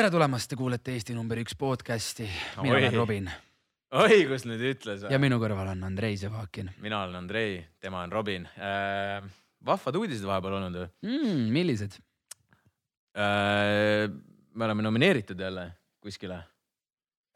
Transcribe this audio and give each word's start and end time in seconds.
tere 0.00 0.08
tulemast, 0.14 0.48
te 0.48 0.56
kuulete 0.56 0.94
Eesti 0.96 1.12
number 1.12 1.36
üks 1.42 1.52
podcast'i. 1.60 2.24
mina 2.62 2.72
Oi. 2.72 2.78
olen 2.78 2.94
Robin 2.96 3.26
oi, 4.00 4.22
kus 4.30 4.46
nüüd 4.48 4.62
ütles 4.70 5.02
ja. 5.04 5.18
minu 5.20 5.36
kõrval 5.42 5.74
on 5.74 5.82
Andrei 5.84 6.14
Zevakin 6.16 6.70
mina 6.80 7.02
olen 7.04 7.18
Andrei, 7.18 7.58
tema 7.84 8.00
on 8.06 8.14
Robin 8.14 8.46
äh,. 8.48 9.18
vahvad 9.66 9.98
uudised 10.00 10.24
vahepeal 10.24 10.56
olnud 10.56 10.78
ju 10.78 10.86
mm,. 11.04 11.42
millised? 11.52 11.98
äh,. 13.12 14.06
me 14.08 14.68
oleme 14.70 14.86
nomineeritud 14.86 15.40
jälle 15.40 15.66
kuskile. 16.00 16.38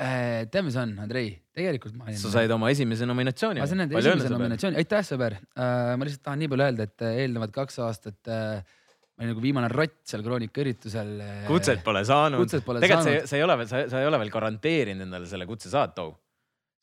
Äh, 0.00 0.46
tead, 0.48 0.64
mis 0.64 0.78
on, 0.80 0.96
Andrei, 1.04 1.34
tegelikult 1.52 1.98
ma 1.98 2.08
olin. 2.08 2.16
sa 2.22 2.32
said 2.32 2.54
oma 2.56 2.72
esimese 2.72 3.04
nominatsiooni. 3.04 3.60
ma 3.60 3.68
sain 3.68 3.84
enda 3.84 4.00
esimese 4.00 4.32
nominatsiooni, 4.32 4.80
aitäh, 4.80 5.04
sõber 5.04 5.36
uh,. 5.36 5.92
ma 5.98 6.08
lihtsalt 6.08 6.24
tahan 6.30 6.40
nii 6.40 6.54
palju 6.54 6.70
öelda, 6.70 6.88
et 6.88 7.04
äh, 7.10 7.20
eelnevad 7.26 7.52
kaks 7.60 7.82
aastat 7.84 8.32
uh, 8.32 8.80
ma 9.14 9.22
olin 9.22 9.30
nagu 9.30 9.42
viimane 9.44 9.68
rott 9.70 10.00
seal 10.10 10.24
Kroonika 10.26 10.62
üritusel 10.64 11.10
uh,. 11.22 11.44
kutset 11.46 11.84
pole 11.86 12.02
saanud. 12.06 12.50
Tegelikult 12.50 13.06
sa, 13.06 13.30
sa 13.30 13.38
ei 13.38 13.44
ole 13.46 13.56
veel, 13.60 13.68
sa, 13.70 14.00
ei 14.00 14.08
ole 14.10 14.18
veel 14.24 14.32
garanteerinud 14.34 15.06
endale 15.06 15.28
selle 15.30 15.46
kutse 15.46 15.70
saad 15.70 15.94
too. 15.94 16.10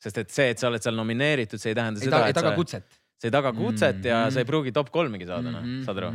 sest 0.01 0.17
et 0.17 0.31
see, 0.33 0.47
et 0.53 0.61
sa 0.61 0.69
oled 0.71 0.81
seal 0.81 0.95
nomineeritud, 0.97 1.61
see 1.61 1.73
ei 1.73 1.77
tähenda 1.77 2.01
ei, 2.01 2.07
seda, 2.07 2.21
ei 2.31 2.33
taga 2.33 2.53
sa, 2.53 2.57
kutset. 2.57 2.95
sa 3.21 3.27
ei 3.27 3.33
taga 3.35 3.51
kutset 3.53 3.97
mm 3.97 4.01
-hmm. 4.01 4.07
ja 4.07 4.21
Mhm. 4.23 4.33
sa 4.33 4.39
ei 4.39 4.45
pruugi 4.45 4.71
top 4.71 4.89
kolmegi 4.89 5.27
saada, 5.27 5.51
noh, 5.51 5.67
saad 5.85 5.97
aru? 5.97 6.13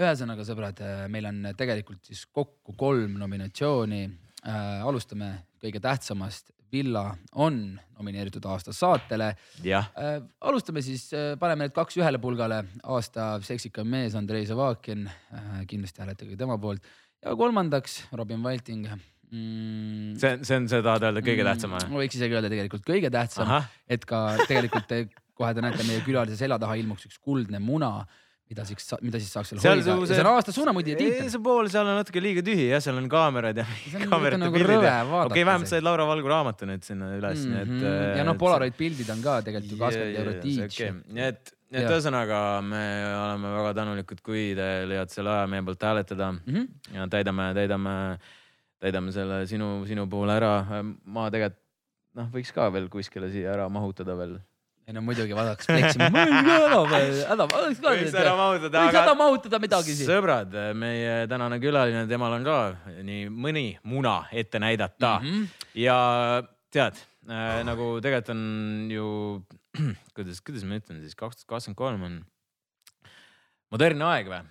ühesõnaga, 0.00 0.46
sõbrad, 0.48 0.78
meil 1.12 1.26
on 1.26 1.52
tegelikult 1.56 2.04
siis 2.04 2.24
kokku 2.26 2.72
kolm 2.72 3.18
nominatsiooni 3.18 4.06
uh,. 4.06 4.86
alustame 4.88 5.34
kõige 5.60 5.80
tähtsamast, 5.80 6.54
Villa 6.72 7.04
on 7.34 7.60
nomineeritud 7.98 8.44
aasta 8.48 8.72
saatele 8.76 9.32
uh,. 9.34 10.22
alustame 10.40 10.82
siis 10.84 11.08
uh,, 11.12 11.34
paneme 11.40 11.66
need 11.66 11.76
kaks 11.76 12.00
ühele 12.00 12.20
pulgale, 12.22 12.62
aasta 12.82 13.32
seksikam 13.44 13.88
mees 13.90 14.16
Andrei 14.18 14.46
Zavakin 14.48 15.06
uh,, 15.08 15.62
kindlasti 15.70 16.04
hääletage 16.04 16.38
tema 16.40 16.58
poolt 16.58 16.86
ja 17.24 17.36
kolmandaks 17.36 18.04
Robin 18.12 18.42
Valting 18.42 18.86
mm,. 19.30 20.16
see 20.20 20.32
on, 20.34 20.44
see 20.44 20.56
on, 20.56 20.68
sa 20.70 20.82
tahad 20.84 21.08
öelda 21.10 21.24
kõige 21.24 21.46
tähtsam 21.46 21.76
või? 21.76 21.90
ma 21.92 22.02
võiks 22.04 22.18
isegi 22.18 22.38
öelda 22.38 22.52
tegelikult 22.52 22.86
kõige 22.86 23.12
tähtsam, 23.12 23.52
et 23.90 24.06
ka 24.08 24.22
tegelikult 24.46 24.88
te, 24.90 25.04
kohe 25.36 25.52
te 25.56 25.64
näete 25.64 25.86
meie 25.88 26.02
külalise 26.06 26.38
selja 26.40 26.58
taha 26.60 26.78
ilmuks 26.80 27.08
üks 27.10 27.20
kuldne 27.22 27.60
muna, 27.62 27.92
mida 28.50 28.64
siis, 28.66 28.86
mida 29.06 29.20
siis 29.22 29.30
saaks 29.30 29.52
seal 29.52 29.60
Seal 29.62 29.82
hoida 29.86 30.06
see 30.10 30.22
on 30.24 30.28
aasta 30.32 30.54
suunamudija 30.54 30.96
ei, 30.96 31.04
tiitel. 31.06 31.28
see 31.30 31.42
pool 31.44 31.68
seal 31.70 31.86
on 31.86 32.00
natuke 32.00 32.22
liiga 32.22 32.42
tühi 32.46 32.64
jah, 32.72 32.82
seal 32.82 32.98
on 32.98 33.06
kaamerad 33.12 33.60
ja 33.62 33.66
kaamerate 34.10 34.40
nagu 34.42 34.56
pildid 34.58 34.86
ja 34.88 34.96
okei, 35.20 35.44
vähemalt 35.46 35.70
said 35.70 35.86
Laura 35.86 36.06
Valgu 36.08 36.32
raamatu 36.32 36.66
nüüd 36.70 36.82
sinna 36.86 37.12
üles, 37.18 37.44
nii 37.46 37.60
et. 37.62 37.70
Mhm. 37.70 38.18
ja 38.18 38.26
noh, 38.26 38.36
Polaroid 38.40 38.74
pildid 38.78 39.12
on 39.14 39.22
ka 39.24 39.38
tegelikult 39.46 39.76
ju 39.76 39.80
kakskümmend 39.84 40.20
eurot 40.24 40.50
each 40.50 40.80
nii 41.14 41.24
et, 41.28 41.54
nii 41.70 41.82
et 41.84 41.94
ühesõnaga 41.94 42.42
me 42.66 42.82
oleme 43.14 43.54
väga 43.60 43.72
tänulikud, 43.78 44.22
kui 44.26 44.44
te 44.58 44.68
leiate 44.90 45.14
selle 45.14 45.30
aja 45.36 45.46
meie 45.54 45.62
poolt 45.70 45.86
hääletada 45.90 46.32
Mhm. 46.40 46.66
ja 46.98 47.06
täidame, 47.14 47.50
täidame, 47.54 47.94
täidame 48.82 49.12
selle 49.14 49.44
sinu, 49.46 49.84
sinu 49.86 50.08
puhul 50.10 50.30
ära. 50.34 50.54
ma 51.06 51.30
tegelikult 51.30 51.58
noh, 52.18 52.26
võiks 52.34 52.50
ka 52.52 52.66
veel 52.74 52.88
kuskile 52.90 53.30
siia 53.30 53.52
ära 53.54 53.68
mahutada 53.70 54.16
veel. 54.18 54.40
Ei 54.90 54.94
no 54.96 55.02
muidugi 55.06 55.36
vaadaks, 55.38 55.68
pleksime. 55.70 56.08
häda, 56.10 57.28
häda, 57.30 57.46
võiks 57.46 58.16
ära 58.18 58.32
mahutada, 58.38 58.80
võiks 58.82 58.98
aga 58.98 59.12
mahutada 59.18 59.60
midagi 59.62 59.94
siin. 59.94 60.08
sõbrad, 60.10 60.56
meie 60.78 61.12
tänane 61.30 61.60
külaline, 61.62 62.02
temal 62.10 62.34
on 62.40 62.46
ka 62.48 62.56
nii 63.06 63.28
mõni 63.30 63.64
muna 63.86 64.16
ette 64.34 64.58
näidata 64.62 65.12
Mhm. 65.22 65.44
ja 65.78 65.96
tead 66.74 66.98
äh, 67.30 67.62
nagu 67.66 67.92
tegelikult 68.02 68.34
on 68.34 68.42
ju, 68.90 69.06
kuidas, 70.16 70.42
kuidas 70.42 70.66
ma 70.66 70.80
ütlen 70.82 70.98
siis, 71.04 71.14
kaks 71.14 71.44
tuhat 71.44 71.54
kakskümmend 71.54 71.78
kolm 71.78 72.02
on 72.08 72.18
modernne 73.70 74.04
aeg 74.10 74.30
või? 74.32 74.42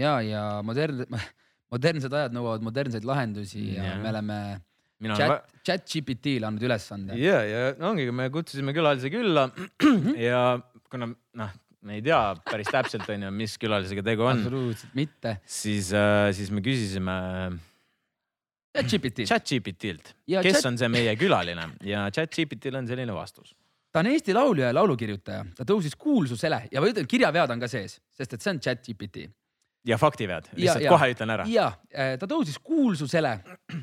ja, 0.00 0.16
ja 0.24 0.44
modern, 0.64 1.04
modernsed 1.74 2.12
ajad 2.12 2.32
nõuavad 2.36 2.64
modernseid 2.64 3.04
lahendusi 3.04 3.74
ja 3.76 3.90
Jah. 3.92 4.00
me 4.00 4.12
oleme 4.14 4.38
chat, 5.18 5.50
chat 5.66 5.84
GPT-le 5.90 6.46
andnud 6.48 6.64
ülesande. 6.64 7.18
ja, 7.20 7.42
ja 7.44 7.66
ongi, 7.88 8.08
me 8.10 8.30
kutsusime 8.32 8.72
külalise 8.76 9.10
külla 9.12 9.50
ja 10.16 10.40
kuna 10.90 11.10
noh, 11.12 11.52
me 11.84 11.98
ei 11.98 12.02
tea 12.06 12.20
päris 12.48 12.70
täpselt 12.72 13.08
onju, 13.12 13.30
mis 13.36 13.58
külalisega 13.60 14.02
tegu 14.06 14.24
on, 14.24 14.40
absoluutselt 14.40 14.94
mitte. 14.96 15.36
siis 15.44 15.92
äh,, 15.92 16.30
siis 16.32 16.48
me 16.54 16.62
küsisime 16.64 17.18
chat 18.74 18.88
GPT, 18.90 19.26
chat-GPT-lt, 19.30 20.14
Ja 20.26 20.40
kes 20.42 20.56
chat- 20.58 20.70
on 20.72 20.78
see 20.80 20.88
meie 20.90 21.12
külaline 21.20 21.68
ja 21.86 22.06
chat-GPT-l 22.10 22.80
on 22.80 22.88
selline 22.90 23.14
vastus. 23.14 23.52
ta 23.92 24.00
on 24.02 24.08
Eesti 24.10 24.34
laulja 24.34 24.72
ja 24.72 24.74
laulukirjutaja, 24.74 25.44
ta 25.54 25.66
tõusis 25.68 25.94
kuulsusele 26.00 26.64
ja 26.72 26.80
ma 26.82 26.88
ütlen, 26.90 27.06
kirjavead 27.06 27.52
on 27.54 27.60
ka 27.62 27.68
sees, 27.70 28.00
sest 28.10 28.34
et 28.34 28.42
see 28.42 28.50
on 28.56 28.58
chat 28.64 28.82
GPT. 28.82 29.28
Ja 29.84 29.98
faktivead, 30.00 30.48
lihtsalt 30.56 30.84
ja. 30.84 30.92
kohe 30.92 31.10
ütlen 31.12 31.32
ära. 31.34 31.46
ja 31.50 31.66
äh, 31.92 32.14
ta 32.20 32.28
tõusis 32.30 32.56
kuulsusele 32.62 33.36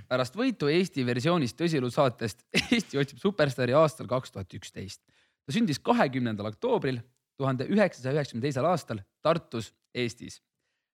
pärast 0.09 0.35
võitu 0.37 0.69
Eesti 0.71 1.05
versioonis 1.05 1.53
tõsielusaatest 1.57 2.45
Eesti 2.73 3.01
otsib 3.01 3.21
superstaari 3.21 3.75
aastal 3.77 4.09
kaks 4.09 4.33
tuhat 4.33 4.53
üksteist. 4.57 5.01
ta 5.45 5.55
sündis 5.55 5.79
kahekümnendal 5.79 6.49
oktoobril 6.51 7.01
tuhande 7.37 7.67
üheksasaja 7.69 8.15
üheksakümne 8.17 8.47
teisel 8.47 8.65
aastal 8.69 9.03
Tartus, 9.21 9.71
Eestis. 9.93 10.41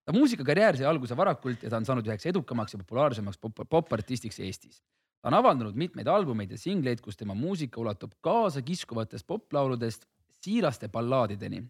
ta 0.06 0.16
muusikakarjäär 0.16 0.78
sai 0.80 0.90
alguse 0.90 1.18
varakult 1.18 1.64
ja 1.64 1.72
ta 1.72 1.80
on 1.80 1.88
saanud 1.88 2.08
üheks 2.08 2.28
edukamaks 2.30 2.76
ja 2.76 2.84
populaarsemaks 2.84 3.40
pop- 3.40 3.66
popartistiks 3.70 4.40
Eestis. 4.40 4.84
ta 5.22 5.32
on 5.32 5.40
avaldanud 5.40 5.76
mitmeid 5.76 6.08
albumeid 6.08 6.52
ja 6.52 6.60
singleid, 6.60 7.02
kus 7.02 7.18
tema 7.18 7.36
muusika 7.36 7.82
ulatub 7.82 8.14
kaasakiskuvatest 8.22 9.28
poplauludest 9.28 10.06
siiraste 10.44 10.88
ballaadideni. 10.88 11.64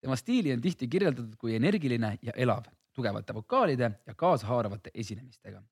Tema 0.00 0.16
stiili 0.16 0.52
on 0.52 0.60
tihti 0.60 0.88
kirjeldatud 0.88 1.36
kui 1.38 1.54
energiline 1.56 2.16
ja 2.22 2.32
elav, 2.36 2.64
tugevate 2.96 3.34
vokaalide 3.34 3.90
ja 4.06 4.14
kaasahaaravate 4.14 4.90
esinemistega. 4.94 5.62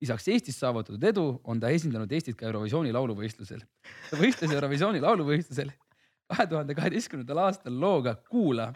lisaks 0.00 0.28
Eestis 0.28 0.56
saavutatud 0.60 1.02
edu 1.04 1.40
on 1.44 1.60
ta 1.60 1.68
esindanud 1.68 2.12
Eestit 2.12 2.36
ka 2.36 2.46
Eurovisiooni 2.46 2.92
lauluvõistlusel. 2.92 3.60
ta 4.10 4.16
võistles 4.16 4.52
Eurovisiooni 4.52 5.00
lauluvõistlusel 5.00 5.72
kahe 6.30 6.46
tuhande 6.46 6.74
kaheteistkümnendal 6.74 7.42
aastal 7.46 7.76
looga 7.80 8.14
Kuula, 8.30 8.70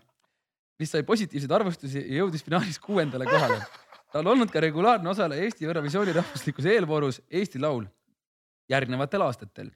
mis 0.78 0.91
sai 0.91 1.03
positiivseid 1.06 1.53
arvustusi 1.55 2.03
ja 2.03 2.22
jõudis 2.22 2.44
finaalis 2.44 2.78
kuuendale 2.82 3.26
kohale. 3.31 3.61
ta 4.12 4.22
on 4.22 4.31
olnud 4.34 4.50
ka 4.50 4.61
regulaarne 4.62 5.11
osaleja 5.11 5.43
Eesti 5.43 5.66
Eurovisiooni 5.66 6.12
rahvuslikus 6.12 6.66
eelvoorus 6.71 7.21
Eesti 7.31 7.59
Laul 7.59 7.87
järgnevatel 8.69 9.22
aastatel. 9.22 9.71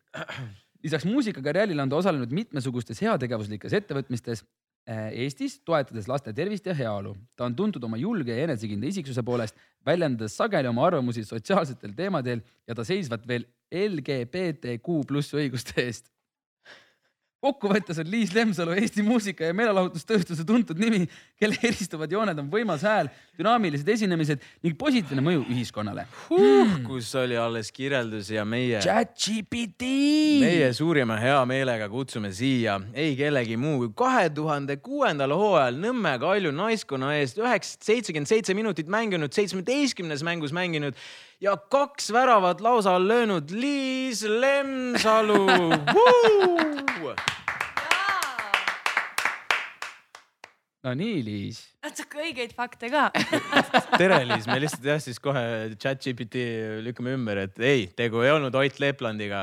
lisaks 0.82 1.04
muusikakarjäärile 1.04 1.82
on 1.82 1.88
ta 1.88 1.96
osalenud 1.96 2.32
mitmesugustes 2.32 3.00
heategevuslikes 3.02 3.72
ettevõtmistes 3.72 4.44
Eestis, 4.88 5.58
toetades 5.68 6.06
laste 6.08 6.32
tervist 6.32 6.66
ja 6.66 6.74
heaolu. 6.74 7.14
ta 7.36 7.44
on 7.44 7.54
tuntud 7.56 7.84
oma 7.84 7.98
julge 8.00 8.32
ja 8.32 8.46
enesekindla 8.46 8.88
isiksuse 8.88 9.22
poolest, 9.22 9.56
väljendades 9.84 10.36
sageli 10.36 10.68
oma 10.68 10.86
arvamusi 10.86 11.24
sotsiaalsetel 11.28 11.92
teemadel 11.96 12.40
ja 12.66 12.74
ta 12.74 12.84
seisvat 12.88 13.26
veel 13.28 13.44
LGBTQ 13.68 15.02
pluss 15.06 15.34
õiguste 15.36 15.76
eest. 15.84 16.08
Kokkuvõttes 17.44 18.00
on 18.02 18.08
Liis 18.10 18.32
Lemsalu 18.34 18.74
Eesti 18.80 19.02
muusika 19.06 19.46
ja 19.46 19.54
meelelahutustööstuse 19.54 20.44
tuntud 20.46 20.78
nimi, 20.80 21.04
kelle 21.38 21.58
eristuvad 21.62 22.10
jooned 22.10 22.38
on 22.42 22.48
võimas 22.50 22.82
hääl, 22.86 23.10
dünaamilised 23.38 23.88
esinemised 23.94 24.42
ning 24.66 24.74
positiivne 24.78 25.22
mõju 25.22 25.44
ühiskonnale. 25.46 26.06
kus 26.86 27.12
oli 27.20 27.38
alles 27.38 27.70
kirjeldus 27.72 28.32
ja 28.34 28.44
meie, 28.44 28.80
ChatGPT. 28.82 29.86
meie 30.42 30.72
suurima 30.74 31.18
heameelega 31.22 31.88
kutsume 31.92 32.32
siia 32.34 32.80
ei 32.94 33.14
kellegi 33.18 33.56
muu 33.56 33.84
kui 33.84 33.94
kahe 34.02 34.26
tuhande 34.34 34.78
kuuendal 34.82 35.34
hooajal 35.38 35.78
Nõmme 35.78 36.16
Kalju 36.18 36.50
naiskonna 36.52 37.14
eest 37.20 37.38
üheksasada 37.38 37.86
seitsekümmend 37.86 38.28
seitse 38.28 38.54
minutit 38.54 38.90
mänginud, 38.90 39.30
seitsmeteistkümnes 39.32 40.24
mängus 40.26 40.52
mänginud 40.56 40.98
ja 41.40 41.56
kaks 41.56 42.12
väravat 42.12 42.60
lausa 42.60 42.98
löönud 43.08 43.50
Liis 43.50 44.22
Lemsalu. 44.22 45.46
no 50.84 50.94
nii, 50.94 51.24
Liis. 51.24 51.60
natuke 51.84 52.18
õigeid 52.24 52.54
fakte 52.56 52.90
ka. 52.90 53.10
tere, 54.00 54.24
Liis, 54.26 54.46
me 54.50 54.58
lihtsalt 54.62 54.84
jah, 54.90 55.00
siis 55.02 55.18
kohe 55.22 55.42
chat-GPT 55.78 56.34
lükkame 56.86 57.14
ümber, 57.18 57.36
et 57.46 57.56
ei, 57.62 57.86
tegu 57.94 58.22
ei 58.24 58.30
olnud 58.34 58.54
Ott 58.58 58.78
Leplandiga, 58.82 59.40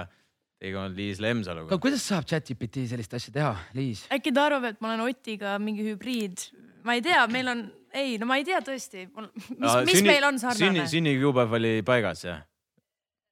tegu 0.59 0.77
on 0.81 0.91
Liis 0.97 1.19
Lemsaluga 1.23 1.71
aga. 1.71 1.79
kuidas 1.83 2.03
saab 2.03 2.25
ChatGPT 2.27 2.75
sellist 2.91 3.13
asja 3.15 3.31
teha, 3.39 3.53
Liis? 3.77 3.99
äkki 4.11 4.35
ta 4.35 4.41
arvab, 4.49 4.65
et 4.73 4.79
ma 4.83 4.87
olen 4.91 5.07
Otiga 5.07 5.55
mingi 5.63 5.83
hübriid, 5.87 6.37
ma 6.83 6.91
ei 6.99 7.03
tea, 7.05 7.23
meil 7.31 7.47
on, 7.55 7.59
ei, 7.95 8.17
no 8.21 8.27
ma 8.29 8.39
ei 8.41 8.45
tea 8.47 8.59
tõesti, 8.65 9.07
mis, 9.09 9.75
mis 9.89 10.03
meil 10.05 10.27
on 10.27 10.39
sarnane 10.41 10.61
sünni,? 10.61 10.85
sünnikuupäev 10.91 11.57
oli 11.59 11.73
paigas 11.87 12.25
jah? 12.27 12.43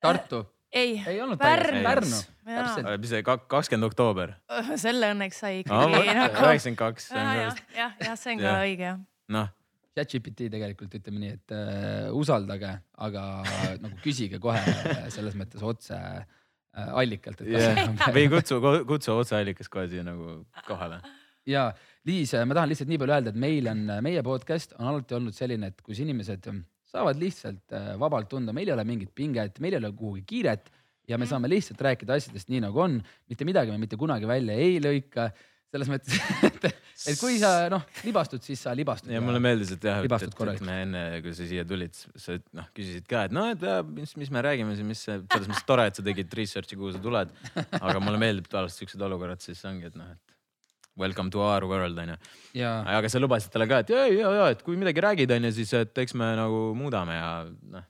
Tartu? 0.04 0.44
ei, 0.74 1.02
ei 1.08 1.20
olnud 1.22 1.40
Pärnu. 1.42 1.82
Pärnu, 1.86 2.20
täpselt. 2.46 2.94
mis 3.02 3.12
see 3.14 3.24
kakskümmend 3.26 3.90
oktoober? 3.92 4.36
selle 4.82 5.14
õnneks 5.14 5.42
sai 5.44 5.60
ikkagi 5.62 5.92
nagu. 5.92 6.06
üheksakümmend 6.48 6.80
kaks. 6.80 7.10
jah, 7.14 7.60
jah, 7.78 8.16
see 8.20 8.36
on 8.36 8.44
ka 8.44 8.56
õige 8.64 8.88
jah. 8.88 9.04
noh, 9.36 9.52
ChatGPT 9.94 10.50
tegelikult 10.54 10.96
ütleme 10.98 11.22
nii, 11.22 11.34
et 11.38 11.56
äh, 11.56 12.08
usaldage, 12.18 12.72
aga 13.08 13.26
nagu 13.84 14.00
küsige 14.04 14.42
kohe 14.42 14.60
äh, 14.60 15.04
selles 15.14 15.38
mõttes 15.38 15.64
otse 15.66 15.98
äh, 16.00 16.26
allikalt, 16.90 17.44
et 17.46 17.54
kas 17.54 18.08
või 18.18 18.30
kutsu, 18.34 18.60
kutsu 18.90 19.18
otseallikas 19.20 19.70
kohe 19.74 19.86
siia 19.92 20.06
nagu 20.08 20.40
kohale. 20.68 21.04
ja 21.50 21.72
Liis, 22.04 22.34
ma 22.36 22.58
tahan 22.58 22.72
lihtsalt 22.72 22.90
nii 22.92 23.00
palju 23.00 23.16
öelda, 23.16 23.32
et 23.32 23.40
meil 23.40 23.68
on, 23.72 23.84
meie 24.04 24.24
podcast 24.26 24.76
on 24.76 24.90
alati 24.92 25.16
olnud 25.16 25.36
selline, 25.36 25.72
et 25.72 25.84
kus 25.86 26.02
inimesed 26.04 26.50
saavad 26.94 27.20
lihtsalt 27.22 27.74
äh, 27.74 27.94
vabalt 28.00 28.30
tunda, 28.34 28.54
meil 28.56 28.70
ei 28.70 28.76
ole 28.76 28.86
mingit 28.88 29.14
pinget, 29.16 29.62
meil 29.64 29.78
ei 29.78 29.82
ole 29.82 29.94
kuhugi 29.98 30.26
kiiret 30.30 30.68
ja 31.10 31.18
me 31.20 31.28
saame 31.30 31.50
lihtsalt 31.52 31.82
rääkida 31.84 32.20
asjadest 32.20 32.52
nii 32.52 32.62
nagu 32.66 32.84
on, 32.84 33.00
mitte 33.32 33.48
midagi 33.48 33.74
me 33.74 33.82
mitte 33.82 34.00
kunagi 34.00 34.28
välja 34.30 34.56
ei 34.60 34.78
lõika 34.84 35.32
selles 35.74 35.90
mõttes, 35.90 36.20
et, 36.50 36.68
et 36.70 37.18
kui 37.18 37.40
sa 37.42 37.70
noh 37.74 37.88
libastud, 38.06 38.44
siis 38.46 38.62
sa 38.62 38.76
libastud. 38.78 39.10
ja 39.10 39.24
mulle 39.24 39.40
meeldis, 39.42 39.72
et 39.74 39.88
jah, 39.88 40.04
et, 40.06 40.14
et, 40.28 40.44
et 40.54 40.68
me 40.68 40.76
enne, 40.84 41.02
kui 41.26 41.34
sa 41.34 41.48
siia 41.50 41.64
tulid, 41.66 41.98
sa 41.98 42.38
noh 42.60 42.68
küsisid 42.78 43.08
ka, 43.10 43.24
et 43.30 43.34
noh, 43.34 43.50
et 43.56 43.66
ja, 43.66 43.80
mis, 43.88 44.14
mis 44.22 44.30
me 44.34 44.44
räägime 44.46 44.76
siin, 44.78 44.92
mis 44.92 45.02
selles 45.08 45.50
mõttes 45.50 45.66
tore, 45.72 45.88
et 45.90 45.98
sa 45.98 46.06
tegid 46.06 46.38
research'i, 46.38 46.78
kuhu 46.78 46.94
sa 46.94 47.02
tuled. 47.02 47.34
aga 47.80 47.98
mulle 48.04 48.22
meeldib 48.22 48.52
tavaliselt 48.52 48.84
siuksed 48.84 49.08
olukorrad, 49.10 49.42
siis 49.42 49.66
ongi, 49.66 49.90
et 49.90 49.98
noh, 49.98 50.14
et 50.14 50.33
welcome 51.00 51.32
to 51.34 51.42
our 51.42 51.66
world 51.70 51.98
onju. 51.98 52.20
ja 52.58 52.76
aga 52.98 53.10
sa 53.10 53.22
lubasid 53.22 53.54
talle 53.54 53.70
ka, 53.72 53.84
et 53.84 53.94
ja, 53.94 54.06
ja, 54.12 54.36
ja, 54.42 54.50
et 54.54 54.62
kui 54.66 54.78
midagi 54.80 55.02
räägid, 55.04 55.32
onju, 55.38 55.54
siis 55.56 55.74
et 55.80 56.04
eks 56.06 56.16
me 56.20 56.34
nagu 56.40 56.70
muudame 56.78 57.18
ja 57.18 57.32
noh 57.76 57.90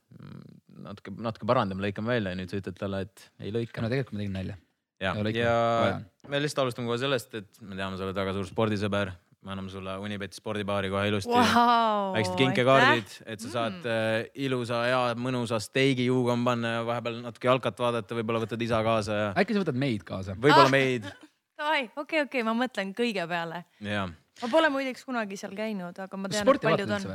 natuke, 0.83 1.15
natuke 1.23 1.49
parandame, 1.49 1.83
lõikame 1.85 2.13
välja 2.13 2.33
ja 2.33 2.39
nüüd 2.39 2.51
sa 2.51 2.59
ütled 2.59 2.77
talle, 2.79 3.03
et 3.07 3.27
ei 3.43 3.51
lõika 3.55 3.83
no 3.83 3.91
tegelikult 3.91 4.15
ma 4.15 4.23
tegin 4.23 4.37
nalja. 4.37 4.55
ja, 5.03 5.13
ja 5.35 5.57
vaja. 5.83 5.99
me 6.31 6.41
lihtsalt 6.43 6.65
alustame 6.65 6.89
kohe 6.89 6.99
sellest, 7.01 7.35
et 7.39 7.61
me 7.61 7.77
teame, 7.79 7.99
sa 7.99 8.07
oled 8.07 8.17
väga 8.17 8.35
suur 8.37 8.49
spordisõber. 8.49 9.13
me 9.43 9.51
anname 9.51 9.67
sulle 9.67 9.97
Unibeti 9.99 10.39
spordibaari 10.39 10.87
kohe 10.91 11.07
ilusti 11.09 11.33
wow, 11.33 12.13
väiksed 12.15 12.37
kinkekaardid, 12.39 13.17
et 13.27 13.43
sa 13.43 13.49
saad 13.57 13.81
mm. 13.81 14.31
ilusa, 14.45 14.85
hea, 14.87 15.01
mõnusa 15.19 15.59
steigi 15.63 16.07
juukom 16.07 16.45
panna 16.47 16.77
ja 16.77 16.87
vahepeal 16.87 17.19
natuke 17.25 17.51
jalkat 17.51 17.83
vaadata, 17.85 18.19
võib-olla 18.19 18.45
võtad 18.45 18.63
isa 18.63 18.79
kaasa 18.87 19.19
ja 19.19 19.29
äkki 19.43 19.57
sa 19.57 19.65
võtad 19.65 19.79
meid 19.83 20.07
kaasa? 20.07 20.37
võib-olla 20.39 20.69
Ah. 20.69 20.75
meid 20.77 21.11
Davai, 21.59 21.87
okei, 21.95 22.23
okei, 22.25 22.43
ma 22.45 22.55
mõtlen 22.57 22.93
kõige 22.97 23.25
peale. 23.29 23.63
ja 23.83 24.07
ma 24.41 24.49
pole 24.51 24.69
muideks 24.73 25.05
kunagi 25.05 25.37
seal 25.39 25.53
käinud, 25.57 25.97
aga 25.99 26.17
ma 26.19 26.31
tean, 26.31 26.47
et 26.47 26.63
paljud 26.63 26.95
on 26.95 27.11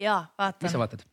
jaa, 0.00 0.22
mis 0.62 0.72
sa 0.72 0.80
vaatan. 0.80 0.80
vaatad? 0.84 1.04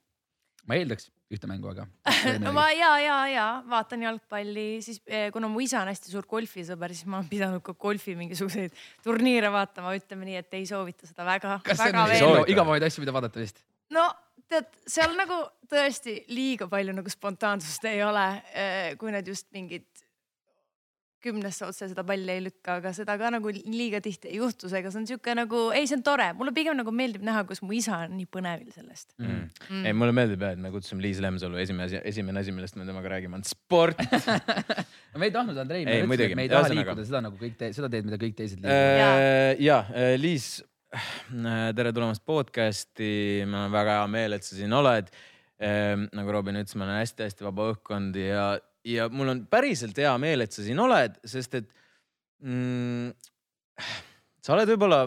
ma 0.70 0.78
eeldaks 0.78 1.10
ühte 1.32 1.48
mängu, 1.48 1.72
aga. 1.72 1.86
no 2.44 2.52
ma 2.56 2.68
ja, 2.76 2.92
ja, 3.02 3.18
ja 3.32 3.46
vaatan 3.72 4.06
jalgpalli, 4.08 4.68
siis 4.84 5.00
eh, 5.08 5.30
kuna 5.34 5.50
mu 5.52 5.64
isa 5.64 5.82
on 5.82 5.92
hästi 5.92 6.12
suur 6.12 6.28
golfisõber, 6.30 6.96
siis 6.96 7.08
ma 7.10 7.20
olen 7.20 7.30
pidanud 7.32 7.64
ka 7.66 7.76
golfi 7.80 8.16
mingisuguseid 8.20 8.76
turniire 9.04 9.52
vaatama, 9.54 9.96
ütleme 10.00 10.28
nii, 10.28 10.42
et 10.44 10.60
ei 10.60 10.68
soovita 10.70 11.10
seda 11.10 11.28
väga, 11.28 11.60
kas 11.66 11.80
see 11.80 11.88
väga 11.90 12.04
on 12.04 12.12
veel. 12.14 12.26
soovita? 12.26 12.52
igavamaid 12.56 12.88
asju, 12.88 13.04
mida 13.06 13.16
vaadata 13.16 13.44
vist? 13.44 13.64
no 13.96 14.08
tead, 14.52 14.68
seal 14.92 15.16
nagu 15.16 15.40
tõesti 15.72 16.18
liiga 16.32 16.68
palju 16.72 16.96
nagu 16.96 17.12
spontaansust 17.12 17.88
ei 17.92 18.04
ole, 18.04 18.28
kui 19.00 19.16
need 19.16 19.32
just 19.32 19.48
mingid 19.56 19.88
kümnesse 21.24 21.68
otse 21.68 21.90
seda 21.92 22.06
palli 22.08 22.36
ei 22.36 22.44
lükka, 22.48 22.80
aga 22.82 22.94
seda 22.98 23.18
ka 23.22 23.32
nagu 23.34 23.54
liiga 23.54 24.02
tihti 24.04 24.32
ei 24.32 24.40
juhtu, 24.42 24.70
seega 24.72 24.92
see 24.94 25.04
on 25.04 25.08
sihuke 25.10 25.36
nagu, 25.38 25.68
ei, 25.78 25.88
see 25.90 26.00
on 26.00 26.06
tore, 26.06 26.32
mulle 26.38 26.54
pigem 26.56 26.78
nagu 26.80 26.94
meeldib 26.96 27.26
näha, 27.28 27.46
kuidas 27.48 27.64
mu 27.66 27.76
isa 27.78 28.04
on 28.08 28.18
nii 28.18 28.30
põnevil 28.32 28.74
sellest 28.76 29.14
mm. 29.22 29.44
mm. 29.70 29.86
ei, 29.86 29.96
mulle 29.98 30.16
meeldib 30.18 30.46
jah, 30.48 30.58
et 30.58 30.64
me 30.64 30.74
kutsusime 30.74 31.06
Liis 31.06 31.22
Lemsalu, 31.24 31.60
esimene 31.62 31.90
asi, 31.90 32.02
esimene 32.14 32.44
asi, 32.44 32.56
millest 32.56 32.80
me 32.80 32.88
temaga 32.90 33.16
räägime, 33.16 33.38
on 33.40 33.46
sport. 33.48 34.02
no 35.14 35.22
me 35.22 35.30
ei 35.30 35.36
tahtnud, 35.36 35.58
Andrei, 35.62 35.86
Ei, 35.86 36.06
me 36.08 36.18
ütlesime, 36.18 36.34
et 36.34 36.42
me 36.42 36.48
ei 36.48 36.52
taha 36.52 36.74
liikuda 36.74 37.08
seda 37.08 37.24
nagu 37.28 37.38
kõik 37.40 37.58
te,, 37.60 37.72
seda 37.76 37.90
teed, 37.92 38.08
mida 38.10 38.20
kõik 38.22 38.38
teised 38.38 38.62
liiguvad. 38.62 39.02
Jaa. 39.02 39.56
ja 39.62 39.82
Äh, 39.92 40.16
Liis, 40.20 40.62
tere 41.76 41.92
tulemast 41.94 42.24
podcast'i, 42.28 43.44
mul 43.48 43.68
on 43.68 43.74
väga 43.74 44.00
hea 44.00 44.08
meel, 44.12 44.38
et 44.38 44.48
sa 44.48 44.56
siin 44.58 44.74
oled. 44.76 45.12
Nagu 45.62 46.34
Robin 46.34 46.58
ütles, 46.58 46.74
meil 46.80 46.90
on 46.90 46.98
hästi-hästi 47.02 47.46
vaba 47.46 47.68
õhkkond 47.76 48.16
ja, 48.18 48.46
ja 48.88 49.06
mul 49.14 49.30
on 49.36 49.44
päriselt 49.52 49.98
hea 50.02 50.14
meel, 50.22 50.42
et 50.46 50.56
sa 50.56 50.64
siin 50.66 50.80
oled, 50.82 51.20
sest 51.30 51.60
et 51.60 51.68
mm, 52.42 53.12
sa 54.42 54.56
oled 54.56 54.72
võib-olla, 54.74 55.04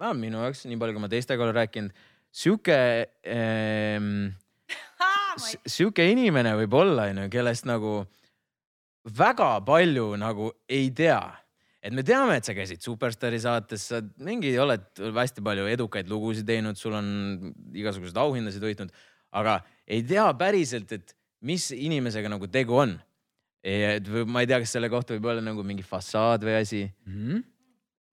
vähemalt 0.00 0.22
minu 0.22 0.40
jaoks, 0.40 0.64
nii 0.70 0.80
palju, 0.80 0.96
kui 0.96 1.04
ma 1.04 1.10
teistega 1.12 1.44
olen 1.44 1.58
rääkinud, 1.60 1.92
sihuke 2.32 2.78
s- 5.44 5.60
sihuke 5.68 6.06
inimene 6.12 6.54
võib 6.62 6.74
olla, 6.80 7.10
onju, 7.12 7.28
kellest 7.32 7.68
nagu 7.68 7.98
väga 9.18 9.54
palju 9.66 10.12
nagu 10.20 10.50
ei 10.70 10.90
tea. 10.96 11.20
et 11.82 11.90
me 11.92 12.04
teame, 12.06 12.36
et 12.38 12.46
sa 12.46 12.54
käisid 12.54 12.78
Superstaari 12.84 13.40
saates, 13.42 13.88
sa 13.90 13.98
mingi 14.22 14.52
oled 14.62 14.84
hästi 15.16 15.42
palju 15.42 15.64
edukaid 15.66 16.06
lugusid 16.08 16.46
teinud, 16.46 16.78
sul 16.78 16.94
on 16.94 17.08
igasuguseid 17.74 18.20
auhindasid 18.22 18.62
võitnud, 18.62 18.92
aga 19.34 19.56
ei 19.92 20.02
tea 20.08 20.26
päriselt, 20.38 20.92
et 20.96 21.14
mis 21.44 21.68
inimesega 21.74 22.30
nagu 22.32 22.46
tegu 22.52 22.76
on. 22.84 22.94
et 23.62 24.06
või 24.10 24.24
ma 24.26 24.40
ei 24.42 24.48
tea, 24.50 24.58
kas 24.62 24.72
selle 24.74 24.88
kohta 24.90 25.14
võib 25.14 25.26
olla 25.30 25.42
nagu 25.44 25.62
mingi 25.62 25.84
fassaad 25.86 26.42
või 26.42 26.56
asi 26.58 26.80
Mhm. 27.06 27.42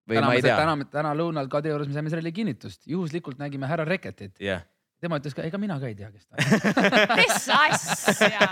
või 0.09 0.17
täna 0.17 0.27
ma 0.27 0.33
ei 0.35 0.41
tea. 0.43 0.57
täna, 0.59 0.73
täna 0.91 1.13
lõunal 1.15 1.47
Kade 1.51 1.69
juures 1.71 1.87
me 1.87 1.93
saime 1.95 2.11
sellele 2.11 2.33
kinnitust, 2.35 2.81
juhuslikult 2.87 3.39
nägime 3.39 3.67
härra 3.69 3.85
Reketit. 3.87 4.35
jah, 4.43 4.65
tema 4.99 5.19
ütles 5.21 5.35
ka, 5.35 5.45
ega 5.47 5.57
mina 5.61 5.79
ka 5.79 5.87
ei 5.87 5.95
tea, 5.95 6.11
kes 6.11 6.25
ta 6.27 6.35
on. 6.35 7.17
mis 7.21 7.47
asja? 7.61 8.49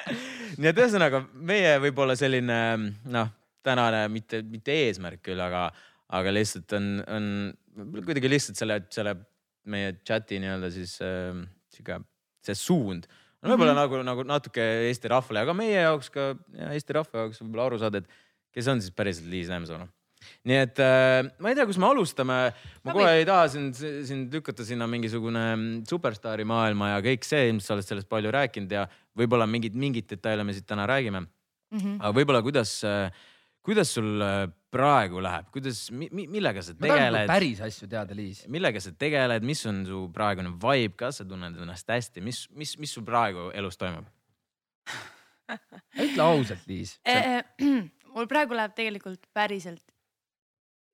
nii 0.60 0.70
et 0.70 0.78
ühesõnaga 0.84 1.24
meie 1.34 1.76
võib-olla 1.82 2.14
selline 2.18 2.60
noh, 3.10 3.30
tänane 3.66 4.06
mitte, 4.12 4.42
mitte 4.46 4.70
eesmärk 4.86 5.24
küll, 5.26 5.40
aga, 5.42 5.72
aga 6.14 6.30
lihtsalt 6.34 6.72
on, 6.78 6.92
on 7.10 7.30
kuidagi 8.06 8.30
lihtsalt 8.30 8.60
selle, 8.60 8.84
selle 8.94 9.16
meie 9.66 9.96
chati 10.06 10.38
nii-öelda 10.38 10.70
siis 10.70 11.00
äh, 11.02 11.34
sihuke 11.74 11.98
see 12.48 12.58
suund 12.58 13.08
on 13.46 13.52
võib-olla 13.52 13.74
mm 13.74 13.78
-hmm. 13.78 13.82
nagu, 13.82 14.02
nagu 14.06 14.24
natuke 14.26 14.64
Eesti 14.88 15.10
rahvale, 15.12 15.44
aga 15.44 15.54
meie 15.56 15.76
jaoks 15.76 16.10
ka 16.12 16.32
ja 16.56 16.72
Eesti 16.72 16.96
rahva 16.96 17.26
jaoks 17.26 17.42
võib-olla 17.42 17.68
aru 17.70 17.78
saada, 17.82 18.02
et 18.02 18.08
kes 18.56 18.68
on 18.72 18.82
siis 18.82 18.94
päriselt 18.94 19.28
Liis 19.30 19.48
Lemsalu. 19.52 19.86
nii 20.48 20.56
et 20.58 20.80
äh, 20.82 21.28
ma 21.38 21.52
ei 21.52 21.54
tea, 21.54 21.66
kus 21.68 21.78
me 21.78 21.86
alustame, 21.86 22.38
ma 22.82 22.90
Sobi. 22.90 22.98
kohe 22.98 23.12
ei 23.20 23.26
taha 23.28 23.48
sind, 23.52 23.74
sind 24.08 24.32
lükata 24.32 24.64
sinna 24.64 24.88
mingisugune 24.90 25.84
superstaari 25.86 26.44
maailma 26.44 26.96
ja 26.96 27.02
kõik 27.04 27.24
see, 27.28 27.48
ilmselt 27.50 27.66
sa 27.66 27.74
oled 27.76 27.86
sellest 27.86 28.08
palju 28.08 28.32
rääkinud 28.34 28.72
ja 28.72 28.86
võib-olla 29.14 29.46
mingeid, 29.46 29.76
mingeid 29.76 30.08
detaile 30.10 30.44
me 30.44 30.56
siit 30.56 30.66
täna 30.66 30.86
räägime. 30.88 31.26
Mhm. 31.74 31.98
aga 32.00 32.12
võib-olla 32.14 32.42
kuidas, 32.42 32.80
kuidas 33.62 33.92
sul 33.94 34.22
äh, 34.22 34.48
praegu 34.76 35.22
läheb, 35.24 35.48
kuidas, 35.54 35.86
millega 35.92 36.62
sa 36.64 36.74
nagu 36.76 36.86
tegeled? 36.86 37.30
päris 37.30 37.62
asju 37.66 37.88
teada, 37.90 38.16
Liis. 38.16 38.44
millega 38.52 38.82
sa 38.82 38.92
tegeled, 38.92 39.46
mis 39.46 39.64
on 39.70 39.82
su 39.88 40.04
praegune 40.14 40.52
vibe, 40.62 40.94
kas 41.00 41.22
sa 41.22 41.28
tunned 41.28 41.58
ennast 41.64 41.90
hästi, 41.92 42.22
mis, 42.24 42.44
mis, 42.54 42.76
mis 42.82 42.94
sul 42.96 43.06
praegu 43.06 43.50
elus 43.56 43.80
toimub? 43.80 44.08
ütle 46.04 46.22
ausalt, 46.22 46.64
Liis. 46.70 46.96
Eh, 47.08 47.42
mul 48.14 48.28
praegu 48.30 48.56
läheb 48.56 48.76
tegelikult 48.76 49.26
päriselt 49.36 49.84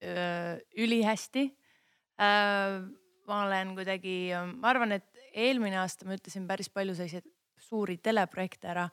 öö, 0.02 0.58
ülihästi. 0.76 1.50
ma 3.26 3.44
olen 3.44 3.74
kuidagi, 3.74 4.16
ma 4.58 4.68
arvan, 4.70 4.92
et 4.98 5.08
eelmine 5.32 5.78
aasta 5.80 6.06
ma 6.06 6.16
ütlesin 6.18 6.46
päris 6.48 6.68
palju 6.70 6.94
selliseid 6.98 7.26
suuri 7.62 7.96
teleprojekte 8.02 8.68
ära. 8.68 8.88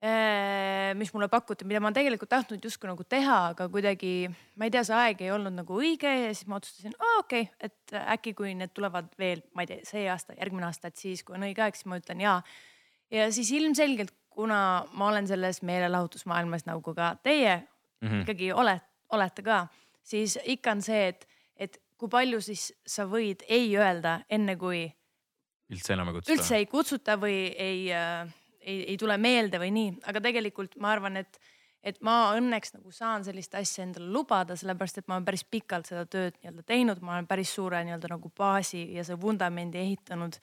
Mis 0.00 1.10
mulle 1.12 1.26
pakuti, 1.28 1.66
mida 1.68 1.80
ma 1.84 1.90
tegelikult 1.92 2.30
tahtnud 2.32 2.62
justkui 2.64 2.88
nagu 2.88 3.04
teha, 3.04 3.34
aga 3.50 3.66
kuidagi, 3.68 4.30
ma 4.56 4.64
ei 4.64 4.72
tea, 4.72 4.80
see 4.88 4.96
aeg 4.96 5.20
ei 5.26 5.32
olnud 5.34 5.52
nagu 5.58 5.76
õige 5.76 6.08
ja 6.08 6.30
siis 6.32 6.48
ma 6.48 6.56
otsustasin, 6.56 6.94
okei 7.18 7.44
okay,, 7.44 7.68
et 7.68 7.96
äkki 8.16 8.32
kui 8.38 8.54
need 8.56 8.72
tulevad 8.72 9.10
veel, 9.20 9.42
ma 9.52 9.66
ei 9.66 9.68
tea, 9.68 9.84
see 9.84 10.06
aasta, 10.08 10.38
järgmine 10.38 10.70
aasta, 10.70 10.88
et 10.88 10.96
siis, 11.02 11.20
kui 11.20 11.36
on 11.36 11.44
õige 11.44 11.60
aeg, 11.66 11.76
siis 11.76 11.90
ma 11.92 12.00
ütlen 12.00 12.24
jaa 12.24 12.38
ja 13.10 13.32
siis 13.32 13.50
ilmselgelt, 13.50 14.14
kuna 14.30 14.86
ma 14.92 15.08
olen 15.08 15.28
selles 15.28 15.62
meelelahutusmaailmas 15.66 16.64
nagu 16.68 16.94
ka 16.94 17.14
teie 17.22 17.56
mm. 18.00 18.22
ikkagi 18.22 18.52
olete, 18.52 18.86
olete 19.10 19.42
ka, 19.42 19.60
siis 20.06 20.38
ikka 20.44 20.76
on 20.76 20.82
see, 20.86 21.08
et, 21.10 21.26
et 21.56 21.80
kui 21.98 22.08
palju 22.08 22.40
siis 22.44 22.70
sa 22.86 23.08
võid 23.10 23.42
ei 23.48 23.72
öelda, 23.76 24.20
enne 24.30 24.56
kui 24.60 24.84
üldse 25.70 25.94
enam 25.94 26.10
ei 26.10 26.18
kutsuta? 26.18 26.36
üldse 26.36 26.60
ei 26.60 26.68
kutsuta 26.70 27.18
või 27.20 27.40
ei 27.58 27.82
äh,, 27.94 28.30
ei, 28.60 28.84
ei 28.92 28.96
tule 29.00 29.16
meelde 29.18 29.60
või 29.62 29.72
nii, 29.74 29.92
aga 30.10 30.22
tegelikult 30.24 30.76
ma 30.80 30.92
arvan, 30.94 31.20
et, 31.20 31.40
et 31.82 32.00
ma 32.06 32.32
õnneks 32.38 32.74
nagu 32.76 32.92
saan 32.94 33.24
sellist 33.26 33.54
asja 33.58 33.84
endale 33.86 34.10
lubada, 34.12 34.56
sellepärast 34.56 35.00
et 35.00 35.08
ma 35.08 35.18
olen 35.18 35.28
päris 35.28 35.44
pikalt 35.44 35.90
seda 35.90 36.06
tööd 36.06 36.36
nii-öelda 36.40 36.66
teinud, 36.68 37.00
ma 37.04 37.16
olen 37.16 37.30
päris 37.30 37.54
suure 37.56 37.82
nii-öelda 37.86 38.12
nagu 38.14 38.32
baasi 38.36 38.84
ja 38.96 39.06
see 39.06 39.18
vundamendi 39.20 39.80
ehitanud 39.80 40.40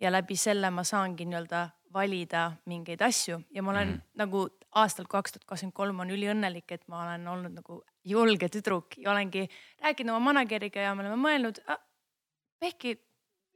ja 0.00 0.12
läbi 0.14 0.36
selle 0.38 0.70
ma 0.70 0.84
saangi 0.86 1.26
nii-öelda 1.26 1.66
valida 1.94 2.50
mingeid 2.68 3.02
asju 3.02 3.40
ja 3.54 3.62
ma 3.64 3.72
olen 3.72 3.88
mm. 3.88 4.00
nagu 4.20 4.44
aastal 4.76 5.08
kaks 5.08 5.32
tuhat 5.32 5.46
kakskümmend 5.48 5.74
kolm 5.74 6.00
on 6.04 6.10
üliõnnelik, 6.12 6.70
et 6.72 6.84
ma 6.92 7.02
olen 7.06 7.26
olnud 7.32 7.54
nagu 7.56 7.80
julge 8.04 8.48
tüdruk 8.52 8.98
ja 9.00 9.10
olengi 9.12 9.46
rääkinud 9.82 10.14
oma 10.14 10.32
manager'iga 10.32 10.84
ja 10.84 10.94
me 10.94 11.04
oleme 11.06 11.16
mõelnud, 11.22 11.60
ehkki 12.62 12.98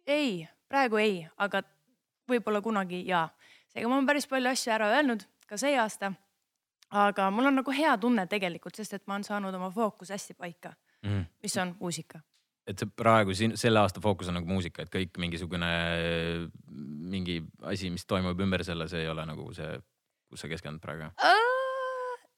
ei, 0.06 0.49
praegu 0.68 0.99
ei, 1.00 1.21
aga 1.37 1.62
võib-olla 2.28 2.62
kunagi 2.64 3.04
ja. 3.09 3.28
Seega 3.73 3.88
ma 3.88 3.97
olen 3.99 4.07
päris 4.07 4.26
palju 4.31 4.50
asju 4.52 4.73
ära 4.75 4.91
öelnud 4.97 5.25
ka 5.49 5.57
see 5.61 5.76
aasta. 5.79 6.12
aga 6.93 7.31
mul 7.33 7.47
on 7.49 7.55
nagu 7.57 7.73
hea 7.73 7.95
tunne 7.99 8.26
tegelikult, 8.29 8.76
sest 8.76 8.93
et 8.99 9.07
ma 9.07 9.14
olen 9.14 9.25
saanud 9.25 9.55
oma 9.55 9.71
fookuse 9.71 10.12
hästi 10.12 10.35
paika, 10.35 10.75
Mhm. 11.02 11.23
mis 11.43 11.57
on 11.57 11.76
muusika. 11.81 12.21
et 12.67 12.79
see 12.79 12.87
praegu 12.97 13.35
siin 13.35 13.57
selle 13.57 13.79
aasta 13.81 14.00
fookus 14.00 14.29
on 14.29 14.35
nagu 14.35 14.47
muusika, 14.47 14.83
et 14.83 14.91
kõik 14.91 15.19
mingisugune 15.19 15.67
mingi 17.12 17.43
asi, 17.62 17.91
mis 17.91 18.05
toimub 18.07 18.38
ümber 18.41 18.64
selle, 18.64 18.88
see 18.88 19.00
ei 19.02 19.09
ole 19.09 19.25
nagu 19.26 19.49
see, 19.55 19.81
kus 20.31 20.41
sa 20.41 20.49
keskendud 20.49 20.81
praegu. 20.81 21.11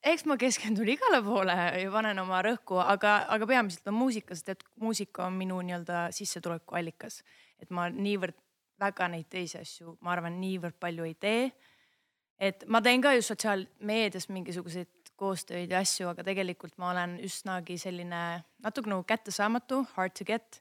eks 0.04 0.24
ma 0.28 0.36
keskendun 0.36 0.88
igale 0.88 1.22
poole 1.24 1.54
ja 1.82 1.90
panen 1.92 2.18
oma 2.18 2.42
rõhku, 2.44 2.78
aga, 2.80 3.24
aga 3.28 3.46
peamiselt 3.46 3.86
on 3.88 3.94
muusika, 3.94 4.34
sest 4.36 4.48
et 4.48 4.64
muusika 4.80 5.26
on 5.26 5.32
minu 5.32 5.60
nii-öelda 5.60 6.08
sissetulekuallikas. 6.12 7.22
et 7.62 7.70
ma 7.70 7.88
niivõrd 7.88 8.34
väga 8.80 9.08
neid 9.12 9.28
teisi 9.30 9.58
asju, 9.60 9.96
ma 10.04 10.14
arvan, 10.14 10.40
niivõrd 10.40 10.76
palju 10.80 11.06
ei 11.08 11.14
tee. 11.14 11.52
et 12.38 12.64
ma 12.66 12.80
teen 12.82 13.02
ka 13.02 13.12
ju 13.14 13.22
sotsiaalmeedias 13.22 14.26
mingisuguseid 14.28 15.12
koostööd 15.16 15.70
ja 15.70 15.78
asju, 15.84 16.08
aga 16.10 16.24
tegelikult 16.26 16.74
ma 16.82 16.90
olen 16.90 17.18
üsnagi 17.22 17.76
selline 17.78 18.42
natuke 18.64 18.90
nagu 18.90 19.04
kättesaamatu, 19.06 19.84
hard 19.94 20.16
to 20.18 20.26
get 20.26 20.60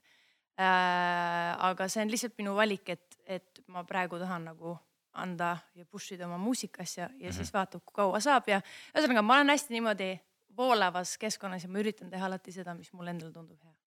äh,. 0.58 1.54
aga 1.58 1.88
see 1.88 2.04
on 2.04 2.12
lihtsalt 2.12 2.38
minu 2.38 2.54
valik, 2.54 2.88
et, 2.94 3.18
et 3.26 3.64
ma 3.66 3.82
praegu 3.84 4.20
tahan 4.22 4.46
nagu 4.52 4.76
anda 5.14 5.56
ja 5.74 5.84
push 5.86 6.14
ida 6.14 6.26
oma 6.26 6.38
muusikasse 6.38 7.00
ja, 7.00 7.08
ja 7.08 7.10
mm 7.10 7.28
-hmm. 7.28 7.36
siis 7.36 7.52
vaatab, 7.52 7.82
kui 7.84 7.94
kaua 7.94 8.20
saab 8.20 8.48
ja 8.48 8.60
ühesõnaga, 8.94 9.22
ma 9.22 9.34
olen 9.34 9.50
hästi 9.50 9.74
niimoodi 9.74 10.20
voolavas 10.56 11.18
keskkonnas 11.18 11.62
ja 11.62 11.68
ma 11.68 11.78
üritan 11.78 12.10
teha 12.10 12.26
alati 12.26 12.52
seda, 12.52 12.74
mis 12.74 12.92
mulle 12.92 13.10
endale 13.10 13.32
tundub 13.32 13.58
hea 13.62 13.83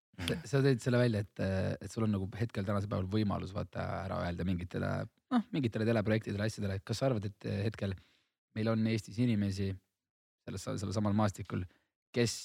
sa 0.49 0.61
tõid 0.65 0.81
selle 0.81 0.99
välja, 1.01 1.23
et, 1.25 1.41
et 1.85 1.93
sul 1.93 2.07
on 2.07 2.15
nagu 2.15 2.27
hetkel 2.39 2.65
tänasel 2.65 2.89
päeval 2.91 3.09
võimalus 3.11 3.53
vaata 3.55 3.85
ära 4.05 4.21
öelda 4.25 4.45
mingitele, 4.47 4.91
noh 5.33 5.49
mingitele 5.53 5.87
teleprojektidele, 5.87 6.47
asjadele, 6.47 6.79
kas 6.85 7.01
sa 7.01 7.09
arvad, 7.09 7.27
et 7.29 7.49
hetkel 7.67 7.93
meil 8.57 8.71
on 8.73 8.87
Eestis 8.89 9.19
inimesi 9.21 9.69
selles, 10.47 10.65
sellel 10.65 10.95
samal 10.95 11.15
maastikul, 11.17 11.61
kes 12.15 12.37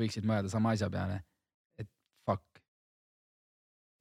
võiksid 0.00 0.26
mõelda 0.26 0.50
sama 0.50 0.74
asja 0.74 0.90
peale, 0.90 1.20
et 1.78 1.90
fuck. 2.26 2.62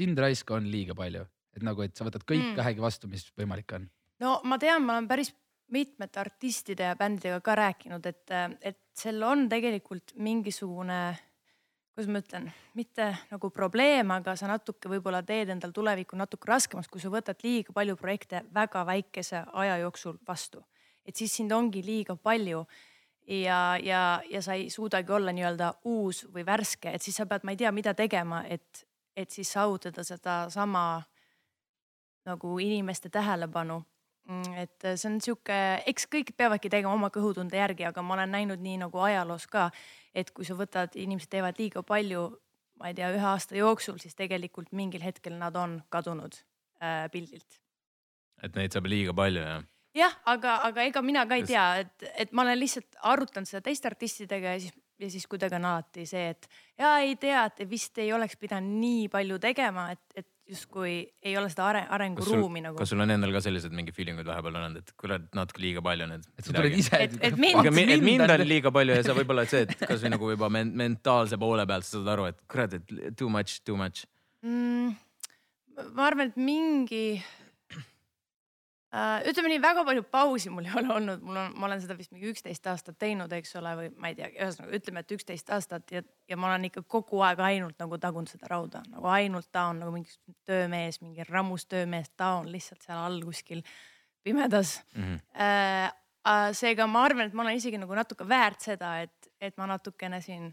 sind 0.01 0.17
raiska 0.17 0.57
on 0.57 0.69
liiga 0.71 0.97
palju, 0.97 1.27
et 1.55 1.65
nagu, 1.67 1.85
et 1.85 1.93
sa 1.97 2.07
võtad 2.07 2.25
kõik 2.25 2.53
mm. 2.53 2.57
vähegi 2.57 2.81
vastu, 2.81 3.11
mis 3.11 3.27
võimalik 3.37 3.77
on 3.77 3.89
no 4.21 4.37
ma 4.47 4.57
tean, 4.61 4.85
ma 4.85 4.97
olen 4.97 5.09
päris 5.09 5.33
mitmete 5.71 6.19
artistide 6.19 6.89
ja 6.89 6.95
bändidega 6.99 7.39
ka 7.45 7.55
rääkinud, 7.57 8.05
et, 8.09 8.33
et 8.59 8.79
seal 8.97 9.21
on 9.23 9.47
tegelikult 9.51 10.15
mingisugune, 10.19 10.99
kuidas 12.01 12.13
ma 12.13 12.21
ütlen, 12.21 12.47
mitte 12.73 13.07
nagu 13.29 13.49
probleem, 13.53 14.09
aga 14.15 14.33
sa 14.39 14.47
natuke 14.49 14.89
võib-olla 14.89 15.21
teed 15.25 15.51
endal 15.53 15.73
tulevikku 15.75 16.17
natuke 16.17 16.49
raskemaks, 16.49 16.89
kui 16.89 17.01
sa 17.01 17.11
võtad 17.13 17.41
liiga 17.45 17.73
palju 17.75 17.95
projekte 17.99 18.41
väga 18.53 18.81
väikese 18.87 19.43
aja 19.53 19.77
jooksul 19.83 20.17
vastu. 20.27 20.63
et 21.05 21.15
siis 21.15 21.33
sind 21.33 21.51
ongi 21.51 21.81
liiga 21.85 22.15
palju 22.15 22.65
ja, 23.27 23.77
ja, 23.77 24.21
ja 24.29 24.41
sa 24.41 24.53
ei 24.53 24.69
suudagi 24.69 25.11
olla 25.11 25.31
nii-öelda 25.31 25.73
uus 25.85 26.25
või 26.33 26.45
värske, 26.45 26.91
et 26.93 27.01
siis 27.01 27.15
sa 27.15 27.25
pead, 27.25 27.43
ma 27.43 27.51
ei 27.51 27.57
tea, 27.57 27.71
mida 27.71 27.93
tegema, 27.93 28.43
et, 28.45 28.85
et 29.15 29.29
siis 29.29 29.51
saavutada 29.51 30.03
sedasama 30.03 31.03
nagu 32.25 32.59
inimeste 32.59 33.09
tähelepanu. 33.09 33.81
Mm, 34.29 34.53
et 34.57 34.85
see 34.95 35.09
on 35.09 35.21
sihuke, 35.21 35.57
eks 35.85 36.05
kõik 36.05 36.33
peavadki 36.37 36.69
tegema 36.69 36.93
oma 36.93 37.09
kõhutunde 37.09 37.57
järgi, 37.57 37.85
aga 37.85 38.01
ma 38.01 38.13
olen 38.13 38.31
näinud 38.31 38.61
nii 38.61 38.77
nagu 38.85 39.01
ajaloos 39.01 39.47
ka, 39.49 39.71
et 40.15 40.31
kui 40.35 40.47
sa 40.47 40.55
võtad, 40.59 40.95
inimesed 40.99 41.31
teevad 41.31 41.59
liiga 41.59 41.83
palju, 41.87 42.27
ma 42.81 42.91
ei 42.91 42.97
tea, 42.97 43.11
ühe 43.15 43.27
aasta 43.31 43.57
jooksul, 43.57 43.99
siis 44.01 44.17
tegelikult 44.17 44.71
mingil 44.75 45.03
hetkel 45.05 45.37
nad 45.39 45.55
on 45.55 45.79
kadunud 45.93 46.37
äh, 46.81 47.05
pildilt. 47.13 47.61
et 48.41 48.55
neid 48.57 48.73
saab 48.73 48.89
liiga 48.89 49.13
palju 49.13 49.43
jah? 49.45 49.65
jah, 49.95 50.15
aga, 50.25 50.59
aga 50.67 50.87
ega 50.89 51.03
mina 51.05 51.25
ka 51.29 51.39
ei 51.39 51.47
tea, 51.47 51.65
et, 51.83 52.07
et 52.25 52.31
ma 52.31 52.45
olen 52.45 52.59
lihtsalt 52.59 52.97
arutanud 53.13 53.49
seda 53.49 53.63
teiste 53.65 53.91
artistidega 53.91 54.55
ja 54.55 54.63
siis 54.63 54.79
ja 55.01 55.09
siis 55.09 55.27
kuidagi 55.27 55.57
on 55.57 55.65
alati 55.65 56.05
see, 56.05 56.29
et 56.29 56.47
ja 56.77 56.91
ei 57.01 57.15
tea, 57.19 57.45
et 57.49 57.63
vist 57.69 57.97
ei 58.01 58.11
oleks 58.13 58.37
pidanud 58.37 58.79
nii 58.81 59.07
palju 59.09 59.39
tegema, 59.41 59.87
et, 59.95 60.03
et 60.15 60.27
justkui 60.51 60.93
ei 61.23 61.33
ole 61.39 61.49
seda 61.51 61.65
are, 61.69 61.81
arenguruumi 61.95 62.63
nagu. 62.65 62.79
kas 62.79 62.91
sul 62.91 63.01
on 63.03 63.13
endal 63.13 63.33
ka 63.35 63.41
sellised 63.45 63.73
mingi 63.75 63.93
feeling 63.95 64.19
ud 64.21 64.27
vahepeal 64.27 64.57
olnud, 64.59 64.81
et 64.81 64.93
kurat 64.99 65.27
natuke 65.37 65.63
liiga 65.63 65.83
palju 65.85 66.07
need. 66.11 66.25
et 66.37 66.47
sa 66.47 66.55
tuled 66.57 66.77
ise. 66.77 67.01
et, 67.07 67.17
et 67.29 67.37
mind. 67.39 67.61
aga 67.63 67.73
mind, 67.77 68.07
mind 68.07 68.35
on 68.35 68.45
liiga 68.47 68.73
palju 68.75 68.97
ja 68.97 69.05
sa 69.07 69.15
võib-olla 69.17 69.45
see, 69.49 69.65
et 69.67 69.75
kasvõi 69.91 70.13
nagu 70.15 70.31
juba 70.33 70.51
men 70.53 70.73
mentaalse 70.81 71.39
poole 71.41 71.67
pealt 71.69 71.87
sa 71.87 71.97
saad 71.97 72.11
aru, 72.15 72.27
et 72.33 72.41
kurat, 72.51 72.75
et 72.79 73.15
too 73.19 73.31
much, 73.31 73.61
too 73.67 73.77
much 73.79 74.03
mm,. 74.43 74.91
ma 75.95 76.09
arvan, 76.09 76.33
et 76.33 76.41
mingi 76.41 77.05
ütleme 78.91 79.53
nii, 79.53 79.61
väga 79.63 79.85
palju 79.87 80.03
pausi 80.11 80.51
mul 80.51 80.65
ei 80.67 80.73
ole 80.81 80.93
olnud, 80.97 81.21
mul 81.23 81.37
on, 81.39 81.53
ma 81.55 81.69
olen 81.69 81.83
seda 81.83 81.95
vist 81.95 82.11
mingi 82.11 82.31
üksteist 82.31 82.67
aastat 82.67 82.97
teinud, 82.99 83.31
eks 83.37 83.55
ole, 83.59 83.71
või 83.79 83.91
ma 83.95 84.11
ei 84.11 84.17
tea, 84.17 84.27
ühesõnaga 84.33 84.81
ütleme, 84.81 85.05
et 85.05 85.15
üksteist 85.15 85.53
aastat 85.55 85.95
ja, 85.95 86.03
ja 86.27 86.39
ma 86.39 86.49
olen 86.51 86.67
ikka 86.67 86.83
kogu 86.83 87.23
aeg 87.27 87.39
ainult 87.47 87.79
nagu 87.79 87.99
tagunud 88.01 88.31
seda 88.31 88.51
rauda, 88.51 88.83
nagu 88.91 89.07
ainult 89.11 89.47
ta 89.51 89.69
on 89.71 89.79
nagu 89.85 89.95
mingi 89.95 90.11
töömees, 90.47 90.99
mingi 91.05 91.25
rammus 91.29 91.65
töömees, 91.71 92.11
ta 92.19 92.35
on 92.41 92.51
lihtsalt 92.51 92.83
seal 92.83 92.99
all 92.99 93.23
kuskil 93.23 93.63
pimedas 94.23 94.81
mm. 94.95 95.03
-hmm. 95.03 95.97
Uh, 96.21 96.51
seega 96.53 96.85
ma 96.85 97.01
arvan, 97.07 97.25
et 97.25 97.33
ma 97.33 97.41
olen 97.41 97.57
isegi 97.57 97.79
nagu 97.81 97.95
natuke 97.97 98.27
väärt 98.29 98.61
seda, 98.61 98.99
et, 99.01 99.31
et 99.41 99.55
ma 99.57 99.65
natukene 99.65 100.19
siin 100.21 100.51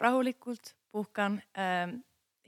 rahulikult 0.00 0.74
puhkan 0.90 1.36
äh, 1.54 1.92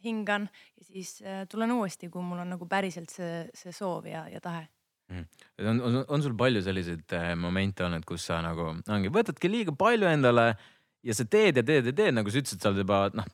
hingan 0.04 0.48
ja 0.76 0.84
siis 0.84 1.22
äh, 1.22 1.46
tulen 1.48 1.72
uuesti, 1.72 2.08
kui 2.08 2.22
mul 2.22 2.42
on 2.42 2.50
nagu 2.50 2.66
päriselt 2.66 3.12
see, 3.14 3.44
see 3.54 3.72
soov 3.72 4.06
ja, 4.10 4.24
ja 4.28 4.40
tahe. 4.40 4.66
On, 5.10 5.80
on, 5.80 6.04
on 6.08 6.22
sul 6.22 6.34
palju 6.38 6.62
selliseid 6.66 7.14
äh, 7.16 7.32
momente 7.38 7.84
olnud, 7.86 8.04
kus 8.08 8.26
sa 8.28 8.40
nagu 8.44 8.72
ongi, 8.74 9.12
võtadki 9.14 9.50
liiga 9.50 9.74
palju 9.76 10.08
endale 10.10 10.50
ja 11.06 11.16
sa 11.16 11.26
teed 11.30 11.60
ja 11.60 11.64
teed 11.66 11.90
ja 11.90 11.94
teed, 11.94 12.14
nagu 12.18 12.30
sa 12.30 12.42
ütlesid, 12.42 12.62
sa 12.62 12.72
oled 12.72 12.82
juba 12.82 13.02
noh, 13.14 13.28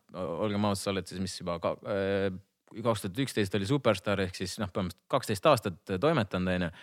olgem 0.45 0.69
ausad, 0.69 0.85
sa 0.85 0.95
oled 0.95 1.09
siis, 1.09 1.23
mis 1.25 1.37
juba 1.41 1.59
äh, 1.64 2.29
kaks 2.73 3.07
tuhat 3.07 3.23
üksteist 3.25 3.55
oli 3.59 3.69
Superstaar 3.69 4.21
ehk 4.26 4.37
siis 4.37 4.59
noh, 4.61 4.71
põhimõtteliselt 4.73 5.09
kaksteist 5.12 5.49
aastat 5.49 5.97
toimetanud, 6.00 6.52
onju. 6.57 6.75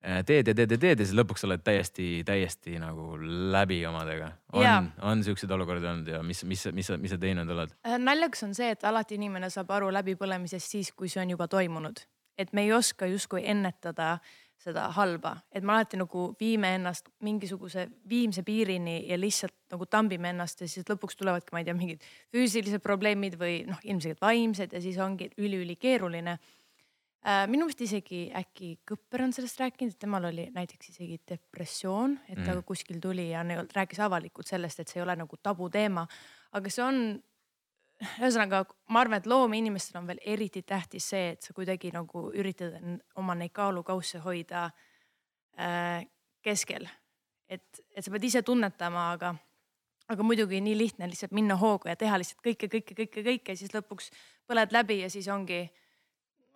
Äh, 0.00 0.22
teed 0.24 0.48
ja 0.48 0.54
teed 0.56 0.70
ja 0.72 0.78
teed 0.80 1.02
ja 1.02 1.04
siis 1.04 1.16
lõpuks 1.18 1.42
sa 1.44 1.48
oled 1.50 1.60
täiesti, 1.60 2.04
täiesti 2.24 2.78
nagu 2.80 3.18
läbi 3.52 3.82
omadega. 3.84 4.30
on, 4.56 4.86
on 5.04 5.24
siukseid 5.26 5.50
olukordi 5.52 5.90
olnud 5.90 6.08
ja 6.08 6.22
mis, 6.24 6.40
mis, 6.48 6.64
mis, 6.72 6.88
mis 7.02 7.12
sa 7.12 7.18
teinud 7.20 7.52
oled? 7.52 7.74
naljakas 8.00 8.46
on 8.48 8.56
see, 8.56 8.70
et 8.72 8.86
alati 8.88 9.20
inimene 9.20 9.52
saab 9.52 9.74
aru 9.76 9.92
läbipõlemisest 9.92 10.78
siis, 10.78 10.94
kui 10.96 11.12
see 11.12 11.20
on 11.20 11.36
juba 11.36 11.50
toimunud 11.52 12.00
et 12.40 12.54
me 12.56 12.64
ei 12.64 12.72
oska 12.72 13.08
justkui 13.10 13.44
ennetada 13.48 14.16
seda 14.60 14.90
halba, 14.92 15.32
et 15.56 15.64
me 15.64 15.72
alati 15.72 15.96
nagu 15.96 16.26
viime 16.40 16.74
ennast 16.76 17.08
mingisuguse 17.24 17.86
viimse 18.08 18.42
piirini 18.44 18.98
ja 19.08 19.16
lihtsalt 19.16 19.54
nagu 19.72 19.86
tambime 19.88 20.34
ennast 20.34 20.60
ja 20.60 20.68
siis 20.68 20.84
lõpuks 20.88 21.16
tulevadki, 21.16 21.54
ma 21.54 21.62
ei 21.62 21.68
tea, 21.68 21.76
mingid 21.78 22.04
füüsilised 22.34 22.84
probleemid 22.84 23.38
või 23.40 23.62
noh, 23.68 23.80
ilmselgelt 23.88 24.20
vaimsed 24.20 24.76
ja 24.76 24.82
siis 24.84 24.98
ongi 25.00 25.30
üliülikeeruline 25.40 26.34
äh,. 26.36 27.46
minu 27.48 27.70
meelest 27.70 27.86
isegi 27.88 28.26
äkki 28.36 28.74
Kõpper 28.90 29.24
on 29.24 29.32
sellest 29.36 29.64
rääkinud, 29.64 29.96
et 29.96 30.04
temal 30.04 30.28
oli 30.28 30.50
näiteks 30.52 30.92
isegi 30.92 31.16
depressioon, 31.32 32.18
et 32.28 32.42
ta 32.42 32.52
mm. 32.52 32.66
kuskil 32.68 33.00
tuli 33.00 33.30
ja 33.30 33.46
rääkis 33.46 34.04
avalikult 34.04 34.52
sellest, 34.52 34.84
et 34.84 34.92
see 34.92 35.00
ei 35.00 35.06
ole 35.06 35.16
nagu 35.24 35.40
tabuteema. 35.40 36.04
aga 36.52 36.76
see 36.76 36.84
on 36.84 37.04
ühesõnaga, 38.00 38.62
ma 38.92 39.02
arvan, 39.02 39.20
et 39.20 39.28
loomeinimestel 39.28 40.00
on 40.00 40.08
veel 40.08 40.20
eriti 40.32 40.62
tähtis 40.66 41.10
see, 41.12 41.34
et 41.34 41.44
sa 41.44 41.54
kuidagi 41.56 41.92
nagu 41.94 42.28
üritad 42.36 42.78
oma 43.20 43.36
neid 43.36 43.52
kaalukausse 43.56 44.22
hoida 44.24 44.68
äh, 45.60 46.06
keskel. 46.42 46.88
et, 47.50 47.82
et 47.94 48.04
sa 48.04 48.12
pead 48.14 48.24
ise 48.24 48.42
tunnetama, 48.46 49.10
aga, 49.16 49.34
aga 50.08 50.26
muidugi 50.26 50.62
nii 50.64 50.78
lihtne 50.78 51.10
lihtsalt 51.10 51.34
minna 51.36 51.58
hoogu 51.60 51.90
ja 51.90 51.96
teha 51.98 52.18
lihtsalt 52.20 52.40
kõike, 52.46 52.70
kõike, 52.72 52.96
kõike, 53.02 53.24
kõike 53.26 53.56
ja 53.56 53.60
siis 53.60 53.74
lõpuks 53.74 54.10
põled 54.48 54.72
läbi 54.72 55.00
ja 55.02 55.10
siis 55.12 55.28
ongi. 55.28 55.66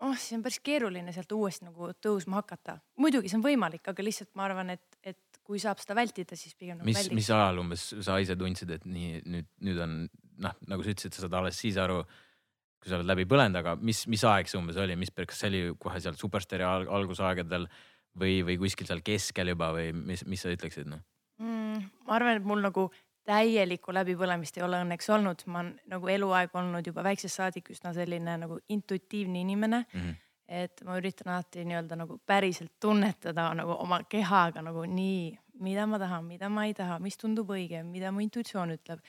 oh, 0.00 0.16
siis 0.16 0.38
on 0.38 0.42
päris 0.42 0.60
keeruline 0.64 1.12
sealt 1.12 1.32
uuesti 1.32 1.68
nagu 1.68 1.92
tõusma 2.00 2.40
hakata. 2.40 2.78
muidugi 2.96 3.28
see 3.28 3.40
on 3.40 3.44
võimalik, 3.44 3.84
aga 3.88 4.06
lihtsalt 4.06 4.32
ma 4.34 4.48
arvan, 4.48 4.70
et, 4.70 4.98
et 5.02 5.40
kui 5.44 5.60
saab 5.60 5.82
seda 5.82 5.98
vältida, 5.98 6.36
siis 6.40 6.54
pigem 6.56 6.78
nagu 6.78 6.88
mis, 6.88 7.10
mis 7.12 7.28
ajal 7.28 7.60
umbes 7.60 7.90
sa 8.00 8.16
ise 8.22 8.36
tundsid, 8.38 8.70
et 8.78 8.86
nii 8.88 9.20
nüüd, 9.28 9.50
nüüd 9.66 9.82
on 9.84 9.98
noh, 10.42 10.54
nagu 10.70 10.84
sa 10.84 10.94
ütlesid, 10.94 11.14
sa 11.14 11.24
saad 11.24 11.38
alles 11.38 11.58
siis 11.60 11.78
aru, 11.80 12.02
kui 12.80 12.90
sa 12.90 12.98
oled 12.98 13.08
läbi 13.08 13.26
põlenud, 13.28 13.58
aga 13.60 13.76
mis, 13.80 14.04
mis 14.10 14.24
aeg 14.28 14.50
see 14.50 14.58
umbes 14.60 14.78
oli, 14.80 14.96
mis, 15.00 15.12
kas 15.14 15.40
see 15.40 15.50
oli 15.52 15.62
kohe 15.80 16.00
seal 16.02 16.18
superstaari 16.20 16.66
algusaegadel 16.66 17.68
või, 18.20 18.38
või 18.46 18.58
kuskil 18.60 18.88
seal 18.90 19.02
keskel 19.04 19.54
juba 19.54 19.72
või 19.76 19.90
mis, 19.96 20.24
mis 20.28 20.44
sa 20.44 20.52
ütleksid 20.54 20.90
noh 20.90 21.02
mm,? 21.40 21.88
ma 22.06 22.18
arvan, 22.18 22.40
et 22.40 22.46
mul 22.46 22.62
nagu 22.64 22.88
täielikku 23.24 23.94
läbipõlemist 23.96 24.58
ei 24.58 24.66
ole 24.66 24.82
õnneks 24.84 25.08
olnud, 25.14 25.46
ma 25.48 25.62
olen 25.62 25.72
nagu 25.88 26.10
eluaeg 26.12 26.52
olnud 26.60 26.86
juba 26.86 27.06
väiksest 27.06 27.40
saadik 27.40 27.70
üsna 27.72 27.94
selline 27.96 28.36
nagu 28.44 28.60
intuitiivne 28.68 29.40
inimene 29.46 29.86
mm. 29.86 30.00
-hmm 30.00 30.20
et 30.48 30.82
ma 30.84 30.98
üritan 31.00 31.32
alati 31.32 31.64
nii-öelda 31.64 31.96
nagu 31.96 32.18
päriselt 32.26 32.74
tunnetada 32.80 33.46
nagu 33.56 33.76
oma 33.80 34.02
kehaga 34.08 34.62
nagu 34.64 34.84
nii, 34.84 35.32
mida 35.64 35.86
ma 35.88 35.98
tahan, 35.98 36.26
mida 36.28 36.50
ma 36.52 36.66
ei 36.68 36.74
taha, 36.76 36.98
mis 37.00 37.16
tundub 37.16 37.50
õige, 37.54 37.82
mida 37.86 38.12
mu 38.12 38.24
intuitsioon 38.24 38.76
ütleb 38.76 39.00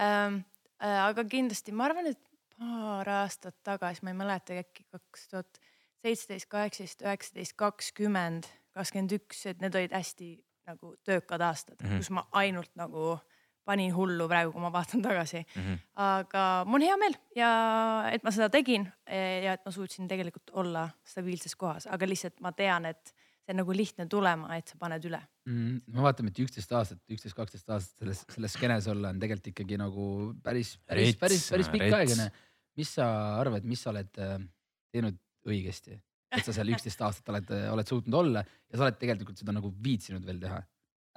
ähm,. 0.00 0.40
Äh, 0.80 1.00
aga 1.04 1.24
kindlasti 1.28 1.74
ma 1.76 1.88
arvan, 1.88 2.08
et 2.10 2.20
paar 2.56 3.08
aastat 3.20 3.56
tagasi, 3.66 4.04
ma 4.04 4.14
ei 4.14 4.20
mäleta, 4.20 4.56
äkki 4.60 4.86
kaks 4.92 5.26
tuhat 5.32 5.60
seitseteist, 6.00 6.48
kaheksateist, 6.52 7.04
üheksateist, 7.04 7.56
kakskümmend, 7.60 8.48
kakskümmend 8.76 9.16
üks, 9.18 9.44
et 9.50 9.60
need 9.60 9.76
olid 9.76 9.92
hästi 9.96 10.32
nagu 10.70 10.94
töökad 11.04 11.42
aastad 11.44 11.80
mm, 11.80 11.88
-hmm. 11.88 12.00
kus 12.00 12.10
ma 12.14 12.26
ainult 12.40 12.70
nagu 12.78 13.18
panin 13.64 13.92
hullu 13.94 14.28
praegu, 14.28 14.52
kui 14.52 14.62
ma 14.62 14.72
vaatan 14.72 15.02
tagasi 15.02 15.42
mm. 15.42 15.62
-hmm. 15.62 15.78
aga 15.94 16.44
mul 16.66 16.80
on 16.80 16.86
hea 16.86 16.96
meel 16.96 17.16
ja 17.36 17.50
et 18.12 18.24
ma 18.24 18.30
seda 18.30 18.48
tegin 18.50 18.88
ja 19.44 19.52
et 19.52 19.64
ma 19.64 19.72
suutsin 19.72 20.08
tegelikult 20.08 20.50
olla 20.52 20.88
stabiilses 21.04 21.56
kohas, 21.56 21.86
aga 21.86 22.08
lihtsalt 22.08 22.40
ma 22.40 22.52
tean, 22.52 22.86
et 22.86 23.14
see 23.50 23.56
on 23.56 23.62
nagu 23.64 23.74
lihtne 23.74 24.06
tulema, 24.10 24.52
et 24.56 24.70
sa 24.70 24.78
paned 24.80 25.08
üle 25.10 25.18
mm. 25.48 25.80
me 25.90 26.04
vaatame, 26.06 26.30
et 26.30 26.42
üksteist 26.44 26.70
aastat, 26.78 27.02
üksteist, 27.10 27.36
kaksteist 27.36 27.74
aastat 27.74 28.04
selles, 28.04 28.22
selles 28.36 28.54
skeenes 28.56 28.86
olla 28.92 29.10
on 29.14 29.22
tegelikult 29.22 29.50
ikkagi 29.52 29.80
nagu 29.80 30.06
päris, 30.44 30.76
päris, 30.86 31.18
päris, 31.18 31.48
päris 31.50 31.72
pikk 31.72 31.98
aeg 31.98 32.14
mis 32.78 32.94
sa 32.96 33.08
arvad, 33.40 33.66
mis 33.68 33.82
sa 33.82 33.90
oled 33.90 34.22
äh, 34.22 34.38
teinud 34.94 35.18
õigesti 35.50 35.98
et 36.36 36.46
sa 36.46 36.54
seal 36.54 36.70
üksteist 36.74 37.02
aastat 37.06 37.32
oled, 37.32 37.50
oled 37.74 37.90
suutnud 37.90 38.16
olla 38.22 38.44
ja 38.44 38.78
sa 38.78 38.86
oled 38.86 38.98
tegelikult 39.00 39.40
seda 39.40 39.54
nagu 39.56 39.72
viitsinud 39.82 40.24
veel 40.26 40.40
teha. 40.42 40.62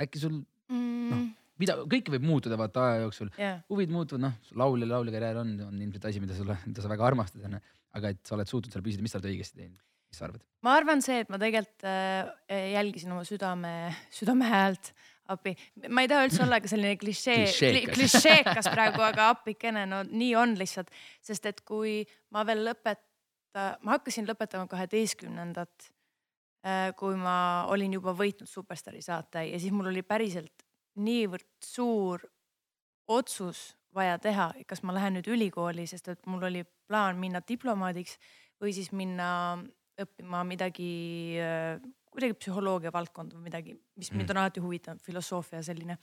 äkki 0.04 0.22
sul 0.22 0.40
mm,. 0.74 1.24
mida, 1.62 1.78
kõike 1.90 2.16
võib 2.16 2.28
muutuda 2.28 2.58
vaata 2.60 2.88
aja 2.90 3.06
jooksul, 3.06 3.32
jah, 3.38 3.62
huvid 3.72 3.94
muutuvad, 3.94 4.26
noh, 4.26 4.38
laulja, 4.60 4.90
lauljakarjäär 4.96 5.42
on, 5.44 5.56
on 5.70 5.82
ilmselt 5.86 6.10
asi, 6.10 6.24
mida 6.24 6.38
sulle, 6.38 6.58
mida 6.66 6.84
sa 6.84 6.92
väga 6.92 7.10
armastad, 7.12 7.46
onju. 7.50 7.62
aga 8.00 8.14
et 8.16 8.24
sa 8.26 8.38
oled 8.38 8.50
suutnud 8.50 8.74
seal 8.74 8.86
püsida, 8.86 9.06
mis 9.06 9.14
sa 9.14 9.22
oled 9.22 9.30
õigesti 9.30 9.62
teinud, 9.62 9.82
mis 10.14 10.22
sa 10.22 10.30
arvad? 10.30 10.44
ma 10.64 10.76
arvan 10.78 11.02
see, 11.04 11.24
et 11.24 11.32
ma 11.34 11.40
tegelikult 11.42 11.88
äh, 11.90 12.70
jälgisin 12.76 13.12
oma 13.16 13.26
südame, 13.28 13.74
südame 14.14 14.48
häält 14.48 14.94
appi. 15.34 15.56
ma 15.90 16.04
ei 16.04 16.12
taha 16.12 16.28
üldse 16.28 16.44
olla 16.46 16.60
ka 16.62 16.70
selline 16.72 16.98
klišee, 17.02 17.48
Klišeekas. 17.90 18.70
praegu, 18.72 19.02
aga 19.04 19.32
appikene, 19.34 19.86
no 19.90 20.04
nii 20.08 20.36
on 20.40 20.56
lihtsalt, 20.60 20.92
sest 21.24 21.50
et 21.50 21.64
kui 21.68 22.02
ma 22.36 22.46
veel 22.48 22.64
lõpeta, 22.68 23.74
ma 23.82 23.98
hakkasin 23.98 24.28
lõpetama 24.30 24.70
kaheteistkümnendat, 24.72 25.90
kui 27.00 27.16
ma 27.20 27.38
olin 27.72 27.98
juba 27.98 28.14
võitnud 28.16 28.48
Superstaari 28.48 29.02
saate 29.04 29.50
ja 29.50 29.58
siis 29.60 29.74
mul 29.76 29.90
oli 29.92 30.04
päriselt 30.08 30.64
niivõrd 31.04 31.50
suur 31.66 32.24
otsus 33.12 33.74
vaja 33.94 34.16
teha, 34.22 34.54
kas 34.68 34.80
ma 34.88 34.96
lähen 34.96 35.18
nüüd 35.18 35.28
ülikooli, 35.30 35.84
sest 35.90 36.08
et 36.14 36.24
mul 36.30 36.48
oli 36.48 36.64
plaan 36.88 37.20
minna 37.20 37.44
diplomaadiks 37.46 38.16
või 38.64 38.72
siis 38.76 38.94
minna 38.96 39.60
õppima 40.02 40.42
midagi, 40.48 40.88
kuidagi 42.14 42.38
psühholoogia 42.40 42.90
valdkonda 42.94 43.38
või 43.38 43.50
midagi, 43.50 43.76
mis 44.00 44.10
mind 44.14 44.32
on 44.34 44.40
alati 44.42 44.64
huvitanud, 44.64 45.02
filosoofia 45.06 45.62
selline. 45.66 46.00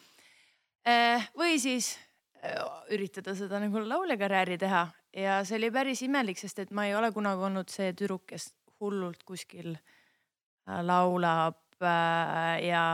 või 1.34 1.58
siis 1.58 1.96
eh, 2.42 2.54
üritada 2.94 3.34
seda 3.34 3.58
nagu 3.62 3.82
lauljakarjääri 3.82 4.58
teha 4.62 4.84
ja 5.16 5.40
see 5.46 5.58
oli 5.58 5.70
päris 5.74 6.02
imelik, 6.06 6.38
sest 6.38 6.62
et 6.62 6.74
ma 6.74 6.86
ei 6.86 6.94
ole 6.94 7.10
kunagi 7.14 7.46
olnud 7.48 7.70
see 7.72 7.92
tüdruk, 7.96 8.28
kes 8.30 8.50
hullult 8.80 9.24
kuskil 9.28 9.72
äh, 9.74 10.80
laulab 10.86 11.58
äh, 11.82 12.60
ja 12.68 12.84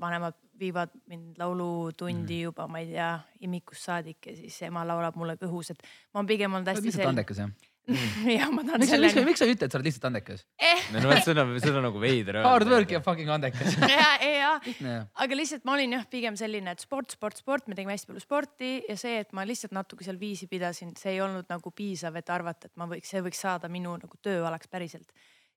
vanemad 0.00 0.38
viivad 0.58 0.94
mind 1.06 1.38
laulutundi 1.38 2.40
juba, 2.42 2.66
ma 2.66 2.80
ei 2.82 2.90
tea, 2.90 3.12
imikust 3.46 3.86
saadik 3.86 4.26
ja 4.26 4.34
siis 4.34 4.56
ema 4.66 4.82
laulab 4.86 5.18
mulle 5.18 5.36
kõhus, 5.38 5.70
et 5.74 5.82
ma 6.12 6.22
olen 6.22 6.30
pigem 6.30 6.54
olnud 6.54 6.66
sa 6.66 6.74
oled 6.74 6.80
hästi 6.80 6.90
lihtsalt 6.90 7.12
andekas 7.12 7.42
jah? 7.44 7.52
jah, 8.38 8.50
ma 8.52 8.62
tahan 8.66 8.82
miks 8.82 8.90
sa, 8.90 8.98
miks 9.00 9.14
sa, 9.16 9.22
miks 9.24 9.40
sa 9.40 9.46
ütled, 9.48 9.72
sa 9.72 9.78
oled 9.78 9.86
lihtsalt 9.88 10.06
andekas? 10.10 10.42
eh, 10.60 10.82
no 10.92 11.02
vot, 11.08 11.20
seda, 11.24 11.44
seda 11.62 11.80
on 11.80 11.86
nagu 11.88 12.02
veider 12.02 12.40
Hard 12.44 12.68
work 12.68 12.92
ja 12.92 13.00
fucking 13.04 13.30
andekas. 13.32 13.78
ja, 13.94 14.10
ja, 14.20 14.50
jah. 14.60 15.06
aga 15.24 15.38
lihtsalt 15.38 15.64
ma 15.68 15.76
olin 15.78 15.96
jah, 15.96 16.04
pigem 16.12 16.36
selline, 16.38 16.74
et 16.76 16.84
sport, 16.84 17.14
sport, 17.16 17.40
sport, 17.40 17.70
me 17.70 17.78
tegime 17.78 17.94
hästi 17.96 18.10
palju 18.10 18.24
sporti 18.24 18.72
ja 18.84 18.98
see, 19.00 19.22
et 19.24 19.32
ma 19.36 19.46
lihtsalt 19.48 19.72
natuke 19.76 20.04
seal 20.04 20.20
viisi 20.20 20.50
pidasin, 20.50 20.92
see 21.00 21.14
ei 21.16 21.22
olnud 21.24 21.48
nagu 21.48 21.72
piisav, 21.72 22.18
et 22.20 22.34
arvata, 22.34 22.68
et 22.68 22.76
ma 22.80 22.90
võiks, 22.92 23.08
see 23.08 23.24
võiks 23.24 23.40
saada 23.46 23.72
minu 23.72 23.96
nagu 23.96 24.20
tööalaks 24.24 24.68
päriselt. 24.68 25.08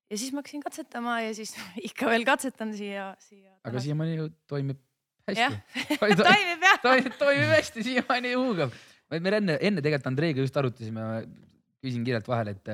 ja 0.08 0.16
siis 0.16 0.32
ma 0.32 0.40
hakkasin 0.40 0.64
katsetama 0.64 1.20
ja 1.26 1.36
siis 1.36 1.52
ikka 1.90 2.08
veel 2.14 2.24
katsetan 2.28 2.72
siia, 2.78 3.12
siia. 3.20 3.52
aga 3.68 3.84
siiamaani 3.84 4.16
ju 4.22 4.32
toimib 4.48 4.80
hästi., 5.28 5.96
toimib 6.00 6.66
jah. 6.70 6.82
toimib, 6.88 7.14
toimib 7.20 7.56
hästi, 7.58 7.88
siiamaani 7.92 8.34
huugab. 8.40 8.74
me 9.12 9.20
enne, 9.20 9.60
enne 9.60 9.84
tegelikult 9.84 10.14
Andreiga 10.14 10.40
just 10.40 10.56
arutasime, 10.56 11.08
küsin 11.82 12.04
kiirelt 12.06 12.28
vahele, 12.30 12.54
et 12.56 12.72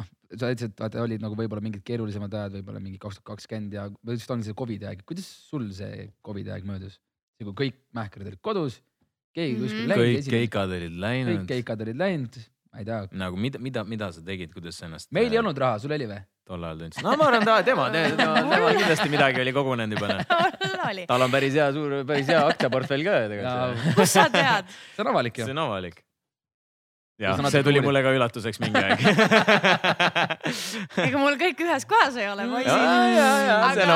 noh, 0.00 0.08
sa 0.36 0.50
ütlesid, 0.52 0.72
et 0.74 0.80
vaata 0.82 1.02
olid 1.04 1.22
nagu 1.22 1.36
võib-olla 1.38 1.62
mingid 1.64 1.84
keerulisemad 1.86 2.32
ajad, 2.34 2.56
võib-olla 2.58 2.80
mingi 2.82 2.98
kaks 3.02 3.20
tuhat 3.20 3.36
kakskümmend 3.36 3.76
ja 3.76 3.86
või 4.02 4.16
just 4.18 4.30
on 4.34 4.42
see 4.46 4.56
Covidi 4.58 4.88
aeg, 4.88 5.04
kuidas 5.08 5.28
sul 5.50 5.68
see 5.76 6.10
Covidi 6.24 6.50
aeg 6.54 6.66
möödus? 6.68 6.98
kui 7.36 7.52
kõik 7.52 7.74
mähkrid 7.92 8.30
olid 8.30 8.40
kodus, 8.40 8.78
keegi 9.36 9.58
Mhm. 9.58 9.62
kuskil 9.62 9.82
läinud, 9.90 10.00
kõik 10.00 10.14
kõik, 10.16 10.30
keikad 10.32 10.70
olid 10.72 10.92
kõik 10.94 11.02
läinud. 11.04 11.42
keikad 11.50 11.82
olid 11.84 11.98
läinud, 12.00 12.38
ma 12.72 12.78
ei 12.80 12.86
tea, 12.88 13.00
nagu 13.12 13.36
mida, 13.36 13.58
mida, 13.60 13.84
mida 13.84 14.08
sa 14.12 14.22
tegid, 14.24 14.54
kuidas 14.54 14.78
sa 14.80 14.86
ennast. 14.86 15.12
meil 15.12 15.28
ei 15.30 15.38
olnud 15.42 15.58
raha, 15.60 15.78
sul 15.78 15.92
oli 15.92 16.06
või? 16.08 16.22
tol 16.46 16.64
ajal 16.64 16.78
tundsid, 16.78 17.02
no 17.04 17.12
ma 17.18 17.26
arvan, 17.26 17.44
ta, 17.44 17.58
tema, 17.66 17.90
tema, 17.90 18.40
tema 18.54 18.72
kindlasti 18.72 19.08
midagi 19.12 19.40
oli 19.42 19.52
kogunenud 19.52 19.98
juba. 19.98 20.16
oli. 20.88 21.04
tal 21.10 21.26
on 21.26 21.30
päris 21.30 21.52
hea 21.58 21.68
suur, 21.76 21.98
päris 22.08 22.26
hea 22.32 22.40
aktsiaportfell 22.46 23.04
ka 23.04 23.20
ju 23.20 23.28
tegelikult. 23.34 23.94
kust 24.00 24.16
sa 24.16 24.28
tead? 24.32 24.72
see 24.96 25.04
on 25.04 25.12
avalik 25.12 25.36
ju 25.36 25.44
see. 25.44 25.52
on 25.52 25.58
avalik. 25.66 26.05
Jah 27.20 27.38
see 27.50 27.62
tuli 27.66 27.80
mulle 27.84 28.02
ka 28.04 28.12
üllatuseks 28.16 28.60
mingi 28.60 28.82
aeg. 28.82 29.04
ega 31.06 31.20
mul 31.22 31.38
kõik 31.40 31.62
ühes 31.64 31.86
kohas 31.88 32.18
ei 32.20 32.28
ole, 32.32 32.48
ja, 32.66 33.28
ja 33.46 33.60
see 33.76 33.86
on 33.86 33.94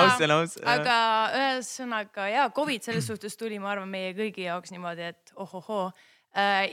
Aga- 0.76 1.00
ühesõnaga 1.40 2.30
ja 2.32 2.46
Covid 2.56 2.86
selles 2.88 3.10
suhtes 3.10 3.36
tuli, 3.40 3.58
ma 3.62 3.74
arvan, 3.74 3.90
meie 3.92 4.14
kõigi 4.16 4.48
jaoks 4.48 4.72
niimoodi, 4.74 5.12
et 5.12 5.34
ohohoo 5.36 5.90
äh,. 5.90 6.08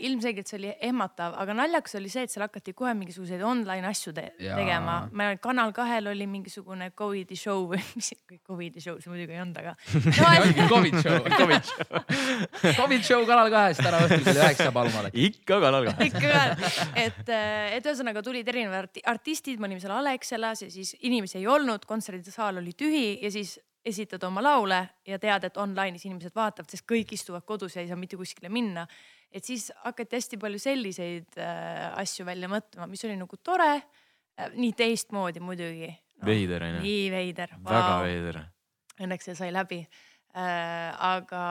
Ilmselgelt 0.06 0.46
see 0.50 0.58
oli 0.60 0.72
ehmatav, 0.86 1.34
aga 1.42 1.54
naljakas 1.58 1.96
oli 1.98 2.12
see, 2.14 2.28
et 2.28 2.34
seal 2.34 2.44
hakati 2.46 2.76
kohe 2.78 2.92
mingisuguseid 2.94 3.42
online 3.42 3.88
asju 3.90 4.14
te 4.14 4.28
Jaa. 4.38 4.58
tegema. 4.60 4.98
ma, 5.12 5.30
Kanal 5.42 5.74
kahel 5.74 6.12
oli 6.12 6.28
mingisugune 6.30 6.92
Covidi 6.98 7.36
show 7.40 7.66
või 7.72 7.82
mis 7.98 8.12
Covidi 8.46 8.84
show, 8.84 9.00
see 9.02 9.10
muidugi 9.10 9.34
ei 9.34 9.42
olnud, 9.42 9.58
aga 9.58 9.74
no,. 10.22 10.68
Covid 10.70 11.00
show, 11.02 11.30
Covid 11.34 11.72
show. 11.72 12.74
Covid 12.78 13.08
show 13.10 13.26
Kanal 13.26 13.50
kahest 13.54 13.82
täna 13.82 14.04
õhtul 14.06 14.26
kell 14.28 14.42
üheksa 14.44 14.70
palun 14.76 15.00
alati. 15.02 15.26
ikka 15.32 15.60
kanal 15.64 15.90
kahes. 15.90 16.12
ikka 16.12 16.36
ka, 16.36 16.74
et, 17.08 17.34
et 17.80 17.90
ühesõnaga 17.90 18.22
tulid 18.26 18.54
erinevad 18.54 18.86
arti- 18.86 19.06
artistid, 19.10 19.58
me 19.58 19.72
olime 19.72 19.82
seal 19.82 19.96
Alexelas 19.98 20.68
ja 20.68 20.70
siis 20.70 20.94
inimesi 21.02 21.42
ei 21.42 21.50
olnud, 21.50 21.90
kontserdisaal 21.90 22.62
oli 22.62 22.78
tühi 22.78 23.08
ja 23.24 23.34
siis 23.34 23.58
esitad 23.88 24.24
oma 24.28 24.44
laule 24.44 24.80
ja 25.08 25.20
tead, 25.22 25.48
et 25.48 25.58
online'is 25.58 26.06
inimesed 26.08 26.36
vaatavad, 26.36 26.70
sest 26.72 26.86
kõik 26.90 27.14
istuvad 27.16 27.46
kodus 27.48 27.78
ja 27.78 27.84
ei 27.84 27.90
saa 27.90 28.00
mitte 28.00 28.20
kuskile 28.20 28.52
minna. 28.52 28.86
Et 29.32 29.46
siis 29.46 29.70
hakati 29.84 30.18
hästi 30.18 30.40
palju 30.42 30.60
selliseid 30.62 31.40
äh, 31.42 31.88
asju 32.02 32.26
välja 32.28 32.50
mõtlema, 32.52 32.90
mis 32.90 33.04
oli 33.08 33.18
nagu 33.20 33.40
tore 33.44 33.72
äh,, 33.78 34.52
nii 34.56 34.74
teistmoodi 34.78 35.44
muidugi 35.44 35.90
no,. 35.92 36.26
veider 36.28 36.68
onju, 36.70 36.84
nii 36.86 37.10
veider. 37.14 37.58
väga 37.66 37.98
veider. 38.06 38.40
õnneks 39.04 39.30
see 39.30 39.38
sai 39.40 39.52
läbi 39.56 39.82
äh,. 39.84 40.94
aga 41.12 41.44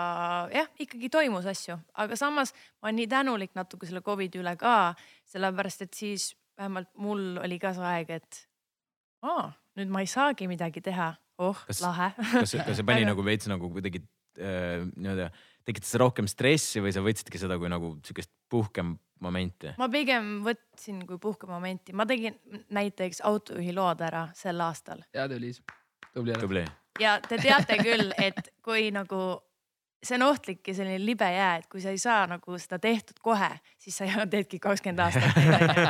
jah, 0.55 0.73
ikkagi 0.83 1.13
toimus 1.13 1.49
asju, 1.53 1.79
aga 1.95 2.19
samas 2.19 2.55
ma 2.81 2.89
olen 2.89 3.01
nii 3.03 3.13
tänulik 3.13 3.55
natuke 3.59 3.89
selle 3.89 4.03
Covidi 4.07 4.41
üle 4.43 4.57
ka, 4.61 4.95
sellepärast 5.33 5.87
et 5.87 5.95
siis 5.95 6.33
vähemalt 6.57 6.93
mul 6.97 7.37
oli 7.43 7.59
ka 7.61 7.75
see 7.77 7.85
aeg, 7.85 8.13
et 8.21 8.43
aa, 9.27 9.51
nüüd 9.77 9.93
ma 9.93 10.03
ei 10.05 10.11
saagi 10.11 10.49
midagi 10.49 10.83
teha, 10.85 11.13
oh 11.43 11.59
Kas- 11.69 11.83
lahe. 11.85 12.13
kas, 12.17 12.57
kas 12.57 12.79
see 12.79 12.87
pani 12.87 13.05
nagu 13.09 13.25
veits 13.27 13.49
nagu 13.51 13.71
kuidagi 13.73 14.01
äh, 14.41 14.87
nii-öelda, 14.97 15.31
tekitas 15.67 15.93
see 15.93 16.03
rohkem 16.03 16.29
stressi 16.31 16.83
või 16.85 16.95
sa 16.95 17.03
võtsidki 17.05 17.41
seda 17.43 17.59
kui 17.61 17.71
nagu 17.73 17.97
siukest 18.07 18.33
puhkemomenti? 18.53 19.75
ma 19.81 19.89
pigem 19.93 20.41
võtsin 20.47 21.03
kui 21.09 21.19
puhkemomenti, 21.23 21.97
ma 21.97 22.07
tegin 22.09 22.39
näiteks 22.75 23.23
autojuhi 23.27 23.75
load 23.77 24.05
ära 24.07 24.29
sel 24.39 24.63
aastal 24.65 25.03
oli, 25.27 25.53
tubli 26.13 26.37
ära. 26.37 26.43
tubli. 26.45 26.65
ja 27.03 27.19
te 27.25 27.41
teate 27.43 27.81
küll, 27.83 28.13
et 28.23 28.53
kui 28.65 28.91
nagu 28.95 29.23
see 30.07 30.17
on 30.19 30.25
ohtlik 30.29 30.69
ja 30.71 30.75
selline 30.77 30.99
libe 31.03 31.27
jää, 31.31 31.57
et 31.61 31.67
kui 31.71 31.83
sa 31.83 31.93
ei 31.95 31.99
saa 32.01 32.27
nagu 32.31 32.59
seda 32.63 32.79
tehtud 32.83 33.19
kohe, 33.25 33.49
siis 33.83 33.99
sa 33.99 34.07
teedki 34.35 34.61
kakskümmend 34.63 35.03
aastat 35.05 35.37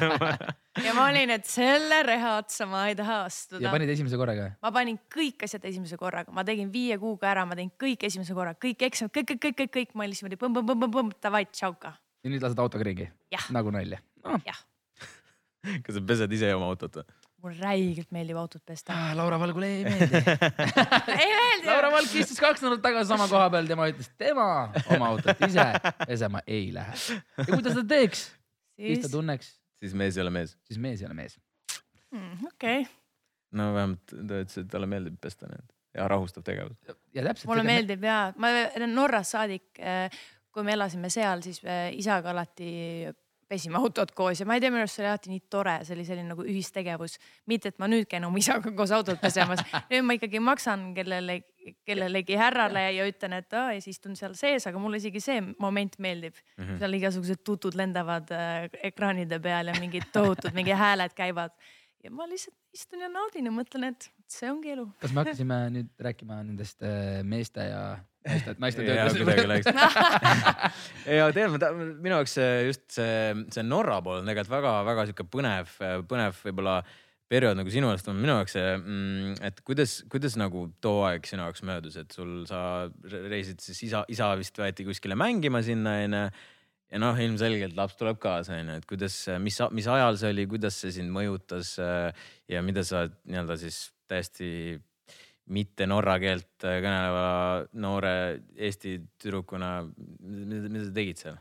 ja 0.86 0.94
ma 0.96 1.06
olin, 1.10 1.32
et 1.36 1.48
selle 1.48 2.00
reha 2.06 2.36
otsa 2.40 2.68
ma 2.70 2.86
ei 2.90 2.96
taha 2.98 3.20
ja 3.22 3.26
astuda. 3.30 3.72
panid 3.72 3.92
esimese 3.94 4.20
korraga? 4.20 4.48
ma 4.62 4.72
panin 4.74 4.98
kõik 5.12 5.46
asjad 5.48 5.66
esimese 5.70 5.98
korraga, 6.00 6.34
ma 6.34 6.44
tegin 6.48 6.72
viie 6.72 6.98
kuuga 7.02 7.30
ära, 7.34 7.46
ma 7.48 7.58
tegin 7.58 7.72
kõik 7.82 8.08
esimese 8.08 8.36
korraga, 8.36 8.58
kõik 8.62 8.86
eksamid, 8.88 9.14
kõik, 9.16 9.34
kõik, 9.34 9.42
kõik, 9.44 9.58
kõik, 9.60 9.74
kõik, 9.78 9.94
ma 9.94 10.06
olin 10.06 10.16
niimoodi 10.16 10.40
põmm-põmm-põmm-põmm, 10.42 11.12
davai, 11.22 11.44
tšauka. 11.52 11.96
ja 12.24 12.32
nüüd 12.32 12.44
lased 12.44 12.64
autoga 12.64 12.88
ringi 12.88 13.10
Jah.? 13.34 13.50
nagu 13.54 13.74
nalja 13.74 14.00
no.. 14.24 14.40
kas 15.84 15.96
sa 15.98 16.04
pesed 16.12 16.32
ise 16.38 16.54
oma 16.56 16.72
autot 16.72 17.02
või? 17.02 17.25
Mul 17.44 17.54
räigelt 17.60 18.10
meeldib 18.14 18.38
autot 18.40 18.62
pesta. 18.66 18.94
Ah, 18.94 19.12
Laura 19.18 19.38
Valgule 19.40 19.68
ei 19.78 19.84
meeldi. 19.86 20.22
ei 21.20 21.30
meeldi 21.30 21.68
Laura 21.68 21.90
Valk 21.94 22.14
istus 22.18 22.40
kaks 22.42 22.64
nädalat 22.64 22.82
tagasi 22.84 23.12
sama 23.12 23.28
koha 23.30 23.48
peal, 23.54 23.68
tema 23.70 23.88
ütles, 23.92 24.10
tema 24.18 24.48
oma 24.94 25.12
autot 25.12 25.44
ise 25.48 25.66
pesema 26.06 26.42
ei 26.46 26.68
lähe. 26.74 26.98
ja 27.42 27.48
kui 27.50 27.62
ta 27.62 27.74
seda 27.74 27.86
teeks, 27.92 28.26
siis 28.76 29.02
ta 29.02 29.08
siis, 29.08 29.14
tunneks, 29.14 29.52
siis 29.82 29.96
mees 29.98 30.18
ei 30.18 30.24
ole 30.24 30.34
mees. 30.38 30.56
siis 30.68 30.80
mees 30.82 31.02
ei 31.02 31.10
ole 31.10 31.18
mees. 31.18 31.38
Hmm, 32.14 32.46
okei, 32.52 32.86
no 33.58 33.72
vähemalt 33.74 34.14
ta 34.14 34.42
ütles, 34.44 34.60
et 34.62 34.70
talle 34.72 34.88
meeldib 34.90 35.18
pesta 35.20 35.50
need 35.50 35.66
ja 35.96 36.08
rahustav 36.08 36.44
tegevus. 36.46 36.78
ja 37.14 37.24
täpselt. 37.24 37.50
mulle 37.50 37.66
meeldib 37.66 38.04
ja 38.04 38.18
ma 38.40 38.52
olen 38.76 38.94
Norras 38.94 39.32
saadik, 39.36 39.68
kui 40.52 40.64
me 40.64 40.76
elasime 40.76 41.10
seal, 41.12 41.44
siis 41.44 41.60
eh, 41.64 41.90
isaga 42.00 42.32
alati 42.32 42.70
pesime 43.48 43.78
autot 43.78 44.10
koos 44.16 44.40
ja 44.40 44.46
ma 44.48 44.56
ei 44.56 44.62
tea, 44.62 44.72
minu 44.74 44.82
arust 44.84 44.98
see 44.98 45.04
oli 45.04 45.10
alati 45.12 45.32
nii 45.32 45.42
tore, 45.52 45.76
see 45.86 45.94
oli 45.96 46.06
selline 46.08 46.32
nagu 46.32 46.46
ühistegevus. 46.46 47.18
mitte, 47.50 47.72
et 47.72 47.78
ma 47.82 47.88
nüüd 47.90 48.08
käin 48.10 48.26
oma 48.26 48.40
isaga 48.42 48.72
koos 48.76 48.94
autot 48.96 49.20
pesemas, 49.22 49.62
nüüd 49.90 50.06
ma 50.06 50.16
ikkagi 50.18 50.42
maksan 50.42 50.88
kellele, 50.96 51.38
kellelegi 51.86 52.38
härrale 52.40 52.84
ja 52.96 53.06
ütlen, 53.08 53.38
et 53.40 53.56
aa 53.56 53.72
ja 53.76 53.80
siis 53.84 54.00
istun 54.00 54.18
seal 54.18 54.36
sees, 54.38 54.66
aga 54.70 54.82
mulle 54.82 55.00
isegi 55.02 55.22
see 55.22 55.40
moment 55.62 55.98
meeldib 56.02 56.34
mm. 56.34 56.64
-hmm. 56.64 56.78
seal 56.82 57.00
igasugused 57.00 57.42
tutud 57.46 57.78
lendavad 57.78 58.30
äh, 58.34 58.68
ekraanide 58.90 59.40
peal 59.42 59.72
ja 59.72 59.80
mingid 59.80 60.10
tohutud 60.12 60.54
mingi 60.56 60.74
hääled 60.76 61.14
käivad 61.16 61.54
ja 62.04 62.10
ma 62.14 62.26
lihtsalt 62.30 62.56
istun 62.76 63.02
ja 63.02 63.08
naudin 63.10 63.48
ja 63.48 63.52
mõtlen, 63.54 63.90
et 63.94 64.10
see 64.30 64.50
ongi 64.50 64.74
elu. 64.74 64.86
kas 65.00 65.14
me 65.14 65.22
hakkasime 65.22 65.58
nüüd 65.74 66.06
rääkima 66.08 66.42
nendest 66.42 66.82
äh, 66.86 67.22
meeste 67.26 67.70
ja 67.70 67.82
naiste, 68.26 68.54
naiste 68.62 69.46
läks. 69.50 69.70
ja 71.18 71.30
tead, 71.34 71.56
minu 72.02 72.18
jaoks 72.18 72.36
just 72.66 72.86
see, 72.98 73.34
see 73.54 73.66
Norra 73.66 74.00
pool 74.04 74.20
on 74.20 74.28
tegelikult 74.28 74.56
väga-väga 74.58 75.08
sihuke 75.10 75.28
põnev, 75.32 75.74
põnev 76.10 76.40
võib-olla 76.44 76.80
periood 77.30 77.58
nagu 77.58 77.70
sinu 77.72 77.90
arust 77.90 78.06
on 78.10 78.18
minu 78.20 78.36
jaoks 78.36 78.54
see 78.54 78.66
mm,, 78.76 79.38
et 79.48 79.62
kuidas, 79.66 79.98
kuidas 80.12 80.36
nagu 80.38 80.66
too 80.84 81.00
aeg 81.08 81.26
sinu 81.26 81.46
jaoks 81.46 81.64
möödus, 81.66 81.98
et 82.02 82.12
sul, 82.14 82.44
sa 82.48 82.60
reisid 83.06 83.62
siis 83.64 83.82
isa, 83.88 84.04
isa 84.12 84.30
vist 84.38 84.58
võeti 84.60 84.86
kuskile 84.86 85.18
mängima 85.18 85.62
sinna 85.66 85.96
onju. 86.04 86.22
ja 86.94 87.02
noh, 87.02 87.18
ilmselgelt 87.18 87.74
laps 87.78 87.98
tuleb 87.98 88.20
kaasa 88.22 88.60
onju, 88.60 88.78
et 88.80 88.86
kuidas, 88.86 89.18
mis, 89.42 89.58
mis 89.74 89.90
ajal 89.90 90.18
see 90.20 90.34
oli, 90.34 90.46
kuidas 90.50 90.78
see 90.84 90.94
sind 91.00 91.10
mõjutas 91.14 91.74
ja 92.52 92.62
mida 92.62 92.86
sa 92.86 93.08
nii-öelda 93.10 93.58
siis 93.58 93.88
täiesti 94.06 94.78
mitte 95.52 95.86
norra 95.86 96.16
keelt 96.22 96.62
kõneleva 96.62 97.26
noore 97.78 98.12
Eesti 98.56 98.98
tüdrukuna, 99.22 99.72
mida, 99.86 100.68
mida 100.68 100.84
sa 100.86 100.94
tegid 100.96 101.22
seal? 101.22 101.40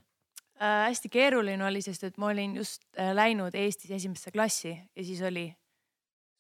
äh, 0.61 0.87
hästi 0.87 1.11
keeruline 1.11 1.65
oli, 1.67 1.81
sest 1.85 2.07
et 2.07 2.17
ma 2.21 2.31
olin 2.31 2.55
just 2.59 2.85
äh, 2.99 3.13
läinud 3.15 3.55
Eestis 3.57 3.91
esimesse 3.97 4.31
klassi 4.31 4.73
ja 4.73 5.03
siis 5.03 5.21
oli 5.25 5.49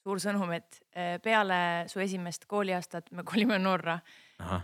suur 0.05 0.21
sõnum, 0.21 0.51
et 0.53 0.79
äh, 0.93 1.15
peale 1.23 1.57
su 1.89 2.01
esimest 2.03 2.45
kooliaastat 2.49 3.09
me 3.17 3.25
kolime 3.31 3.57
Norra. 3.59 3.99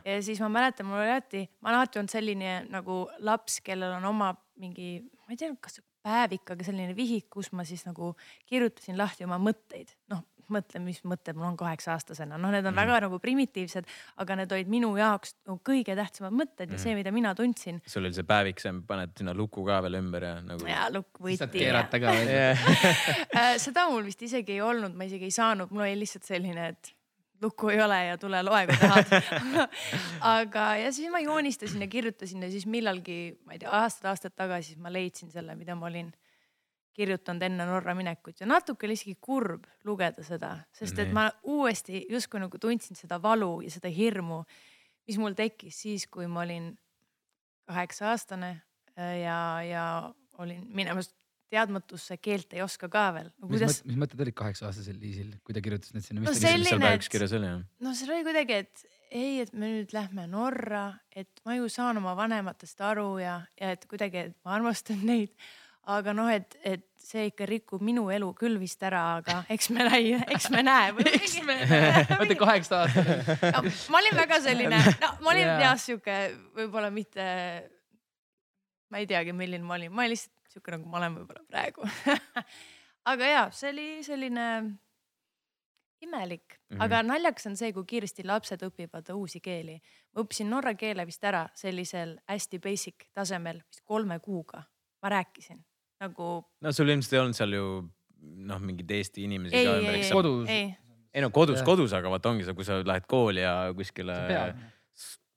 ja 0.05 0.17
siis 0.23 0.41
ma 0.43 0.51
mäletan, 0.51 0.87
mul 0.87 1.01
oli 1.01 1.13
alati, 1.15 1.45
ma 1.61 1.71
olen 1.71 1.81
alati 1.81 2.01
olnud 2.01 2.13
selline 2.13 2.57
nagu 2.69 3.05
laps, 3.25 3.61
kellel 3.65 3.97
on 3.97 4.05
oma 4.11 4.33
mingi, 4.61 4.99
ma 5.25 5.33
ei 5.33 5.39
tea, 5.39 5.53
kas 5.59 5.81
päevik, 6.01 6.49
aga 6.53 6.65
selline 6.65 6.95
vihik, 6.97 7.29
kus 7.33 7.51
ma 7.55 7.65
siis 7.67 7.83
nagu 7.85 8.13
kirjutasin 8.49 8.97
lahti 8.99 9.25
oma 9.25 9.39
mõtteid. 9.41 9.95
noh, 10.13 10.25
mõtlen, 10.51 10.85
mis 10.87 11.01
mõtted 11.07 11.37
mul 11.37 11.51
on 11.51 11.57
kaheksa 11.59 11.95
aastasena, 11.95 12.39
noh, 12.41 12.53
need 12.53 12.65
on 12.65 12.73
mm. 12.73 12.81
väga 12.81 13.01
nagu 13.05 13.19
primitiivsed, 13.23 13.89
aga 14.23 14.39
need 14.41 14.55
olid 14.55 14.71
minu 14.71 14.93
jaoks 14.99 15.35
nagu 15.47 15.59
kõige 15.67 15.95
tähtsamad 15.97 16.35
mõtted 16.35 16.67
mm. 16.69 16.77
ja 16.77 16.83
see, 16.85 16.95
mida 16.97 17.13
mina 17.15 17.33
tundsin. 17.37 17.81
sul 17.85 18.07
oli 18.07 18.15
see 18.17 18.27
päevik, 18.27 18.61
sa 18.63 18.73
paned 18.87 19.13
sinna 19.17 19.35
luku 19.37 19.65
ka 19.67 19.81
veel 19.85 19.99
ümber 20.01 20.27
ja 20.27 20.33
nagu. 20.45 20.65
ja 20.69 20.87
lukk 20.93 21.21
võti. 21.21 21.37
saad 21.41 21.53
keerata 21.55 22.01
ka 22.01 22.15
veel 22.15 22.31
äh, 23.41 23.53
seda 23.61 23.87
mul 23.91 24.07
vist 24.07 24.23
isegi 24.25 24.57
ei 24.57 24.65
olnud, 24.65 24.97
ma 24.97 25.07
isegi 25.09 25.29
ei 25.29 25.35
saanud, 25.35 25.73
mul 25.73 25.85
oli 25.87 26.01
lihtsalt 26.01 26.27
selline, 26.27 26.71
et 26.73 26.95
lukku 27.41 27.69
ei 27.73 27.81
ole 27.81 27.97
ja 28.05 28.17
tule 28.21 28.41
loe, 28.45 28.65
kui 28.69 28.77
tahad 28.77 29.13
aga, 30.37 30.65
ja 30.81 30.91
siis 30.93 31.11
ma 31.13 31.21
joonistasin 31.23 31.81
ja 31.81 31.89
kirjutasin 31.89 32.43
ja 32.45 32.51
siis 32.53 32.67
millalgi, 32.69 33.19
ma 33.45 33.55
ei 33.55 33.63
tea, 33.63 33.71
aastad-aastad 33.81 34.35
tagasi 34.37 34.77
ma 34.81 34.93
leidsin 34.93 35.31
selle, 35.33 35.55
mida 35.57 35.75
ma 35.75 35.89
olin 35.89 36.11
kirjutanud 36.95 37.43
enne 37.47 37.65
Norra 37.69 37.95
minekut 37.95 38.41
ja 38.41 38.47
natuke 38.49 38.87
oli 38.87 38.97
isegi 38.99 39.15
kurb 39.21 39.67
lugeda 39.87 40.23
seda, 40.27 40.55
sest 40.75 40.99
et 40.99 41.13
ma 41.15 41.29
uuesti 41.47 42.05
justkui 42.11 42.41
nagu 42.43 42.59
tundsin 42.61 42.99
seda 42.99 43.21
valu 43.23 43.61
ja 43.65 43.71
seda 43.71 43.91
hirmu, 43.91 44.41
mis 45.07 45.19
mul 45.21 45.37
tekkis 45.37 45.81
siis, 45.85 46.07
kui 46.11 46.27
ma 46.27 46.43
olin 46.43 46.73
kaheksa 47.69 48.11
aastane 48.11 48.51
äh, 48.97 49.21
ja, 49.23 49.39
ja 49.63 49.85
olin 50.41 50.65
minemas 50.75 51.13
teadmatusse, 51.51 52.15
keelt 52.23 52.53
ei 52.55 52.63
oska 52.63 52.87
ka 52.91 53.07
veel 53.15 53.29
no,. 53.33 53.49
Kuidas... 53.49 53.81
mis 53.87 53.99
mõtted 53.99 54.21
olid 54.23 54.35
kaheksa 54.37 54.69
aastasel 54.69 54.99
Liisil, 54.99 55.33
kui 55.45 55.55
te 55.55 55.63
kirjutasite 55.63 55.97
need 55.97 56.07
sinna? 56.07 56.23
no 56.27 56.35
selline, 56.35 56.93
et, 56.95 57.71
no 57.83 57.95
seal 57.97 58.13
oli 58.15 58.27
kuidagi, 58.27 58.59
et 58.63 58.85
ei, 59.11 59.41
et 59.43 59.51
me 59.51 59.71
nüüd 59.73 59.91
lähme 59.95 60.27
Norra, 60.31 60.85
et 61.11 61.43
ma 61.47 61.57
ju 61.57 61.67
saan 61.71 61.99
oma 61.99 62.15
vanematest 62.19 62.79
aru 62.87 63.17
ja, 63.19 63.41
ja 63.59 63.73
et 63.75 63.83
kuidagi, 63.91 64.29
et 64.29 64.37
ma 64.47 64.55
armastan 64.59 65.03
neid 65.07 65.33
aga 65.89 66.13
noh, 66.13 66.29
et, 66.29 66.57
et 66.63 66.83
see 67.01 67.27
ikka 67.31 67.47
rikub 67.49 67.81
minu 67.83 68.05
elu 68.13 68.27
küll 68.37 68.59
vist 68.61 68.81
ära, 68.85 69.01
aga 69.19 69.41
eks 69.53 69.71
me 69.73 69.85
näe, 69.87 70.19
eks 70.35 70.49
me 70.53 70.61
näe. 70.67 70.91
eks 71.17 71.39
me 71.47 71.57
näe. 71.63 72.03
mõtle 72.19 72.37
kaheksa 72.39 72.83
aastat 72.83 73.41
no,. 73.57 73.63
ma 73.93 74.01
olin 74.01 74.19
väga 74.19 74.41
selline, 74.43 74.83
no 75.01 75.13
ma 75.23 75.33
olin 75.33 75.47
yeah. 75.47 75.63
jah 75.65 75.81
sihuke 75.81 76.19
võib-olla 76.57 76.91
mitte, 76.93 77.25
ma 78.93 79.01
ei 79.01 79.09
teagi, 79.09 79.33
milline 79.33 79.65
ma 79.65 79.79
olin, 79.79 79.93
ma 79.93 80.05
olin 80.05 80.15
lihtsalt 80.15 80.53
sihuke 80.53 80.75
nagu 80.75 80.91
ma 80.91 81.01
olen 81.01 81.17
võib-olla 81.19 81.43
praegu 81.49 81.89
aga 83.11 83.33
ja 83.33 83.43
see 83.55 83.73
oli 83.73 83.87
selline 84.05 84.47
imelik 86.01 86.45
mm, 86.53 86.75
-hmm. 86.75 86.83
aga 86.85 87.01
naljakas 87.05 87.47
on 87.49 87.57
see, 87.57 87.73
kui 87.73 87.85
kiiresti 87.89 88.25
lapsed 88.25 88.61
õpivad 88.69 89.09
uusi 89.13 89.41
keeli. 89.41 89.79
ma 90.13 90.21
õppisin 90.21 90.49
norra 90.49 90.73
keele 90.77 91.05
vist 91.09 91.23
ära 91.23 91.47
sellisel 91.55 92.17
hästi 92.29 92.59
basic 92.59 93.09
tasemel, 93.13 93.63
vist 93.67 93.81
kolme 93.85 94.19
kuuga. 94.19 94.63
ma 95.01 95.09
rääkisin 95.09 95.65
nagu. 96.01 96.29
no 96.61 96.73
sul 96.75 96.91
ilmselt 96.91 97.15
ei 97.15 97.21
olnud 97.21 97.37
seal 97.37 97.57
ju 97.57 97.65
noh, 98.51 98.61
mingeid 98.61 98.91
Eesti 98.97 99.25
inimesi 99.27 99.57
ei, 99.57 99.67
ka 99.67 99.77
ümber, 99.79 99.97
eks. 99.99 100.11
kodus. 100.13 100.51
ei, 100.51 100.69
ei 101.13 101.23
no 101.25 101.31
kodus, 101.33 101.61
kodus, 101.67 101.95
aga 101.97 102.11
vaata 102.13 102.31
ongi 102.31 102.45
see, 102.47 102.55
kui 102.57 102.67
sa 102.67 102.79
lähed 102.85 103.07
kooli 103.09 103.43
ja 103.43 103.55
kuskile. 103.77 104.17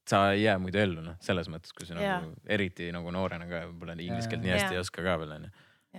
sa 0.04 0.20
ei 0.34 0.42
jää 0.42 0.58
muidu 0.60 0.80
ellu 0.82 1.00
noh, 1.00 1.16
selles 1.24 1.48
mõttes, 1.48 1.72
kui 1.72 1.88
sa 1.88 1.96
ja. 1.96 2.18
nagu 2.20 2.34
eriti 2.56 2.90
nagu 2.92 3.12
noorena 3.14 3.46
ka 3.48 3.62
võib-olla 3.70 3.94
inglise 3.96 4.28
keelt 4.28 4.44
nii 4.44 4.52
hästi 4.52 4.74
ja. 4.74 4.76
ei 4.76 4.82
oska 4.82 5.04
ka 5.04 5.16
veel 5.22 5.32
onju. 5.38 5.52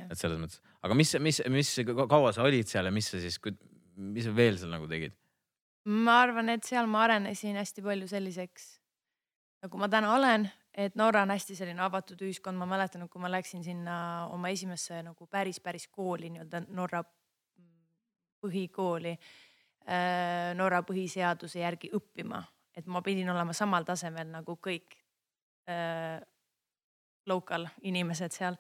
et 0.04 0.20
selles 0.20 0.42
mõttes, 0.42 0.62
aga 0.86 0.98
mis, 0.98 1.16
mis, 1.26 1.42
mis, 1.50 1.72
kaua 1.98 2.34
sa 2.36 2.46
olid 2.46 2.70
seal 2.70 2.86
ja 2.86 2.94
mis 2.94 3.10
sa 3.10 3.22
siis, 3.24 3.40
mis 3.98 4.28
sa 4.28 4.34
veel 4.36 4.60
seal 4.62 4.74
nagu 4.76 4.86
tegid? 4.92 5.16
ma 5.90 6.20
arvan, 6.22 6.54
et 6.54 6.68
seal 6.68 6.86
ma 6.90 7.08
arenesin 7.08 7.58
hästi 7.58 7.82
palju 7.86 8.12
selliseks 8.12 8.76
nagu 9.66 9.82
ma 9.82 9.90
täna 9.90 10.14
olen, 10.14 10.46
et 10.76 10.96
Norra 11.00 11.24
on 11.24 11.32
hästi 11.32 11.56
selline 11.56 11.82
avatud 11.86 12.20
ühiskond, 12.28 12.60
ma 12.60 12.68
mäletan, 12.68 13.08
kui 13.10 13.22
ma 13.24 13.32
läksin 13.32 13.64
sinna 13.64 14.28
oma 14.34 14.52
esimesse 14.52 15.00
nagu 15.06 15.28
päris, 15.32 15.62
päris 15.64 15.88
kooli 15.88 16.30
nii-öelda 16.34 16.66
Norra 16.76 17.04
põhikooli 18.44 19.16
äh, 19.16 20.52
Norra 20.58 20.84
põhiseaduse 20.86 21.62
järgi 21.64 21.92
õppima, 21.96 22.44
et 22.76 22.88
ma 22.92 23.02
pidin 23.06 23.32
olema 23.32 23.56
samal 23.56 23.88
tasemel 23.88 24.28
nagu 24.34 24.58
kõik 24.62 24.98
äh, 25.72 26.20
local 27.26 27.70
inimesed 27.82 28.36
seal 28.36 28.58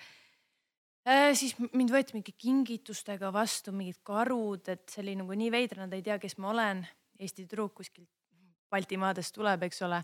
äh,. 1.05 1.33
siis 1.37 1.57
mind 1.73 1.91
võeti 1.93 2.15
mingi 2.15 2.33
kingitustega 2.37 3.31
vastu, 3.33 3.75
mingid 3.75 3.99
karud, 4.07 4.71
et 4.71 4.87
see 4.89 5.03
oli 5.03 5.17
nagu 5.19 5.35
nii 5.35 5.51
veider, 5.53 5.83
nad 5.83 5.93
ei 5.93 6.05
tea, 6.05 6.19
kes 6.21 6.39
ma 6.39 6.53
olen. 6.55 6.85
Eesti 7.15 7.45
tüdruk 7.45 7.77
kuskilt 7.77 8.09
Baltimaadest 8.71 9.31
tuleb, 9.35 9.61
eks 9.67 9.77
ole 9.85 10.01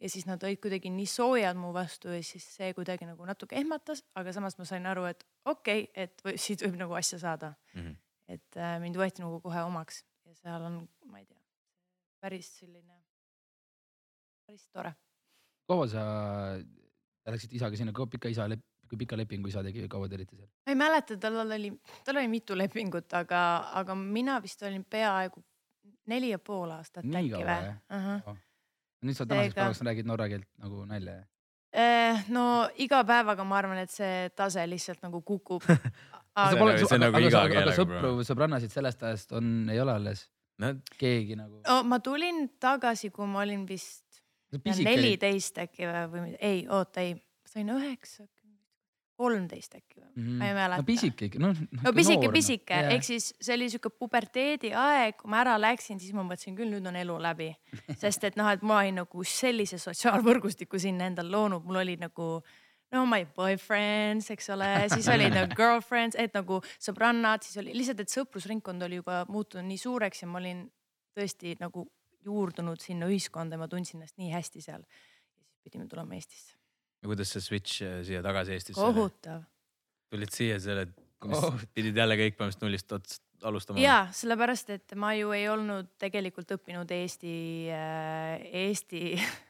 ja 0.00 0.10
siis 0.10 0.26
nad 0.26 0.42
olid 0.42 0.60
kuidagi 0.62 0.90
nii 0.94 1.06
soojad 1.10 1.58
mu 1.58 1.72
vastu 1.74 2.12
ja 2.12 2.22
siis 2.22 2.46
see 2.56 2.70
kuidagi 2.74 3.06
nagu 3.08 3.26
natuke 3.26 3.56
ehmatas, 3.58 4.04
aga 4.18 4.32
samas 4.32 4.58
ma 4.58 4.66
sain 4.68 4.86
aru, 4.86 5.08
et 5.10 5.24
okei 5.44 5.88
okay,, 5.88 6.04
et 6.04 6.24
või, 6.24 6.36
siit 6.44 6.62
võib 6.66 6.78
nagu 6.82 6.96
asja 6.98 7.18
saada 7.22 7.52
mm. 7.74 7.82
-hmm. 7.82 7.98
et 8.36 8.60
äh, 8.62 8.78
mind 8.82 8.98
võeti 9.00 9.24
nagu 9.24 9.40
kohe 9.44 9.62
omaks 9.66 10.04
ja 10.26 10.34
seal 10.42 10.64
on, 10.70 10.80
ma 11.10 11.22
ei 11.22 11.26
tea, 11.26 11.40
päris 12.20 12.50
selline, 12.60 13.02
päris 14.46 14.66
tore. 14.72 14.94
kaua 15.68 15.88
sa, 15.88 16.02
läksid 17.28 17.52
isaga 17.52 17.76
sinna, 17.76 17.92
kui 17.92 18.06
pika 18.06 18.28
isa 18.32 18.48
kui 18.88 18.96
pika 18.96 19.16
lepingu 19.16 19.48
isa 19.48 19.62
tegi, 19.62 19.84
kaua 19.88 20.08
te 20.08 20.16
olite 20.16 20.36
seal? 20.36 20.48
ma 20.66 20.72
ei 20.72 20.80
mäleta, 20.80 21.16
tal 21.20 21.42
oli, 21.44 21.72
tal 22.04 22.16
oli 22.16 22.28
mitu 22.28 22.56
lepingut, 22.56 23.12
aga, 23.12 23.40
aga 23.80 23.94
mina 23.94 24.38
vist 24.42 24.62
olin 24.62 24.84
peaaegu 24.84 25.42
neli 26.08 26.30
ja 26.32 26.38
pool 26.38 26.70
aastat 26.72 27.04
äkki 27.04 27.42
või? 27.44 28.38
Nüüd 29.04 29.18
sa 29.18 29.26
tänaseks 29.26 29.56
päevaks 29.56 29.82
räägid 29.86 30.08
norra 30.08 30.28
keelt 30.30 30.48
nagu 30.62 30.84
nalja? 30.88 31.20
Eh, 31.68 32.24
no 32.32 32.44
iga 32.80 33.02
päevaga 33.06 33.44
ma 33.44 33.58
arvan, 33.60 33.82
et 33.84 33.92
see 33.92 34.30
tase 34.36 34.64
lihtsalt 34.66 35.02
nagu 35.04 35.20
kukub 35.22 35.66
aga, 35.68 36.56
pole, 36.56 36.78
see 36.80 36.96
on 36.96 37.04
nagu 37.04 37.20
iga 37.22 37.44
keelega. 37.50 37.76
sõpru 37.76 38.14
või 38.18 38.26
sõbrannasid 38.28 38.72
sellest 38.72 39.04
ajast 39.04 39.36
on, 39.36 39.52
ei 39.72 39.80
ole 39.82 39.94
alles 39.98 40.24
no.? 40.62 40.72
keegi 41.00 41.36
nagu 41.38 41.60
no,? 41.60 41.82
ma 41.88 42.00
tulin 42.04 42.46
tagasi, 42.60 43.12
kui 43.14 43.28
ma 43.28 43.44
olin 43.44 43.66
vist 43.68 44.22
neliteist 44.64 45.60
äkki 45.66 45.84
või, 45.84 46.04
või 46.14 46.34
ei, 46.40 46.64
oota 46.72 47.04
ei, 47.04 47.14
sain 47.48 47.68
üheksa 47.74 48.24
kolmteist 49.18 49.74
äkki 49.74 49.98
või 49.98 50.08
mm, 50.12 50.36
ma 50.38 50.48
ei 50.48 50.54
mäleta. 50.54 50.82
no 50.82 50.86
pisike 50.86 51.26
ikka, 51.28 51.40
noh. 51.42 51.58
no 51.82 51.92
pisike, 51.96 52.30
pisike 52.34 52.76
yeah., 52.76 52.92
ehk 52.94 53.06
siis 53.06 53.32
see 53.34 53.56
oli 53.56 53.66
sihuke 53.72 53.90
puberteedi 53.90 54.70
aeg, 54.78 55.18
kui 55.18 55.32
ma 55.32 55.40
ära 55.42 55.56
läksin, 55.58 55.98
siis 56.02 56.14
ma 56.14 56.22
mõtlesin 56.26 56.54
küll, 56.58 56.70
nüüd 56.70 56.86
on 56.86 56.98
elu 57.00 57.16
läbi. 57.24 57.50
sest 58.02 58.28
et 58.28 58.38
noh, 58.38 58.48
et 58.52 58.62
ma 58.66 58.80
olin 58.82 59.00
nagu 59.02 59.26
sellise 59.26 59.80
sotsiaalvõrgustiku 59.82 60.80
sinna 60.82 61.08
endal 61.10 61.30
loonud, 61.34 61.66
mul 61.66 61.80
oli 61.82 61.96
nagu 62.00 62.28
no 62.94 63.04
my 63.10 63.26
boyfriends, 63.36 64.30
eks 64.34 64.50
ole, 64.54 64.70
siis 64.94 65.10
olid 65.12 65.34
nagu 65.38 65.58
girlfriends, 65.58 66.18
et 66.20 66.38
nagu 66.38 66.60
sõbrannad, 66.78 67.42
siis 67.46 67.58
oli 67.64 67.74
lihtsalt, 67.76 68.04
et 68.04 68.14
sõprusringkond 68.14 68.86
oli 68.86 69.02
juba 69.02 69.24
muutunud 69.28 69.66
nii 69.68 69.82
suureks 69.82 70.22
ja 70.22 70.30
ma 70.30 70.38
olin 70.42 70.62
tõesti 71.18 71.56
nagu 71.58 71.88
juurdunud 72.28 72.80
sinna 72.82 73.10
ühiskonda 73.10 73.58
ja 73.58 73.64
ma 73.64 73.70
tundsin 73.70 73.98
ennast 73.98 74.18
nii 74.20 74.30
hästi 74.34 74.62
seal. 74.62 74.86
ja 74.86 75.42
siis 75.42 75.58
pidime 75.66 75.90
tulema 75.90 76.14
Eestisse 76.14 76.58
ja 77.02 77.10
kuidas 77.10 77.32
see 77.34 77.44
switch 77.44 77.82
äh, 77.86 78.00
siia 78.06 78.22
tagasi 78.24 78.56
Eestisse? 78.56 78.80
kohutav. 78.80 79.42
tulid 80.10 80.34
siia 80.34 80.58
selle, 80.62 80.88
pidid 81.76 81.96
jälle 81.98 82.16
kõik 82.18 82.38
põhimõtteliselt 82.38 82.64
nullist 82.66 82.94
otsast 82.96 83.48
alustama? 83.48 83.82
ja 83.82 83.98
sellepärast, 84.14 84.72
et 84.74 84.96
ma 84.98 85.12
ju 85.18 85.34
ei 85.36 85.48
olnud 85.50 85.92
tegelikult 86.00 86.56
õppinud 86.58 86.90
Eesti, 86.98 87.36
äh, 87.74 88.48
Eesti 88.64 89.04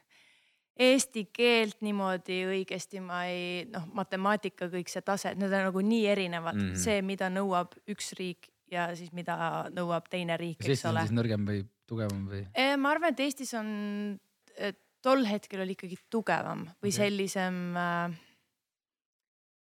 eesti 0.79 1.25
keelt 1.35 1.81
niimoodi 1.83 2.43
õigesti, 2.47 3.01
ma 3.03 3.25
ei 3.27 3.65
noh, 3.71 3.89
matemaatika, 3.97 4.69
kõik 4.71 4.91
see 4.91 5.03
tase, 5.05 5.33
need 5.35 5.51
on 5.51 5.67
nagu 5.69 5.83
nii 5.83 6.05
erinevad 6.07 6.55
mm, 6.55 6.69
-hmm. 6.69 6.85
see, 6.85 7.01
mida 7.03 7.27
nõuab 7.33 7.75
üks 7.91 8.13
riik 8.19 8.47
ja 8.71 8.91
siis 8.95 9.11
mida 9.11 9.67
nõuab 9.75 10.07
teine 10.09 10.37
riik, 10.39 10.61
eks 10.61 10.63
ole. 10.63 10.69
kas 10.69 10.77
Eestis 10.77 10.89
on 10.93 11.01
siis 11.01 11.17
nõrgem 11.17 11.49
või 11.49 11.63
tugevam 11.89 12.23
või? 12.31 12.45
ma 12.77 12.93
arvan, 12.93 13.11
et 13.11 13.25
Eestis 13.25 13.53
on 13.57 13.67
tol 15.01 15.23
hetkel 15.25 15.63
oli 15.63 15.75
ikkagi 15.77 15.97
tugevam 16.11 16.65
või 16.81 16.91
okay. 16.91 16.97
sellisem 16.97 17.77
äh, 17.79 18.17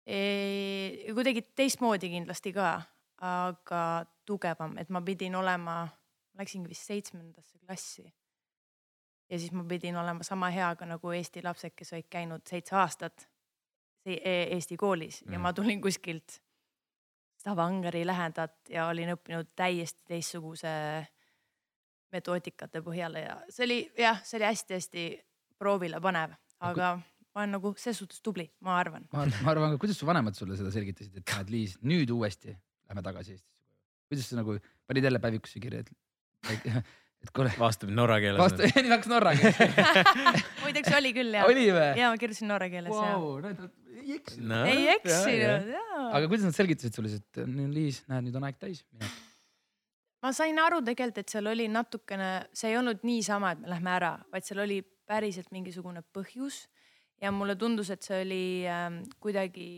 e, 0.07 1.13
kuidagi 1.15 1.43
teistmoodi 1.57 2.11
kindlasti 2.13 2.53
ka, 2.57 2.73
aga 3.27 3.83
tugevam, 4.27 4.79
et 4.81 4.89
ma 4.89 5.03
pidin 5.05 5.37
olema, 5.37 5.83
läksingi 6.39 6.71
vist 6.71 6.89
seitsmendasse 6.89 7.59
klassi. 7.59 8.07
ja 9.31 9.39
siis 9.39 9.53
ma 9.53 9.65
pidin 9.65 9.97
olema 9.97 10.25
sama 10.27 10.51
hea 10.51 10.73
ka 10.77 10.87
nagu 10.87 11.13
Eesti 11.15 11.43
lapsed, 11.45 11.75
kes 11.77 11.93
olid 11.93 12.09
käinud 12.11 12.47
seitse 12.49 12.77
aastat 12.77 13.29
e- 14.07 14.49
Eesti 14.57 14.77
koolis 14.77 15.23
ja 15.23 15.33
Mhm. 15.33 15.41
ma 15.41 15.53
tulin 15.53 15.81
kuskilt 15.81 16.41
Stavangeri 17.41 18.07
lähedalt 18.07 18.69
ja 18.69 18.87
olin 18.87 19.15
õppinud 19.15 19.47
täiesti 19.57 20.03
teistsuguse 20.05 20.69
metoodikate 22.15 22.83
põhjal 22.85 23.19
ja 23.21 23.39
see 23.53 23.67
oli 23.67 23.81
jah, 23.99 24.21
see 24.27 24.39
oli 24.41 24.49
hästi-hästi 24.51 25.07
proovile 25.61 26.01
panev, 26.03 26.35
aga 26.65 26.95
ma 27.31 27.43
olen 27.45 27.55
nagu 27.57 27.73
selles 27.79 28.01
suhtes 28.03 28.23
tubli, 28.25 28.47
ma 28.67 28.79
arvan. 28.81 29.07
ma, 29.15 29.27
ma 29.45 29.53
arvan, 29.53 29.77
kuidas 29.81 30.01
su 30.01 30.09
vanemad 30.09 30.39
sulle 30.39 30.59
seda 30.59 30.73
selgitasid, 30.75 31.21
et 31.21 31.35
näed, 31.37 31.53
Liis, 31.55 31.77
nüüd 31.87 32.11
uuesti 32.15 32.55
lähme 32.55 33.05
tagasi 33.07 33.37
Eestisse. 33.37 33.61
kuidas 34.11 34.31
sa 34.33 34.41
nagu 34.41 34.57
panid 34.91 35.07
jälle 35.07 35.23
päevikusse 35.23 35.63
kirja, 35.63 35.85
et, 35.85 35.93
et, 36.51 37.31
kuule, 37.37 37.53
vastab 37.63 37.93
norra 37.95 38.19
keeles 38.23 38.43
vastu, 38.43 38.67
nii 38.85 38.95
hakkas 38.97 39.13
norra 39.13 39.37
keeles. 39.39 40.11
muideks 40.65 40.99
oli 40.99 41.15
küll 41.21 41.39
jah. 41.39 41.47
oli 41.47 41.69
või? 41.77 41.89
ja 42.01 42.11
ma 42.11 42.21
kirjutasin 42.21 42.51
norra 42.51 42.71
keeles 42.73 42.95
wow. 42.97 43.15
Vau, 43.15 43.33
näed, 43.47 43.65
ei 44.01 44.17
eksinud 44.19 44.51
No. 44.51 44.63
ja. 44.65 44.75
ei 44.75 44.93
eksinud 44.97 45.75
jaa. 45.77 46.05
aga 46.09 46.25
kuidas 46.27 46.49
nad 46.51 46.59
selgitasid 46.59 46.99
sulle, 46.99 47.15
et 47.21 47.45
nüüd 47.47 47.75
Liis, 47.77 48.03
näed, 48.11 48.27
nüüd 48.27 48.41
on 48.41 48.51
aeg 48.51 48.59
täis 48.59 48.83
minna? 48.91 49.13
Ma 50.23 50.33
sain 50.37 50.59
aru 50.61 50.81
tegelikult, 50.85 51.23
et 51.23 51.33
seal 51.33 51.49
oli 51.51 51.67
natukene, 51.73 52.31
see 52.57 52.73
ei 52.73 52.79
olnud 52.81 53.05
niisama, 53.07 53.55
et 53.55 53.63
me 53.63 53.73
lähme 53.73 53.93
ära, 53.95 54.13
vaid 54.33 54.47
seal 54.47 54.63
oli 54.65 54.81
päriselt 55.11 55.51
mingisugune 55.55 56.03
põhjus 56.15 56.63
ja 57.23 57.33
mulle 57.35 57.57
tundus, 57.61 57.91
et 57.91 58.07
see 58.07 58.23
oli 58.25 58.45
ähm, 58.71 59.01
kuidagi 59.21 59.71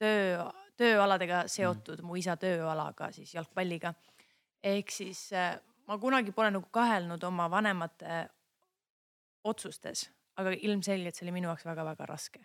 töö, 0.00 0.46
tööaladega 0.78 1.44
seotud 1.50 2.00
mm., 2.00 2.08
mu 2.08 2.18
isa 2.20 2.36
tööalaga 2.40 3.10
siis 3.16 3.34
jalgpalliga. 3.34 3.94
ehk 4.62 4.90
siis 4.94 5.26
äh, 5.32 5.56
ma 5.88 5.98
kunagi 5.98 6.32
pole 6.32 6.52
nagu 6.54 6.68
kahelnud 6.70 7.24
oma 7.24 7.48
vanemate 7.50 8.26
otsustes, 9.44 10.06
aga 10.38 10.52
ilmselgelt 10.54 11.16
see 11.16 11.26
oli 11.26 11.38
minu 11.40 11.50
jaoks 11.50 11.66
väga-väga 11.66 12.06
raske. 12.06 12.44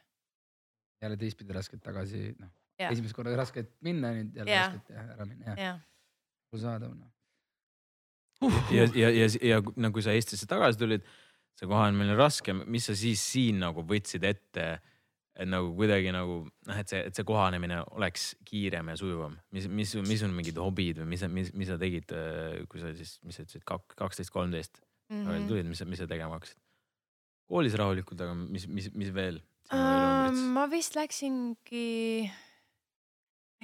jälle 1.01 1.17
teistpidi 1.17 1.53
raskelt 1.53 1.83
tagasi, 1.83 2.31
noh 2.39 2.55
esimest 2.85 3.15
korda 3.17 3.35
raskelt 3.37 3.71
minna, 3.85 4.11
nüüd 4.13 4.35
jälle 4.37 4.53
Jah. 4.53 4.73
raskelt 4.73 4.91
ära 5.13 5.25
minna, 5.25 5.45
jah. 5.51 5.59
jah, 5.63 5.79
arusaadav 6.51 6.93
noh. 6.93 7.09
Ja, 8.75 8.85
ja, 8.95 9.09
ja, 9.13 9.29
ja 9.41 9.61
kui 9.93 10.03
sa 10.05 10.13
Eestisse 10.15 10.49
tagasi 10.49 10.79
tulid, 10.81 11.07
see 11.57 11.69
kohanemine 11.69 12.13
oli 12.13 12.19
raske, 12.19 12.53
mis 12.53 12.89
sa 12.89 12.95
siis 12.97 13.23
siin 13.33 13.63
nagu 13.65 13.85
võtsid 13.87 14.27
ette? 14.27 14.77
et 15.37 15.45
nagu 15.45 15.67
kuidagi 15.77 16.09
nagu 16.09 16.39
noh, 16.47 16.77
et 16.81 16.89
see, 16.89 16.97
et 17.05 17.13
see 17.13 17.25
kohanemine 17.27 17.83
oleks 17.93 18.31
kiirem 18.47 18.87
ja 18.89 18.95
sujuvam, 18.97 19.35
mis, 19.53 19.67
mis, 19.69 19.91
mis 20.09 20.23
on 20.25 20.31
mingid 20.33 20.57
hobid 20.57 21.03
või 21.03 21.11
mis, 21.11 21.25
mis, 21.29 21.51
mis 21.53 21.69
sa 21.69 21.77
tegid, 21.77 22.09
kui 22.71 22.81
sa 22.81 22.89
siis, 22.97 23.19
mis 23.21 23.37
sa 23.37 23.45
ütlesid, 23.45 23.61
kaksteist, 23.67 24.33
kolmteist 24.33 24.81
-hmm. 25.11 25.45
tulid, 25.47 25.69
mis, 25.69 25.83
mis 25.85 26.01
sa 26.01 26.09
tegema 26.09 26.39
hakkasid? 26.39 26.57
koolis 27.47 27.77
rahulikult, 27.79 28.21
aga 28.25 28.33
mis, 28.35 28.67
mis, 28.67 28.89
mis 28.97 29.13
veel? 29.13 29.39
ma 30.55 30.65
vist 30.71 30.97
läksingi, 30.97 32.27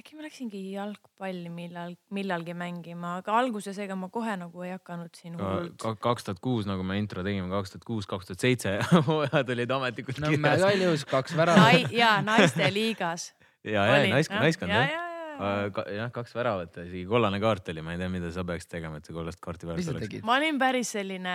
äkki 0.00 0.16
ma 0.18 0.24
läksingi 0.26 0.60
jalgpalli 0.74 1.50
millal, 1.54 1.94
millalgi 2.14 2.54
mängima, 2.58 3.16
aga 3.20 3.36
alguses 3.38 3.78
ega 3.84 3.94
ma 3.98 4.08
kohe 4.12 4.34
nagu 4.40 4.64
ei 4.66 4.72
hakanud 4.74 5.14
siin 5.14 5.36
hullult. 5.38 5.78
kaks 6.02 6.26
tuhat 6.26 6.42
kuus, 6.44 6.66
nagu 6.66 6.82
me 6.86 6.98
intro 6.98 7.22
tegime, 7.26 7.48
kaks 7.52 7.74
tuhat 7.76 7.86
kuus, 7.88 8.08
kaks 8.10 8.26
tuhat 8.30 8.42
seitse 8.42 8.74
hooajad 9.08 9.54
olid 9.54 9.74
ametlikult 9.78 10.18
Nõmme 10.24 10.36
kirjas. 10.42 10.66
Kaljus 10.66 11.06
kaks 11.14 11.36
väravat 11.38 11.62
Nai- 11.62 11.94
ja 11.94 12.16
naiste 12.26 12.70
liigas. 12.74 13.30
ja, 13.62 13.86
ja 13.86 14.06
naiskond, 14.10 14.40
naiskond 14.42 14.74
ja, 14.74 14.84
jah. 14.90 15.10
ja, 15.38 15.84
jah, 15.96 16.10
kaks 16.14 16.34
väravat 16.36 16.78
ja 16.78 16.84
isegi 16.86 17.04
kollane 17.08 17.40
kaart 17.42 17.70
oli, 17.72 17.84
ma 17.84 17.94
ei 17.94 18.00
tea, 18.00 18.10
mida 18.12 18.30
sa 18.34 18.44
peaks 18.48 18.68
tegema, 18.70 19.00
et 19.00 19.08
see 19.08 19.16
kollast 19.16 19.40
kaarti 19.44 19.68
väärt 19.68 19.90
oleks. 19.94 20.20
ma 20.26 20.36
olin 20.38 20.60
päris 20.60 20.94
selline 20.96 21.34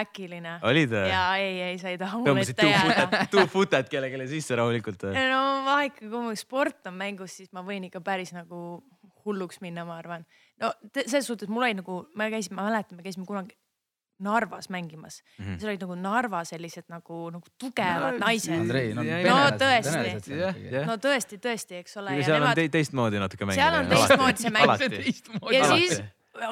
äkiline. 0.00 0.58
olid 0.68 0.92
või? 0.94 1.06
ja 1.12 1.22
ei, 1.40 1.56
ei, 1.70 1.80
sa 1.82 1.92
ei 1.92 2.00
taha 2.00 2.20
mul 2.20 2.30
tõmbasid 2.30 2.56
ette 2.56 2.70
jääda. 2.70 3.24
two-footed 3.32 3.90
kellelegi 3.92 4.30
sisse 4.36 4.58
rahulikult 4.58 5.08
või? 5.08 5.26
no 5.32 5.42
vahe 5.68 5.90
ikka, 5.90 6.06
kui 6.06 6.26
mul 6.28 6.38
sport 6.40 6.92
on 6.92 6.98
mängus, 7.00 7.38
siis 7.40 7.52
ma 7.56 7.64
võin 7.66 7.88
ikka 7.88 8.04
päris 8.04 8.34
nagu 8.36 8.82
hulluks 9.24 9.62
minna, 9.62 9.86
ma 9.88 9.98
arvan. 10.02 10.26
no 10.62 10.72
selles 10.98 11.26
suhtes 11.30 11.50
mul 11.52 11.68
oli 11.68 11.78
nagu, 11.78 12.02
me 12.18 12.30
käisime, 12.32 12.58
ma 12.60 12.68
mäletan, 12.70 12.98
me 12.98 13.06
käisime 13.06 13.28
kunagi 13.28 13.56
Narvas 14.22 14.68
mängimas 14.70 15.22
mm. 15.22 15.44
-hmm. 15.44 15.58
seal 15.58 15.70
olid 15.72 15.84
nagu 15.86 15.94
Narva 15.94 16.44
sellised 16.44 16.88
nagu, 16.88 17.30
nagu 17.30 17.54
tugevad 17.58 18.18
no, 18.18 18.26
naised. 18.26 18.54
Andrei, 18.54 18.94
no 18.94 19.02
No 19.02 19.36
tõesti. 19.58 20.40
no 20.86 20.96
tõesti, 20.96 21.38
tõesti, 21.38 21.82
eks 21.82 21.96
ole. 21.96 22.22
seal 22.22 22.42
on 22.42 22.54
te 22.54 22.68
teistmoodi 22.68 23.18
natuke 23.18 23.46
mängida. 23.46 23.62
Seal 23.62 23.80
on 23.80 23.88
teistmoodi 23.94 24.42
see 24.42 24.50
mäng. 24.50 24.76
teistmoodi. 24.78 25.56
ja 25.56 25.68
siis 25.74 26.02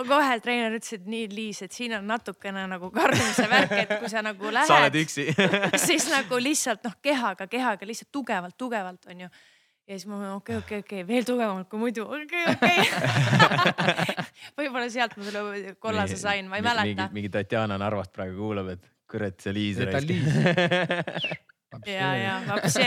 kohe 0.09 0.41
treener 0.45 0.75
ütles, 0.77 0.93
et 0.99 1.07
nii, 1.09 1.29
Liis, 1.33 1.63
et 1.65 1.73
siin 1.73 1.95
on 1.97 2.07
natukene 2.09 2.67
nagu 2.71 2.91
karjumise 2.95 3.47
värk, 3.51 3.73
et 3.85 3.95
kui 4.03 4.11
sa 4.13 4.23
nagu 4.25 4.51
sa 4.51 4.51
oled 4.51 4.75
lähed, 4.75 4.99
üksi. 5.05 5.27
siis 5.89 6.09
nagu 6.13 6.41
lihtsalt 6.43 6.85
noh, 6.85 6.97
kehaga, 7.03 7.49
kehaga 7.51 7.89
lihtsalt 7.89 8.11
tugevalt, 8.13 8.57
tugevalt 8.61 9.09
onju. 9.11 9.31
Ja 9.91 9.99
siis 9.99 10.07
ma 10.07 10.21
mõtlen 10.21 10.37
okei, 10.39 10.57
okei, 10.61 10.79
okei 10.85 11.05
veel 11.07 11.27
tugevamalt 11.27 11.69
kui 11.71 11.81
muidu, 11.83 12.05
okei, 12.07 12.45
okei. 12.55 12.79
võib-olla 14.61 14.87
sealt 14.93 15.17
ma 15.19 15.27
selle 15.27 15.75
kollase 15.83 16.19
sain, 16.21 16.49
ma 16.51 16.61
ei 16.61 16.67
mäleta. 16.67 17.09
mingi 17.15 17.31
Tatjana 17.35 17.79
Narvast 17.81 18.15
praegu 18.15 18.39
kuulab, 18.39 18.75
et 18.77 18.91
kurat, 19.11 19.41
see 19.43 19.55
Liis. 19.57 19.81
Ja, 21.87 22.09
ja 22.19 22.33
vapsi, 22.49 22.83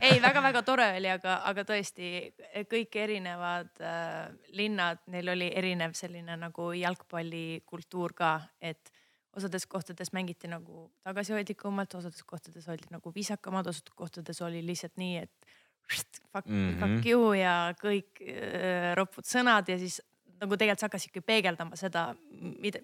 ei 0.00 0.16
väga-väga 0.24 0.62
tore 0.64 0.86
oli, 0.96 1.08
aga, 1.12 1.34
aga 1.50 1.64
tõesti 1.68 2.30
kõik 2.68 2.96
erinevad 2.96 3.82
äh, 3.84 4.30
linnad, 4.56 5.02
neil 5.12 5.28
oli 5.34 5.50
erinev 5.52 5.92
selline 5.96 6.38
nagu 6.40 6.70
jalgpallikultuur 6.76 8.16
ka, 8.16 8.30
et 8.60 8.92
osades 9.36 9.68
kohtades 9.68 10.14
mängiti 10.16 10.48
nagu 10.48 10.88
tagasihoidlikumalt, 11.04 11.98
osades 12.00 12.24
kohtades 12.24 12.64
oldi 12.72 12.88
nagu 12.90 13.12
viisakamad, 13.14 13.68
osades 13.68 13.96
kohtades 14.00 14.40
oli 14.44 14.64
lihtsalt 14.64 14.96
nii, 15.00 15.20
et 15.26 15.56
fuck 16.32 16.46
mm, 16.46 16.52
Mhm. 16.56 16.74
-hmm. 16.74 16.96
fuck 16.96 17.06
you 17.06 17.32
ja 17.38 17.72
kõik 17.80 18.20
äh, 18.20 18.94
ropud 18.98 19.24
sõnad 19.24 19.68
ja 19.68 19.78
siis 19.78 20.00
nagu 20.40 20.52
tegelikult 20.56 20.80
sa 20.82 20.86
hakkasidki 20.90 21.20
peegeldama 21.24 21.76
seda, 21.80 22.14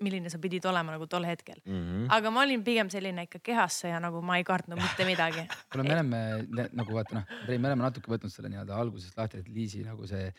milline 0.00 0.30
sa 0.32 0.38
pidid 0.40 0.64
olema 0.64 0.92
nagu 0.94 1.04
tol 1.06 1.24
hetkel. 1.28 1.58
Mhm. 1.66 2.06
aga 2.10 2.30
ma 2.30 2.40
olin 2.46 2.62
pigem 2.64 2.88
selline 2.90 3.22
ikka 3.26 3.38
kehasse 3.44 3.88
ja 3.88 3.98
nagu 4.00 4.22
ma 4.22 4.38
ei 4.38 4.44
kartnud 4.44 4.78
mitte 4.80 5.04
midagi. 5.04 5.44
kuule, 5.72 5.84
me 5.84 5.92
oleme 5.94 6.68
nagu 6.72 6.94
vaata 6.94 7.14
noh, 7.14 7.24
me 7.48 7.58
oleme 7.68 7.82
natuke 7.84 8.08
võtnud 8.10 8.32
selle 8.32 8.48
nii-öelda 8.48 8.74
algusest 8.76 9.18
lahti, 9.18 9.38
et 9.38 9.48
Liisi 9.48 9.82
nagu 9.84 10.06
see 10.06 10.32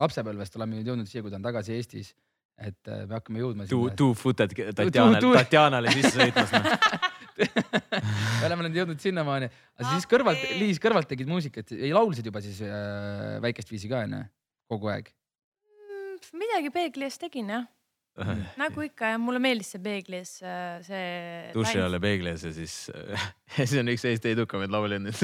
lapsepõlvest 0.00 0.56
oleme 0.56 0.76
nüüd 0.80 0.86
jõudnud 0.90 1.06
siia, 1.06 1.22
kui 1.22 1.30
ta 1.30 1.36
on 1.36 1.42
tagasi 1.42 1.72
Eestis. 1.78 2.14
et 2.58 2.88
äh, 2.88 3.06
me 3.06 3.14
hakkame 3.14 3.38
jõudma 3.38 3.68
Two, 3.68 3.84
sinna, 3.84 3.94
two-footed 3.94 4.50
Tatjanale, 4.74 5.20
two- 5.22 5.34
Tatjanale 5.36 5.92
sisse 5.94 6.18
sõitmas 6.18 6.50
noh. 6.52 6.64
me 8.40 8.48
oleme 8.48 8.66
nüüd 8.66 8.82
jõudnud 8.82 9.02
sinnamaani, 9.02 9.48
aga 9.78 9.94
siis 9.94 10.08
kõrvalt, 10.10 10.42
Appi! 10.42 10.58
Liis 10.60 10.82
kõrvalt 10.82 11.08
tegid 11.10 11.30
muusikat 11.30 11.72
ja 11.76 11.94
laulsid 11.96 12.26
juba 12.28 12.42
siis 12.44 12.60
äh, 12.66 13.38
väikest 13.44 13.70
viisi 13.72 13.90
ka 13.90 14.02
onju, 14.06 14.22
kogu 14.72 14.92
aeg. 14.92 15.10
midagi 16.34 16.72
peegli 16.74 17.06
ees 17.06 17.18
tegin 17.20 17.52
jah, 17.54 17.66
nagu 18.62 18.82
ikka 18.82 19.12
jah, 19.12 19.20
mulle 19.22 19.40
meeldis 19.42 19.70
see 19.74 19.82
peegli 19.82 20.18
ees 20.18 20.34
äh, 20.42 20.80
see. 20.86 21.06
duši 21.54 21.78
all 21.84 21.94
ja 21.94 22.02
peegli 22.02 22.32
ees 22.32 22.46
ja 22.48 22.52
siis, 22.56 22.76
see 23.70 23.82
on 23.82 23.94
üks 23.94 24.06
Eesti 24.10 24.34
edukamaid 24.34 24.74
lauljaid 24.74 25.06
nüüd. 25.06 25.22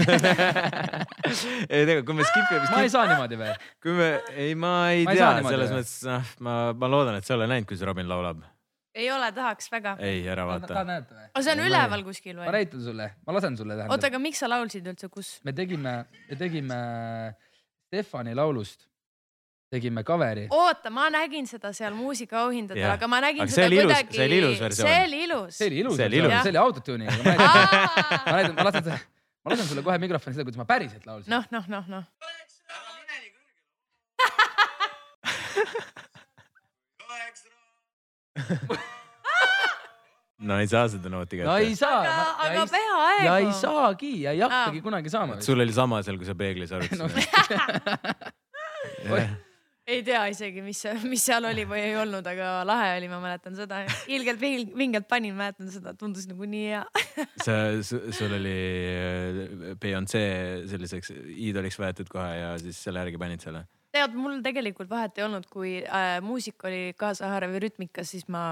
ei 1.67 1.83
tegelikult, 1.83 2.07
kui 2.11 2.19
me 2.21 2.29
skipime, 2.31 2.65
ma 2.71 2.83
ei 2.87 2.95
saa 2.95 3.09
niimoodi 3.11 3.41
või? 3.43 3.55
kui 3.83 3.99
me, 3.99 4.11
ei, 4.37 4.55
ma 4.55 4.75
ei 4.95 5.07
Ma 5.09 5.17
ei 5.17 5.23
tea 5.23 5.33
selles 5.51 5.79
mõttes, 5.81 6.01
noh, 6.07 6.35
ma, 6.47 6.59
ma 6.79 6.95
loodan, 6.95 7.19
et 7.19 7.27
sa 7.27 7.35
ei 7.35 7.41
ole 7.43 7.51
näinud, 7.51 7.71
kuidas 7.71 7.89
Robin 7.91 8.11
laulab. 8.11 8.45
Ei 8.95 9.11
ole, 9.11 9.29
tahaks 9.35 9.71
väga. 9.73 9.97
ei, 10.07 10.23
ära 10.31 10.45
vaata 10.47 10.81
aga 10.81 11.43
see 11.43 11.53
on 11.57 11.63
üleval 11.67 12.05
kuskil 12.07 12.37
ma 12.39 12.45
või? 12.47 12.53
näitan 12.61 12.83
sulle, 12.85 13.07
ma 13.27 13.35
lasen 13.37 13.57
sulle 13.59 13.75
oota, 13.75 13.87
tähendab. 13.89 14.09
aga 14.11 14.19
miks 14.23 14.39
sa 14.45 14.49
laulsid 14.53 14.87
üldse, 14.93 15.09
kus? 15.13 15.29
me 15.45 15.53
tegime, 15.57 15.95
me 16.31 16.37
tegime 16.39 16.79
Stefani 17.89 18.35
laulust, 18.39 18.87
tegime 19.75 20.05
cover'i. 20.07 20.47
oota, 20.55 20.91
ma 20.95 21.09
nägin 21.15 21.47
seda 21.51 21.73
seal 21.77 21.95
muusikaauhindadel, 21.99 22.87
aga 22.95 23.09
ma 23.11 23.21
nägin 23.25 23.43
Aga 23.47 23.57
seda 23.57 23.69
ilus- 23.73 23.83
kuidagi. 23.91 24.17
see 24.21 24.29
oli 24.29 24.39
ilus 24.43 24.61
versioon. 24.69 24.89
see 24.89 25.03
oli 25.09 25.23
ilus. 25.27 25.59
see 25.59 25.69
oli 25.71 25.83
ilus, 25.83 25.97
See 25.99 26.07
oli 26.07 26.21
oli 26.55 26.63
autotune'iga, 26.63 27.19
ma 27.19 27.25
näitan, 27.25 27.51
noh, 27.51 27.55
ma 28.31 28.37
näitan, 28.39 28.55
ma 28.55 28.69
lasen, 28.71 28.85
ma 29.45 29.55
lasen 29.57 29.67
sulle 29.73 29.83
kohe 29.91 29.99
mikrofoni 30.07 30.35
seda, 30.39 30.47
kuidas 30.47 30.63
ma 30.63 30.69
päriselt 30.71 31.07
laulsin. 31.11 31.31
noh, 31.35 31.45
noh, 31.51 31.67
noh. 31.99 32.05
no 40.49 40.55
ei 40.61 40.67
saa 40.69 40.89
seda 40.93 41.09
nooti 41.13 41.37
no 41.47 41.55
ei 41.57 41.71
kätte. 41.73 41.81
saa. 41.85 42.01
aga, 42.03 42.25
aga 42.45 42.55
ja 42.59 42.65
peaaegu 42.75 43.35
ei. 43.47 43.53
saagi 43.61 44.13
ja 44.25 44.31
ei 44.35 44.41
hakkagi 44.45 44.79
Aa. 44.83 44.87
kunagi 44.89 45.09
saama. 45.13 45.33
sul 45.45 45.59
oli 45.65 45.73
sama 45.77 45.97
seal, 46.05 46.17
kui 46.21 46.29
sa 46.29 46.35
peeglis 46.39 46.71
No, 46.75 46.79
arutasid. 46.83 47.25
ei 49.87 50.01
tea 50.05 50.23
isegi, 50.33 50.61
mis, 50.65 50.81
mis 51.05 51.25
seal 51.29 51.45
oli 51.49 51.65
või 51.69 51.81
ei 51.85 51.95
olnud, 52.01 52.27
aga 52.27 52.65
lahe 52.67 52.89
oli, 52.99 53.09
ma 53.13 53.19
mäletan 53.23 53.55
seda. 53.57 53.83
ilgelt 54.13 54.41
ving- 54.41 54.73
vingelt 54.77 55.07
panin, 55.09 55.35
mäletan 55.39 55.69
seda, 55.73 55.93
tundus 56.01 56.27
nagu 56.31 56.45
nii 56.49 56.67
hea. 56.73 56.85
sa, 57.47 57.53
sul 57.85 58.33
oli 58.41 58.57
äh, 58.91 59.75
Beyonce 59.81 60.23
selliseks 60.73 61.09
iidoliks 61.37 61.79
võetud 61.81 62.09
kohe 62.13 62.33
ja 62.41 62.51
siis 62.61 62.77
selle 62.89 62.99
järgi 63.05 63.19
panid 63.21 63.41
selle. 63.45 63.63
tead, 63.95 64.17
mul 64.19 64.41
tegelikult 64.45 64.91
vahet 64.91 65.19
ei 65.19 65.27
olnud, 65.27 65.47
kui 65.51 65.77
äh, 65.85 66.17
muusika 66.25 66.69
oli 66.71 66.95
kaasahaarav 66.99 67.55
ja 67.55 67.63
rütmikas, 67.65 68.11
siis 68.15 68.27
ma, 68.33 68.43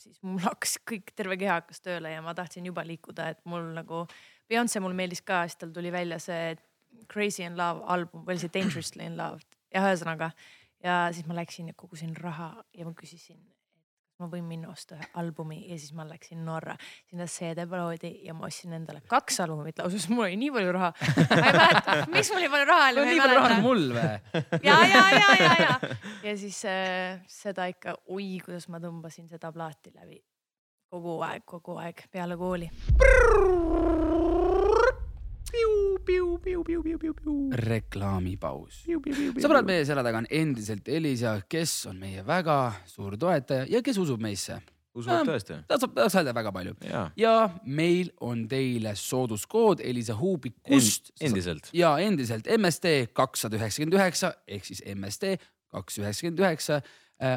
siis 0.00 0.18
mul 0.26 0.42
hakkas 0.44 0.76
kõik, 0.88 1.14
terve 1.18 1.38
keha 1.40 1.60
hakkas 1.60 1.82
tööle 1.84 2.12
ja 2.14 2.24
ma 2.24 2.34
tahtsin 2.36 2.66
juba 2.66 2.84
liikuda, 2.86 3.30
et 3.34 3.40
mul 3.48 3.72
nagu. 3.76 4.06
Beyonce 4.50 4.80
mulle 4.82 4.98
meeldis 4.98 5.22
ka, 5.22 5.44
siis 5.46 5.60
tal 5.60 5.70
tuli 5.70 5.92
välja 5.94 6.16
see 6.18 6.56
Crazy 7.12 7.44
in 7.46 7.54
Love 7.58 7.84
album 7.86 8.24
või 8.26 8.34
oli 8.34 8.42
see 8.42 8.50
Dangerously 8.50 9.04
in 9.06 9.14
Love 9.18 9.44
ja 9.70 9.84
ühesõnaga. 9.84 10.32
ja 10.82 10.96
siis 11.14 11.26
ma 11.28 11.36
läksin 11.36 11.68
ja 11.70 11.76
kogusin 11.76 12.16
raha 12.16 12.54
ja 12.74 12.86
ma 12.88 12.94
küsisin, 12.96 13.38
ma 14.20 14.28
võin 14.30 14.46
minna 14.46 14.70
osta 14.72 14.96
ühe 14.96 15.08
albumi 15.20 15.62
ja 15.68 15.78
siis 15.78 15.94
ma 15.96 16.06
läksin 16.08 16.42
Norra 16.46 16.76
sinna 17.08 17.26
CD-poodi 17.30 18.12
ja 18.26 18.34
ma 18.36 18.48
ostsin 18.48 18.76
endale 18.76 19.02
kaks 19.10 19.40
albumit 19.44 19.80
lausa, 19.80 19.96
sest 19.98 20.12
mul 20.12 20.28
oli 20.28 20.38
nii 20.40 20.54
palju 20.56 20.74
raha. 20.76 20.92
ma 21.16 21.38
ei 21.40 21.56
mäleta, 21.58 21.98
miks 22.14 22.32
mul 22.34 22.44
nii 22.44 22.54
palju 22.56 22.70
raha 22.72 22.88
oli, 22.92 23.06
nii 23.10 23.22
palju 23.24 23.38
raha 23.40 23.52
nagu 23.54 23.68
mul 23.68 23.86
või? 23.96 24.08
ja, 24.68 24.80
ja, 24.94 25.04
ja, 25.16 25.28
ja, 25.40 25.54
ja, 25.64 25.94
ja 26.28 26.36
siis 26.40 26.64
äh, 26.68 27.22
seda 27.30 27.70
ikka, 27.72 27.96
oi, 28.12 28.32
kuidas 28.44 28.68
ma 28.72 28.82
tõmbasin 28.82 29.30
seda 29.30 29.52
plaati 29.54 29.94
läbi 29.94 30.20
kogu 30.90 31.20
aeg, 31.22 31.44
kogu 31.46 31.76
aeg 31.78 32.02
peale 32.10 32.36
kooli. 32.38 32.66
reklaamipaus. 37.60 38.82
sõbrad, 38.86 39.66
meie 39.68 39.86
selja 39.88 40.04
taga 40.06 40.22
on 40.22 40.28
endiselt 40.30 40.88
Elisa, 40.88 41.38
kes 41.50 41.74
on 41.90 41.98
meie 42.02 42.24
väga 42.26 42.58
suur 42.90 43.16
toetaja 43.20 43.66
ja 43.70 43.82
kes 43.82 43.98
usub 44.02 44.22
meisse. 44.22 44.60
usuvad 44.94 45.28
tõesti? 45.28 45.60
ta 45.68 45.78
saab, 45.78 45.94
ta 45.94 46.08
saab 46.10 46.32
väga 46.34 46.52
palju 46.52 46.74
ja 47.18 47.34
meil 47.64 48.10
on 48.20 48.46
teile 48.48 48.94
sooduskood 48.98 49.80
Elisa 49.84 50.16
Huubikust. 50.18 51.12
endiselt. 51.20 51.70
ja 51.72 51.96
endiselt 51.98 52.46
MSD 52.58 53.12
kakssada 53.12 53.56
üheksakümmend 53.60 53.98
üheksa 54.00 54.34
ehk 54.48 54.64
siis 54.64 54.82
MSD 54.94 55.36
kaks 55.70 55.98
üheksakümmend 56.02 56.42
üheksa 56.42 56.82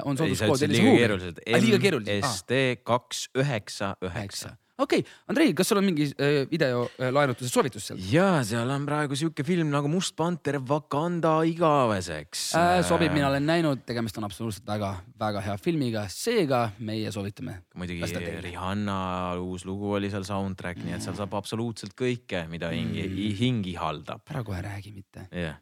on 0.05 0.17
sooduskood 0.17 0.61
Elisa. 0.61 0.83
Ah, 0.83 1.61
liiga 1.61 1.79
keeruliselt. 1.79 2.23
MSD 2.23 2.59
kaks 2.87 3.27
üheksa 3.35 3.95
üheksa. 4.01 4.55
Okei 4.77 5.03
okay., 5.03 5.11
Andrei, 5.29 5.53
kas 5.53 5.69
sul 5.69 5.79
on 5.81 5.85
mingi 5.87 6.09
äh, 6.17 6.43
video 6.49 6.87
äh, 6.97 7.33
soovitus 7.45 7.89
seal? 7.89 8.01
ja 8.09 8.43
seal 8.47 8.69
on 8.73 8.85
praegu 8.89 9.17
sihuke 9.19 9.45
film 9.45 9.69
nagu 9.73 9.91
Must 9.91 10.15
panter 10.15 10.59
Wakanda 10.69 11.35
igaveseks 11.47 12.53
Äh, 12.57 12.81
sobib, 12.85 13.13
mina 13.13 13.27
olen 13.29 13.45
näinud, 13.47 13.83
tegemist 13.87 14.17
on 14.17 14.27
absoluutselt 14.27 14.65
väga-väga 14.67 15.43
hea 15.47 15.57
filmiga, 15.61 16.05
seega 16.11 16.63
meie 16.79 17.11
soovitame. 17.13 17.59
muidugi. 17.75 18.09
Rihanna 18.43 18.97
uus 19.41 19.65
lugu 19.65 19.93
oli 19.97 20.09
seal 20.13 20.25
soundtrack, 20.27 20.81
nii 20.83 20.97
et 20.97 21.05
seal 21.05 21.17
saab 21.17 21.35
absoluutselt 21.37 21.95
kõike, 21.97 22.45
mida 22.51 22.71
hingi 22.73 23.05
mm., 23.07 23.37
hing 23.39 23.69
ihaldab. 23.73 24.25
ära 24.29 24.43
kohe 24.45 24.61
räägi 24.63 24.93
mitte. 24.95 25.27
jah, 25.31 25.59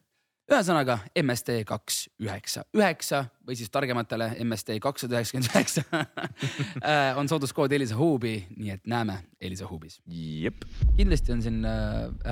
ühesõnaga 0.51 0.97
MSD 1.17 1.61
kaks 1.67 2.03
üheksa 2.21 2.63
üheksa 2.75 3.23
või 3.47 3.55
siis 3.59 3.71
targematele 3.73 4.31
MSD 4.43 4.77
kakssada 4.83 5.19
üheksakümmend 5.19 5.51
üheksa 5.53 5.85
Äh, 6.81 7.17
on 7.17 7.27
sooduskood 7.29 7.71
Elisa 7.75 7.95
Huubi, 7.97 8.33
nii 8.57 8.71
et 8.73 8.87
näeme 8.89 9.17
Elisa 9.41 9.67
Huubis. 9.69 9.99
kindlasti 10.97 11.33
on 11.33 11.41
siin, 11.43 11.59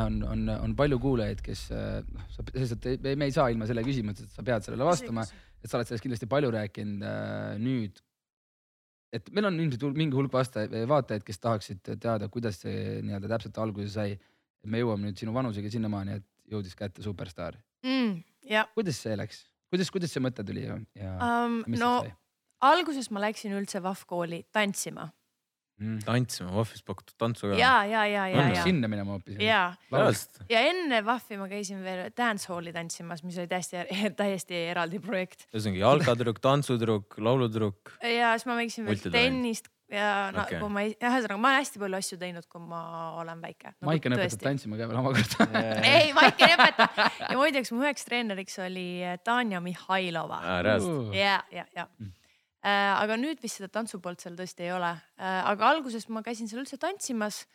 on, 0.04 0.18
on, 0.24 0.50
on 0.50 0.76
palju 0.76 1.00
kuulajaid, 1.00 1.42
kes, 1.46 1.68
noh, 1.72 2.26
sa, 2.34 2.46
et 2.90 3.06
me, 3.06 3.28
ei 3.28 3.36
saa 3.36 3.50
ilma 3.54 3.68
selle 3.70 3.84
küsimuseta, 3.86 4.26
et 4.26 4.38
sa 4.38 4.46
pead 4.46 4.66
sellele 4.66 4.88
vastama, 4.88 5.26
et 5.60 5.70
sa 5.70 5.78
oled 5.78 5.90
sellest 5.90 6.06
kindlasti 6.06 6.30
palju 6.32 6.52
rääkinud 6.56 7.06
äh, 7.06 7.60
nüüd. 7.62 8.02
et 9.14 9.30
meil 9.34 9.50
on 9.50 9.62
ilmselt 9.62 9.86
mingi 9.98 10.18
hulk 10.18 10.34
vastajaid, 10.34 10.76
vaatajaid, 10.90 11.26
kes 11.28 11.42
tahaksid 11.46 11.94
teada, 11.96 12.30
kuidas 12.30 12.62
see 12.64 13.00
nii-öelda 13.06 13.32
täpselt 13.36 13.58
alguse 13.62 13.90
sai. 13.94 14.20
me 14.66 14.82
jõuame 14.82 15.08
nüüd 15.08 15.20
sinu 15.22 15.34
vanusega 15.34 15.70
sinnamaani, 15.72 16.20
et 16.20 16.26
jõudis 16.52 16.76
kätte 16.76 17.04
superstaar. 17.06 17.56
mm,. 17.86 18.18
ja 18.50 18.66
kuidas 18.76 19.02
see 19.04 19.16
läks, 19.20 19.44
kuidas, 19.72 19.92
kuidas 19.94 20.16
see 20.16 20.24
mõte 20.24 20.46
tuli 20.46 20.66
ja, 20.66 20.80
ja 21.00 21.14
um, 21.46 21.62
mis 21.68 21.82
no 21.82 21.94
alguses 22.66 23.10
ma 23.14 23.24
läksin 23.24 23.56
üldse 23.56 23.82
VAF 23.84 24.06
kooli 24.10 24.44
tantsima 24.56 25.08
mm.? 25.80 26.04
tantsime, 26.08 26.52
Vahvis 26.56 26.84
pakutud 26.86 27.16
tantsu 27.20 27.52
ka. 27.52 27.58
ja, 27.60 27.74
ja, 27.88 28.04
ja, 28.10 28.28
ja, 28.32 28.46
ja, 28.54 28.64
sinna 28.66 28.90
minema 28.92 29.16
hoopis. 29.16 29.40
ja, 29.44 29.62
ja 30.52 30.64
enne 30.72 31.02
VAF-i 31.08 31.40
ma 31.40 31.50
käisin 31.52 31.82
veel 31.86 32.10
dancehalli 32.18 32.74
tantsimas, 32.76 33.24
mis 33.28 33.40
oli 33.40 33.50
täiesti, 33.52 33.84
täiesti 34.22 34.64
eraldi 34.74 35.02
projekt 35.04 35.48
ühesõnaga 35.54 35.84
jalkatüdruk, 35.86 36.44
tantsutüdruk, 36.44 37.20
laulutüdruk. 37.24 37.96
ja 38.04 38.36
siis 38.36 38.50
ma 38.50 38.60
mängisin 38.60 38.90
veel 38.90 39.04
tennist 39.14 39.72
ja 39.94 40.30
no, 40.36 40.44
okay. 40.44 40.60
kui 40.62 40.72
ma, 40.74 40.84
ühesõnaga 40.90 41.38
ma 41.42 41.52
olen 41.52 41.60
hästi 41.64 41.82
palju 41.82 42.00
asju 42.00 42.20
teinud, 42.22 42.48
kui 42.52 42.62
ma 42.62 42.82
olen 43.22 43.42
väike 43.42 43.72
nagu 43.72 43.90
Maiken 43.90 44.16
õpetab 44.18 44.46
tantsima 44.46 44.80
ka 44.80 44.90
veel 44.92 45.02
omakorda. 45.02 45.64
ei, 45.96 46.14
Maiken 46.18 46.46
ei 46.48 46.58
õpeta 46.58 47.10
ja 47.26 47.36
muideks 47.40 47.74
mu 47.74 47.84
üheks 47.86 48.08
treeneriks 48.08 48.60
oli 48.66 48.88
äh, 49.06 49.20
Tanja 49.26 49.62
Mihhailova. 49.64 50.42
ja, 51.16 51.42
ja, 51.52 51.68
ja 51.76 51.90
Mm. 52.00 52.14
äh,. 52.68 52.94
aga 53.00 53.16
nüüd 53.16 53.40
vist 53.44 53.60
seda 53.60 53.70
tantsupoolt 53.72 54.20
seal 54.20 54.36
tõesti 54.36 54.66
ei 54.68 54.74
ole 54.76 54.92
äh,, 54.92 55.42
aga 55.48 55.70
alguses 55.74 56.10
ma 56.12 56.22
käisin 56.24 56.50
seal 56.52 56.62
üldse 56.62 56.78
tantsimas 56.80 57.46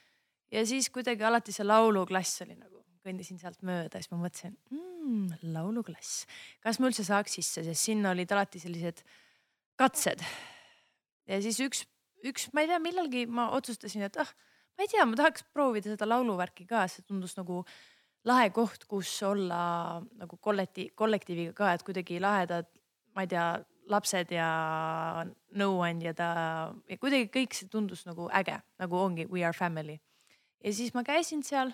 ja 0.52 0.64
siis 0.66 0.88
kuidagi 0.92 1.24
alati 1.24 1.52
see 1.54 1.66
lauluklass 1.66 2.42
oli 2.44 2.56
nagu, 2.56 2.82
kõndisin 3.04 3.40
sealt 3.40 3.60
mööda, 3.66 4.00
siis 4.00 4.10
ma 4.12 4.20
mõtlesin 4.22 4.54
mm,, 4.72 5.40
lauluklass, 5.54 6.24
kas 6.64 6.80
ma 6.80 6.88
üldse 6.90 7.04
saaks 7.06 7.36
sisse, 7.38 7.64
sest 7.66 7.90
sinna 7.90 8.14
olid 8.14 8.32
alati 8.32 8.62
sellised 8.62 9.04
katsed. 9.80 10.22
ja 11.28 11.40
siis 11.44 11.60
üks, 11.64 11.84
üks, 12.30 12.48
ma 12.52 12.64
ei 12.64 12.70
tea, 12.70 12.80
millalgi 12.82 13.24
ma 13.30 13.50
otsustasin, 13.56 14.06
et 14.08 14.16
ah, 14.22 14.30
ma 14.76 14.86
ei 14.86 14.90
tea, 14.90 15.04
ma 15.08 15.18
tahaks 15.18 15.44
proovida 15.54 15.92
seda 15.92 16.08
lauluvärki 16.08 16.66
ka, 16.68 16.86
see 16.90 17.04
tundus 17.06 17.36
nagu 17.38 17.62
lahe 18.28 18.48
koht, 18.56 18.86
kus 18.88 19.10
olla 19.26 20.00
nagu 20.20 20.38
kollektiiv, 20.40 20.94
kollektiiviga 20.98 21.54
ka, 21.56 21.72
et 21.74 21.84
kuidagi 21.86 22.20
lahedad, 22.22 22.68
ma 23.14 23.24
ei 23.24 23.30
tea, 23.30 23.46
lapsed 23.92 24.30
ja 24.32 24.48
nõuandjad 25.60 26.20
ja, 26.22 26.28
ja 26.88 26.96
kuidagi 27.00 27.28
kõik 27.32 27.56
see 27.56 27.68
tundus 27.68 28.06
nagu 28.08 28.30
äge, 28.32 28.56
nagu 28.80 28.96
ongi 28.96 29.26
We 29.28 29.44
are 29.44 29.52
family. 29.56 29.98
ja 30.64 30.72
siis 30.72 30.94
ma 30.94 31.04
käisin 31.04 31.42
seal 31.44 31.72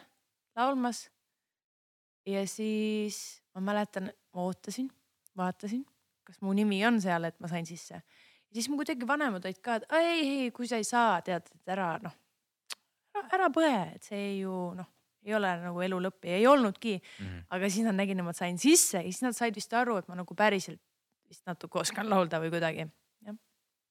laulmas. 0.58 1.08
ja 2.26 2.42
siis 2.46 3.42
ma 3.54 3.60
mäletan, 3.60 4.10
ma 4.34 4.42
ootasin, 4.42 4.90
vaatasin, 5.36 5.84
kas 6.24 6.40
mu 6.42 6.52
nimi 6.52 6.82
on 6.86 7.00
seal, 7.00 7.24
et 7.24 7.38
ma 7.40 7.48
sain 7.48 7.66
sisse. 7.66 8.02
Ja 8.50 8.58
siis 8.58 8.68
mu 8.70 8.78
kuidagi 8.80 9.06
vanemad 9.06 9.44
olid 9.46 9.60
ka, 9.62 9.78
et 9.78 9.92
ei, 10.00 10.22
ei, 10.44 10.50
kui 10.54 10.68
sa 10.68 10.80
ei 10.80 10.86
saa, 10.86 11.20
tead, 11.26 11.46
et 11.54 11.74
ära 11.74 11.92
noh, 12.02 12.16
ära 13.30 13.50
põe, 13.54 13.70
et 13.94 14.06
see 14.06 14.40
ju 14.40 14.54
noh, 14.76 14.88
ei 15.26 15.36
ole 15.36 15.50
nagu 15.62 15.82
elu 15.84 15.98
lõpp 16.06 16.28
ja 16.28 16.38
ei 16.38 16.46
olnudki 16.48 16.96
mm. 16.98 17.26
-hmm. 17.26 17.46
aga 17.56 17.70
siis 17.70 17.86
nad 17.86 17.98
nägid, 17.98 18.18
et 18.18 18.24
ma 18.24 18.32
sain 18.36 18.58
sisse 18.58 18.98
ja 18.98 19.06
siis 19.06 19.22
nad 19.22 19.36
said 19.36 19.54
vist 19.54 19.72
aru, 19.74 19.98
et 20.00 20.08
ma 20.08 20.18
nagu 20.18 20.34
päriselt 20.34 20.80
vist 21.28 21.46
natuke 21.46 21.78
oskan 21.78 22.08
laulda 22.10 22.40
või 22.42 22.50
kuidagi. 22.50 22.84
mm. 23.26 23.38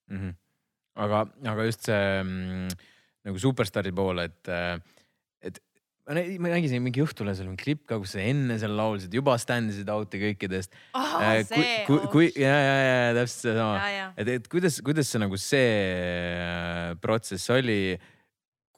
-hmm. 0.09 0.33
aga, 0.95 1.25
aga 1.53 1.65
just 1.65 1.85
see 1.85 2.23
mm, 2.23 2.67
nagu 3.23 3.39
superstaari 3.39 3.91
poole, 3.91 4.23
et, 4.23 4.47
et 4.47 4.98
ma 6.09 6.17
nä- 6.17 6.39
ma 6.41 6.49
nägin 6.49 6.81
mingi 6.81 7.03
Õhtulehes 7.05 7.39
oli 7.43 7.51
mingi 7.51 7.63
klipp 7.67 7.83
ka, 7.89 7.99
kus 8.01 8.15
sa 8.15 8.23
enne 8.25 8.57
seal 8.57 8.73
laulsid, 8.73 9.13
juba 9.13 9.35
stand 9.37 9.69
isid 9.69 9.89
out'i 9.93 10.17
kõikidest. 10.23 10.73
Ah, 10.97 11.37
kui, 11.45 11.67
kui, 11.85 11.99
kui 12.13 12.29
ja, 12.33 12.55
ja, 12.57 12.77
ja 12.81 13.11
täpselt 13.19 13.45
seesama 13.45 13.75
et, 14.17 14.31
et 14.39 14.49
kuidas, 14.49 14.79
kuidas 14.85 15.11
see 15.11 15.21
nagu 15.21 15.37
see 15.37 15.69
äh, 15.69 16.95
protsess 17.03 17.53
oli? 17.53 17.99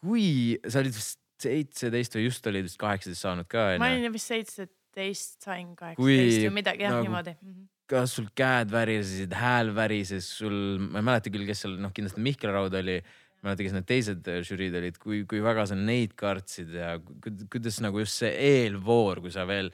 kui 0.02 0.58
sa 0.66 0.82
olid 0.82 0.96
vist 0.96 1.20
seitseteist 1.42 2.18
või 2.18 2.28
just 2.28 2.48
olid 2.50 2.66
vist 2.68 2.80
kaheksateist 2.82 3.26
saanud 3.26 3.50
ka 3.50 3.68
ma 3.82 3.92
olin 3.92 4.14
vist 4.14 4.32
seitseteist, 4.32 5.38
sain 5.46 5.76
kaheksateist 5.78 6.48
või 6.48 6.56
midagi 6.58 6.86
jah 6.86 6.96
nagu- 6.96 7.08
niimoodi 7.08 7.36
mm. 7.38 7.52
-hmm. 7.54 7.68
kas 7.92 8.16
sul 8.18 8.30
käed 8.38 8.72
värisesid, 8.74 9.34
hääl 9.38 9.74
värises, 9.78 10.30
sul, 10.42 10.56
ma 10.82 11.02
ei 11.02 11.08
mäleta 11.12 11.34
küll, 11.34 11.46
kes 11.50 11.66
seal 11.66 11.78
noh, 11.82 11.94
kindlasti 11.94 12.24
Mihkel 12.24 12.54
Raud 12.56 12.78
oli, 12.82 12.98
mäleta, 13.42 13.64
kes 13.66 13.74
need 13.78 13.88
teised 13.90 14.28
äh, 14.30 14.42
žüriid 14.48 14.76
olid, 14.78 14.98
kui, 15.02 15.24
kui 15.30 15.42
väga 15.44 15.66
sa 15.70 15.78
neid 15.78 16.14
kartsid 16.20 16.74
ja 16.78 16.98
ku- 17.00 17.34
kuidas 17.52 17.80
nagu 17.82 18.04
just 18.04 18.20
see 18.22 18.32
eelvoor, 18.52 19.22
kui 19.24 19.34
sa 19.34 19.48
veel 19.50 19.72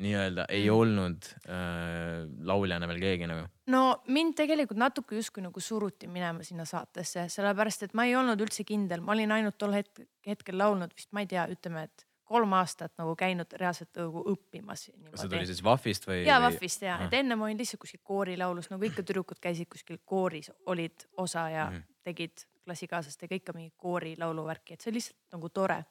nii-öelda 0.00 0.46
ei 0.48 0.64
Mm. 0.64 0.76
olnud 0.76 1.26
äh, 1.44 2.28
lauljana 2.48 2.86
veel 2.88 3.00
keegi 3.02 3.26
nagu. 3.28 3.48
no 3.66 4.02
mind 4.08 4.36
tegelikult 4.38 4.78
natuke 4.80 5.16
justkui 5.18 5.42
nagu 5.44 5.60
suruti 5.60 6.08
minema 6.08 6.42
sinna 6.46 6.64
saatesse, 6.64 7.26
sellepärast 7.28 7.82
et 7.84 7.94
ma 7.94 8.06
ei 8.08 8.16
olnud 8.16 8.40
üldse 8.40 8.64
kindel, 8.64 9.00
ma 9.04 9.12
olin 9.12 9.32
ainult 9.36 9.58
tol 9.58 9.76
hetk, 9.76 10.00
hetkel 10.26 10.56
laulnud 10.58 10.94
vist, 10.96 11.12
ma 11.12 11.20
ei 11.20 11.28
tea, 11.28 11.44
ütleme, 11.52 11.84
et 11.84 12.06
kolm 12.30 12.52
aastat 12.54 12.92
nagu 13.00 13.16
käinud 13.18 13.52
reaalselt 13.58 13.90
nagu 13.98 14.22
õppimas. 14.32 14.86
see 14.86 15.28
tuli 15.28 15.46
siis 15.48 15.62
Vahvist 15.66 16.06
või? 16.06 16.22
ja 16.28 16.38
Vahvist 16.40 16.82
ja, 16.86 17.00
et 17.04 17.16
enne 17.18 17.36
ma 17.36 17.48
olin 17.48 17.58
lihtsalt 17.58 17.82
kuskil 17.82 18.00
koorilaulus, 18.06 18.70
nagu 18.70 18.86
ikka 18.86 19.02
tüdrukud 19.02 19.40
käisid 19.42 19.68
kuskil 19.72 19.98
kooris, 20.04 20.52
olid 20.70 21.08
osa 21.18 21.48
ja 21.50 21.66
mm. 21.70 21.76
-hmm. 21.76 21.98
tegid 22.06 22.46
klassikaaslastega 22.70 23.40
ikka 23.40 23.54
mingi 23.56 23.74
koorilauluvärki, 23.80 24.74
et 24.74 24.82
see 24.82 24.92
oli 24.92 25.00
lihtsalt 25.00 25.36
nagu 25.36 25.52
tore 25.54 25.82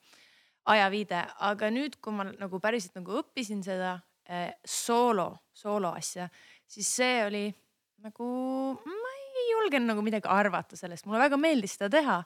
ajaviide, 0.70 1.22
aga 1.50 1.70
nüüd, 1.74 2.00
kui 2.04 2.16
ma 2.16 2.28
nagu 2.30 2.60
päriselt 2.64 2.98
nagu 3.00 3.20
õppisin 3.22 3.62
seda 3.66 3.96
eh, 4.26 4.52
soolo, 4.66 5.32
soolo 5.54 5.94
asja, 5.98 6.30
siis 6.70 6.90
see 7.00 7.24
oli 7.26 7.46
nagu, 8.04 8.28
ma 8.84 9.16
ei 9.16 9.50
julgenud 9.54 9.94
nagu 9.94 10.04
midagi 10.06 10.30
arvata 10.32 10.80
sellest, 10.80 11.08
mulle 11.08 11.24
väga 11.28 11.40
meeldis 11.42 11.78
seda 11.78 11.92
teha 12.00 12.20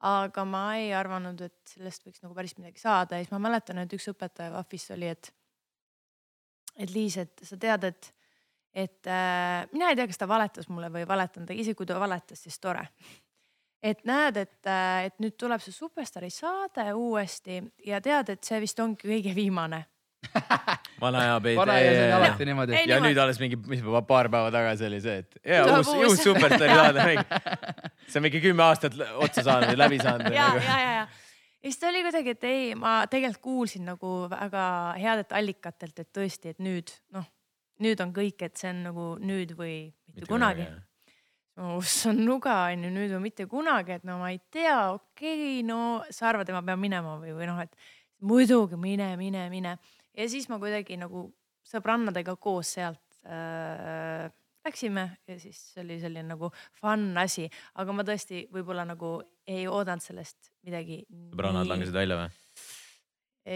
aga 0.00 0.44
ma 0.48 0.62
ei 0.80 0.94
arvanud, 0.96 1.40
et 1.44 1.74
sellest 1.74 2.06
võiks 2.06 2.22
nagu 2.24 2.32
päris 2.36 2.56
midagi 2.56 2.80
saada. 2.80 3.18
Ja 3.18 3.24
siis 3.24 3.32
ma 3.34 3.40
mäletan, 3.42 3.82
et 3.82 3.92
üks 3.92 4.08
õpetaja 4.08 4.52
VAF-is 4.54 4.86
oli, 4.96 5.10
et, 5.12 5.28
et 6.80 6.94
Liis, 6.94 7.18
et 7.20 7.44
sa 7.44 7.60
tead, 7.60 7.84
et 7.90 8.14
et 8.70 9.08
äh, 9.10 9.66
mina 9.72 9.88
ei 9.90 9.96
tea, 9.98 10.06
kas 10.06 10.20
ta 10.20 10.28
valetas 10.30 10.68
mulle 10.70 10.92
või 10.94 11.02
ei 11.02 11.08
valetanud, 11.10 11.48
aga 11.50 11.58
isegi 11.58 11.74
kui 11.78 11.88
ta 11.90 11.96
valetas, 11.98 12.44
siis 12.44 12.58
tore. 12.62 12.84
Et 13.82 14.02
näed, 14.08 14.36
et, 14.36 14.58
äh, 14.66 15.06
et 15.08 15.16
nüüd 15.22 15.36
tuleb 15.40 15.62
see 15.64 15.72
Superstaari 15.72 16.30
saade 16.34 16.90
uuesti 16.96 17.62
ja 17.86 18.00
tead, 18.04 18.34
et 18.36 18.44
see 18.44 18.60
vist 18.60 18.80
ongi 18.82 19.08
kõige 19.08 19.34
viimane 19.36 19.86
vana 21.00 21.22
hea 21.24 21.36
peid. 21.40 21.56
vana 21.56 21.78
ja 21.80 21.92
see 21.94 22.02
on 22.04 22.14
alati 22.18 22.48
niimoodi 22.50 22.74
ja 22.76 22.82
niimoodi. 22.84 23.06
nüüd 23.08 23.20
alles 23.22 23.40
mingi, 23.40 23.56
mis 23.72 23.80
pa- 23.86 24.02
paar 24.04 24.28
päeva 24.32 24.52
tagasi 24.52 24.84
oli 24.90 25.00
see, 25.00 25.22
et 25.24 25.40
ja 25.54 25.64
uus, 25.78 25.88
uus. 25.96 26.20
superstaari 26.20 26.76
saade. 26.76 27.48
see 28.10 28.20
on 28.20 28.26
mingi 28.28 28.42
kümme 28.44 28.66
aastat 28.66 28.98
otsa 29.00 29.46
saanud 29.46 29.72
ja 29.72 29.80
läbi 29.80 30.00
saanud. 30.02 30.28
ja, 30.36 30.52
ja, 30.60 30.68
ja, 30.68 30.78
ja 31.00 31.08
ja 31.60 31.68
siis 31.68 31.78
ta 31.78 31.88
oli 31.88 32.02
kuidagi, 32.02 32.34
et 32.36 32.44
ei, 32.48 32.74
ma 32.78 32.94
tegelikult 33.10 33.42
kuulsin 33.44 33.84
nagu 33.90 34.12
väga 34.30 34.64
headelt 35.00 35.34
allikatelt, 35.36 35.98
et 36.00 36.08
tõesti, 36.16 36.54
et 36.54 36.62
nüüd 36.64 36.92
noh, 37.16 37.26
nüüd 37.84 38.00
on 38.04 38.14
kõik, 38.16 38.46
et 38.46 38.60
see 38.60 38.70
on 38.72 38.84
nagu 38.88 39.08
nüüd 39.20 39.52
või 39.58 39.74
mitte 40.14 40.28
kunagi. 40.30 40.68
Issand 41.80 42.22
nuga 42.24 42.56
on 42.70 42.86
ju 42.86 42.90
nüüd 42.94 43.14
või 43.16 43.24
mitte 43.28 43.46
kunagi, 43.50 43.98
et 43.98 44.06
no 44.08 44.18
ma 44.22 44.30
ei 44.32 44.40
tea, 44.52 44.92
okei 44.94 45.34
okay,, 45.36 45.62
no 45.66 46.00
sa 46.12 46.30
arvad, 46.30 46.48
et 46.48 46.56
ma 46.56 46.64
pean 46.64 46.80
minema 46.80 47.16
või, 47.20 47.34
või 47.36 47.48
noh, 47.50 47.60
et 47.62 47.74
muidugi 48.26 48.78
mine, 48.80 49.12
mine, 49.20 49.46
mine. 49.52 49.76
ja 50.16 50.28
siis 50.28 50.48
ma 50.50 50.60
kuidagi 50.62 50.98
nagu 51.00 51.28
sõbrannadega 51.70 52.34
koos 52.40 52.74
sealt 52.76 53.20
äh, 53.24 54.28
läksime 54.64 55.06
ja 55.28 55.38
siis 55.40 55.60
oli 55.80 56.00
selline 56.00 56.28
nagu 56.34 56.50
fun 56.80 57.10
asi, 57.20 57.46
aga 57.80 57.94
ma 57.96 58.04
tõesti 58.06 58.44
võib-olla 58.52 58.84
nagu 58.88 59.18
ei 59.48 59.66
oodanud 59.68 60.04
sellest 60.04 60.52
midagi. 60.66 61.02
sõbrannad 61.32 61.70
langesid 61.70 61.96
välja 61.96 62.20
või? 62.20 62.28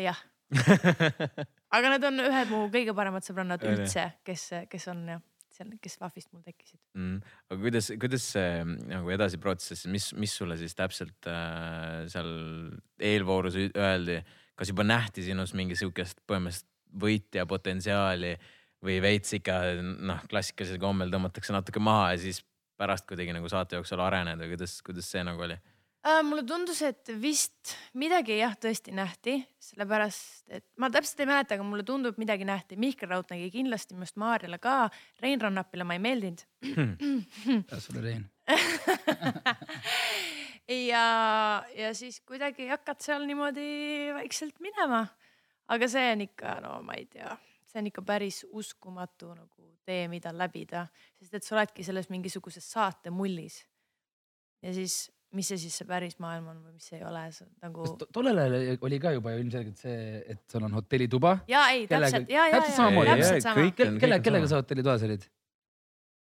jah, 0.05 0.21
aga 1.77 1.93
need 1.95 2.09
on 2.09 2.25
ühed 2.25 2.53
mu 2.53 2.65
kõige 2.73 2.97
paremad 2.97 3.27
sõbrannad 3.27 3.65
On 3.65 3.77
üldse, 3.77 4.09
kes, 4.25 4.49
kes 4.71 4.89
on 4.93 5.05
jah, 5.15 5.23
seal, 5.55 5.73
kes 5.83 5.99
VAF-ist 6.01 6.33
mul 6.35 6.45
tekkisid. 6.47 6.81
mm.. 6.99 7.35
aga 7.51 7.61
kuidas, 7.63 7.91
kuidas 8.01 8.29
see 8.35 8.63
nagu 8.91 9.15
edasi 9.15 9.41
protsess, 9.43 9.89
mis, 9.91 10.11
mis 10.19 10.35
sulle 10.35 10.59
siis 10.61 10.77
täpselt 10.79 11.31
äh, 11.31 12.05
seal 12.13 12.33
eelvoorus 13.13 13.59
öeldi, 13.71 14.21
kas 14.59 14.71
juba 14.71 14.87
nähti 14.87 15.25
sinus 15.27 15.55
mingi 15.59 15.79
sihukest 15.79 16.23
põhimõtteliselt 16.29 16.71
võitja 16.95 17.43
potentsiaali 17.51 18.37
või 18.85 19.01
veits 19.03 19.35
ikka 19.35 19.57
noh, 19.83 20.21
klassikalisel 20.31 20.79
kombel 20.83 21.11
tõmmatakse 21.11 21.55
natuke 21.55 21.83
maha 21.83 22.13
ja 22.15 22.21
siis 22.23 22.45
pärast 22.79 23.07
kuidagi 23.09 23.35
nagu 23.35 23.49
saate 23.51 23.79
jooksul 23.79 24.03
arened 24.03 24.39
või 24.41 24.53
kuidas, 24.55 24.77
kuidas 24.87 25.09
see 25.11 25.25
nagu 25.27 25.43
oli? 25.47 25.57
Äh, 26.05 26.21
mulle 26.21 26.43
tundus, 26.45 26.83
et 26.85 27.09
vist 27.17 27.71
midagi 27.97 28.35
jah, 28.37 28.53
tõesti 28.61 28.93
nähti, 28.93 29.39
sellepärast 29.65 30.51
et 30.53 30.67
ma 30.77 30.91
täpselt 30.93 31.23
ei 31.25 31.29
mäleta, 31.31 31.57
aga 31.57 31.65
mulle 31.65 31.87
tundub, 31.89 32.19
midagi 32.21 32.45
nähti. 32.45 32.77
Mihkel 32.77 33.09
Raud 33.09 33.33
nägi 33.33 33.49
kindlasti, 33.55 33.97
minu 33.97 34.05
arust 34.05 34.21
Maarjale 34.21 34.59
ka. 34.61 34.75
Rein 35.25 35.41
Rannapile 35.41 35.87
ma 35.89 35.97
ei 35.97 36.03
meeldinud. 36.05 36.45
sulle 37.87 38.05
Rein. 38.05 38.27
ja, 40.93 41.07
ja 41.73 41.95
siis 41.97 42.21
kuidagi 42.21 42.69
hakkad 42.69 43.01
seal 43.01 43.25
niimoodi 43.25 44.13
vaikselt 44.19 44.61
minema. 44.61 45.07
aga 45.73 45.89
see 45.89 46.05
on 46.13 46.27
ikka, 46.27 46.59
no 46.61 46.77
ma 46.85 47.01
ei 47.01 47.09
tea, 47.09 47.33
see 47.65 47.81
on 47.81 47.89
ikka 47.89 48.05
päris 48.05 48.45
uskumatu 48.53 49.33
nagu 49.33 49.71
tee, 49.89 50.05
mida 50.13 50.33
läbida, 50.37 50.85
sest 51.17 51.41
et 51.41 51.45
sa 51.49 51.57
oledki 51.57 51.85
selles 51.85 52.11
mingisuguses 52.13 52.69
saatemullis. 52.77 53.63
ja 54.61 54.77
siis, 54.77 55.09
mis 55.35 55.49
see 55.51 55.59
siis 55.65 55.77
see 55.81 55.87
päris 55.89 56.19
maailm 56.23 56.49
on 56.53 56.59
või 56.65 56.77
mis 56.79 56.91
ei 56.95 57.03
ole, 57.07 57.25
see 57.35 57.47
nagu 57.65 57.87
to- 58.01 58.09
tollel 58.15 58.39
ajal 58.45 58.79
oli 58.89 58.99
ka 59.03 59.15
juba 59.17 59.35
ilmselgelt 59.39 59.81
see, 59.83 60.21
et 60.35 60.43
sul 60.51 60.67
on 60.67 60.77
hotellituba? 60.79 61.39
ja 61.51 61.67
ei, 61.75 61.87
täpselt 61.91 62.31
ja, 62.31 62.49
ja, 62.53 62.61
ja 62.61 62.75
samamoodi, 62.77 63.17
täpselt 63.19 63.49
sama. 63.49 63.65
kõik 63.65 63.83
on, 63.87 63.99
kelle, 64.03 64.21
kellega 64.25 64.51
sa 64.53 64.63
hotellitoas 64.63 65.07
olid? 65.09 65.27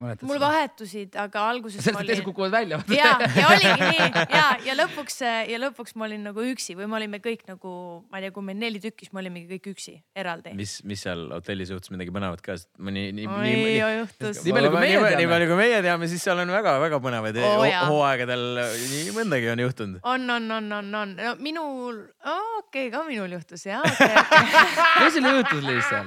Mäletad 0.04 0.28
mul? 0.28 0.40
vahetusid, 0.42 1.16
aga 1.20 1.44
alguses 1.50 1.80
sellest, 1.80 1.96
ma 1.96 2.04
et 2.04 2.10
teised 2.10 2.22
olin 2.22 2.28
kukuvad 2.30 2.54
välja. 2.54 2.80
ja, 2.92 3.12
ja 3.38 3.46
oligi 3.50 3.88
nii 3.88 4.24
ja, 4.38 4.44
ja 4.68 4.76
lõpuks 4.78 5.20
ja 5.24 5.60
lõpuks 5.62 5.96
ma 5.98 6.08
olin 6.08 6.26
nagu 6.28 6.44
üksi 6.52 6.76
või 6.78 6.88
me 6.90 6.98
olime 7.00 7.20
kõik 7.24 7.44
nagu, 7.50 7.74
ma 8.10 8.20
ei 8.20 8.26
tea, 8.26 8.34
kui 8.36 8.46
meil 8.46 8.60
neli 8.60 8.82
tükki, 8.82 9.08
siis 9.08 9.14
me 9.16 9.22
olimegi 9.24 9.48
kõik 9.56 9.70
üksi 9.74 9.96
eraldi. 10.16 10.54
mis, 10.58 10.76
mis 10.86 11.04
seal 11.06 11.26
hotelli 11.34 11.66
suhtes 11.68 11.92
midagi 11.94 12.14
põnevat 12.14 12.44
ka, 12.44 12.58
sest 12.60 12.70
mõni 12.78 13.08
nii, 13.16 13.28
nii, 13.28 13.56
nii, 13.64 13.78
juhtus 14.00 14.42
Nii 14.44 14.56
palju, 14.56 14.72
kui 14.74 14.82
meie 14.84 14.94
nii, 14.94 15.04
teame. 15.04 15.20
nii 15.22 15.32
palju 15.32 15.50
kui 15.50 15.60
meie 15.60 15.82
teame, 15.88 16.10
siis 16.12 16.24
seal 16.28 16.44
on 16.44 16.54
väga-väga 16.54 17.00
põnevaid 17.04 17.40
oh, 17.42 17.64
hooaegadel 17.90 18.46
nii 18.78 19.16
mõndagi 19.16 19.52
on 19.54 19.64
juhtunud. 19.66 20.02
on, 20.14 20.28
on, 20.36 20.50
on, 20.58 20.72
on, 20.80 20.94
on, 21.02 21.16
no 21.18 21.34
minul 21.42 22.02
okei 22.20 22.88
okay,, 22.88 22.92
ka 22.94 23.04
minul 23.08 23.38
juhtus 23.38 23.66
ja 23.68 23.80
okay,. 23.84 24.12
Okay. 24.14 25.04
mis 25.04 25.14
sul 25.14 25.28
juhtus 25.28 25.64
lihtsalt? 25.64 26.06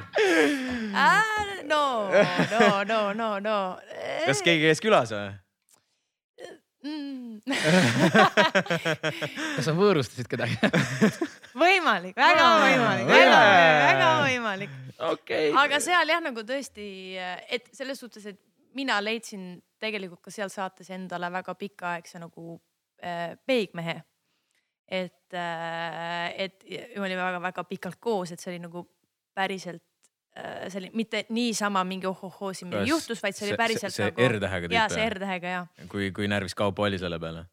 Äh, 0.98 1.64
no, 1.68 2.10
no, 2.52 2.84
no, 2.84 3.14
no, 3.14 3.40
no. 3.40 3.58
Kas 4.28 4.42
keegi 4.46 4.68
käis 4.68 4.82
külas 4.84 5.14
või? 5.16 5.28
mm.? 6.88 7.42
kas 9.56 9.68
sa 9.68 9.76
võõrustasid 9.78 10.30
kedagi? 10.32 10.58
võimalik, 11.58 12.16
väga 12.18 12.50
võimalik, 12.64 13.08
väga, 13.12 13.40
väga 13.88 14.10
võimalik. 14.26 14.76
okei. 15.12 15.48
aga 15.64 15.80
seal 15.84 16.14
jah, 16.14 16.22
nagu 16.24 16.44
tõesti, 16.48 16.90
et 17.54 17.72
selles 17.76 18.00
suhtes, 18.02 18.28
et 18.34 18.42
mina 18.78 19.00
leidsin 19.02 19.56
tegelikult 19.82 20.22
ka 20.28 20.34
seal 20.34 20.52
saates 20.54 20.90
endale 20.94 21.30
väga 21.34 21.56
pikaaegse 21.58 22.22
nagu 22.22 22.60
äh, 23.02 23.34
peigmehe. 23.46 24.02
et 24.88 25.34
äh,, 25.36 26.34
et 26.46 26.64
me 26.96 27.04
olime 27.04 27.22
väga-väga 27.22 27.64
pikalt 27.68 28.00
koos, 28.00 28.32
et 28.32 28.40
see 28.40 28.54
oli 28.54 28.64
nagu 28.64 28.86
päriselt 29.36 29.84
äh, 30.38 30.68
see 30.72 30.80
oli 30.84 30.90
mitte 30.94 31.26
niisama 31.30 31.84
mingi 31.84 32.08
ohohoo 32.08 32.54
siin 32.54 32.70
midagi 32.72 32.90
juhtus, 32.94 33.22
vaid 33.24 33.36
see 33.36 33.48
oli 33.48 33.54
see- 33.56 33.62
päriselt 33.64 33.94
see- 33.94 34.06
see 34.06 34.12
nagu. 34.12 34.28
R-tähega 34.38 34.70
ja 34.74 34.86
tüüp, 34.88 34.94
see 34.96 35.04
jah? 35.04 35.12
R-tähega 35.16 35.54
ja. 35.56 35.66
kui, 35.92 36.12
kui 36.12 36.28
närvis 36.32 36.56
Kaupo 36.56 36.84
oli 36.88 37.00
selle 37.02 37.20
peale? 37.20 37.46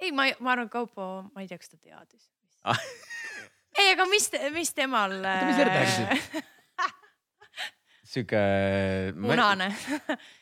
ei, 0.00 0.12
ma, 0.12 0.26
ma 0.40 0.52
arvan, 0.56 0.68
Kaupo, 0.72 1.08
ma 1.34 1.40
ei 1.44 1.48
tea, 1.50 1.58
kas 1.58 1.68
ta 1.74 1.76
teadis 1.80 2.30
Ah. 2.64 2.80
ei, 3.78 3.90
aga 3.92 4.06
mis, 4.08 4.30
mis 4.56 4.72
temal. 4.74 5.18
mis 5.20 5.58
R-tähega 5.60 6.10
tüüp? 6.10 6.44
sihuke. 8.14 8.42
punane. 9.20 9.70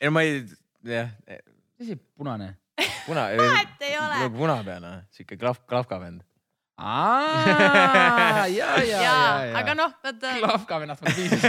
ei 0.01 0.07
no 0.09 0.13
ma 0.17 0.23
ei, 0.27 0.43
jah, 0.85 1.09
mis 1.79 1.87
asi 1.89 1.97
punane? 2.17 2.51
puna. 3.07 3.29
vahet 3.41 3.83
ei 3.87 3.97
ole. 3.99 4.29
punapeane, 4.37 4.93
sihuke 5.15 5.37
klahv, 5.41 5.63
klahvka 5.69 5.99
vend. 6.03 6.23
aa, 6.83 8.47
ja, 8.47 8.71
ja, 8.79 8.81
ja, 8.83 9.03
ja. 9.03 9.59
aga 9.61 9.77
noh, 9.79 9.93
vaata. 10.03 10.35
klahvka 10.43 10.81
vennast 10.83 11.05
mul 11.05 11.15
piisas. 11.17 11.45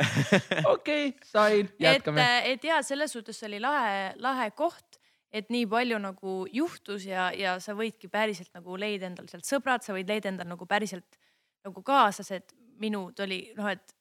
okei, 0.74 1.12
sain, 1.24 1.66
et 1.66 1.84
jätkame., 1.84 2.26
et 2.52 2.64
ja 2.64 2.80
selles 2.86 3.12
suhtes 3.12 3.42
oli 3.46 3.60
lahe, 3.60 4.14
lahe 4.22 4.50
koht, 4.56 5.00
et 5.32 5.50
nii 5.52 5.66
palju 5.70 5.98
nagu 6.02 6.34
juhtus 6.52 7.06
ja, 7.06 7.30
ja 7.36 7.58
sa 7.62 7.74
võidki 7.78 8.10
päriselt 8.10 8.50
nagu 8.56 8.76
leida 8.80 9.10
endal 9.10 9.28
sealt 9.30 9.46
sõbrad, 9.46 9.84
sa 9.84 9.94
võid 9.94 10.10
leida 10.10 10.30
endal 10.32 10.48
nagu 10.50 10.66
päriselt 10.66 11.20
nagu 11.66 11.82
kaaslased. 11.86 12.56
minud 12.80 13.18
oli 13.20 13.42
noh, 13.58 13.68
et 13.68 13.92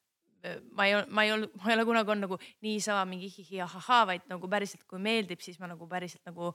äh, 0.47 0.60
ma 0.72 0.88
ei, 0.88 0.95
ma 1.12 1.26
ei 1.28 1.34
olnud, 1.36 1.51
ma 1.60 1.72
ei 1.72 1.76
ole 1.76 1.86
kunagi 1.86 2.14
olnud 2.14 2.30
nagu 2.30 2.39
niisama 2.66 3.03
mingi 3.05 3.28
hihi 3.34 3.62
ahahaa, 3.62 4.05
vaid 4.14 4.30
nagu 4.32 4.49
päriselt, 4.49 4.86
kui 4.88 5.01
meeldib, 5.03 5.41
siis 5.43 5.60
ma 5.60 5.68
nagu 5.68 5.88
päriselt 5.88 6.24
nagu, 6.26 6.53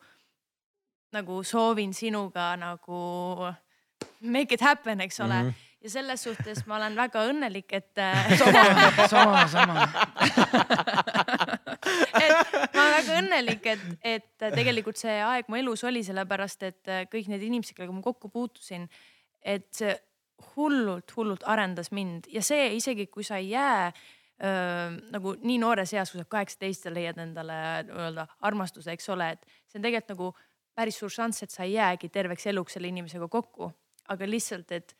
nagu 1.15 1.43
soovin 1.47 1.95
sinuga 1.95 2.53
nagu 2.61 3.01
make 4.21 4.55
it 4.55 4.61
happen, 4.61 5.01
eks 5.01 5.21
ole 5.21 5.43
mm. 5.43 5.49
-hmm. 5.49 5.55
ja 5.83 5.91
selles 5.91 6.23
suhtes 6.23 6.67
ma 6.67 6.77
olen 6.77 6.97
väga 6.97 7.25
õnnelik, 7.31 7.73
et 7.73 7.99
äh, 8.07 8.39
sama, 8.39 9.09
sama, 9.09 9.49
sama. 9.49 9.89
et 12.25 12.53
ma 12.75 12.83
olen 12.83 12.97
väga 12.97 13.19
õnnelik, 13.19 13.67
et, 13.67 13.85
et 14.05 14.49
tegelikult 14.55 14.97
see 14.97 15.21
aeg 15.23 15.49
mu 15.49 15.57
elus 15.61 15.85
oli, 15.85 16.05
sellepärast 16.05 16.63
et 16.63 16.89
äh, 16.89 17.07
kõik 17.13 17.29
need 17.29 17.43
inimesed, 17.43 17.77
kellega 17.77 17.93
ma 17.93 18.03
kokku 18.03 18.29
puutusin, 18.29 18.89
et 19.43 19.69
see 19.73 19.95
hullult, 20.57 21.17
hullult 21.17 21.45
arendas 21.47 21.93
mind 21.93 22.29
ja 22.33 22.43
see 22.43 22.75
isegi, 22.77 23.07
kui 23.07 23.25
sa 23.25 23.37
ei 23.37 23.51
jää 23.51 23.93
öö, 24.45 24.91
nagu 25.15 25.35
nii 25.43 25.59
noores 25.63 25.93
eas, 25.95 26.11
kui 26.11 26.21
sa 26.21 26.27
kaheksateist 26.29 26.89
ja 26.89 26.95
leiad 26.95 27.19
endale 27.23 27.55
nii-öelda 27.87 28.27
armastuse, 28.41 28.93
eks 28.93 29.09
ole, 29.15 29.31
et 29.37 29.47
see 29.71 29.79
on 29.79 29.87
tegelikult 29.87 30.15
nagu 30.15 30.33
päris 30.75 30.99
suur 31.01 31.13
šanss, 31.13 31.45
et 31.45 31.55
sa 31.55 31.65
ei 31.67 31.77
jäägi 31.77 32.11
terveks 32.13 32.47
eluks 32.51 32.77
selle 32.77 32.91
inimesega 32.91 33.29
kokku, 33.31 33.71
aga 34.13 34.29
lihtsalt, 34.29 34.73
et 34.75 34.97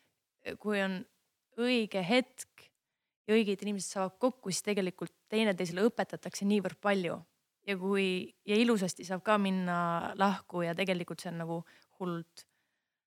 kui 0.61 0.81
on 0.81 0.99
õige 1.61 2.01
hetk 2.05 2.65
ja 3.25 3.35
õiged 3.37 3.63
inimesed 3.65 3.95
saavad 3.95 4.17
kokku, 4.21 4.51
siis 4.51 4.65
tegelikult 4.65 5.13
teineteisele 5.31 5.85
õpetatakse 5.89 6.47
niivõrd 6.47 6.79
palju 6.81 7.19
ja 7.65 7.77
kui 7.81 8.07
ja 8.45 8.57
ilusasti 8.61 9.05
saab 9.07 9.23
ka 9.25 9.37
minna 9.41 9.77
lahku 10.19 10.61
ja 10.65 10.75
tegelikult 10.77 11.23
see 11.23 11.31
on 11.31 11.39
nagu 11.41 11.61
hullult 11.99 12.45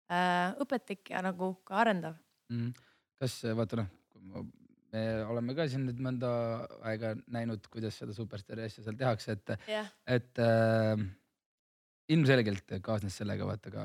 äh, 0.09 0.55
õpetlik 0.63 1.11
ja 1.13 1.21
nagu 1.25 1.53
ka 1.67 1.81
arendav. 1.83 2.17
Mm. 2.49 2.73
kas 3.21 3.35
vaata 3.53 3.83
noh, 3.83 4.47
me 4.93 5.03
oleme 5.29 5.53
ka 5.57 5.67
siin 5.69 5.85
nüüd 5.85 5.99
mõnda 6.01 6.29
aega 6.89 7.13
näinud, 7.29 7.67
kuidas 7.69 7.99
seda 8.01 8.15
superstaari 8.15 8.65
asja 8.65 8.85
seal 8.85 8.97
tehakse, 8.97 9.35
et, 9.37 9.51
jah, 9.69 9.91
et 10.09 10.41
äh, 10.41 11.03
ilmselgelt 12.09 12.77
kaasnes 12.85 13.17
sellega 13.21 13.45
vaata 13.47 13.71
ka 13.73 13.83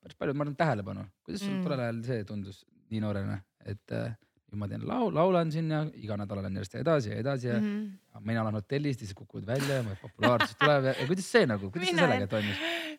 päris 0.00 0.16
palju, 0.18 0.34
ma 0.34 0.46
arvan, 0.46 0.56
tähelepanu. 0.56 1.04
kuidas 1.24 1.42
sul 1.44 1.54
Mm. 1.56 1.64
tollel 1.64 1.80
ajal 1.86 2.02
see 2.06 2.24
tundus 2.24 2.62
nii 2.90 3.00
noorena, 3.04 3.40
et 3.66 3.92
äh, 3.92 4.14
ma 4.56 4.68
teen 4.70 4.86
laul, 4.88 5.12
laulan 5.12 5.50
siin 5.52 5.68
ja 5.70 5.82
iga 6.00 6.16
nädal 6.16 6.38
lähen 6.40 6.54
järjest 6.56 6.74
edasi 6.80 7.10
ja 7.10 7.16
edasi 7.20 7.48
ja 7.48 7.58
mm. 7.60 7.66
-hmm. 7.66 8.20
mina 8.24 8.42
olen 8.42 8.54
hotellis, 8.54 8.96
siis 8.98 9.12
kukuvad 9.14 9.46
välja, 9.46 9.82
populaarsus 10.02 10.56
tuleb 10.56 10.84
ja, 10.84 10.94
ja 11.00 11.06
kuidas 11.06 11.28
see 11.32 11.46
nagu, 11.46 11.70
kuidas 11.70 11.88
see 11.88 11.96
Mina- 11.96 12.06
sellega 12.06 12.26
toimus? 12.26 12.56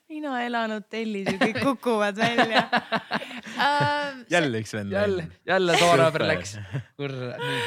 mina 0.09 0.41
elan 0.45 0.71
hotellis 0.71 1.25
ja 1.31 1.37
kõik 1.41 1.57
kukuvad 1.63 2.15
välja 2.15 2.61
uh,. 3.67 4.25
jälle 4.29 4.59
üks 4.61 4.73
vend. 4.73 4.91
jälle, 4.91 5.27
jälle 5.45 5.77
soonaaber 5.77 6.21
Super. 6.21 6.27
läks. 6.27 6.57
kurat, 6.97 7.37
nii. 7.41 7.61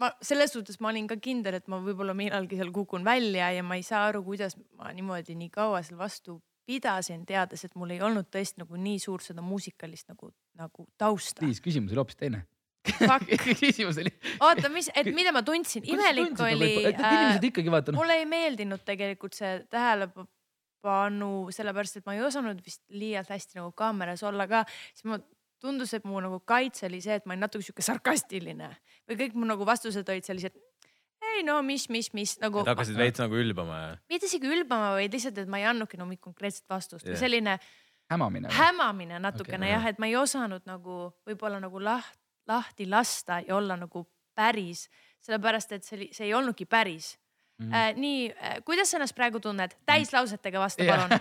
Ma 0.00 0.10
selles 0.24 0.54
suhtes 0.54 0.80
ma 0.80 0.90
olin 0.92 1.08
ka 1.10 1.18
kindel, 1.20 1.58
et 1.60 1.66
ma 1.70 1.80
võib-olla 1.84 2.14
millalgi 2.16 2.58
seal 2.60 2.72
kukun 2.74 3.04
välja 3.06 3.50
ja 3.54 3.64
ma 3.66 3.76
ei 3.78 3.84
saa 3.86 4.06
aru, 4.08 4.22
kuidas 4.26 4.56
ma 4.78 4.92
niimoodi 4.96 5.36
nii 5.38 5.50
kaua 5.54 5.82
seal 5.86 6.00
vastu 6.00 6.38
pidasin, 6.70 7.24
teades, 7.26 7.64
et 7.66 7.76
mul 7.78 7.92
ei 7.96 8.00
olnud 8.04 8.28
tõesti 8.30 8.62
nagu 8.62 8.78
nii 8.78 9.00
suurt 9.02 9.26
seda 9.26 9.42
muusikalist 9.44 10.10
nagu, 10.12 10.30
nagu 10.58 10.86
tausta. 11.00 11.44
Liis, 11.44 11.62
küsimus 11.64 11.94
oli 11.94 12.02
hoopis 12.02 12.20
teine. 12.20 12.44
Küsimus 13.44 13.98
oli. 14.00 14.12
oota, 14.40 14.70
mis, 14.72 14.88
et 14.96 15.10
mida 15.12 15.34
ma 15.36 15.42
tundsin, 15.44 15.84
imelik 15.84 16.38
oli 16.40 16.70
et 16.88 16.96
inimesed 16.96 17.44
ikkagi 17.50 17.72
vaata 17.72 17.92
noh, 17.92 18.00
mulle 18.00 18.16
ei 18.22 18.24
meeldinud 18.28 18.80
tegelikult 18.88 19.36
see 19.36 19.50
tähelepanu, 19.68 21.28
sellepärast 21.52 22.00
et 22.00 22.08
ma 22.08 22.16
ei 22.16 22.24
osanud 22.24 22.62
vist 22.64 22.80
liialt 22.88 23.28
hästi 23.28 23.60
nagu 23.60 23.74
kaameras 23.76 24.24
olla 24.24 24.48
ka, 24.48 24.62
siis 24.94 25.10
ma 25.12 25.20
tundus, 25.60 25.92
et 25.92 26.08
mu 26.08 26.22
nagu 26.24 26.40
kaitse 26.48 26.88
oli 26.88 27.02
see, 27.04 27.20
et 27.20 27.28
ma 27.28 27.36
olin 27.36 27.44
natuke 27.44 27.68
sihuke 27.68 27.84
sarkastiline 27.84 28.72
või 29.08 29.18
kõik 29.24 29.36
mu 29.38 29.48
nagu 29.48 29.66
vastused 29.66 30.08
olid 30.08 30.26
sellised. 30.26 30.56
ei 31.30 31.44
no 31.46 31.60
mis, 31.62 31.88
mis, 31.92 32.10
mis 32.16 32.36
nagu, 32.42 32.64
hakkasid 32.66 32.98
veits 32.98 33.22
nagu 33.22 33.38
ülbama 33.38 33.78
ja. 33.80 33.92
mitte 34.10 34.26
isegi 34.26 34.50
ülbama, 34.50 34.94
vaid 34.96 35.14
lihtsalt, 35.14 35.38
et 35.38 35.50
ma 35.50 35.60
ei 35.60 35.68
andnudki 35.70 36.00
no 36.00 36.08
mingit 36.08 36.24
konkreetset 36.24 36.66
vastust 36.68 37.06
Jah. 37.06 37.14
või 37.14 37.20
selline 37.20 37.58
hämamine. 38.10 38.52
hämamine 38.52 39.20
natukene 39.22 39.66
Okei. 39.66 39.74
jah, 39.74 39.86
et 39.92 39.98
ma 39.98 40.10
ei 40.10 40.16
osanud 40.16 40.66
nagu 40.68 41.00
võib-olla 41.28 41.60
nagu 41.62 41.82
laht, 41.82 42.18
lahti 42.48 42.88
lasta 42.88 43.40
ja 43.46 43.56
olla 43.56 43.76
nagu 43.78 44.04
päris, 44.34 44.88
sellepärast 45.20 45.76
et 45.76 45.84
see 45.84 45.96
oli, 45.98 46.08
see 46.16 46.28
ei 46.28 46.34
olnudki 46.34 46.66
päris 46.66 47.14
mm.. 47.60 47.72
Äh, 47.72 47.92
nii 47.96 48.30
äh,, 48.30 48.58
kuidas 48.64 48.90
sa 48.90 48.98
ennast 48.98 49.16
praegu 49.16 49.40
tunned? 49.40 49.76
täislausetega 49.86 50.60
vasta 50.60 50.84
Jah. 50.84 50.96
palun. 50.96 51.20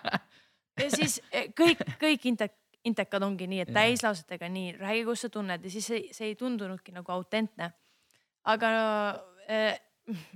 ja 0.82 0.90
siis 0.90 1.20
äh, 1.34 1.50
kõik, 1.56 1.82
kõik 2.00 2.26
inte-, 2.32 2.50
intekad 2.84 3.22
ongi 3.22 3.48
nii, 3.50 3.64
et 3.64 3.74
täislausetega 3.74 4.48
nii, 4.52 4.76
räägi, 4.78 5.04
kus 5.08 5.26
sa 5.26 5.32
tunned 5.32 5.64
ja 5.64 5.70
siis 5.70 5.86
see, 5.90 6.00
see 6.14 6.30
ei 6.30 6.38
tundunudki 6.38 6.94
nagu 6.94 7.12
autentne. 7.12 7.72
aga 8.48 8.68
äh, 9.50 9.76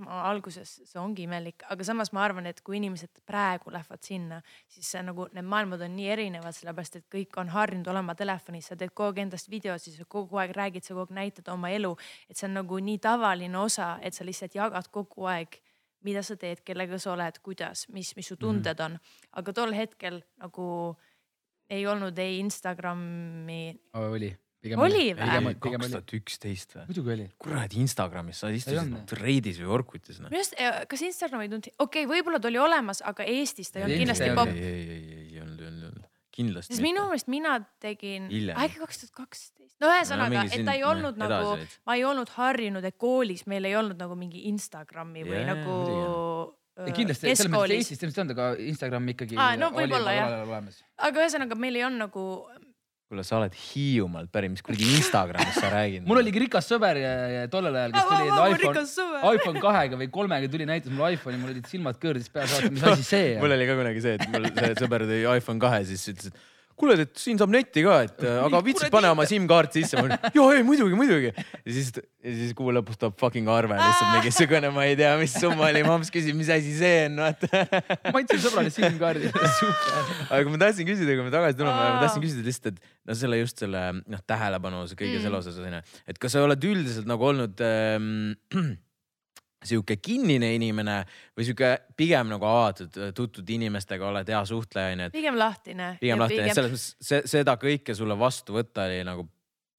alguses 0.06 0.74
see 0.84 1.00
ongi 1.00 1.24
imelik, 1.26 1.64
aga 1.72 1.84
samas 1.86 2.12
ma 2.12 2.24
arvan, 2.26 2.46
et 2.50 2.60
kui 2.64 2.76
inimesed 2.78 3.22
praegu 3.28 3.72
lähevad 3.72 4.04
sinna, 4.04 4.40
siis 4.68 4.90
see 4.94 5.02
nagu 5.04 5.26
need 5.32 5.46
maailmad 5.48 5.84
on 5.86 5.94
nii 5.96 6.08
erinevad, 6.12 6.54
sellepärast 6.56 6.98
et 7.00 7.06
kõik 7.12 7.38
on 7.40 7.52
harjunud 7.54 7.88
olema 7.92 8.14
telefonis, 8.18 8.68
sa 8.68 8.76
teed 8.76 8.92
kogu 8.92 9.12
aeg 9.12 9.22
endast 9.26 9.48
videosid, 9.52 9.96
sa 9.96 10.08
kogu 10.08 10.40
aeg 10.42 10.54
räägid, 10.56 10.84
sa 10.84 10.96
kogu 10.96 11.08
aeg 11.08 11.18
näitad 11.20 11.48
oma 11.54 11.72
elu, 11.72 11.94
et 12.28 12.36
see 12.36 12.48
on 12.50 12.58
nagu 12.60 12.80
nii 12.90 12.98
tavaline 13.02 13.58
osa, 13.62 13.94
et 14.02 14.16
sa 14.16 14.26
lihtsalt 14.28 14.58
jagad 14.58 14.90
kogu 14.92 15.28
aeg, 15.32 15.56
mida 16.04 16.24
sa 16.26 16.36
teed, 16.36 16.64
kellega 16.66 16.98
sa 17.00 17.14
oled, 17.14 17.38
kuidas, 17.46 17.86
mis, 17.94 18.12
mis 18.18 18.28
su 18.28 18.36
tunded 18.36 18.80
on, 18.82 18.98
aga 19.38 19.56
tol 19.56 19.72
hetkel 19.76 20.20
nagu 20.42 20.66
ei 21.72 21.84
olnud 21.88 22.18
ei 22.22 22.38
Instagrami, 22.42 23.64
oli. 23.98 24.32
Oli 24.62 25.08
või? 25.10 25.16
pigem, 25.18 25.46
kaks 25.50 25.60
pigem 25.64 25.82
oli. 25.82 25.90
tuhat 25.90 26.12
üksteist 26.20 26.76
või? 26.76 26.84
muidugi 26.90 27.12
oli. 27.16 27.24
kuradi 27.42 27.80
Instagramis, 27.82 28.42
sa 28.44 28.50
istusid 28.54 28.78
olnud. 28.84 29.14
Reidis 29.18 29.58
või 29.58 29.72
Orkutis 29.74 30.20
noh. 30.22 30.30
minu 30.30 30.38
arust, 30.38 30.54
kas 30.92 31.02
Instagram 31.08 31.42
ei 31.42 31.50
tulnud, 31.50 31.68
okei 31.72 32.04
okay,, 32.04 32.10
võib-olla 32.12 32.38
ta 32.42 32.50
oli 32.52 32.62
olemas, 32.62 33.02
aga 33.10 33.26
Eestis 33.26 33.72
ta 33.74 33.80
ei 33.80 33.88
olnud 33.88 34.02
kindlasti 34.04 34.30
popp 34.38 34.54
ei, 34.54 34.62
ei, 34.62 34.86
ei, 34.86 35.26
ei 35.32 35.42
olnud, 35.42 35.58
ei 35.58 35.66
olnud, 35.66 35.82
ei 35.82 35.90
olnud, 35.90 36.08
kindlasti 36.32 36.76
sest 36.76 36.84
minu 36.86 37.08
meelest 37.10 37.32
mina 37.32 37.58
tegin 37.82 38.30
äkki 38.30 38.80
kaks 38.84 39.02
tuhat 39.02 39.16
kaksteist, 39.24 39.76
no 39.82 39.90
ühesõnaga 39.90 40.46
no,, 40.46 40.54
et 40.54 40.66
ta 40.70 40.78
ei 40.78 40.86
olnud 40.86 41.18
edasi 41.18 41.34
nagu 41.34 41.70
ma 41.90 41.98
ei 41.98 42.06
olnud 42.12 42.34
harjunud, 42.38 42.86
et 42.86 43.00
koolis 43.02 43.48
meil 43.50 43.66
ei 43.66 43.74
olnud 43.82 43.98
nagu 43.98 44.18
mingi 44.18 44.46
Instagrami 44.52 45.26
või 45.26 45.40
yeah, 45.42 45.50
nagu 45.56 45.78
kindlasti, 46.96 47.28
selles 47.28 47.52
mõttes 47.52 47.76
Eestis 47.76 48.02
ilmselt 48.02 48.24
olnud, 48.24 48.36
aga 48.36 48.66
Instagram 48.72 49.08
ikkagi 49.12 49.36
Aa, 49.36 49.56
no 49.60 49.70
oli 49.72 49.84
võib-olla, 49.84 50.12
jah. 50.16 50.68
aga 51.08 51.24
ühesõnaga 51.24 51.58
meil 51.60 51.76
ei 51.76 51.84
olnud 51.84 52.00
nagu, 52.06 52.22
kuule, 53.12 53.24
sa 53.28 53.36
oled 53.38 53.56
Hiiumaalt 53.58 54.32
pärit, 54.32 54.54
mis 54.54 54.64
kuradi 54.64 54.88
Instagramis 54.96 55.58
sa 55.60 55.68
räägid? 55.74 56.06
mul 56.08 56.22
oligi 56.22 56.44
rikas 56.46 56.70
sõber 56.70 57.00
ja, 57.02 57.12
ja 57.34 57.42
tollel 57.52 57.76
ajal, 57.76 57.96
kes 57.96 58.08
tuli 58.08 58.30
enda 58.30 58.46
iPhone, 58.54 59.34
iPhone 59.36 59.64
kahega 59.66 60.00
või 60.00 60.08
kolmega 60.14 60.48
tuli, 60.54 60.68
näitas 60.70 60.94
mulle 60.94 61.12
iPhone'i, 61.18 61.42
mul 61.42 61.52
olid 61.52 61.68
silmad 61.68 62.00
kõõrdis 62.00 62.32
peas, 62.32 62.54
vaata 62.56 62.72
mis 62.72 62.86
asi 62.88 63.06
see 63.10 63.34
mul 63.42 63.50
on. 63.50 63.58
oli 63.58 63.68
ka 63.68 63.76
kunagi 63.82 64.06
see, 64.06 64.16
et 64.16 64.32
mul 64.32 64.48
see 64.56 64.72
sõber 64.80 65.04
tõi 65.12 65.20
iPhone 65.28 65.62
kahe, 65.62 65.84
siis 65.92 66.08
ütles, 66.14 66.32
et 66.32 66.48
kuule, 66.78 66.96
et 67.04 67.12
siin 67.18 67.38
saab 67.40 67.52
netti 67.54 67.84
ka, 67.84 67.98
et 68.06 68.24
aga 68.46 68.60
viitsid, 68.64 68.90
pane 68.92 69.10
oma 69.12 69.26
SIM-kaart 69.28 69.76
sisse. 69.76 70.00
joo 70.36 70.48
ei 70.54 70.64
muidugi, 70.66 70.98
muidugi. 70.98 71.32
ja 71.32 71.74
siis, 71.76 71.90
ja 71.96 72.34
siis 72.38 72.54
kuu 72.58 72.74
lõpus 72.74 73.00
tuleb 73.00 73.16
fucking 73.20 73.50
arve 73.52 73.78
lihtsalt 73.78 74.16
mingisugune, 74.18 74.72
ma 74.74 74.86
ei 74.88 74.98
tea, 74.98 75.14
mis 75.20 75.34
summa 75.38 75.68
oli, 75.70 75.84
mamps 75.86 76.12
küsib, 76.14 76.36
mis 76.38 76.52
asi 76.52 76.76
see 76.78 77.06
on, 77.08 77.20
vaata. 77.24 77.64
ma 78.08 78.22
andsin 78.22 78.44
sõbrale 78.44 78.72
SIM-kaardi, 78.74 79.32
aga 80.38 80.54
ma 80.54 80.62
tahtsin 80.66 80.88
küsida, 80.88 81.16
kui 81.18 81.26
me 81.26 81.34
tagasi 81.34 81.58
tuleme, 81.58 81.90
ma 81.96 82.04
tahtsin 82.04 82.24
küsida 82.24 82.46
lihtsalt, 82.46 82.78
et 82.78 83.10
no 83.10 83.18
selle 83.18 83.42
just 83.42 83.62
selle 83.62 83.84
noh, 84.00 84.24
tähelepanu 84.28 84.86
kõige 84.92 85.18
mm. 85.18 85.26
selle 85.26 85.42
osas 85.42 85.60
onju, 85.62 85.82
et 86.08 86.22
kas 86.22 86.34
sa 86.34 86.46
oled 86.46 86.70
üldiselt 86.72 87.08
nagu 87.10 87.30
olnud 87.32 87.62
ähm, 87.66 88.34
sihuke 89.66 89.96
kinnine 90.02 90.52
inimene 90.56 91.02
või 91.36 91.46
sihuke 91.46 91.70
pigem 91.98 92.32
nagu 92.32 92.48
avatud, 92.48 92.96
tutvunud 93.16 93.52
inimestega, 93.56 94.08
oled 94.08 94.32
hea 94.32 94.40
suhtleja 94.48 94.96
onju, 94.96 95.12
pigem 95.14 95.38
lahtine. 95.38 95.92
pigem 96.00 96.22
lahti, 96.22 96.40
et 96.42 96.56
selles 96.56 96.74
mõttes 96.74 97.30
seda 97.30 97.56
kõike 97.60 97.96
sulle 97.98 98.16
vastu 98.18 98.56
võtta 98.58 98.88
oli 98.88 99.02
nagu 99.06 99.26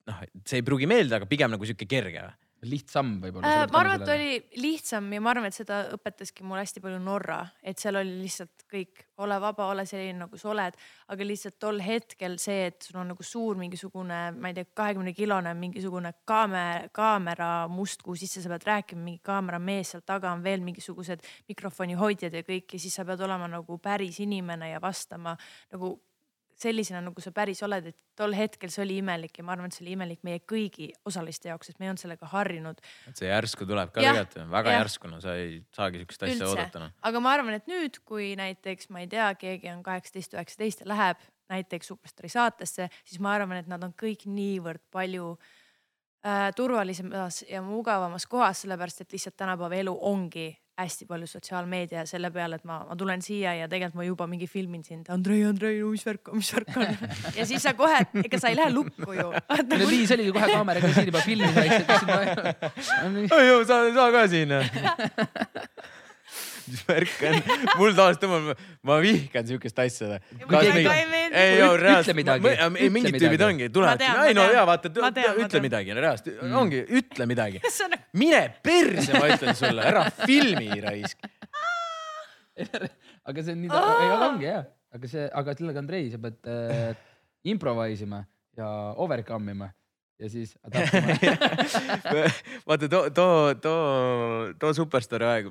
noh, 0.10 0.24
see 0.48 0.62
ei 0.62 0.66
pruugi 0.66 0.90
meeldida, 0.90 1.20
aga 1.22 1.30
pigem 1.30 1.54
nagu 1.54 1.68
sihuke 1.68 1.88
kerge. 1.90 2.26
Lihtsam 2.68 3.18
võib-olla 3.22 3.50
Äh,. 3.50 3.72
ma 3.72 3.80
arvan, 3.82 4.02
et 4.02 4.12
oli 4.14 4.62
lihtsam 4.62 5.10
ja 5.14 5.22
ma 5.24 5.32
arvan, 5.34 5.50
et 5.50 5.58
seda 5.58 5.80
õpetaski 5.96 6.46
mulle 6.48 6.64
hästi 6.64 6.84
palju 6.84 7.00
Norra, 7.04 7.40
et 7.64 7.82
seal 7.82 8.00
oli 8.00 8.16
lihtsalt 8.22 8.66
kõik, 8.72 9.04
ole 9.24 9.40
vaba, 9.42 9.68
ole 9.72 9.86
selline 9.90 10.24
nagu 10.24 10.40
sa 10.40 10.50
oled, 10.54 10.78
aga 11.14 11.28
lihtsalt 11.28 11.58
tol 11.62 11.82
hetkel 11.84 12.38
see, 12.42 12.70
et 12.72 12.88
sul 12.88 13.02
on 13.02 13.12
nagu 13.14 13.26
suur 13.28 13.60
mingisugune, 13.60 14.22
ma 14.38 14.52
ei 14.52 14.58
tea, 14.58 14.70
kahekümne 14.76 15.14
kilone 15.18 15.54
mingisugune 15.60 16.14
kaamera, 16.30 16.88
kaamera 16.96 17.52
must, 17.72 18.02
kuhu 18.06 18.18
sisse 18.20 18.44
sa 18.44 18.54
pead 18.54 18.70
rääkima, 18.70 19.04
mingi 19.04 19.22
kaameramees 19.26 19.94
seal 19.94 20.06
taga 20.08 20.32
on 20.34 20.46
veel 20.46 20.64
mingisugused 20.66 21.24
mikrofoni 21.52 22.00
hoidjad 22.00 22.34
ja 22.40 22.46
kõik 22.48 22.78
ja 22.78 22.82
siis 22.82 22.96
sa 22.98 23.06
pead 23.08 23.22
olema 23.26 23.50
nagu 23.52 23.78
päris 23.84 24.20
inimene 24.24 24.74
ja 24.74 24.82
vastama 24.84 25.36
nagu 25.74 25.96
sellisena, 26.64 27.02
nagu 27.04 27.24
sa 27.24 27.34
päris 27.36 27.62
oled, 27.66 27.92
et 27.92 27.98
tol 28.18 28.34
hetkel 28.38 28.72
see 28.74 28.84
oli 28.86 29.00
imelik 29.02 29.38
ja 29.40 29.46
ma 29.46 29.56
arvan, 29.56 29.72
et 29.72 29.78
see 29.78 29.86
oli 29.86 29.96
imelik 29.98 30.24
meie 30.28 30.42
kõigi 30.50 30.90
osaliste 31.10 31.52
jaoks, 31.52 31.70
sest 31.70 31.82
me 31.82 31.88
ei 31.88 31.92
olnud 31.94 32.04
sellega 32.04 32.30
harjunud 32.34 32.82
et 33.10 33.20
see 33.20 33.30
järsku 33.30 33.68
tuleb 33.70 33.94
ka 33.94 34.02
tegelikult, 34.02 34.40
väga 34.54 34.76
jah. 34.76 34.84
järsku, 34.84 35.12
no 35.12 35.22
sa 35.24 35.36
ei 35.40 35.60
saagi 35.76 36.04
siukest 36.04 36.28
asja 36.30 36.50
oodata 36.50 36.84
noh. 36.86 36.96
aga 37.10 37.24
ma 37.24 37.36
arvan, 37.38 37.58
et 37.60 37.70
nüüd, 37.72 38.00
kui 38.08 38.34
näiteks 38.40 38.90
ma 38.94 39.04
ei 39.04 39.12
tea, 39.12 39.30
keegi 39.40 39.72
on 39.74 39.84
kaheksateist, 39.86 40.38
üheksateist 40.38 40.86
ja 40.86 40.92
läheb 40.94 41.28
näiteks 41.52 41.92
Superstaari 41.92 42.32
saatesse, 42.32 42.88
siis 43.04 43.20
ma 43.22 43.36
arvan, 43.36 43.60
et 43.60 43.70
nad 43.70 43.84
on 43.84 43.94
kõik 44.00 44.26
niivõrd 44.30 44.82
palju 44.94 45.34
äh, 46.26 46.50
turvalisemas 46.56 47.44
ja 47.50 47.62
mugavamas 47.66 48.26
kohas, 48.30 48.64
sellepärast 48.64 49.04
et 49.04 49.16
lihtsalt 49.16 49.38
tänapäeva 49.40 49.82
elu 49.84 49.98
ongi 50.14 50.50
hästi 50.82 51.06
palju 51.06 51.28
sotsiaalmeedia 51.30 52.00
ja 52.02 52.06
selle 52.10 52.32
peale, 52.34 52.58
et 52.58 52.66
ma, 52.66 52.80
ma 52.88 52.96
tulen 52.98 53.22
siia 53.22 53.54
ja 53.60 53.68
tegelikult 53.70 54.00
ma 54.00 54.06
juba 54.08 54.28
mingi 54.30 54.48
filmin 54.50 54.84
sind, 54.86 55.10
Andrei, 55.14 55.44
Andrei, 55.46 55.78
no 55.84 55.92
mis 55.94 56.06
värk 56.08 56.32
on, 56.32 56.42
mis 56.42 56.50
värk 56.56 56.78
on. 56.82 56.88
ja 57.40 57.46
siis 57.50 57.62
sa 57.64 57.76
kohe, 57.78 58.00
ega 58.24 58.40
sa 58.42 58.50
ei 58.50 58.58
lähe 58.58 58.74
lukku 58.74 59.14
ju. 59.14 59.30
no 59.34 59.90
Liis 59.90 60.14
oligi 60.16 60.34
kohe 60.34 60.50
kaameraga 60.50 60.94
siin 60.96 61.12
juba 61.12 61.22
filmis 61.26 61.58
ei 61.64 61.70
ju, 63.50 63.62
sa, 63.70 63.84
sa 63.94 64.10
ka 64.18 64.26
siin. 64.32 64.58
mis 66.70 66.84
värk 66.88 67.14
on, 67.30 67.38
mul 67.80 67.96
tavaliselt 67.98 68.24
tõmbab, 68.24 68.64
ma 68.90 68.98
vihkan 69.04 69.48
siukest 69.48 69.80
asja. 69.84 70.20
ei 70.40 71.60
reaalselt, 71.82 72.18
midagi, 72.18 72.54
ei 72.54 72.90
mingid 72.94 73.18
tüübid 73.18 73.46
ongi, 73.48 73.70
Ma 73.70 73.76
tulevad, 73.78 74.04
tean, 74.04 74.20
ma 74.20 74.28
ei 74.30 74.38
no 74.38 74.48
ja 74.52 74.66
vaata, 74.70 74.92
ütle 75.44 75.64
midagi, 75.64 75.96
reaalselt 75.98 76.44
ongi, 76.62 76.84
ütle 77.00 77.30
midagi. 77.30 77.64
nagu, 77.68 78.02
mine 78.20 78.44
perse, 78.66 79.16
ma 79.18 79.30
ütlen 79.34 79.60
sulle, 79.60 79.88
ära 79.94 80.08
filmi 80.24 80.70
raisk. 80.84 81.30
aga 83.28 83.46
see 83.46 83.56
on 83.56 83.64
nii, 83.64 83.72
aga 83.74 84.28
ongi 84.32 84.52
hea, 84.52 84.66
aga 84.94 85.16
see, 85.16 85.30
aga 85.42 85.58
sellega 85.58 85.82
Andrei, 85.82 86.12
sa 86.14 86.22
pead 86.22 86.54
äh, 86.54 86.92
improvisima 87.50 88.22
ja 88.58 88.68
overcome 89.02 89.56
ima 89.56 89.72
ja 90.20 90.30
siis 90.30 90.58
vaata 92.68 92.90
too, 92.90 93.10
too, 93.10 93.56
too, 93.62 94.54
too 94.60 94.74
superstaari 94.74 95.26
aeg, 95.26 95.48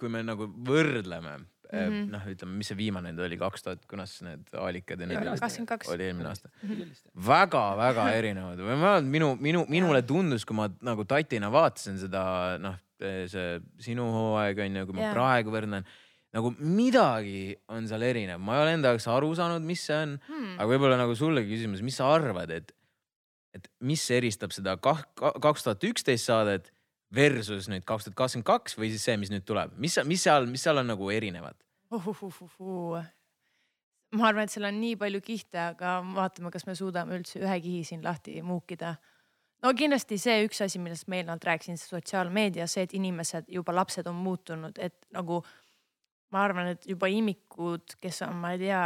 kui 0.00 0.08
me 0.12 0.22
nagu 0.26 0.48
võrdleme 0.48 1.36
mm. 1.38 1.46
-hmm., 1.78 2.10
noh, 2.10 2.24
ütleme, 2.32 2.56
mis 2.58 2.70
see 2.72 2.76
viimane 2.78 3.12
nüüd 3.12 3.22
oli, 3.28 3.38
kaks 3.40 3.62
tuhat, 3.66 3.84
kunas 3.90 4.16
need 4.26 4.48
aalikad 4.58 5.00
ja 5.00 5.06
need 5.06 5.20
oli 5.94 6.08
eelmine 6.08 6.28
aasta. 6.32 6.50
väga-väga 7.30 8.06
erinevad 8.18 8.58
või 8.66 8.78
ma 8.80 8.94
minu, 9.04 9.32
minu, 9.40 9.64
minule 9.70 10.02
tundus, 10.08 10.44
kui 10.48 10.56
ma 10.58 10.68
nagu 10.82 11.04
tatina 11.08 11.50
vaatasin 11.52 11.98
seda, 12.02 12.24
noh, 12.62 12.78
see 13.00 13.60
sinu 13.80 14.08
hooaeg 14.12 14.58
on 14.66 14.80
ju, 14.82 14.86
kui 14.90 14.98
ma 14.98 15.06
Jaa. 15.08 15.14
praegu 15.16 15.54
võrdlen, 15.54 15.86
nagu 16.36 16.50
midagi 16.58 17.56
on 17.72 17.86
seal 17.90 18.02
erinev, 18.06 18.38
ma 18.42 18.58
ei 18.58 18.64
ole 18.66 18.74
enda 18.78 18.92
jaoks 18.92 19.06
aru 19.10 19.30
saanud, 19.38 19.62
mis 19.66 19.80
see 19.86 19.96
on 19.96 20.18
Hmm. 20.28 20.52
aga 20.58 20.68
võib-olla 20.68 20.98
nagu 21.00 21.14
sulle 21.18 21.42
küsimus, 21.46 21.82
mis 21.82 21.96
sa 21.96 22.10
arvad, 22.14 22.50
et 22.50 22.72
et 23.52 23.64
mis 23.82 24.02
eristab 24.14 24.52
seda 24.54 24.76
kah- 24.78 25.06
ka- 25.18 25.32
kaks 25.42 25.64
tuhat 25.66 25.82
üksteist 25.88 26.28
saadet 26.28 26.68
versus 27.14 27.68
nüüd 27.70 27.84
kaks 27.88 28.06
tuhat 28.06 28.18
kakskümmend 28.18 28.46
kaks 28.46 28.76
või 28.78 28.90
siis 28.92 29.04
see, 29.08 29.16
mis 29.20 29.32
nüüd 29.32 29.46
tuleb, 29.46 29.74
mis, 29.82 29.98
mis 30.06 30.26
seal, 30.26 30.46
mis 30.50 30.62
seal 30.66 30.80
on 30.82 30.90
nagu 30.92 31.10
erinevad? 31.10 31.58
uhuhuhuhuu. 31.90 33.00
ma 34.14 34.26
arvan, 34.28 34.46
et 34.46 34.54
seal 34.54 34.68
on 34.68 34.76
nii 34.80 34.98
palju 34.98 35.20
kihte, 35.26 35.58
aga 35.72 35.98
vaatame, 36.14 36.52
kas 36.54 36.66
me 36.68 36.76
suudame 36.78 37.18
üldse 37.18 37.42
ühe 37.42 37.56
kihi 37.64 37.82
siin 37.84 38.04
lahti 38.06 38.40
muukida. 38.42 38.94
no 39.62 39.74
kindlasti 39.74 40.18
see 40.18 40.44
üks 40.46 40.62
asi, 40.66 40.78
millest 40.78 41.08
ma 41.08 41.18
eelnevalt 41.18 41.48
rääkisin, 41.50 41.78
see 41.80 41.90
sotsiaalmeedia, 41.96 42.68
see, 42.70 42.86
et 42.86 42.94
inimesed 42.94 43.50
juba 43.50 43.74
lapsed 43.74 44.06
on 44.06 44.18
muutunud, 44.22 44.78
et 44.78 44.96
nagu 45.16 45.42
ma 46.30 46.44
arvan, 46.46 46.74
et 46.76 46.86
juba 46.86 47.10
imikud, 47.10 47.98
kes 48.00 48.22
on, 48.26 48.38
ma 48.38 48.54
ei 48.54 48.62
tea, 48.66 48.84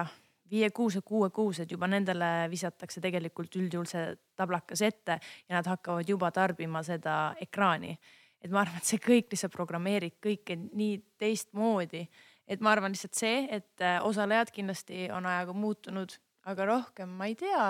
viie-kuuse, 0.55 1.03
kuue-kuused 1.07 1.71
juba 1.75 1.89
nendele 1.91 2.49
visatakse 2.53 3.03
tegelikult 3.03 3.57
üldjuhul 3.59 3.89
see 3.91 4.05
tablakas 4.39 4.83
ette 4.87 5.19
ja 5.49 5.57
nad 5.59 5.69
hakkavad 5.69 6.09
juba 6.09 6.31
tarbima 6.35 6.83
seda 6.87 7.35
ekraani. 7.43 7.97
et 8.45 8.53
ma 8.53 8.61
arvan, 8.61 8.77
et 8.77 8.85
see 8.85 9.01
kõik 9.01 9.33
lihtsalt 9.33 9.55
programmeerib 9.55 10.19
kõike 10.21 10.59
nii 10.61 10.99
teistmoodi, 11.17 12.03
et 12.45 12.61
ma 12.61 12.75
arvan 12.75 12.93
lihtsalt 12.93 13.17
see, 13.17 13.39
et 13.49 13.81
äh, 13.81 13.97
osalejad 14.05 14.53
kindlasti 14.53 15.07
on 15.17 15.25
ajaga 15.27 15.55
muutunud, 15.57 16.13
aga 16.45 16.67
rohkem 16.69 17.09
ma 17.09 17.31
ei 17.31 17.39
tea. 17.41 17.69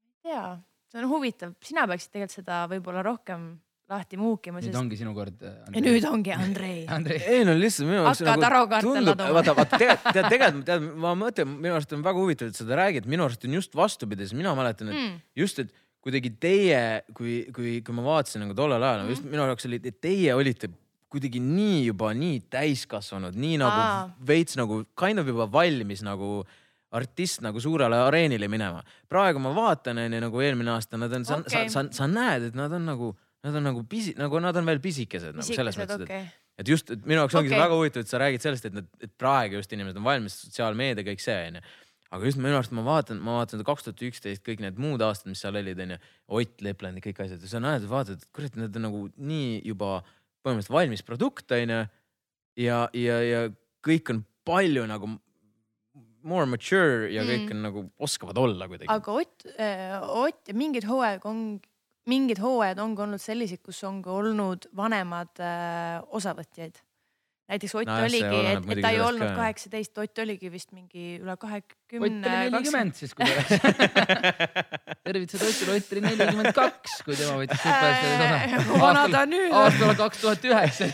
ei 0.00 0.30
tea, 0.30 0.46
see 0.88 1.02
on 1.02 1.10
huvitav, 1.10 1.52
sina 1.60 1.84
peaksid 1.90 2.14
tegelikult 2.14 2.38
seda 2.38 2.62
võib-olla 2.72 3.04
rohkem 3.04 3.50
lahti 3.90 4.16
muukima, 4.16 4.60
nüüd 4.62 4.70
sest 4.70 4.78
ongi 4.80 4.96
sinu 4.96 5.12
kord. 5.16 5.42
ja 5.44 5.80
nüüd 5.84 6.04
ongi 6.08 6.32
Andrei. 6.32 6.84
Andrei, 6.96 7.18
ei 7.28 7.44
no 7.44 7.52
lihtsalt 7.58 7.88
minu 7.88 7.98
jaoks 8.00 8.22
Hakka 8.24 8.36
tarokaarte 8.46 8.86
tundub, 8.88 9.10
laduma. 9.12 9.34
vaata, 9.38 9.54
vaata 9.58 9.80
tegelikult, 9.80 10.14
tead, 10.16 10.28
tegelikult 10.32 10.68
tead, 10.70 10.86
ma 11.04 11.12
mõtlen, 11.20 11.56
minu 11.66 11.76
arust 11.76 11.92
on 11.96 12.04
väga 12.06 12.22
huvitav, 12.22 12.52
et 12.52 12.60
seda 12.60 12.78
räägid, 12.80 13.08
minu 13.10 13.26
arust 13.26 13.44
on 13.48 13.58
just 13.58 13.76
vastupidi, 13.76 14.24
sest 14.24 14.38
mina 14.38 14.54
mäletan, 14.56 14.88
et 14.92 14.96
Mm. 15.04 15.18
just, 15.36 15.58
et 15.60 15.74
kuidagi 16.04 16.30
teie, 16.40 16.80
kui, 17.16 17.44
kui, 17.52 17.76
kui 17.84 17.94
ma 17.96 18.02
vaatasin 18.08 18.42
nagu 18.44 18.56
tollel 18.56 18.82
ajal 18.82 19.04
mm, 19.04 19.12
just 19.12 19.24
minu 19.28 19.44
jaoks 19.48 19.68
oli, 19.68 19.78
et 19.84 20.00
teie 20.04 20.32
olite 20.36 20.68
kuidagi 21.14 21.40
nii 21.40 21.84
juba 21.86 22.10
nii 22.16 22.40
täiskasvanud, 22.50 23.36
nii 23.38 23.58
nagu 23.62 23.80
Aa. 23.84 24.08
veits 24.26 24.56
nagu 24.58 24.80
kind 24.98 25.20
of 25.22 25.28
juba 25.30 25.46
valmis 25.52 26.02
nagu 26.02 26.40
artist 26.94 27.40
nagu 27.42 27.60
suurele 27.62 27.96
areenile 28.06 28.48
minema. 28.48 28.82
praegu 29.10 29.40
ma 29.42 29.52
vaatan 29.54 29.98
onju 30.04 30.20
nagu 30.24 30.40
eelmine 30.40 30.70
aasta, 30.74 30.96
nad 31.00 31.12
on, 31.12 31.24
sa 31.24 31.38
okay., 31.40 31.68
sa, 31.68 31.82
sa, 31.84 31.88
sa 32.02 32.06
näed, 32.10 32.50
et 32.50 32.54
nad 32.58 32.72
on 32.72 32.84
nagu, 32.86 33.14
nad 33.44 33.58
on 33.60 33.66
nagu 33.68 33.84
pisi, 33.88 34.14
nagu 34.18 34.40
nad 34.42 34.56
on 34.56 34.68
veel 34.68 34.80
pisikesed 34.82 35.36
nagu 35.36 35.46
selles 35.46 35.76
pisikesed, 35.76 36.04
mõttes, 36.04 36.04
et 36.04 36.26
okei. 36.26 36.60
et 36.62 36.70
just, 36.74 36.92
et 36.94 37.08
minu 37.08 37.20
jaoks 37.22 37.38
ongi 37.40 37.52
okay. 37.52 37.62
väga 37.62 37.78
huvitav, 37.78 38.04
et 38.04 38.10
sa 38.12 38.20
räägid 38.22 38.44
sellest, 38.44 38.68
et 38.70 38.76
nad, 38.76 38.86
et 39.04 39.12
praegu 39.20 39.58
just 39.60 39.72
inimesed 39.76 40.00
on 40.00 40.06
valmis, 40.06 40.36
sotsiaalmeedia, 40.46 41.06
kõik 41.06 41.24
see 41.24 41.40
onju. 41.50 41.64
aga 42.14 42.30
just 42.30 42.40
minu 42.40 42.56
arust 42.56 42.74
ma 42.76 42.84
vaatan, 42.86 43.20
ma 43.24 43.40
vaatan 43.40 43.58
seda 43.58 43.66
kaks 43.66 43.88
tuhat 43.88 44.04
üksteist, 44.08 44.44
kõik 44.46 44.62
need 44.62 44.78
muud 44.80 45.02
aastad, 45.02 45.32
mis 45.32 45.42
seal 45.44 45.58
olid 45.60 45.82
onju, 45.86 45.98
Ott 46.38 46.64
Lepland 46.64 47.00
ja 47.00 47.04
kõik 47.04 47.24
asjad 47.26 47.42
ja 47.42 47.50
sa 47.50 47.60
näed, 47.60 47.88
vaatad, 47.90 48.22
et 48.22 48.30
kurat, 48.32 48.56
need 48.60 48.78
on 48.80 48.88
nagu 48.88 49.02
nii 49.18 49.58
juba 49.66 49.98
põhimõtteliselt 50.44 50.76
valmis 50.78 51.04
produkt 51.04 51.52
onju. 51.56 51.82
ja, 52.60 52.80
ja, 52.94 53.20
ja 53.24 53.44
kõik 53.84 54.14
on 54.14 54.24
palju 54.46 54.86
nagu 54.88 55.10
more 56.24 56.46
mature 56.48 57.10
ja 57.12 57.24
kõik 57.26 57.44
Mm. 57.44 57.52
on 57.52 57.62
nagu 57.62 57.84
oskavad 58.00 58.38
olla 58.38 58.68
kuidagi. 58.68 58.88
aga 58.88 59.12
Ott, 59.12 59.44
Ott 60.24 60.48
ja 60.48 60.54
mingid 60.54 60.86
hooaeg 60.88 61.24
on, 61.26 61.60
mingid 62.10 62.40
hooajad 62.42 62.78
ongi 62.84 63.00
olnud 63.06 63.22
sellised, 63.22 63.62
kus 63.64 63.78
on 63.88 64.02
ka 64.04 64.12
olnud 64.12 64.66
vanemad 64.76 65.40
äh, 65.40 66.02
osavõtjaid. 66.14 66.80
näiteks 67.48 67.74
Ott 67.76 67.88
No 67.88 67.96
oligi, 68.06 68.38
et, 68.50 68.66
et 68.72 68.80
ta 68.84 68.90
ei 68.94 69.00
olnud 69.04 69.34
kaheksateist, 69.36 69.98
Ott 70.00 70.18
oligi 70.24 70.48
vist 70.52 70.72
mingi 70.72 71.18
üle 71.20 71.32
Ott 71.34 71.40
kahekümne. 71.42 72.04
oli 72.04 72.50
nelikümmend 72.50 72.94
siis, 72.96 73.12
kui 73.14 73.24
ta 73.24 73.34
läks. 73.40 73.52
tervitused 75.04 75.44
Otile, 75.48 75.76
Ott 75.76 75.92
oli 75.92 76.00
nelikümmend 76.06 76.52
kaks, 76.56 76.98
kui 77.04 77.16
tema 77.20 77.36
võttis 77.40 77.60
superstaaris 77.60 78.06
Äh, 78.14 78.54
osa. 78.60 78.80
vana 78.86 79.04
ta 79.12 79.24
nüüd 79.28 79.50
on. 79.52 79.58
aastal 79.64 79.94
kaks 80.00 80.22
tuhat 80.24 80.44
üheksa. 80.48 80.88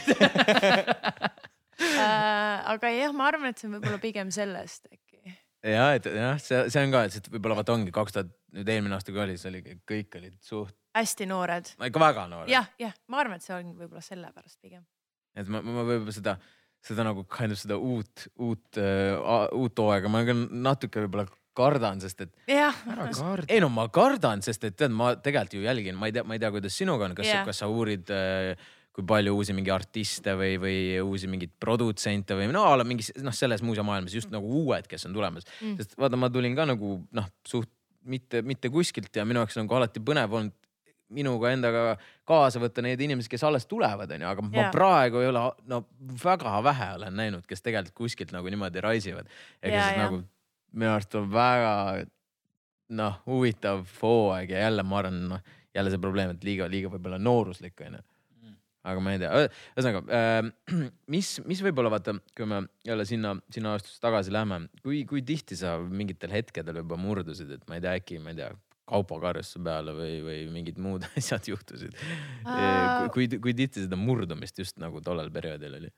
Äh, 1.81 2.57
aga 2.75 2.91
jah, 2.93 3.13
ma 3.17 3.31
arvan, 3.31 3.55
et 3.55 3.61
see 3.61 3.69
on 3.71 3.79
võib-olla 3.79 3.99
pigem 4.03 4.29
sellest 4.35 4.85
äkki. 4.93 5.33
ja, 5.65 5.87
et 5.97 6.05
jah, 6.13 6.37
see, 6.43 6.59
see 6.73 6.83
on 6.85 6.93
ka, 6.93 7.07
et 7.09 7.15
see 7.17 7.33
võib-olla 7.33 7.57
vaata 7.63 7.73
ongi 7.79 7.95
kaks 7.95 8.13
tuhat, 8.19 8.29
nüüd 8.59 8.69
eelmine 8.75 8.99
aasta 8.99 9.15
kui 9.15 9.23
oli, 9.23 9.39
siis 9.39 9.49
oli, 9.49 9.63
kõik 9.89 10.19
olid 10.21 10.37
suht, 10.45 10.75
hästi 10.97 11.29
noored. 11.31 11.75
ikka 11.87 12.03
väga 12.03 12.27
noored. 12.31 12.53
jah, 12.53 12.71
jah, 12.81 12.95
ma 13.09 13.21
arvan, 13.25 13.41
et 13.41 13.47
see 13.47 13.57
on 13.57 13.75
võib-olla 13.79 14.03
sellepärast 14.05 14.59
pigem. 14.63 14.87
et 15.39 15.51
ma, 15.51 15.63
ma 15.65 15.85
võib-olla 15.87 16.15
seda, 16.15 16.37
seda 16.87 17.07
nagu 17.07 17.27
kind 17.31 17.57
of 17.57 17.61
seda 17.61 17.79
uut, 17.79 18.27
uut 18.41 18.81
uh,, 18.81 19.47
uut 19.59 19.85
hooaega 19.85 20.11
ma 20.13 20.25
ka 20.27 20.37
natuke 20.37 21.07
võib-olla 21.07 21.29
kardan, 21.61 22.01
sest 22.03 22.25
et 22.25 22.51
jah, 22.51 22.77
ei 23.51 23.61
no 23.63 23.71
ma 23.75 23.89
kardan, 23.93 24.43
sest 24.45 24.65
et 24.69 24.77
tead, 24.79 24.93
ma 24.95 25.13
tegelikult 25.19 25.59
ju 25.59 25.65
jälgin, 25.67 25.99
ma 25.99 26.09
ei 26.09 26.15
tea, 26.15 26.27
ma 26.27 26.37
ei 26.37 26.43
tea, 26.43 26.53
kuidas 26.55 26.77
sinuga 26.79 27.09
on, 27.09 27.17
kas 27.19 27.33
kas 27.47 27.63
sa 27.65 27.69
uurid 27.71 28.13
uh, 28.15 28.69
kui 28.95 29.07
palju 29.07 29.35
uusi 29.39 29.55
mingi 29.55 29.71
artiste 29.71 30.35
või, 30.39 30.57
või 30.61 30.79
uusi 31.03 31.29
mingeid 31.31 31.53
produtsente 31.63 32.35
või 32.39 32.49
no 32.51 32.65
a 32.67 32.73
la 32.81 32.87
mingi 32.87 33.07
noh, 33.23 33.35
selles 33.35 33.63
muuseumimaailmas 33.67 34.17
just 34.19 34.33
nagu 34.35 34.49
uued, 34.63 34.89
kes 34.91 35.07
on 35.07 35.15
tulemas 35.15 35.47
Mm. 35.51 35.73
mm.. 35.73 35.77
sest 35.79 35.95
vaata, 35.99 36.19
ma 36.19 36.31
tulin 36.33 36.57
ka 36.57 36.67
nagu 36.69 36.97
noh, 37.17 37.29
suht 37.47 37.71
mitte, 38.09 38.43
mitte 38.43 38.71
kuskilt 38.73 39.15
ja 39.17 39.27
minu 39.29 39.43
jaoks 39.43 39.59
on 39.59 39.67
nagu 39.67 39.77
alati 39.79 40.03
põnev 40.03 40.35
olnud 40.39 40.57
minuga 41.11 41.53
endaga 41.55 41.85
kaasa 42.29 42.63
võtta 42.63 42.85
neid 42.87 43.01
inimesi, 43.03 43.31
kes 43.33 43.45
alles 43.47 43.67
tulevad, 43.71 44.11
onju, 44.17 44.29
aga 44.31 44.47
ma 44.47 44.65
Jaa. 44.65 44.75
praegu 44.75 45.23
ei 45.23 45.31
ole, 45.31 45.45
no 45.71 45.85
väga 46.25 46.59
vähe 46.65 46.93
olen 46.99 47.17
näinud, 47.23 47.47
kes 47.49 47.67
tegelikult 47.67 47.97
kuskilt 48.05 48.35
nagu 48.37 48.51
niimoodi 48.53 48.83
raisivad. 48.85 49.31
ega 49.63 49.75
Jaa, 49.75 49.87
siis 49.89 49.99
jaa. 49.99 50.05
nagu 50.07 50.23
minu 50.73 50.93
arust 50.95 51.15
on 51.19 51.31
väga 51.33 51.73
noh, 53.01 53.19
huvitav 53.27 53.85
hooaeg 54.01 54.51
ja 54.51 54.67
jälle 54.67 54.83
ma 54.87 55.03
arvan, 55.03 55.19
noh 55.35 55.57
jälle 55.75 55.91
see 55.93 56.03
probleem, 56.03 56.35
et 56.35 56.47
liiga, 56.47 56.69
liiga 56.71 56.91
võib-olla 56.93 57.19
nooruslik 57.23 57.83
onju. 57.87 58.01
aga 58.91 59.03
ma 59.05 59.13
ei 59.13 59.21
tea, 59.21 59.43
ühesõnaga 59.77 60.01
äh, 60.17 60.39
mis, 61.15 61.35
mis 61.45 61.61
võib-olla 61.67 61.93
vaata, 61.93 62.15
kui 62.37 62.49
me 62.49 62.63
jälle 62.87 63.05
sinna, 63.09 63.35
sinna 63.53 63.75
aastasse 63.77 64.01
tagasi 64.03 64.33
lähme, 64.33 64.63
kui, 64.85 65.03
kui 65.09 65.23
tihti 65.27 65.59
sa 65.61 65.77
mingitel 65.85 66.33
hetkedel 66.33 66.81
võib-olla 66.81 67.05
murdusid, 67.05 67.53
et 67.59 67.67
ma 67.69 67.77
ei 67.77 67.85
tea, 67.85 67.95
äkki 68.01 68.21
ma 68.25 68.33
ei 68.33 68.41
tea, 68.41 68.51
kaubakarjuse 68.91 69.63
peale 69.65 69.95
või, 69.97 70.21
või 70.27 70.39
mingid 70.53 70.79
muud 70.83 71.07
asjad 71.21 71.51
juhtusid. 71.53 71.97
Aa. 72.45 73.09
kui, 73.15 73.31
kui, 73.39 73.57
tihti 73.57 73.87
seda 73.87 73.99
murdumist 74.01 74.59
just 74.61 74.81
nagu 74.83 75.03
tollel 75.05 75.33
perioodil 75.35 75.81
oli? 75.81 75.93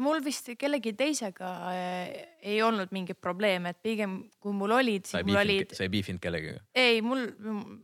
mul 0.00 0.22
vist 0.24 0.48
kellegi 0.58 0.94
teisega 0.96 1.48
äh, 1.68 2.12
ei 2.48 2.62
olnud 2.64 2.92
mingeid 2.94 3.18
probleeme, 3.20 3.72
et 3.74 3.80
pigem 3.84 4.16
kui 4.40 4.54
mul 4.56 4.72
olid, 4.78 5.04
siis 5.08 5.20
ei 5.20 5.26
mul 5.28 5.36
beefinud 5.36 5.58
olid,, 5.60 5.74
sa 5.76 5.84
ei 5.84 5.92
beefinud 5.92 6.22
kellegagi? 6.22 6.62
ei 6.80 7.02
mul, 7.04 7.26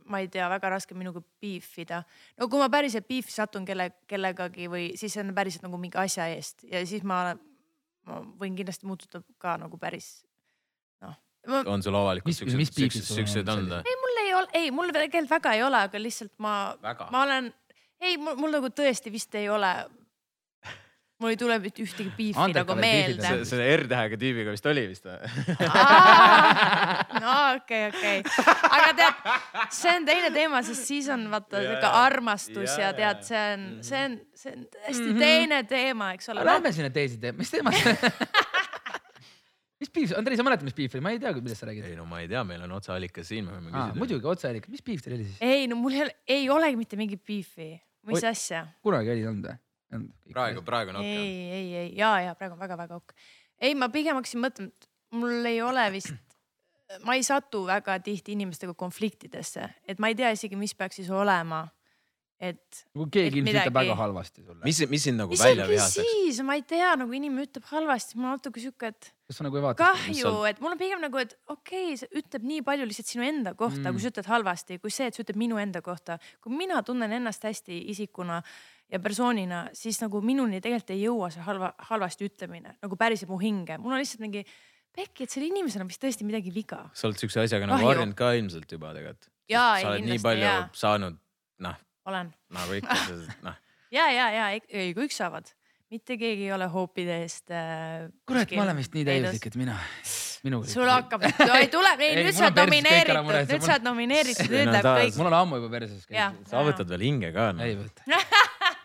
ma 0.09 0.21
ei 0.23 0.29
tea, 0.33 0.47
väga 0.49 0.73
raske 0.73 0.97
minuga 0.97 1.21
beefida. 1.41 2.01
no 2.39 2.49
kui 2.49 2.61
ma 2.61 2.69
päriselt 2.73 3.07
beefi 3.09 3.33
satun 3.33 3.67
kelle, 3.67 3.91
kellegagi 4.09 4.69
või 4.71 4.89
siis 4.99 5.13
see 5.13 5.23
on 5.23 5.35
päriselt 5.37 5.67
nagu 5.67 5.81
mingi 5.81 6.01
asja 6.01 6.27
eest 6.33 6.65
ja 6.69 6.81
siis 6.89 7.05
ma, 7.05 7.21
ma 8.09 8.21
võin 8.41 8.57
kindlasti 8.57 8.89
muutuda 8.89 9.21
ka 9.37 9.59
nagu 9.61 9.77
päris 9.81 10.11
noh. 11.05 11.13
On 11.47 11.81
sul 11.83 11.95
avalikult 11.95 12.35
siuksed, 12.35 12.59
siuksed, 12.73 13.05
on 13.09 13.15
siuksed 13.21 13.47
olnud 13.53 13.77
on? 13.79 13.85
ei, 13.87 13.95
mul 14.03 14.19
ei 14.25 14.33
ole, 14.41 14.47
ei 14.53 14.71
mul 14.75 14.91
tegelikult 14.91 15.31
väga 15.37 15.53
ei 15.57 15.63
ole, 15.63 15.77
aga 15.89 16.01
lihtsalt 16.03 16.33
ma, 16.43 16.57
ma 17.11 17.23
olen, 17.23 17.53
ei 18.01 18.17
mul, 18.17 18.35
mul 18.39 18.51
nagu 18.59 18.69
tõesti 18.75 19.11
vist 19.13 19.33
ei 19.39 19.47
ole. 19.49 19.71
mul 21.19 21.33
ei 21.33 21.37
tule 21.39 21.57
mitte 21.59 21.83
ühtegi 21.83 22.11
beefi 22.15 22.39
Andekale 22.39 22.63
nagu 22.63 22.75
meelde 22.79 23.25
see, 23.27 23.45
selle 23.49 23.65
R-tähega 23.75 24.19
tüübiga 24.21 24.53
vist 24.55 24.67
oli 24.71 24.85
vist 24.87 25.03
või? 25.03 25.17
no 27.19 27.33
okei, 27.57 27.81
okei, 27.89 28.21
aga 28.69 28.91
tead, 28.99 29.19
see 29.75 29.91
on 29.97 30.07
teine 30.07 30.29
teema, 30.35 30.61
sest 30.63 30.87
siis 30.87 31.09
on 31.11 31.25
vaata 31.33 31.59
Jaa, 31.59 31.65
sihuke 31.73 31.91
armastus 32.05 32.77
ja 32.77 32.85
Jaa, 32.89 32.93
tead, 33.01 33.23
see 33.27 33.41
on, 33.55 33.65
see 33.83 34.03
on, 34.05 34.15
see 34.43 34.53
on 34.55 34.63
täiesti 34.77 35.09
Mhm. 35.09 35.19
teine 35.19 35.59
teema, 35.67 36.11
eks 36.15 36.29
ole. 36.31 36.45
Lähme 36.47 36.71
sinna 36.75 36.89
teise 36.93 37.17
teema, 37.19 37.37
mis 37.41 37.51
teema 37.51 37.71
mis 39.79 39.91
piif, 39.93 40.13
Andrei, 40.17 40.37
sa 40.37 40.45
mäletad, 40.45 40.67
mis 40.67 40.75
piif 40.77 40.95
oli, 40.97 41.03
ma 41.05 41.13
ei 41.15 41.21
tea, 41.21 41.31
millest 41.37 41.63
sa 41.63 41.69
räägid 41.69 41.87
ei 41.87 41.95
no 41.97 42.05
ma 42.09 42.19
ei 42.23 42.29
tea, 42.31 42.43
meil 42.47 42.63
on 42.65 42.75
otseallikas 42.77 43.29
siin, 43.31 43.47
me 43.47 43.55
võime 43.55 43.71
küsida. 43.71 43.97
muidugi 43.99 44.29
otseallikas, 44.33 44.73
mis 44.73 44.85
piif 44.85 45.03
teil 45.05 45.15
oli 45.17 45.27
siis? 45.29 45.41
ei 45.45 45.67
no 45.71 45.79
mul 45.79 45.95
ei 45.95 46.03
ole, 46.05 46.15
ei 46.35 46.49
olegi 46.53 46.79
mitte 46.79 46.99
mingit 46.99 47.23
beefi, 47.25 47.71
mis 48.09 48.21
Oi. 48.21 48.29
asja. 48.31 48.65
kunagi 48.85 49.13
oli 49.15 49.27
olnud 49.31 49.49
või? 49.49 49.59
praegu, 50.33 50.63
praegu 50.67 50.93
on 50.93 51.01
ei, 51.01 51.13
okei. 51.15 51.35
ei, 51.59 51.69
ei 51.83 51.93
ja, 51.97 52.11
ja 52.27 52.35
praegu 52.39 52.57
on 52.57 52.63
väga-väga 52.63 52.99
ok. 52.99 53.15
ei, 53.61 53.75
ma 53.79 53.89
pigem 53.93 54.19
hakkasin 54.19 54.43
mõtlema, 54.43 54.73
et 54.73 54.89
mul 55.15 55.49
ei 55.49 55.61
ole 55.65 55.87
vist, 55.95 56.13
ma 57.07 57.15
ei 57.17 57.25
satu 57.25 57.63
väga 57.69 57.99
tihti 58.03 58.35
inimestega 58.35 58.75
konfliktidesse, 58.77 59.65
et 59.87 60.01
ma 60.01 60.11
ei 60.11 60.17
tea 60.19 60.33
isegi, 60.35 60.59
mis 60.59 60.75
peaks 60.77 61.01
siis 61.01 61.09
olema. 61.13 61.67
Et 62.39 62.83
kui 62.95 63.07
keegi 63.11 63.41
ilmselt 63.41 63.51
ütleb 63.51 63.67
midagi- 63.67 63.75
väga 63.75 63.95
halvasti 63.99 64.43
sulle. 64.45 64.61
mis, 64.63 64.79
mis 64.87 65.03
sind 65.09 65.19
nagu 65.19 65.35
välja 65.35 65.65
isegi 65.65 65.73
vihastaks? 65.73 66.11
siis 66.11 66.39
ma 66.47 66.55
ei 66.55 66.63
tea, 66.63 66.93
nagu 67.01 67.15
inimene 67.17 67.43
ütleb 67.49 67.65
halvasti, 67.67 68.15
on 68.15 68.27
natuke 68.29 68.63
sihuke, 68.63 68.91
et 68.93 69.11
kas 69.27 69.39
sa 69.39 69.43
nagu 69.43 69.59
ei 69.59 69.65
vaata? 69.65 69.89
kahju 69.89 70.31
on-, 70.31 70.47
et 70.47 70.61
mul 70.63 70.71
on 70.71 70.79
pigem 70.79 71.03
nagu, 71.03 71.19
et 71.19 71.35
okei 71.51 71.89
okay,, 71.91 71.99
see 71.99 72.21
ütleb 72.21 72.47
nii 72.47 72.63
palju 72.69 72.87
lihtsalt 72.87 73.11
sinu 73.11 73.27
enda 73.27 73.53
kohta 73.59 73.83
mm., 73.83 73.91
kui 73.91 74.05
sa 74.05 74.13
ütled 74.13 74.31
halvasti, 74.31 74.79
kui 74.79 74.95
see, 74.95 75.09
et 75.11 75.19
sa 75.19 75.23
ütled 75.25 75.39
minu 75.41 75.59
enda 75.59 75.83
kohta. 75.83 76.15
kui 76.39 76.55
mina 76.55 76.79
tunnen 76.87 77.11
ennast 77.19 77.43
hästi 77.43 77.81
isikuna 77.91 78.39
ja 78.89 79.01
persoonina, 79.03 79.65
siis 79.75 79.99
nagu 80.01 80.23
minuni 80.23 80.63
tegelikult 80.63 80.95
ei 80.95 81.03
jõua 81.03 81.29
see 81.35 81.43
halva, 81.43 81.73
halvasti 81.91 82.29
ütlemine 82.29 82.77
nagu 82.79 82.99
päriselt 82.99 83.29
mu 83.29 83.41
hinge, 83.41 83.77
mul 83.83 83.97
on 83.97 83.99
lihtsalt 83.99 84.23
mingi 84.23 84.45
pekki, 84.95 85.27
et 85.27 85.35
sellel 85.35 85.51
inimesel 85.51 85.83
on 85.83 85.91
vist 85.91 86.01
tõesti 86.01 86.23
midagi 86.27 86.55
viga. 86.55 86.85
sa 86.95 87.11
oled 87.11 87.19
siukse 87.19 87.43
asjaga 87.43 87.67
nagu 87.67 87.83
harjunud 87.83 88.15
ka 88.17 88.31
ilmselt 88.39 88.71
juba 88.71 88.95
tegelikult. 88.95 89.27
Sa 89.51 89.91
oled 89.91 90.07
nii 90.07 90.23
palju 90.23 90.47
jaa. 90.47 90.65
saanud, 90.77 91.19
noh, 91.65 91.77
olen 92.09 92.33
nagu 92.55 92.77
ikka, 92.79 92.99
noh, 93.45 93.57
ja, 93.97 94.09
ja, 94.13 94.27
ja 94.35 94.49
ei, 94.55 94.61
ei 94.69 94.93
kõik 94.97 95.13
saavad, 95.15 95.49
mitte 95.89 96.17
keegi 96.21 96.47
ei 96.47 96.53
ole 96.53 96.67
hoopide 96.69 97.21
eest 97.23 97.53
äh,. 97.53 98.09
kurat, 98.29 98.51
ma 98.57 98.65
olen 98.67 98.81
vist 98.81 98.97
nii 98.97 99.05
täiuslik, 99.07 99.47
et 99.49 99.57
mina, 99.59 99.77
minu. 100.45 100.61
sul 100.69 100.89
hakkab, 100.89 101.25
ei 101.29 101.69
tule, 101.73 101.95
ei 102.03 102.11
Ei, 102.11 102.25
nüüd 102.27 102.37
sa 102.37 102.49
oled 102.49 102.59
nomineeritud, 102.61 103.31
nüüd 103.53 103.65
sa 103.65 103.75
oled 103.75 103.87
nomineeritud, 103.89 104.51
nüüd 104.53 104.69
No 104.69 104.75
läheb 104.77 104.91
kõik. 104.91 105.17
mul 105.21 105.31
on 105.31 105.39
ammu 105.39 105.61
juba 105.63 105.71
perses 105.77 106.05
käinud. 106.09 106.45
sa 106.51 106.65
võtad 106.67 106.93
veel 106.93 107.07
hinge 107.09 107.33
ka 107.35 107.49
ei 107.65 107.79
no.. 107.79 107.87
võta. 107.87 108.05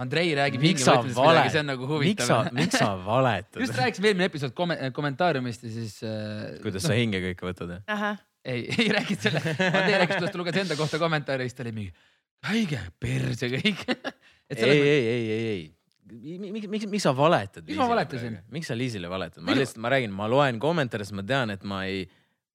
Andrei 0.00 0.30
räägib 0.32 0.62
miks 0.64 0.80
hinge 0.80 0.86
sa 0.86 0.96
võtmisest 0.96 1.20
vale 1.20 1.36
midagi, 1.36 1.52
see 1.52 1.60
on 1.60 1.68
nagu 1.68 1.88
huvitav. 1.90 2.50
miks 2.56 2.78
sa 2.80 2.90
valetad 3.04 3.60
just? 3.60 3.76
rääkisime 3.76 4.10
eelmine 4.10 4.30
episood 4.30 4.54
komme- 4.56 4.78
kommentaariumist 4.96 5.66
ja 5.66 5.72
siis 5.74 5.98
äh,. 6.06 6.56
kuidas 6.64 6.86
sa 6.88 6.96
hinge 6.96 7.20
kõike 7.26 7.50
võtad? 7.50 7.74
ei, 8.44 8.64
ei 8.64 8.88
rääkinud 8.96 9.26
selle, 9.26 9.42
Andrei 9.68 9.98
rääkis, 10.00 10.16
kuidas 10.16 10.32
ta 10.32 10.40
luges 10.40 10.60
enda 10.62 10.78
kohta 10.78 11.00
kommentaare 11.02 11.44
ja 11.44 11.50
siis 11.50 11.58
ta 11.58 11.66
oli 11.66 11.74
mingi, 11.76 11.92
haige 12.48 12.80
perse 13.02 13.48
kõik. 13.52 13.82
et 14.50 14.58
ei, 14.64 14.80
ei, 14.80 15.02
ei, 15.10 15.30
ei, 15.30 15.44
ei, 15.50 16.38
miks, 16.40 16.66
miks, 16.72 16.86
miks 16.90 17.04
sa 17.06 17.12
valetad? 17.16 17.66
Miks 17.66 17.78
ma 17.78 17.86
valetasin? 17.90 18.38
miks 18.50 18.70
sa 18.72 18.76
Liisile 18.78 19.10
valetad? 19.12 19.42
ma 19.44 19.52
Minu- 19.52 19.60
lihtsalt, 19.62 19.82
ma 19.84 19.92
räägin, 19.92 20.14
ma 20.16 20.26
loen 20.30 20.58
kommentaaridest, 20.62 21.12
ma 21.16 21.22
tean, 21.26 21.50
et 21.54 21.62
ma 21.68 21.82
ei, 21.86 22.06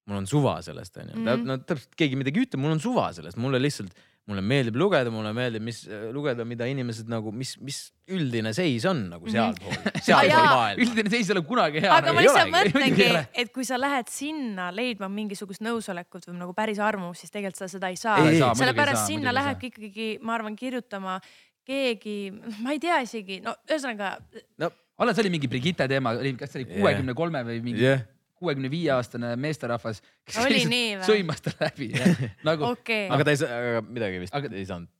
mul 0.06 0.20
on 0.22 0.26
suva 0.30 0.58
sellest 0.62 0.96
onju 1.02 1.16
Mhm. 1.22 1.46
no 1.48 1.56
täpselt 1.58 1.94
keegi 1.98 2.18
midagi 2.18 2.44
ütleb, 2.44 2.60
mul 2.62 2.76
on 2.76 2.82
suva 2.82 3.08
sellest, 3.16 3.38
mulle 3.42 3.58
lihtsalt, 3.62 3.94
mulle 4.26 4.42
meeldib 4.42 4.76
lugeda, 4.80 5.10
mulle 5.14 5.30
meeldib, 5.36 5.62
mis 5.62 5.84
lugeda, 6.14 6.44
mida 6.48 6.66
inimesed 6.66 7.06
nagu, 7.10 7.30
mis, 7.34 7.52
mis 7.62 7.78
üldine 8.10 8.50
seis 8.56 8.86
on 8.90 9.04
nagu 9.12 9.30
sealpool, 9.30 9.76
sealpool 10.06 10.30
jaa. 10.32 10.46
maailma. 10.50 10.82
üldine 10.82 11.12
seis 11.12 11.30
ei 11.30 11.36
ole 11.36 11.42
kunagi 11.46 11.82
hea. 11.84 11.92
aga 11.94 12.14
ma 12.14 12.24
ei 12.24 12.26
lihtsalt 12.26 12.54
mõtlengi 12.56 13.08
et 13.42 13.52
kui 13.54 13.66
sa 13.68 13.78
lähed 13.78 14.10
sinna 14.10 14.72
leidma 14.74 15.08
mingisugust 15.12 15.62
nõusolekut 15.62 16.26
või 16.26 16.40
nagu 16.40 16.56
päris 16.58 16.82
arvamust, 16.82 17.22
siis 17.22 17.34
tegelikult 17.34 17.62
sa 17.62 17.70
seda 17.70 17.92
ei 17.92 18.00
saa. 18.00 18.18
Sellepärast 18.58 19.06
sinna 19.12 19.34
lähebki 19.34 19.70
ikkagi, 19.70 20.08
ma 20.26 20.34
arvan, 20.40 20.58
kirjutama 20.58 21.20
keegi, 21.66 22.18
ma 22.62 22.74
ei 22.74 22.82
tea 22.82 22.98
isegi, 23.06 23.40
no 23.44 23.54
ühesõnaga 23.66 24.16
no. 24.62 24.72
Alles 24.96 25.18
oli 25.20 25.28
mingi 25.28 25.48
Brigitte 25.52 25.84
teema, 25.90 26.14
oli, 26.16 26.30
kas 26.40 26.54
see 26.54 26.62
oli 26.62 26.78
kuuekümne 26.78 27.12
kolme 27.18 27.42
või 27.44 27.58
mingi 27.60 27.82
jah, 27.84 28.00
kuuekümne 28.36 28.68
viie 28.72 28.90
aastane 28.94 29.34
meesterahvas, 29.40 30.02
kes 30.28 30.38
Oli 30.44 30.58
lihtsalt 30.66 31.06
sõimas 31.10 31.40
ta 31.44 31.52
läbi. 31.62 31.90
nagu 32.44 32.66
okei 32.74 33.06
aga 33.10 33.24
ta 33.28 33.32
ei 33.36 33.40
saa, 33.42 33.60
aga 33.60 33.84
midagi 33.88 34.22
vist 34.26 34.34
Aga- 34.36 34.52
ei 34.54 34.66
saanud, 34.68 34.90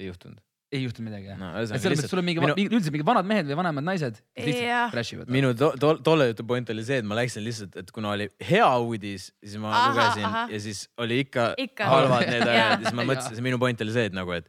ei 0.00 0.06
juhtunud. 0.08 0.38
ei 0.72 0.82
juhtunud 0.84 1.08
midagi 1.10 1.28
jah 1.30 1.38
no 1.40 1.50
selles 1.68 1.84
mõttes 2.00 2.12
sul 2.12 2.20
on 2.22 2.26
mingi 2.28 2.40
minu- 2.44 2.56
minu..., 2.56 2.72
üldiselt 2.76 2.92
mingid 2.96 3.08
vanad 3.08 3.28
mehed 3.28 3.46
või 3.48 3.58
vanemad 3.60 3.84
naised, 3.88 4.18
lihtsalt 4.36 4.92
crash 4.94 5.14
ivad. 5.16 5.30
minu 5.32 5.50
to, 5.56 5.70
to, 5.80 5.94
tolle 6.04 6.26
jutu 6.32 6.44
point 6.48 6.72
oli 6.74 6.84
see, 6.88 6.98
et 7.02 7.08
ma 7.08 7.16
läksin 7.20 7.44
lihtsalt, 7.44 7.76
et 7.82 7.92
kuna 7.96 8.12
oli 8.16 8.26
hea 8.50 8.68
uudis, 8.84 9.30
siis 9.44 9.56
ma 9.60 9.72
Ahah, 9.72 9.90
lugesin 9.94 10.28
ahah. 10.28 10.52
ja 10.52 10.60
siis 10.66 10.82
oli 11.00 11.20
ikka, 11.26 11.50
Ikka. 11.64 11.88
halvad 11.92 12.24
need 12.28 12.44
asjad 12.52 12.56
ja 12.60 12.80
siis 12.84 12.96
ma 13.00 13.04
mõtlesin, 13.12 13.44
minu 13.48 13.60
point 13.64 13.84
oli 13.86 13.96
see, 13.96 14.08
et 14.12 14.16
nagu, 14.16 14.32
et 14.36 14.48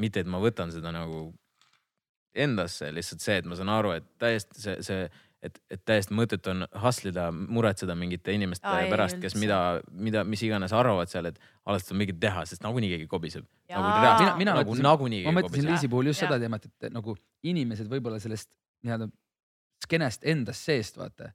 mitte, 0.00 0.20
et 0.24 0.28
ma 0.32 0.40
võtan 0.42 0.72
seda 0.74 0.92
nagu 0.96 1.26
endasse, 2.34 2.88
lihtsalt 2.90 3.22
see, 3.22 3.36
et 3.40 3.46
ma 3.46 3.54
saan 3.58 3.70
aru, 3.70 3.92
et 3.94 4.06
täiesti 4.18 4.58
see, 4.58 4.80
see, 4.82 5.04
et, 5.44 5.58
et 5.72 5.82
täiesti 5.86 6.16
mõttetu 6.16 6.52
on 6.52 6.64
hustle 6.82 7.12
ida, 7.12 7.26
muretseda 7.32 7.96
mingite 7.98 8.34
inimeste 8.34 8.66
Aa, 8.68 8.84
ei, 8.84 8.90
pärast, 8.92 9.18
kes 9.22 9.36
mida, 9.40 9.58
mida, 9.92 10.24
mis 10.28 10.42
iganes 10.46 10.72
arvavad 10.76 11.10
seal, 11.12 11.28
et 11.30 11.40
alles 11.68 11.86
tuleb 11.88 12.02
mingit 12.04 12.20
teha, 12.22 12.44
sest 12.48 12.64
nagunii 12.64 12.94
keegi 12.94 13.08
kobiseb. 13.10 13.46
nagu 13.70 13.90
mina, 13.90 14.34
mina 14.40 14.56
nagu 14.60 14.76
nagunii 14.78 15.24
ma 15.28 15.36
mõtlesin. 15.40 15.68
Liisi 15.68 15.90
puhul 15.92 16.10
just 16.12 16.22
Jah. 16.22 16.32
seda 16.32 16.40
teemat, 16.42 16.66
et 16.68 16.92
nagu 16.94 17.16
inimesed 17.44 17.90
võib-olla 17.92 18.20
sellest 18.22 18.50
nii-öelda 18.84 19.10
skeenest 19.84 20.24
endast 20.30 20.68
seest, 20.70 20.98
vaata. 21.00 21.32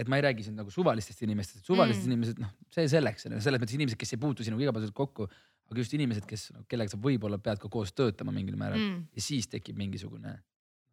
et 0.00 0.08
ma 0.08 0.16
ei 0.16 0.22
räägi 0.24 0.46
siin 0.46 0.56
nagu 0.56 0.70
suvalistest 0.72 1.26
inimestest, 1.26 1.66
suvalised 1.66 2.06
Mm. 2.06 2.12
inimesed, 2.12 2.38
noh, 2.40 2.52
see 2.72 2.86
selleks, 2.88 3.26
selles 3.28 3.60
mõttes 3.60 3.76
inimesed, 3.76 3.98
kes 4.00 4.14
ei 4.14 4.20
puutu 4.22 4.46
sinuga 4.46 4.64
igapäevaselt 4.64 4.94
kokku, 4.96 5.26
aga 5.68 5.82
just 5.82 5.92
inimesed, 5.92 6.24
kes, 6.26 6.46
kellega 6.70 6.94
sa 6.94 6.96
võib-olla 6.96 7.36
pead 7.42 7.60
ka 7.60 7.68
koos 7.68 7.92
töötama 7.92 8.32
mingil 8.32 8.56
määral 8.56 8.80
mm. 8.80 9.02
ja 9.12 9.22
siis 9.22 9.50
tekib 9.50 9.76
mingisugune. 9.76 10.38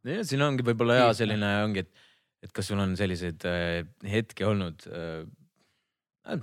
jah, 0.04 0.26
siin 0.28 0.44
ongi 0.44 0.66
võib-olla 0.68 1.00
hea 1.00 1.14
selline 1.22 1.54
ongi, 1.64 1.86
et, 1.86 2.04
et 2.44 2.52
kas 2.54 2.70
sul 2.70 2.80
on 2.84 2.96
selliseid 3.00 3.46
äh, 3.50 3.84
hetki 4.08 4.46
olnud 4.48 4.86
äh,. 4.92 5.26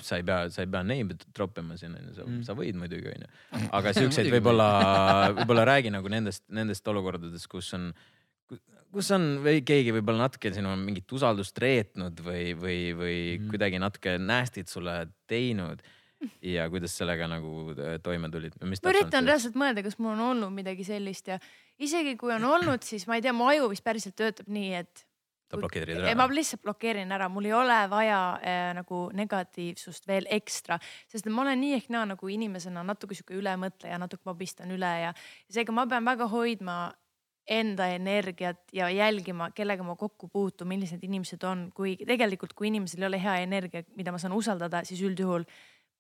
sa 0.00 0.16
ei 0.16 0.24
pea, 0.24 0.48
sa 0.48 0.64
ei 0.64 0.70
pea 0.72 0.80
name 0.86 1.14
troppima 1.36 1.76
siin 1.76 1.92
onju, 1.98 2.14
sa 2.16 2.24
Mm. 2.24 2.42
sa 2.46 2.54
võid 2.56 2.78
muidugi 2.80 3.10
onju, 3.12 3.28
aga 3.76 3.92
siukseid 3.98 4.30
võib-olla, 4.32 4.68
võib-olla 5.36 5.66
räägi 5.68 5.92
nagu 5.92 6.08
nendest, 6.08 6.44
nendest 6.48 6.88
olukordadest, 6.88 7.48
kus 7.52 7.68
on, 7.76 7.90
kus 8.94 9.10
on 9.12 9.26
või 9.44 9.60
keegi 9.66 9.92
võib-olla 9.92 10.24
natuke 10.24 10.54
sinu 10.56 10.72
mingit 10.80 11.12
usaldust 11.12 11.58
reetnud 11.60 12.24
või, 12.24 12.54
või, 12.56 12.78
või 12.96 13.18
Mm. 13.38 13.50
kuidagi 13.52 13.82
natuke 13.82 14.16
nasty't 14.18 14.72
sulle 14.72 14.96
teinud 15.28 15.84
ja 16.40 16.64
kuidas 16.72 16.96
sellega 16.96 17.28
nagu 17.28 17.74
äh, 17.76 17.98
toime 18.02 18.30
tulid? 18.32 18.54
ma 18.64 18.92
üritan 18.94 19.28
reaalselt 19.28 19.58
mõelda, 19.60 19.84
kas 19.84 19.98
mul 20.00 20.14
on 20.16 20.22
olnud 20.30 20.54
midagi 20.54 20.86
sellist 20.86 21.28
ja 21.28 21.38
isegi 21.78 22.16
kui 22.16 22.32
on 22.32 22.44
olnud, 22.48 22.82
siis 22.86 23.04
ma 23.10 23.18
ei 23.18 23.24
tea, 23.26 23.34
mu 23.36 23.50
aju 23.50 23.68
vist 23.74 23.84
päriselt 23.84 24.16
töötab 24.16 24.48
nii, 24.48 24.72
et 24.80 25.04
sa 25.54 25.62
blokeerid 25.62 26.02
Ja 26.02 26.16
ma 26.18 26.26
ära. 26.26 26.36
lihtsalt 26.38 26.62
blokeerin 26.66 27.14
ära, 27.16 27.28
mul 27.32 27.48
ei 27.48 27.54
ole 27.56 27.78
vaja 27.90 28.18
äh, 28.40 28.72
nagu 28.78 29.04
negatiivsust 29.14 30.08
veel 30.10 30.28
ekstra, 30.30 30.78
sest 31.10 31.30
ma 31.30 31.46
olen 31.46 31.60
nii 31.60 31.78
ehk 31.78 31.88
naa 31.94 32.04
nagu 32.14 32.28
inimesena 32.28 32.84
natuke 32.86 33.16
sihuke 33.16 33.38
ülemõtleja, 33.38 33.98
natuke 34.02 34.28
ma 34.28 34.36
pistan 34.38 34.74
üle 34.74 34.92
ja 35.06 35.14
seega 35.50 35.72
ma 35.72 35.86
pean 35.90 36.04
väga 36.04 36.28
hoidma 36.32 36.78
enda 37.44 37.90
energiat 37.92 38.72
ja 38.72 38.88
jälgima, 38.90 39.50
kellega 39.54 39.84
ma 39.84 39.96
kokku 40.00 40.28
puutun, 40.32 40.68
millised 40.68 41.02
inimesed 41.04 41.42
on, 41.44 41.66
kui 41.76 41.96
tegelikult, 42.00 42.54
kui 42.56 42.70
inimesel 42.70 43.04
ei 43.04 43.08
ole 43.10 43.20
hea 43.20 43.36
energia, 43.44 43.84
mida 43.96 44.12
ma 44.14 44.20
saan 44.20 44.32
usaldada, 44.32 44.80
siis 44.88 45.02
üldjuhul 45.04 45.44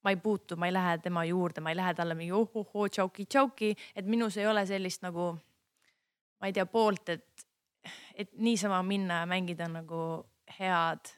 ma 0.04 0.12
ei 0.12 0.16
puutu, 0.20 0.56
ma 0.56 0.68
ei 0.68 0.72
lähe 0.72 0.98
tema 1.04 1.24
juurde, 1.24 1.60
ma 1.64 1.72
ei 1.72 1.76
lähe 1.76 1.94
talle 1.96 2.16
mingi 2.16 2.32
ohohoo 2.36 2.88
tšauki-tšauki, 2.92 3.74
et 3.96 4.08
minus 4.08 4.36
ei 4.40 4.46
ole 4.46 4.64
sellist 4.68 5.04
nagu, 5.04 5.32
ma 6.40 6.48
ei 6.48 6.56
tea, 6.56 6.66
poolt, 6.68 7.08
et, 7.08 7.24
et 8.14 8.32
niisama 8.36 8.82
minna 8.86 9.22
ja 9.22 9.30
mängida 9.30 9.68
nagu 9.70 10.24
head 10.58 11.14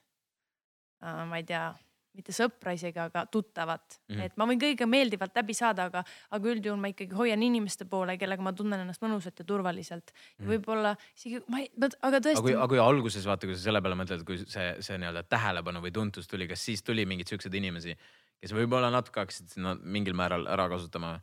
äh,, 1.03 1.25
ma 1.29 1.41
ei 1.41 1.45
tea, 1.49 1.71
mitte 2.17 2.33
sõpra 2.35 2.73
isegi, 2.77 2.99
aga 3.01 3.25
tuttavat 3.33 3.99
mm. 3.99 4.15
-hmm. 4.15 4.25
et 4.27 4.37
ma 4.41 4.47
võin 4.49 4.61
kõigega 4.61 4.89
meeldivalt 4.89 5.37
läbi 5.37 5.57
saada, 5.57 5.89
aga, 5.91 6.03
aga 6.37 6.51
üldjuhul 6.53 6.81
ma 6.81 6.91
ikkagi 6.93 7.17
hoian 7.17 7.43
inimeste 7.45 7.87
poole, 7.91 8.17
kellega 8.21 8.45
ma 8.45 8.55
tunnen 8.57 8.83
ennast 8.85 9.05
mõnusalt 9.05 9.43
ja 9.43 9.47
turvaliselt 9.49 10.13
mm. 10.13 10.19
-hmm. 10.19 10.51
võib-olla 10.53 10.95
isegi 11.17 11.43
ma 11.53 11.63
ei, 11.63 11.71
aga 11.77 11.93
aga 12.11 12.23
tõesti 12.29 12.47
kui, 12.49 12.57
aga 12.57 12.69
kui 12.73 12.83
alguses 12.83 13.29
vaata, 13.29 13.49
kui 13.49 13.59
sa 13.59 13.69
selle 13.69 13.83
peale 13.85 14.01
mõtled, 14.01 14.27
kui 14.29 14.43
see, 14.45 14.69
see 14.81 15.01
nii-öelda 15.03 15.27
tähelepanu 15.29 15.85
või 15.85 15.93
tuntus 15.93 16.29
tuli, 16.31 16.49
kas 16.49 16.65
siis 16.65 16.85
tuli 16.87 17.07
mingeid 17.07 17.33
siukseid 17.33 17.55
inimesi, 17.55 17.97
kes 18.41 18.57
võib-olla 18.57 18.91
natuke 18.95 19.25
hakkasid 19.25 19.57
sinna 19.57 19.77
mingil 19.83 20.17
määral 20.17 20.49
ära 20.49 20.69
kasutama? 20.73 21.19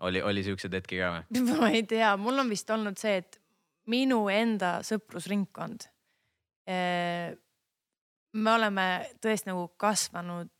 oli, 0.00 0.22
oli 0.22 0.44
siukseid 0.46 0.74
hetki 0.78 1.00
ka 1.00 1.14
või? 1.14 1.42
ma 1.60 1.70
ei 1.74 1.82
tea, 1.86 2.16
mul 2.20 2.38
on 2.38 2.50
vist 2.50 2.70
olnud 2.70 2.98
see, 2.98 3.18
et 3.22 3.40
minu 3.88 4.26
enda 4.32 4.78
sõprusringkond. 4.86 5.88
me 8.32 8.50
oleme 8.52 8.86
tõesti 9.24 9.48
nagu 9.48 9.68
kasvanud, 9.80 10.50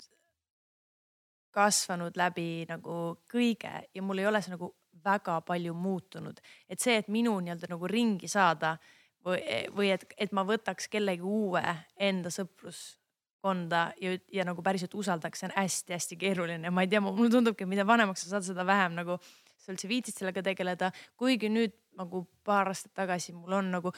kasvanud 1.53 2.17
läbi 2.17 2.65
nagu 2.69 3.19
kõige 3.29 3.73
ja 3.95 4.03
mul 4.03 4.23
ei 4.23 4.29
ole 4.31 4.41
see 4.43 4.55
nagu 4.55 4.73
väga 5.05 5.41
palju 5.47 5.75
muutunud, 5.75 6.41
et 6.69 6.81
see, 6.81 6.97
et 6.99 7.11
minu 7.13 7.37
nii-öelda 7.41 7.69
nagu 7.71 7.91
ringi 7.91 8.29
saada 8.29 8.77
või, 9.25 9.43
või 9.75 9.93
et, 9.95 10.07
et 10.19 10.33
ma 10.33 10.45
võtaks 10.49 10.89
kellegi 10.91 11.25
uue 11.25 11.63
enda 12.09 12.33
sõpruskonda 12.35 13.83
ja, 14.03 14.15
ja 14.33 14.47
nagu 14.49 14.65
päriselt 14.65 14.95
usaldaks, 14.99 15.43
see 15.43 15.51
on 15.51 15.57
hästi-hästi 15.57 16.19
keeruline, 16.21 16.73
ma 16.73 16.85
ei 16.85 16.91
tea, 16.93 17.03
mulle 17.05 17.31
tundubki, 17.33 17.69
mida 17.69 17.87
vanemaks 17.87 18.25
sa 18.25 18.37
saad, 18.37 18.49
seda 18.49 18.67
vähem 18.67 18.97
nagu 18.99 19.19
sa 19.59 19.75
üldse 19.75 19.91
viitsid 19.91 20.17
sellega 20.17 20.43
tegeleda, 20.45 20.93
kuigi 21.21 21.51
nüüd 21.53 21.77
nagu 21.99 22.25
paar 22.45 22.71
aastat 22.73 22.95
tagasi 22.95 23.35
mul 23.37 23.59
on 23.59 23.71
nagu 23.75 23.93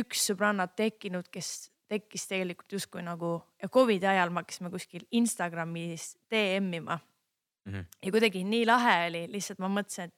üks 0.00 0.24
sõbranna 0.30 0.68
tekkinud, 0.70 1.28
kes 1.32 1.70
tekkis 1.90 2.28
tegelikult 2.30 2.72
justkui 2.72 3.02
nagu 3.02 3.34
ja 3.62 3.68
Covidi 3.68 4.06
ajal 4.06 4.30
me 4.30 4.44
hakkasime 4.44 4.70
kuskil 4.70 5.06
Instagramis 5.10 6.14
DM 6.30 6.72
ima 6.78 6.98
mm. 7.64 7.72
-hmm. 7.72 7.84
ja 8.02 8.12
kuidagi 8.12 8.44
nii 8.44 8.66
lahe 8.66 8.96
oli, 9.08 9.26
lihtsalt 9.32 9.58
ma 9.58 9.68
mõtlesin, 9.68 10.04
et 10.04 10.14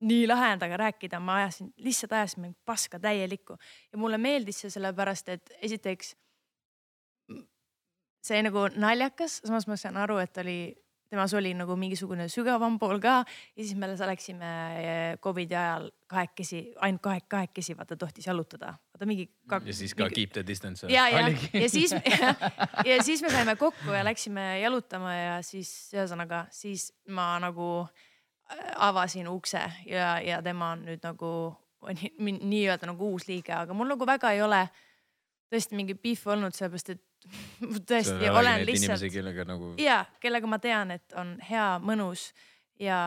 nii 0.00 0.26
lahe 0.28 0.52
on 0.52 0.58
temaga 0.58 0.76
rääkida, 0.76 1.20
ma 1.20 1.36
ajasin, 1.42 1.72
lihtsalt 1.76 2.12
ajasin 2.12 2.40
mind 2.40 2.56
paska 2.64 2.98
täielikku 2.98 3.56
ja 3.92 3.98
mulle 3.98 4.18
meeldis 4.18 4.60
see 4.60 4.70
sellepärast, 4.70 5.28
et 5.28 5.52
esiteks 5.62 6.16
see 8.24 8.42
nagu 8.42 8.68
naljakas, 8.76 9.40
samas 9.44 9.66
ma 9.68 9.76
saan 9.76 9.96
aru, 9.96 10.18
et 10.18 10.38
oli, 10.38 10.58
temas 11.10 11.34
oli 11.34 11.52
nagu 11.58 11.74
mingisugune 11.78 12.28
sügavam 12.30 12.76
pool 12.78 13.00
ka 13.02 13.20
ja 13.26 13.64
siis 13.64 13.74
me 13.78 13.88
läksime 13.90 14.50
eh, 14.80 15.18
Covidi 15.22 15.56
ajal 15.58 15.88
kahekesi, 16.10 16.60
ainult 16.82 17.02
kahe, 17.02 17.22
kahekesi 17.28 17.76
vaata 17.78 17.96
tohtis 17.96 18.26
jalutada, 18.26 18.74
vaata 18.94 19.06
mingi. 19.06 19.28
ja 19.66 19.74
siis 19.74 19.94
ka 19.94 20.08
keep 20.14 20.32
the 20.32 20.44
distance. 20.46 20.86
ja, 20.88 21.08
ja, 21.08 21.28
ja 21.52 21.68
siis 21.68 21.94
ja 22.90 23.02
siis 23.02 23.22
me 23.22 23.30
saime 23.30 23.56
kokku 23.56 23.90
ja 23.94 24.04
läksime 24.04 24.60
jalutama 24.60 25.14
ja 25.14 25.42
siis 25.42 25.90
ühesõnaga, 25.94 26.44
siis 26.50 26.92
ma 27.08 27.32
nagu 27.42 27.70
äh, 27.82 28.70
avasin 28.76 29.28
ukse 29.28 29.62
ja, 29.86 30.18
ja 30.22 30.42
tema 30.42 30.72
on 30.76 30.86
nüüd 30.86 31.02
nagu 31.02 31.32
on 31.80 31.96
nii- 31.96 32.40
nii-öelda 32.44 32.86
nagu 32.90 33.12
uus 33.14 33.26
liige, 33.28 33.54
aga 33.56 33.74
mul 33.74 33.88
nagu 33.90 34.06
väga 34.06 34.34
ei 34.36 34.42
ole 34.44 34.66
tõesti 35.50 35.74
mingi 35.74 35.96
beef 35.98 36.26
olnud, 36.30 36.54
sellepärast 36.54 36.92
et 36.94 37.02
tõesti 37.90 38.30
olen 38.30 38.64
lihtsalt 38.66 39.04
kellega 39.12 39.44
nagu 39.48 39.74
ja 39.80 40.04
kellega 40.20 40.50
ma 40.50 40.58
tean, 40.62 40.94
et 40.96 41.16
on 41.18 41.36
hea, 41.50 41.66
mõnus 41.84 42.30
ja 42.80 42.98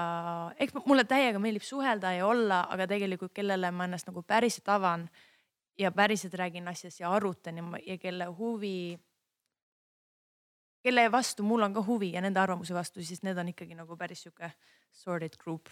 eks 0.62 0.76
mulle 0.86 1.06
täiega 1.10 1.42
meeldib 1.42 1.66
suhelda 1.66 2.14
ja 2.18 2.28
olla, 2.28 2.64
aga 2.74 2.88
tegelikult 2.92 3.34
kellele 3.34 3.72
ma 3.74 3.88
ennast 3.90 4.10
nagu 4.10 4.24
päriselt 4.28 4.70
avan 4.70 5.08
ja 5.80 5.92
päriselt 5.92 6.34
räägin 6.38 6.68
asjast 6.70 7.02
ja 7.02 7.12
arutan 7.12 7.58
ja, 7.58 7.64
ja 7.88 7.98
kelle 7.98 8.30
huvi, 8.38 9.00
kelle 10.86 11.08
vastu 11.12 11.44
mul 11.44 11.66
on 11.66 11.74
ka 11.74 11.84
huvi 11.86 12.14
ja 12.14 12.22
nende 12.22 12.40
arvamuse 12.40 12.76
vastu, 12.76 13.04
siis 13.04 13.24
need 13.26 13.38
on 13.38 13.50
ikkagi 13.54 13.78
nagu 13.78 13.98
päris 13.98 14.24
sihuke 14.26 14.52
sorted 14.92 15.38
group. 15.42 15.70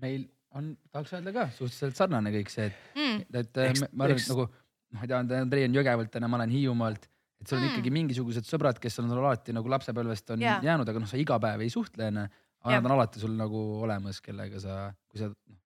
meil 0.00 0.28
on, 0.54 0.76
tahaks 0.90 1.12
öelda 1.18 1.32
ka 1.34 1.48
suhteliselt 1.54 1.98
sarnane 1.98 2.32
kõik 2.34 2.50
see, 2.52 2.70
et 2.70 2.98
mm., 2.98 3.22
et 3.42 3.62
eks, 3.66 3.86
ma 3.92 4.06
arvan, 4.06 4.22
et 4.22 4.30
nagu 4.30 4.46
noh, 4.46 5.00
ma 5.00 5.08
tean, 5.10 5.32
Andrei 5.40 5.66
on 5.66 5.74
Jõgevalt, 5.74 6.20
ma 6.26 6.38
olen 6.38 6.54
Hiiumaalt, 6.54 7.08
et 7.40 7.48
sul 7.48 7.56
on 7.56 7.64
mm. 7.64 7.72
ikkagi 7.72 7.92
mingisugused 7.94 8.48
sõbrad, 8.48 8.78
kes 8.82 9.00
on 9.00 9.08
sul 9.08 9.22
alati 9.22 9.54
nagu 9.56 9.72
lapsepõlvest 9.72 10.34
on 10.34 10.44
yeah. 10.44 10.60
jäänud, 10.64 10.88
aga 10.92 11.02
noh, 11.02 11.08
sa 11.08 11.20
iga 11.20 11.40
päev 11.42 11.64
ei 11.64 11.72
suhtle 11.72 12.10
onju. 12.10 12.26
aga 12.60 12.76
nad 12.76 12.90
on 12.90 12.96
alati 12.98 13.22
sul 13.22 13.32
nagu 13.38 13.64
olemas, 13.86 14.20
kellega 14.24 14.60
sa, 14.60 14.82
kui 15.08 15.22
sa 15.22 15.30
noh. 15.30 15.58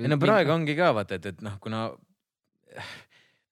ei 0.00 0.08
no 0.08 0.16
praegu 0.20 0.54
ongi 0.54 0.76
ka 0.78 0.94
vaata, 0.96 1.20
et, 1.20 1.30
et 1.34 1.44
noh, 1.44 1.58
kuna 1.60 1.84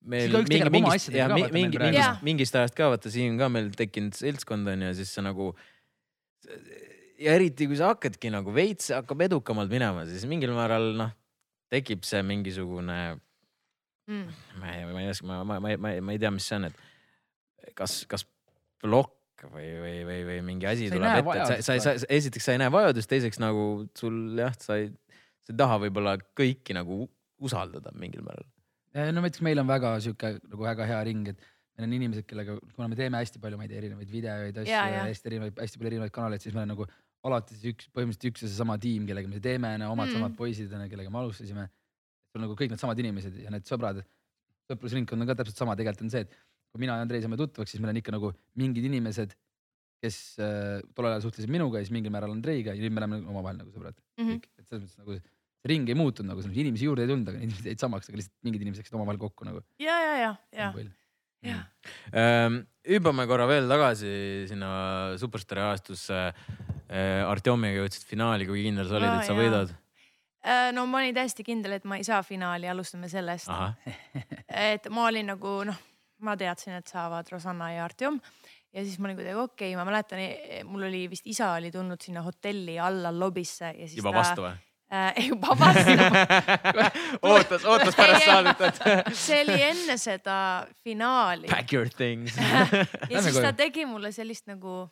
meil 0.08 0.32
mingi, 0.32 0.70
mingist, 0.72 1.12
ja, 1.12 1.28
mingi, 1.32 1.52
mingi, 1.52 1.80
mingist, 1.82 2.24
mingist 2.24 2.56
ajast 2.56 2.78
ka 2.78 2.88
vaata 2.94 3.12
siin 3.12 3.36
ka 3.40 3.50
meil 3.52 3.68
tekkinud 3.76 4.16
seltskond 4.16 4.70
on 4.72 4.88
ja 4.88 4.94
siis 4.96 5.12
sa 5.12 5.24
nagu. 5.26 5.52
ja 7.18 7.34
eriti 7.34 7.66
kui 7.68 7.76
sa 7.76 7.92
hakkadki 7.92 8.30
nagu 8.32 8.54
veits 8.54 8.92
hakkab 8.94 9.26
edukamalt 9.28 9.72
minema, 9.72 10.06
siis 10.08 10.24
mingil 10.30 10.54
määral 10.56 10.94
noh, 10.96 11.12
tekib 11.68 12.06
see 12.08 12.22
mingisugune 12.24 13.18
mm.. 14.08 14.36
ma 14.62 14.72
ei, 14.72 14.86
ma 14.88 15.02
ei 15.02 15.10
oska, 15.12 15.28
ma, 15.28 15.42
ma, 15.44 15.58
ma, 15.60 15.74
ma, 15.76 15.98
ma 16.00 16.14
ei 16.14 16.22
tea, 16.22 16.32
mis 16.32 16.46
see 16.48 16.56
on, 16.62 16.70
et 16.70 16.86
kas, 17.76 18.00
kas 18.10 18.24
plokk 18.82 19.46
või, 19.52 19.68
või, 19.82 19.96
või, 20.08 20.20
või 20.28 20.38
mingi 20.52 20.68
asi 20.70 20.88
sa 20.90 20.98
tuleb 20.98 21.18
ette, 21.20 21.38
et 21.38 21.66
sa, 21.66 21.76
sa, 21.78 21.94
sa, 22.02 22.10
esiteks 22.18 22.48
sa 22.48 22.56
ei 22.56 22.62
näe 22.62 22.72
vajadust, 22.74 23.10
teiseks 23.10 23.40
nagu 23.42 23.64
sul 23.98 24.38
jah, 24.38 24.54
sa 24.62 24.78
ei, 24.80 24.90
sa 25.46 25.54
ei 25.54 25.60
taha 25.60 25.80
võib-olla 25.84 26.16
kõiki 26.38 26.76
nagu 26.76 27.04
usaldada 27.38 27.92
mingil 27.94 28.24
määral 28.26 28.48
no 28.98 29.22
näiteks 29.22 29.44
meil 29.46 29.60
on 29.62 29.68
väga 29.68 29.94
sihuke 30.02 30.34
nagu 30.40 30.64
väga 30.64 30.86
hea 30.88 31.00
ring, 31.10 31.30
et 31.30 31.38
meil 31.78 31.86
on 31.86 31.96
inimesed, 32.00 32.26
kellega, 32.28 32.56
kuna 32.74 32.88
me 32.90 32.98
teeme 32.98 33.20
hästi 33.20 33.42
palju, 33.42 33.58
ma 33.58 33.66
ei 33.66 33.70
tea, 33.70 33.82
erinevaid 33.82 34.10
videoid, 34.10 34.60
asju 34.64 34.74
ja, 34.74 34.86
ja 34.96 35.04
hästi 35.06 35.30
erinevaid, 35.30 35.60
hästi 35.62 35.80
palju 35.80 35.92
erinevaid 35.92 36.14
kanaleid, 36.14 36.44
siis 36.44 36.56
meil 36.56 36.66
on 36.66 36.72
nagu 36.74 36.88
alati 37.28 37.54
siis 37.54 37.74
üks, 37.74 37.88
põhimõtteliselt 37.94 38.32
üks 38.32 38.44
ja 38.44 38.50
seesama 38.50 38.78
tiim, 38.82 39.06
kellega 39.08 39.30
me 39.30 39.40
teeme, 39.42 39.72
omad 39.86 40.08
mm. 40.08 40.16
samad 40.16 40.36
poisid, 40.38 40.74
kellega 40.90 41.12
me 41.12 41.20
alustasime. 41.22 41.68
sul 42.32 42.42
nagu 42.44 42.56
kõik 42.58 42.74
needsamad 42.74 42.98
inimesed 43.00 43.38
ja 43.44 43.52
need 43.54 43.66
sõbrad, 43.68 44.02
sõprusringkond 44.68 45.24
on 45.24 45.30
ka 45.30 45.38
täpselt 45.38 45.62
sama, 45.62 45.76
tegelikult 45.78 46.06
on 46.06 46.12
see, 46.12 46.26
et 46.26 46.34
kui 46.72 46.82
mina 46.84 46.98
ja 46.98 47.04
Andrei 47.06 47.22
saame 47.24 47.38
tuttavaks, 47.40 47.72
siis 47.72 47.82
meil 47.82 47.94
on 47.94 48.00
ikka 48.00 48.14
nagu 48.14 48.32
mingid 48.60 48.86
inimesed, 48.90 49.34
kes 50.02 50.18
äh, 50.44 50.78
tollel 50.94 51.16
ajal 51.16 51.26
suhtlesid 51.26 51.50
minuga 51.50 51.80
ja 51.80 51.86
siis 51.86 51.94
mingil 51.96 52.14
määral 52.14 52.34
Andreiga 52.34 52.76
ja 52.76 52.84
nüüd 52.84 52.94
me 52.94 53.02
oleme 53.02 53.18
omavahel 53.26 53.58
nagu 53.64 53.72
sõbrad 53.74 53.96
mm. 53.96 54.28
-hmm. 54.28 54.44
et 54.60 54.68
selles 54.68 54.84
mõttes 54.84 55.00
nagu 55.02 55.16
see 55.16 55.26
ring 55.66 55.88
ei 55.90 55.96
muutunud 55.98 56.30
nagu, 56.30 56.44
inimesi 56.54 56.86
juurde 56.86 57.04
ei 57.04 57.10
tulnud, 57.10 57.28
aga 57.32 57.42
inimesed 57.42 57.66
jäid 57.70 57.82
samaks, 57.82 58.10
aga 58.10 58.20
lihtsalt 58.20 58.46
mingid 58.46 58.64
inimesed 58.64 58.84
läksid 58.84 58.96
omavahel 58.98 59.20
kokku 59.20 59.48
nagu. 59.48 59.62
ja, 59.82 59.96
ja, 60.04 60.14
ja, 60.22 60.32
ja, 60.54 60.70
ja. 61.46 61.58
Ähm, 62.12 62.62
hüppame 62.88 63.26
korra 63.30 63.46
veel 63.50 63.68
tagasi 63.70 64.12
sinna 64.50 64.70
Superstaari 65.20 65.66
ajastusse. 65.66 66.22
Äh, 66.88 67.20
Artjomiga 67.28 67.82
jõudsid 67.82 68.06
finaali, 68.08 68.46
kui 68.48 68.64
kindel 68.64 68.88
sa 68.88 68.96
olid, 68.96 69.10
et 69.12 69.28
sa 69.28 69.36
võidad? 69.36 69.74
Äh, 70.48 70.70
no 70.72 70.86
ma 70.88 71.02
olin 71.02 71.12
täiesti 71.14 71.44
kindel, 71.44 71.76
et 71.76 71.84
ma 71.88 71.98
ei 72.00 72.06
saa 72.06 72.22
finaali, 72.24 72.70
alustame 72.70 73.10
sellest. 73.12 73.50
et 74.70 74.88
ma 74.94 75.08
olin 75.10 75.28
nagu 75.34 75.52
noh, 75.68 75.82
ma 76.24 76.36
teadsin, 76.36 76.78
et 76.80 76.90
saavad 76.90 77.28
Rosanna 77.32 77.72
ja 77.72 77.84
Artjom 77.86 78.20
ja 78.74 78.84
siis 78.84 78.98
ma 78.98 79.08
olin 79.08 79.18
kuidagi 79.18 79.40
okei 79.40 79.72
okay,, 79.72 79.76
ma 79.78 79.84
mäletan, 79.88 80.22
mul 80.68 80.88
oli 80.88 81.06
vist 81.10 81.26
isa 81.26 81.52
oli 81.56 81.70
tulnud 81.74 82.00
sinna 82.04 82.22
hotelli 82.26 82.78
alla 82.78 83.12
lobisse 83.14 83.72
ja 83.72 83.86
siis 83.86 84.00
juba 84.00 84.12
ta... 84.12 84.18
vastu 84.22 84.44
või? 84.44 84.56
äh, 84.92 85.28
juba 85.28 85.56
vastama 85.58 86.22
ootas, 87.32 87.64
ootas 87.64 87.96
pärast 87.96 88.28
saadet, 88.28 88.62
et 88.68 89.16
see 89.16 89.40
oli 89.44 89.58
enne 89.62 89.98
seda 90.00 90.38
finaali. 90.84 91.48
Pack 91.50 91.72
your 91.72 91.90
things 91.92 92.36
ja 93.12 93.22
siis 93.24 93.40
ta 93.40 93.52
tegi 93.56 93.86
mulle 93.88 94.12
sellist 94.12 94.48
nagu 94.50 94.86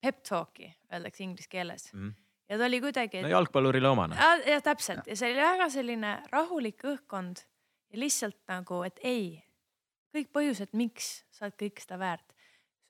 pep 0.00 0.22
talk'i, 0.26 0.70
öeldakse 0.92 1.24
inglise 1.26 1.50
keeles 1.52 1.90
mm. 1.92 2.14
ja 2.50 2.58
ta 2.58 2.66
oli 2.70 2.80
kuidagi 2.82 3.20
et.... 3.20 3.26
no 3.26 3.34
jalgpallurile 3.34 3.90
omane. 3.90 4.18
jah, 4.46 4.62
täpselt 4.64 5.06
ja 5.10 5.18
see 5.18 5.34
oli 5.34 5.42
väga 5.42 5.70
selline 5.72 6.16
rahulik 6.32 6.86
õhkkond 6.94 7.44
ja 7.90 8.00
lihtsalt 8.00 8.38
nagu, 8.48 8.82
et 8.86 9.02
ei, 9.02 9.34
kõik 10.14 10.30
põhjused, 10.34 10.74
miks 10.76 11.20
sa 11.30 11.46
oled 11.46 11.58
kõik 11.60 11.82
seda 11.82 11.98
väärt 12.00 12.26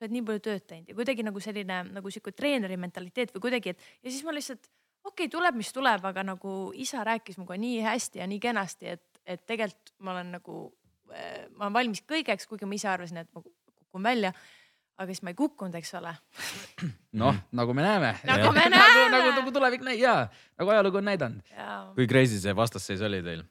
sa 0.01 0.07
oled 0.07 0.15
nii 0.15 0.25
palju 0.25 0.41
tööd 0.47 0.63
teinud 0.65 0.89
ja 0.89 0.97
kuidagi 0.97 1.23
nagu 1.25 1.41
selline 1.43 1.81
nagu 1.93 2.11
sihuke 2.13 2.33
treeneri 2.33 2.77
mentaliteet 2.81 3.35
või 3.35 3.43
kuidagi, 3.45 3.75
et 3.75 3.83
ja 4.01 4.09
siis 4.09 4.23
ma 4.25 4.33
lihtsalt 4.33 4.65
okei 5.05 5.27
okay,, 5.27 5.31
tuleb, 5.33 5.57
mis 5.59 5.69
tuleb, 5.73 6.05
aga 6.09 6.23
nagu 6.25 6.55
isa 6.73 7.03
rääkis 7.05 7.37
minuga 7.37 7.57
nii 7.61 7.83
hästi 7.85 8.21
ja 8.21 8.27
nii 8.29 8.39
kenasti, 8.41 8.95
et, 8.95 9.21
et 9.25 9.43
tegelikult 9.45 9.93
ma 10.01 10.15
olen 10.15 10.33
nagu, 10.37 10.63
eh, 11.13 11.45
ma 11.53 11.67
olen 11.67 11.77
valmis 11.77 12.01
kõigeks, 12.09 12.49
kuigi 12.49 12.69
ma 12.69 12.77
ise 12.77 12.89
arvasin, 12.89 13.21
et 13.21 13.29
ma 13.35 13.43
kukun 13.43 14.09
välja. 14.09 14.33
aga 15.01 15.07
siis 15.09 15.23
ma 15.25 15.31
ei 15.31 15.37
kukkunud, 15.37 15.73
eks 15.79 15.93
ole. 15.97 16.11
noh, 17.21 17.37
nagu 17.57 17.73
me 17.73 17.85
näeme. 17.85 18.11
nagu 18.27 18.51
me 18.53 18.65
näeme 18.73 18.81
nagu, 18.81 19.05
nagu, 19.15 19.35
nagu 19.39 19.51
tulevik 19.51 19.85
näi- 19.85 19.99
ja 20.01 20.27
nagu 20.57 20.69
ajalugu 20.69 20.97
on 20.97 21.05
näidanud. 21.09 21.53
kui 21.95 22.07
crazy 22.07 22.41
see 22.41 22.55
vastasseis 22.55 23.01
oli 23.01 23.21
teil 23.25 23.45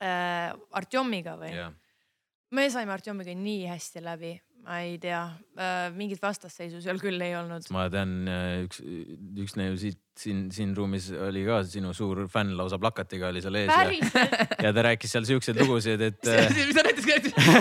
äh,? 0.00 0.52
Artjomiga 0.72 1.36
või? 1.40 1.52
Me 2.54 2.66
saime 2.72 2.94
Artjomiga 2.94 3.34
nii 3.36 3.68
hästi 3.68 4.02
läbi, 4.04 4.32
ma 4.64 4.78
ei 4.84 4.96
tea 5.02 5.20
äh,, 5.58 5.88
mingit 5.96 6.22
vastasseisu 6.22 6.80
seal 6.84 7.00
küll 7.02 7.20
ei 7.24 7.34
olnud. 7.36 7.66
ma 7.74 7.86
tean, 7.92 8.14
äh, 8.30 8.64
üks, 8.64 8.80
üks 9.44 9.56
neiu 9.60 9.76
siit 9.80 10.00
siin, 10.18 10.46
siin 10.54 10.74
ruumis 10.76 11.10
oli 11.12 11.42
ka 11.46 11.60
sinu 11.68 11.92
suur 11.96 12.24
fänn, 12.30 12.54
lausa 12.58 12.78
plakatiga 12.80 13.32
oli 13.32 13.42
seal 13.44 13.58
ees. 13.60 13.72
ja, 13.74 14.28
ja 14.68 14.74
ta 14.76 14.86
rääkis 14.88 15.16
seal 15.16 15.26
siukseid 15.28 15.58
lugusid, 15.60 16.04
et. 16.06 16.30
mis 16.54 16.76
ta 16.76 16.86
näitas, 16.86 17.08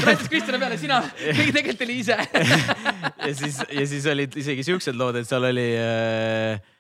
näitas 0.06 0.30
Kristjani 0.30 0.62
peale, 0.62 0.78
sina, 0.82 1.02
tegelikult 1.18 1.84
oli 1.88 2.00
ise 2.04 2.20
ja 2.20 3.34
siis, 3.34 3.60
ja 3.68 3.90
siis 3.90 4.08
olid 4.14 4.40
isegi 4.44 4.68
siuksed 4.70 5.00
lood, 5.00 5.20
et 5.20 5.30
seal 5.30 5.50
oli 5.50 5.68
äh, 5.80 6.72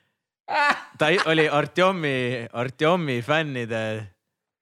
ta 0.97 1.11
oli 1.25 1.49
Artjomi, 1.49 2.47
Artjomi 2.53 3.21
fännide 3.21 4.12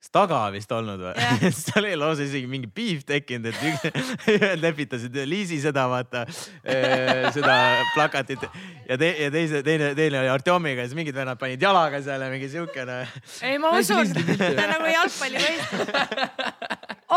taga 0.10 0.39
vist 0.54 0.72
olnud 0.74 1.02
või 1.04 1.12
yeah. 1.14 1.43
seal 1.54 1.86
oli 1.86 1.97
lausa 1.99 2.26
isegi 2.26 2.47
mingi 2.49 2.70
piif 2.74 3.04
tekkinud, 3.08 3.52
et 3.52 3.91
ühed 4.34 4.64
lepitasid 4.64 5.18
Liisi 5.30 5.60
seda 5.62 5.86
vaata 5.91 6.24
seda 6.32 7.56
plakatit 7.93 8.45
ja, 8.45 8.97
te, 8.97 9.12
ja 9.26 9.30
teise, 9.34 9.62
teine, 9.66 9.91
teine 9.97 10.22
oli 10.24 10.32
Artjomiga, 10.34 10.86
siis 10.88 10.97
mingid 10.97 11.18
vennad 11.18 11.39
panid 11.41 11.62
jalaga 11.62 12.02
seal 12.04 12.26
ja 12.26 12.30
mingi 12.34 12.49
siukene. 12.52 12.97
ei, 13.45 13.60
ma 13.62 13.74
usun, 13.78 14.10
on 14.10 14.72
nagu 14.74 14.89
jalgpallivõistlus. 14.95 15.93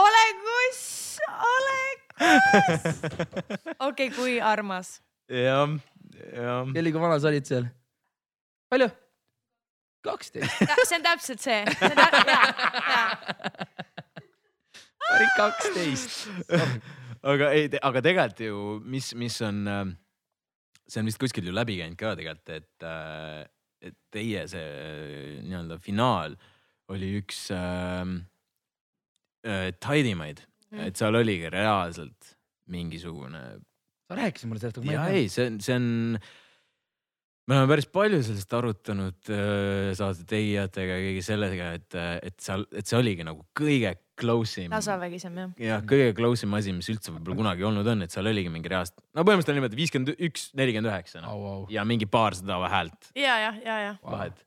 ole 0.03 0.25
kus, 0.43 0.83
ole 1.53 1.79
kus. 2.19 2.91
okei 3.79 3.89
okay,, 3.89 4.11
kui 4.19 4.37
armas. 4.43 4.99
jah, 5.31 5.73
jah. 6.35 6.69
Kelly, 6.77 6.93
kui 6.93 7.07
vana 7.07 7.17
sa 7.23 7.33
olid 7.33 7.49
seal? 7.49 7.71
palju? 8.73 8.93
Kaksteist. 10.05 10.63
see 10.89 10.99
on 10.99 11.07
täpselt 11.07 11.45
see, 11.45 11.61
see 11.73 11.91
on 11.91 11.99
tä- 11.99 12.23
ja, 12.29 12.43
ja. 12.93 13.03
oli 15.15 15.29
kaksteist. 15.37 16.29
aga 17.35 17.51
ei, 17.57 17.69
aga 17.81 18.05
tegelikult 18.05 18.45
ju, 18.47 18.63
mis, 18.85 19.13
mis 19.19 19.41
on, 19.47 19.65
äh, 19.71 19.85
see 20.89 21.03
on 21.03 21.11
vist 21.11 21.21
kuskil 21.23 21.49
ju 21.49 21.55
läbi 21.57 21.79
käinud 21.81 21.99
ka 22.01 22.15
tegelikult, 22.19 22.55
et, 22.55 22.89
äh, 22.89 23.43
et 23.85 23.99
teie 24.15 24.47
see 24.51 24.65
äh, 24.65 25.43
nii-öelda 25.45 25.81
finaal 25.83 26.37
oli 26.93 27.15
üks 27.21 27.47
äh, 27.55 28.05
äh, 29.49 29.69
taidimaid 29.81 30.45
mm., 30.45 30.89
et 30.89 31.01
seal 31.01 31.17
oligi 31.17 31.51
reaalselt 31.53 32.35
mingisugune. 32.73 33.43
sa 34.09 34.17
rääkisid 34.19 34.49
mulle 34.49 34.61
sellest, 34.61 34.81
aga 34.81 34.87
ma 34.89 34.93
ei 34.93 34.99
tea. 34.99 35.21
ei, 35.21 35.29
see 35.33 35.47
on, 35.51 35.61
see 35.65 35.77
on 35.77 35.89
me 37.49 37.59
oleme 37.59 37.71
päris 37.75 37.89
palju 37.93 38.21
sellest 38.25 38.57
arutanud 38.57 39.31
äh, 39.33 39.91
saate 39.99 40.25
tegijatega 40.31 40.97
ja 40.97 41.05
kõige 41.09 41.27
sellega, 41.27 41.69
et, 41.79 41.99
et 42.31 42.39
seal, 42.43 42.67
et 42.73 42.89
see 42.89 42.99
oligi 42.99 43.27
nagu 43.27 43.45
kõige 43.59 43.95
close 44.19 44.65
im. 44.65 44.73
tasavägisem 44.73 45.39
jah. 45.43 45.53
jah, 45.61 45.85
kõige 45.91 46.15
close 46.17 46.47
im 46.47 46.57
asi, 46.57 46.75
mis 46.77 46.89
üldse 46.93 47.13
võib-olla 47.13 47.41
kunagi 47.43 47.69
olnud 47.69 47.93
on, 47.95 48.07
et 48.07 48.15
seal 48.15 48.31
oligi 48.31 48.53
mingi 48.53 48.73
reaalselt, 48.73 49.01
no 49.13 49.27
põhimõtteliselt 49.27 49.61
niimoodi 49.61 49.81
viiskümmend 49.83 50.27
üks, 50.29 50.49
nelikümmend 50.57 50.93
üheksa 50.93 51.25
noh. 51.25 51.65
ja 51.73 51.85
mingi 51.89 52.09
paarsada 52.11 52.61
häält. 52.73 53.13
ja, 53.19 53.39
ja, 53.49 53.55
ja, 53.61 53.79
ja. 53.91 53.95
vahet. 54.03 54.45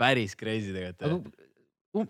päris 0.00 0.36
crazy 0.38 0.74
tegelikult. 0.74 1.34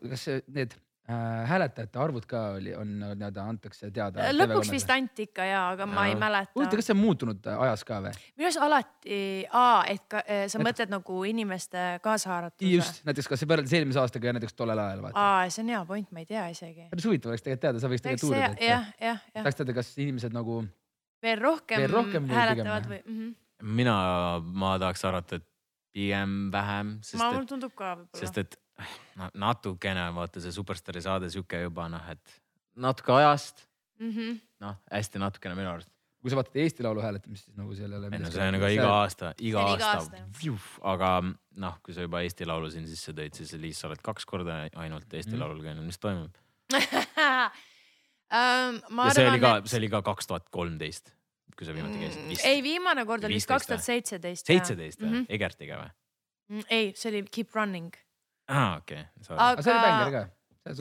kas 0.08 0.28
need 0.46 0.76
Äh, 0.76 0.87
hääletajate 1.08 1.98
arvud 1.98 2.26
ka 2.28 2.40
oli, 2.58 2.74
on 2.76 2.90
nii-öelda 3.00 3.44
antakse 3.48 3.88
teada? 3.94 4.26
Äh, 4.26 4.34
lõpuks 4.36 4.68
vist 4.72 4.90
anti 4.92 5.24
ikka 5.28 5.46
ja, 5.48 5.62
aga 5.72 5.86
ma 5.88 6.04
ja. 6.04 6.12
ei 6.12 6.18
mäleta. 6.20 6.52
huvitav, 6.56 6.80
kas 6.80 6.90
see 6.90 6.96
on 6.96 7.00
muutunud 7.00 7.48
äh, 7.48 7.62
ajas 7.64 7.84
ka 7.88 8.00
või? 8.04 8.12
minu 8.36 8.48
arust 8.48 8.64
alati, 8.66 9.20
et 9.94 10.04
ka, 10.04 10.20
sa 10.20 10.34
näiteks... 10.36 10.58
mõtled 10.66 10.92
nagu 10.92 11.22
inimeste 11.30 11.86
kaasahaaratuse. 12.04 12.72
just, 12.74 13.00
näiteks 13.08 13.30
kas 13.32 13.46
võrreldes 13.48 13.72
eelmise 13.78 14.02
aastaga 14.02 14.28
ja 14.28 14.36
näiteks 14.36 14.58
tollel 14.58 14.84
ajal 14.84 15.02
vaata. 15.06 15.24
aa, 15.24 15.48
see 15.54 15.64
on 15.64 15.72
hea 15.72 15.80
point, 15.88 16.12
ma 16.12 16.24
ei 16.24 16.28
tea 16.28 16.44
isegi. 16.52 16.90
päris 16.92 17.08
huvitav 17.08 17.32
oleks 17.32 17.46
tegelikult 17.46 17.64
teada, 17.64 17.80
sa 17.80 17.92
võiks 17.94 18.04
tegelikult 18.04 18.28
uurida. 18.28 18.52
jah, 18.68 18.92
jah, 19.00 19.24
jah. 19.32 19.40
tahaks 19.40 19.62
teada, 19.62 19.78
kas 19.80 19.92
inimesed 19.96 20.36
nagu 20.36 20.60
veel 21.24 21.40
rohkem, 21.40 21.86
Veel 21.86 21.94
rohkem 21.96 22.28
või 22.28 22.40
hääletavad 22.42 22.92
või 22.92 23.00
mm? 23.00 23.18
-hmm. 23.18 23.74
mina, 23.80 23.98
ma 24.44 24.76
tahaks 24.84 25.08
arvata, 25.08 25.40
et 25.40 25.48
pigem 25.96 26.40
vähem, 26.52 26.98
ma, 27.16 27.32
mulle 27.32 27.48
tundub 27.48 27.72
ka 27.72 27.96
võib-olla 27.96 28.26
sest. 28.26 28.44
et 28.44 28.60
natukene 29.34 30.04
vaata 30.14 30.40
see 30.40 30.52
Superstaari 30.54 31.02
saade 31.02 31.30
sihuke 31.32 31.60
juba 31.64 31.88
noh, 31.92 32.04
et 32.10 32.40
natuke 32.76 33.12
ajast, 33.12 33.64
Mm 33.98 34.10
-hmm. 34.14 34.34
noh 34.62 34.76
hästi 34.92 35.18
natukene 35.18 35.54
minu 35.58 35.70
arust. 35.72 35.88
kui 36.22 36.30
sa 36.30 36.36
vaatad 36.36 36.56
Eesti 36.56 36.82
Laulu 36.82 37.00
hääletamist, 37.02 37.44
siis 37.44 37.56
nagu 37.56 37.74
seal 37.74 37.92
ei 37.92 37.98
ole. 37.98 38.08
ei 38.12 38.18
no 38.18 38.30
see 38.30 38.48
on 38.48 38.60
ka 38.60 38.68
iga 38.68 38.88
aasta, 38.90 39.34
iga 39.38 39.60
aasta 39.60 40.16
aga 40.82 41.22
noh, 41.56 41.78
kui 41.82 41.94
sa 41.94 42.00
juba 42.06 42.20
Eesti 42.20 42.46
Laulu 42.46 42.70
siin 42.70 42.86
sisse 42.86 43.12
tõid, 43.12 43.34
siis 43.34 43.52
Liis, 43.52 43.80
sa 43.80 43.88
oled 43.88 43.98
kaks 44.02 44.24
korda 44.26 44.68
ainult 44.76 45.14
Eesti 45.14 45.32
mm. 45.34 45.40
Laulul 45.40 45.62
käinud, 45.62 45.84
mis 45.86 45.98
toimub? 45.98 46.30
um, 48.38 48.80
ja 49.06 49.14
see 49.14 49.28
oli 49.30 49.40
ka 49.40 49.52
see 49.64 49.78
oli 49.82 49.88
ka 49.92 50.02
kaks 50.02 50.26
tuhat 50.30 50.48
kolmteist, 50.54 51.14
kui 51.56 51.66
sa 51.66 51.74
viimati 51.74 51.98
käisid 52.02 52.28
vist. 52.28 52.44
ei, 52.44 52.62
viimane 52.62 53.04
kord 53.08 53.24
oli 53.24 53.34
vist 53.38 53.48
15 53.50 53.54
kaks 53.54 53.66
tuhat 53.72 53.84
seitseteist. 53.86 54.46
seitseteist 54.46 55.00
või 55.02 55.10
Mhm.? 55.10 55.24
Egertiga 55.28 55.80
või? 55.82 56.64
ei, 56.70 56.92
see 56.96 57.10
oli 57.12 57.22
Keep 57.30 57.54
Running. 57.54 57.94
aa, 58.48 58.76
okei, 58.80 59.04
sorry. 59.22 59.38
aga 59.38 59.64
see 59.64 59.72
oli 59.72 59.86
bänger 59.86 60.12
ka. 60.14 60.22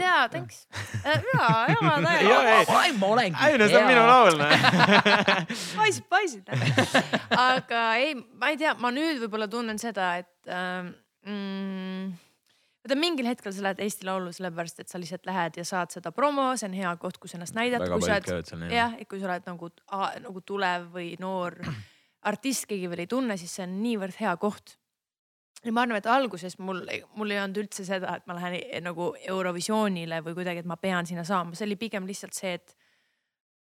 jaa, 0.02 0.28
thanks. 0.34 0.62
jaa, 1.06 1.18
jaa, 1.32 1.58
Jaa, 1.78 1.98
täiega. 2.04 2.84
ei. 2.84 2.94
ma 3.00 3.10
olengi. 3.16 3.42
ei 3.48 3.58
no 3.62 3.72
see 3.72 3.82
on 3.82 3.90
minu 3.90 4.06
laul, 4.10 4.40
noh. 4.42 4.54
paisid, 5.80 6.08
paisid. 6.12 6.54
aga 7.38 7.84
ei, 8.04 8.16
ma 8.16 8.54
ei 8.54 8.62
tea, 8.62 8.78
ma 8.82 8.94
nüüd 8.96 9.22
võib-olla 9.26 9.50
tunnen 9.52 9.80
seda, 9.82 10.14
et 10.24 10.52
ähm, 10.52 10.94
mm, 11.28 12.16
vaata 12.88 13.00
mingil 13.00 13.28
hetkel 13.28 13.52
sa 13.52 13.68
lähed 13.68 13.84
Eesti 13.84 14.08
Laulu 14.08 14.32
sellepärast, 14.36 14.80
et 14.84 14.92
sa 14.92 15.00
lihtsalt 15.02 15.28
lähed 15.28 15.60
ja 15.60 15.68
saad 15.68 15.92
seda 15.92 16.14
promo, 16.16 16.50
see 16.60 16.70
on 16.70 16.76
hea 16.78 16.96
koht, 17.02 17.20
kus 17.22 17.36
ennast 17.36 17.58
näidata, 17.58 17.84
väga 17.84 18.00
paljud 18.00 18.28
käivad 18.28 18.52
seal 18.52 18.66
jah, 18.72 18.96
et 19.00 19.10
kui 19.12 19.20
sa 19.20 19.30
oled 19.32 19.48
nagu, 19.50 19.72
nagu 20.24 20.44
tulev 20.48 20.88
või 20.96 21.14
noor 21.20 21.60
artist, 22.28 22.68
keegi 22.70 22.90
veel 22.92 23.04
ei 23.06 23.12
tunne, 23.12 23.38
siis 23.40 23.54
see 23.58 23.66
on 23.68 23.80
niivõrd 23.84 24.18
hea 24.20 24.34
koht. 24.42 24.78
Ja 25.66 25.74
ma 25.74 25.84
arvan, 25.84 26.00
et 26.00 26.10
alguses 26.12 26.58
mul, 26.60 26.84
mul 27.18 27.34
ei 27.34 27.40
olnud 27.42 27.62
üldse 27.64 27.86
seda, 27.88 28.18
et 28.18 28.28
ma 28.30 28.36
lähen 28.38 28.58
e- 28.60 28.82
nagu 28.86 29.12
Eurovisioonile 29.28 30.22
või 30.26 30.38
kuidagi, 30.38 30.64
et 30.64 30.70
ma 30.70 30.78
pean 30.82 31.08
sinna 31.10 31.26
saama, 31.28 31.58
see 31.58 31.68
oli 31.68 31.80
pigem 31.80 32.08
lihtsalt 32.10 32.38
see, 32.38 32.58
et 32.60 32.76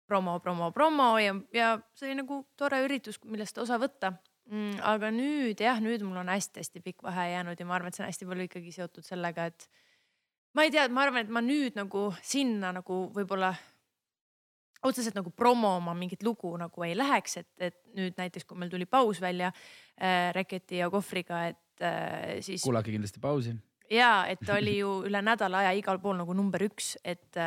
promo, 0.08 0.38
promo, 0.44 0.72
promo 0.76 1.12
ja, 1.20 1.36
ja 1.56 1.76
see 1.96 2.10
oli 2.10 2.22
nagu 2.22 2.42
tore 2.60 2.80
üritus, 2.86 3.20
millest 3.28 3.58
osa 3.64 3.80
võtta 3.82 4.14
mm,. 4.50 4.80
aga 4.88 5.12
nüüd 5.14 5.64
jah, 5.64 5.82
nüüd 5.84 6.04
mul 6.08 6.22
on 6.24 6.32
hästi-hästi 6.32 6.84
pikk 6.84 7.08
vahe 7.08 7.30
jäänud 7.34 7.60
ja 7.60 7.68
ma 7.68 7.78
arvan, 7.78 7.92
et 7.92 8.00
see 8.00 8.06
on 8.06 8.12
hästi 8.12 8.30
palju 8.30 8.48
ikkagi 8.48 8.76
seotud 8.76 9.08
sellega, 9.08 9.48
et 9.52 9.68
ma 10.56 10.68
ei 10.68 10.74
tea, 10.74 10.88
ma 10.92 11.06
arvan, 11.06 11.26
et 11.26 11.34
ma 11.34 11.44
nüüd 11.44 11.80
nagu 11.80 12.08
sinna 12.24 12.72
nagu 12.76 13.06
võib-olla 13.16 13.54
otseselt 14.88 15.18
nagu 15.18 15.32
promoma 15.36 15.96
mingit 15.98 16.24
lugu 16.24 16.54
nagu 16.60 16.84
ei 16.86 16.96
läheks, 16.98 17.40
et, 17.42 17.50
et 17.60 17.78
nüüd 17.98 18.18
näiteks, 18.20 18.46
kui 18.48 18.60
meil 18.60 18.72
tuli 18.72 18.88
paus 18.90 19.20
välja 19.22 19.52
äh, 19.52 20.30
Reketi 20.36 20.80
ja 20.80 20.92
Kohvriga, 20.94 21.48
et 21.52 21.60
äh, 21.86 22.38
siis 22.46 22.64
kuulake 22.64 22.94
kindlasti 22.94 23.20
pausi. 23.24 23.56
ja 23.92 24.26
et 24.30 24.50
oli 24.50 24.80
ju 24.80 25.02
üle 25.08 25.22
nädala 25.22 25.64
aja 25.66 25.76
igal 25.78 26.00
pool 26.04 26.18
nagu 26.20 26.34
number 26.34 26.64
üks, 26.68 26.96
et, 27.04 27.40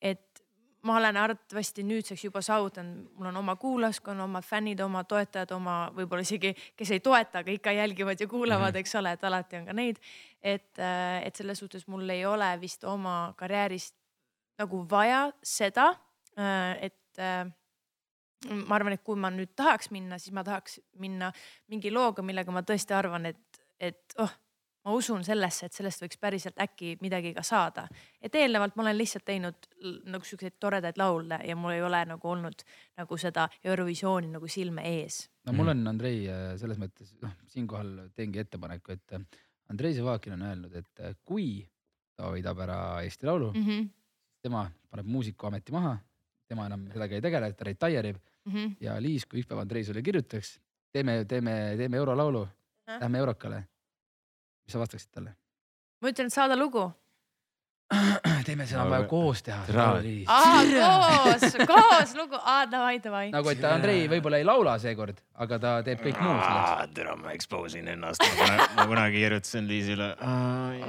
et 0.00 0.42
ma 0.82 0.96
olen 0.98 1.16
arvatavasti 1.16 1.84
nüüdseks 1.86 2.24
juba 2.24 2.42
saavutanud, 2.42 3.08
mul 3.18 3.30
on 3.30 3.36
oma 3.38 3.54
kuulajaskonna, 3.56 4.24
oma 4.24 4.42
fännid, 4.42 4.80
oma 4.82 5.04
toetajad, 5.06 5.54
oma 5.54 5.76
võib-olla 5.94 6.26
isegi, 6.26 6.52
kes 6.76 6.90
ei 6.96 7.02
toeta, 7.02 7.42
aga 7.42 7.54
ikka 7.54 7.74
jälgivad 7.76 8.20
ja 8.20 8.28
kuulavad, 8.30 8.76
eks 8.78 8.94
ole, 8.98 9.14
et 9.14 9.24
alati 9.24 9.60
on 9.60 9.68
ka 9.70 9.76
neid. 9.78 10.00
et, 10.42 10.70
et 10.78 11.36
selles 11.36 11.58
suhtes 11.58 11.86
mul 11.86 12.08
ei 12.10 12.24
ole 12.26 12.50
vist 12.60 12.84
oma 12.84 13.34
karjääris 13.38 13.92
nagu 14.58 14.82
vaja 14.90 15.28
seda, 15.42 15.92
et 16.82 17.22
äh, 17.22 17.46
ma 18.50 18.76
arvan, 18.76 18.96
et 18.96 19.04
kui 19.06 19.18
ma 19.18 19.30
nüüd 19.32 19.54
tahaks 19.58 19.92
minna, 19.94 20.18
siis 20.18 20.34
ma 20.34 20.44
tahaks 20.46 20.80
minna 21.00 21.30
mingi 21.70 21.92
looga, 21.94 22.24
millega 22.26 22.54
ma 22.54 22.64
tõesti 22.66 22.96
arvan, 22.96 23.30
et, 23.30 23.51
et 23.82 24.14
oh, 24.22 24.30
ma 24.84 24.94
usun 24.98 25.24
sellesse, 25.26 25.66
et 25.66 25.74
sellest 25.76 26.02
võiks 26.02 26.18
päriselt 26.22 26.58
äkki 26.62 26.96
midagi 27.02 27.32
ka 27.34 27.42
saada. 27.46 27.84
et 28.20 28.34
eelnevalt 28.34 28.76
ma 28.76 28.82
olen 28.82 28.98
lihtsalt 28.98 29.24
teinud 29.24 29.68
nagu 30.10 30.24
siukseid 30.26 30.56
toredaid 30.62 30.98
laule 30.98 31.38
ja 31.46 31.56
mul 31.56 31.74
ei 31.76 31.82
ole 31.82 32.04
nagu 32.06 32.28
olnud 32.28 32.64
nagu 32.98 33.18
seda 33.18 33.48
Eurovisiooni 33.64 34.30
nagu 34.32 34.48
silme 34.48 34.82
ees. 34.82 35.28
no 35.46 35.52
mul 35.52 35.68
on 35.74 35.86
Andrei 35.86 36.26
äh, 36.30 36.56
selles 36.58 36.78
mõttes, 36.78 37.14
noh, 37.22 37.34
siinkohal 37.46 38.08
teengi 38.14 38.42
ettepaneku, 38.42 38.92
et 38.92 39.12
äh, 39.18 39.26
Andrei 39.70 39.94
Zavakin 39.94 40.32
on 40.38 40.42
öelnud, 40.50 40.74
et 40.74 41.00
äh, 41.00 41.14
kui 41.24 41.62
ta 42.16 42.30
võidab 42.30 42.58
ära 42.66 42.78
Eesti 43.02 43.26
Laulu 43.26 43.52
Mhm. 43.52 43.60
mm, 43.60 43.68
-hmm. 43.78 43.88
tema 44.42 44.70
paneb 44.90 45.06
muusikuameti 45.06 45.72
maha, 45.72 45.96
tema 46.48 46.66
enam 46.66 46.88
sellega 46.92 47.14
ei 47.14 47.20
tegele, 47.22 47.52
ta 47.52 47.64
retire 47.64 48.08
ib 48.08 48.16
Mhm. 48.44 48.72
ja 48.80 48.96
Liis, 49.02 49.26
kui 49.26 49.40
üks 49.40 49.46
päev 49.46 49.60
Andrei 49.60 49.84
sulle 49.84 50.02
kirjutaks, 50.02 50.60
teeme, 50.92 51.24
teeme, 51.24 51.74
teeme 51.76 51.96
eurolaulu, 51.96 52.48
lähme 53.00 53.18
eurokale. 53.18 53.64
Mis 54.66 54.74
sa 54.74 54.82
vastaksid 54.82 55.12
talle? 55.12 55.36
ma 56.02 56.10
ütlen, 56.10 56.28
et 56.32 56.34
saada 56.34 56.58
lugu. 56.58 56.88
teeme 58.46 58.64
seda, 58.66 58.82
on 58.84 58.90
vaja 58.90 59.06
koos 59.10 59.42
teha 59.44 59.60
koos, 59.68 61.56
koos 61.70 62.14
lugu, 62.16 62.38
davai, 62.70 62.96
davai. 63.04 63.26
nagu, 63.34 63.52
et 63.52 63.64
Andrei 63.68 64.06
võib-olla 64.10 64.40
ei 64.40 64.46
laula 64.48 64.78
seekord, 64.82 65.20
aga 65.44 65.58
ta 65.62 65.74
teeb 65.86 66.00
kõik 66.06 66.22
muud 66.22 66.40
selleks. 66.40 66.94
tere, 66.96 67.16
ma 67.20 67.34
expose 67.36 67.82
in 67.82 67.92
ennast, 67.92 68.24
ma 68.78 68.88
kunagi 68.88 69.22
kirjutasin 69.22 69.68
Liisile. 69.68 70.08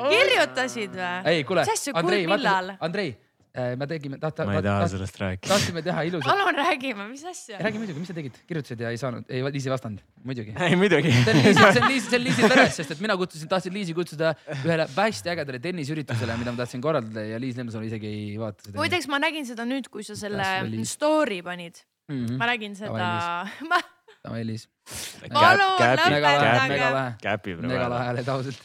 kirjutasid 0.08 0.98
või? 0.98 1.12
ei, 1.34 1.44
kuule 1.48 1.68
Andrei, 1.94 2.26
millal? 2.30 2.74
Andrei, 2.80 3.14
me 3.54 3.86
tegime, 3.86 4.18
tahta, 4.18 4.45
ma 4.49 4.56
ei 4.58 4.64
taha 4.66 4.88
sellest 4.89 5.18
rääkida. 5.22 5.49
tahtsime 5.51 5.82
teha 5.86 6.01
ilusat, 6.10 6.26
palun 6.26 6.56
räägime, 6.58 7.06
mis 7.12 7.22
asja? 7.30 7.60
räägi 7.62 7.78
muidugi, 7.78 7.99
mis 8.01 8.10
sa 8.10 8.16
tegid, 8.18 8.39
kirjutasid 8.49 8.80
ja 8.82 8.89
ei 8.89 8.97
saanud, 8.97 9.28
ei, 9.30 9.43
Liis 9.54 9.68
ei 9.68 9.74
vastanud, 9.76 10.01
muidugi. 10.26 10.56
ei 10.58 10.76
muidugi. 10.80 11.12
see 11.14 11.36
on 11.38 11.38
Liisi, 11.43 11.60
see 11.62 11.84
on 11.84 11.88
Liisi, 11.91 12.08
see 12.10 12.18
on 12.18 12.24
Liisi 12.26 12.47
veres, 12.56 12.80
sest 12.82 12.95
et 12.95 13.04
mina 13.06 13.14
kutsusin, 13.20 13.45
tahtsin 13.51 13.74
Liisi 13.78 13.93
kutsuda 13.93 14.34
ühele 14.64 14.88
hästi 14.97 15.34
ägedale 15.36 15.60
tennisüritusele, 15.62 16.38
mida 16.41 16.56
ma 16.56 16.64
tahtsin 16.64 16.82
korraldada 16.82 17.28
ja 17.30 17.38
Liis 17.41 17.60
Lemson 17.62 17.86
isegi 17.86 18.10
ei 18.10 18.26
vaata 18.41 18.66
seda. 18.72 18.80
muideks 18.82 19.06
ma 19.14 19.22
nägin 19.22 19.45
seda 19.45 19.68
nüüd, 19.70 19.86
kui 19.93 20.01
sa 20.08 20.18
selle 20.18 20.49
oli- 20.66 20.86
story 20.89 21.41
panid, 21.45 21.78
Mhm. 22.10 22.38
ma 22.41 22.49
nägin 22.49 22.74
seda 22.76 23.45
Davai,, 24.24 24.43
Liis. 24.47 24.66
Palun, 25.30 25.62
lõpetage. 25.78 26.10
mega 26.74 26.89
lahe, 26.95 27.16
käpi 27.22 27.56
mega 27.60 27.89
lahe 27.91 28.10
oled 28.16 28.28
ausalt. 28.34 28.60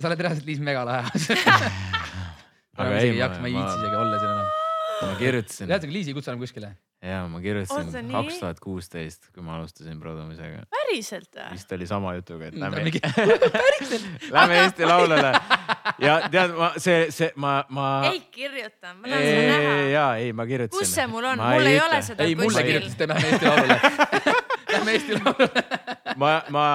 sa 0.00 0.08
oled 0.10 0.20
reaalselt 0.22 0.46
Liis 0.46 0.60
mega 0.60 0.84
lahe. 0.84 1.08
Aga 2.76 2.96
ei, 2.98 3.04
ei, 3.04 3.10
ei 3.10 3.18
ma- 3.18 3.28
hakka, 3.28 3.40
ma 3.40 3.46
ei 3.46 3.52
ma- 3.54 3.60
viitsi 3.60 3.78
isegi 3.82 3.96
olla 4.02 4.18
siin 4.18 4.30
enam. 4.30 4.48
ma 5.04 5.14
kirjutasin 5.18 5.68
tead, 5.68 5.86
Liisi 5.92 6.10
ei 6.10 6.14
kutsu 6.16 6.30
enam 6.30 6.40
kuskile. 6.42 6.68
ja 7.04 7.18
ma 7.28 7.36
On 7.36 7.42
see 7.42 7.44
kirjutasin 7.44 8.10
kaks 8.12 8.38
tuhat 8.40 8.60
kuusteist, 8.64 9.26
kui 9.34 9.42
ma 9.44 9.56
alustasin 9.58 10.00
produmisega. 10.00 10.62
päriselt 10.72 11.28
või? 11.36 11.50
vist 11.52 11.72
oli 11.76 11.86
sama 11.86 12.14
jutuga, 12.16 12.46
et 12.48 12.54
Mm, 12.54 12.60
lähme 12.60 12.84
mingi-, 12.86 13.02
lähme 14.30 14.58
Eesti 14.62 14.86
Laulule. 14.88 15.32
ja 15.98 16.14
tead, 16.32 16.54
ma 16.56 16.70
see, 16.80 17.10
see, 17.10 17.30
ma, 17.36 17.64
ma. 17.68 17.88
ei 18.12 18.20
kirjuta, 18.32 18.94
ma 18.94 19.08
tahan 19.08 19.22
seda 19.22 19.42
näha. 19.50 19.74
ja 19.92 20.06
ei, 20.22 20.32
ma 20.32 20.46
kirjutasin. 20.46 20.78
kus 20.80 20.94
see 20.94 21.06
mul 21.06 21.24
on, 21.32 21.38
mul 21.42 21.66
ei 21.70 21.80
ole 21.80 22.00
seda 22.02 22.24
ei, 22.24 22.34
mulle 22.38 22.62
kirjutasite, 22.64 23.08
lähme 23.08 23.28
Eesti 23.28 23.46
Laulule. 23.46 23.80
Lähme 24.74 24.92
Eesti 24.96 25.12
Laulule. 25.20 25.64
ma, 26.16 26.32
ma, 26.50 26.66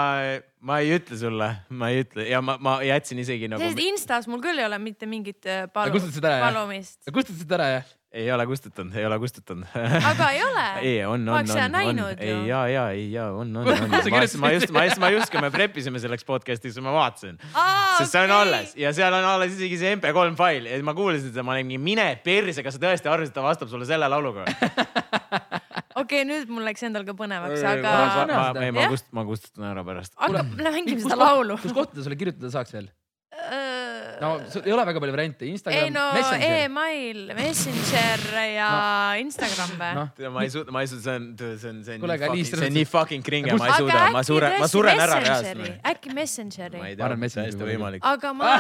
ma 0.60 0.80
ei 0.84 0.91
ütle 0.97 1.20
sulle, 1.20 1.49
ma 1.70 1.91
ei 1.93 2.03
ütle 2.03 2.26
ja 2.28 2.41
ma, 2.43 2.57
ma 2.60 2.80
jätsin 2.84 3.22
isegi 3.24 3.47
nagu 3.51 3.64
sest, 3.64 3.80
Instas 3.86 4.28
mul 4.32 4.41
küll 4.43 4.60
ei 4.60 4.68
ole 4.68 4.80
mitte 4.82 5.07
mingit 5.10 5.47
äh, 5.47 5.68
palu- 5.72 6.01
palumist, 6.20 6.99
kustutasid 7.16 7.55
ära 7.55 7.72
jah? 7.78 7.95
ei 8.12 8.32
ole 8.34 8.45
kustutanud, 8.49 8.95
ei 8.97 9.05
ole 9.05 9.20
kustutanud. 9.22 9.68
aga 10.12 10.30
ei 10.34 10.41
ole. 10.43 10.64
ei, 10.89 11.05
on, 11.05 11.22
ma 11.22 11.39
on, 11.43 11.51
on, 11.53 11.99
on, 11.99 11.99
ei 12.18 12.47
ja, 12.47 12.64
ja, 12.68 12.86
ei 12.89 13.12
ja 13.12 13.28
on, 13.32 13.53
on, 13.57 13.68
on. 13.68 13.89
ma 13.89 14.22
just, 14.24 14.38
ma 14.41 14.51
just, 14.51 14.72
ma 14.74 14.84
just, 14.84 14.99
ma 14.99 15.12
just, 15.14 15.32
kui 15.32 15.43
me 15.43 15.51
prep 15.57 15.78
isime 15.78 16.01
selleks 16.01 16.26
podcast'iks, 16.26 16.80
sest 16.80 18.12
see 18.12 18.24
on 18.26 18.34
alles 18.34 18.74
ja 18.80 18.93
seal 18.97 19.14
on 19.14 19.28
alles 19.30 19.53
isegi 19.55 19.78
see 19.84 19.93
MP3 19.99 20.34
fail 20.39 20.72
ja 20.72 20.82
ma 20.84 20.97
kuulasin 20.97 21.30
seda, 21.30 21.45
ma 21.45 21.53
olin 21.53 21.70
mingi 21.70 21.84
mine 21.91 22.10
perse, 22.26 22.66
kas 22.66 22.80
sa 22.80 22.84
tõesti 22.88 23.14
arvasid, 23.14 23.32
et 23.32 23.38
ta 23.38 23.45
vastab 23.45 23.70
sulle 23.70 23.86
selle 23.89 24.10
lauluga? 24.10 24.47
okei, 26.10 26.26
nüüd 26.26 26.49
mul 26.49 26.66
läks 26.66 26.88
endal 26.89 27.05
ka 27.05 27.14
põnevaks, 27.18 27.62
ma, 27.62 27.76
aga, 27.78 28.30
ma, 28.34 28.64
ei, 28.66 28.74
ma 28.74 28.88
Jah. 28.88 28.95
kust-, 28.95 29.12
ma 29.14 29.26
kustutan 29.28 29.70
ära 29.70 29.86
pärast. 29.86 30.16
aga 30.18 30.41
mängime 30.57 31.03
seda 31.05 31.20
laulu. 31.22 31.60
kus 31.62 31.76
kohta 31.76 31.99
ta 31.99 32.07
sulle 32.07 32.18
kirjutada 32.18 32.49
saaks 32.57 32.74
veel? 32.74 32.89
no 34.20 34.30
sul 34.51 34.66
ei 34.68 34.74
ole 34.76 34.84
väga 34.89 34.99
palju 34.99 35.14
variante, 35.14 35.47
Instagram, 35.47 35.86
ei 35.86 35.91
no 35.93 36.05
Messenger. 36.16 36.55
email, 36.66 37.20
Messenger 37.38 38.24
ja 38.51 38.70
Instagram 39.22 39.76
või? 39.80 39.91
noh, 39.95 40.34
ma 40.36 40.43
ei 40.43 40.51
suuda, 40.53 40.74
ma 40.76 40.84
ei 40.84 40.89
suuda, 40.91 41.03
see 41.05 41.16
on, 41.16 41.28
see 41.39 41.72
on, 41.72 41.80
see 41.86 41.95
on 41.95 42.03
Kuule, 42.03 42.18
nii 42.20 42.26
fucking, 42.28 42.49
see 42.51 42.68
on 42.68 42.76
nii 42.76 42.89
fucking 42.89 43.26
kringe, 43.30 43.55
ma 43.55 43.70
ei 43.70 43.78
suuda, 43.80 44.01
ma 44.16 44.24
suren, 44.28 44.57
ma 44.60 44.70
suren 44.72 45.03
ära 45.05 45.20
reaalselt., 45.24 45.82
äkki 45.93 46.14
Messengeri 46.18 46.82
ma 46.82 46.89
ei 46.91 46.97
Ma 46.99 47.07
arvan, 47.07 47.16
tea, 47.16 47.24
Messengeri 47.24 47.55
täiesti 47.55 47.70
võimalik. 47.72 48.07
aga 48.12 48.34
ma, 48.36 48.53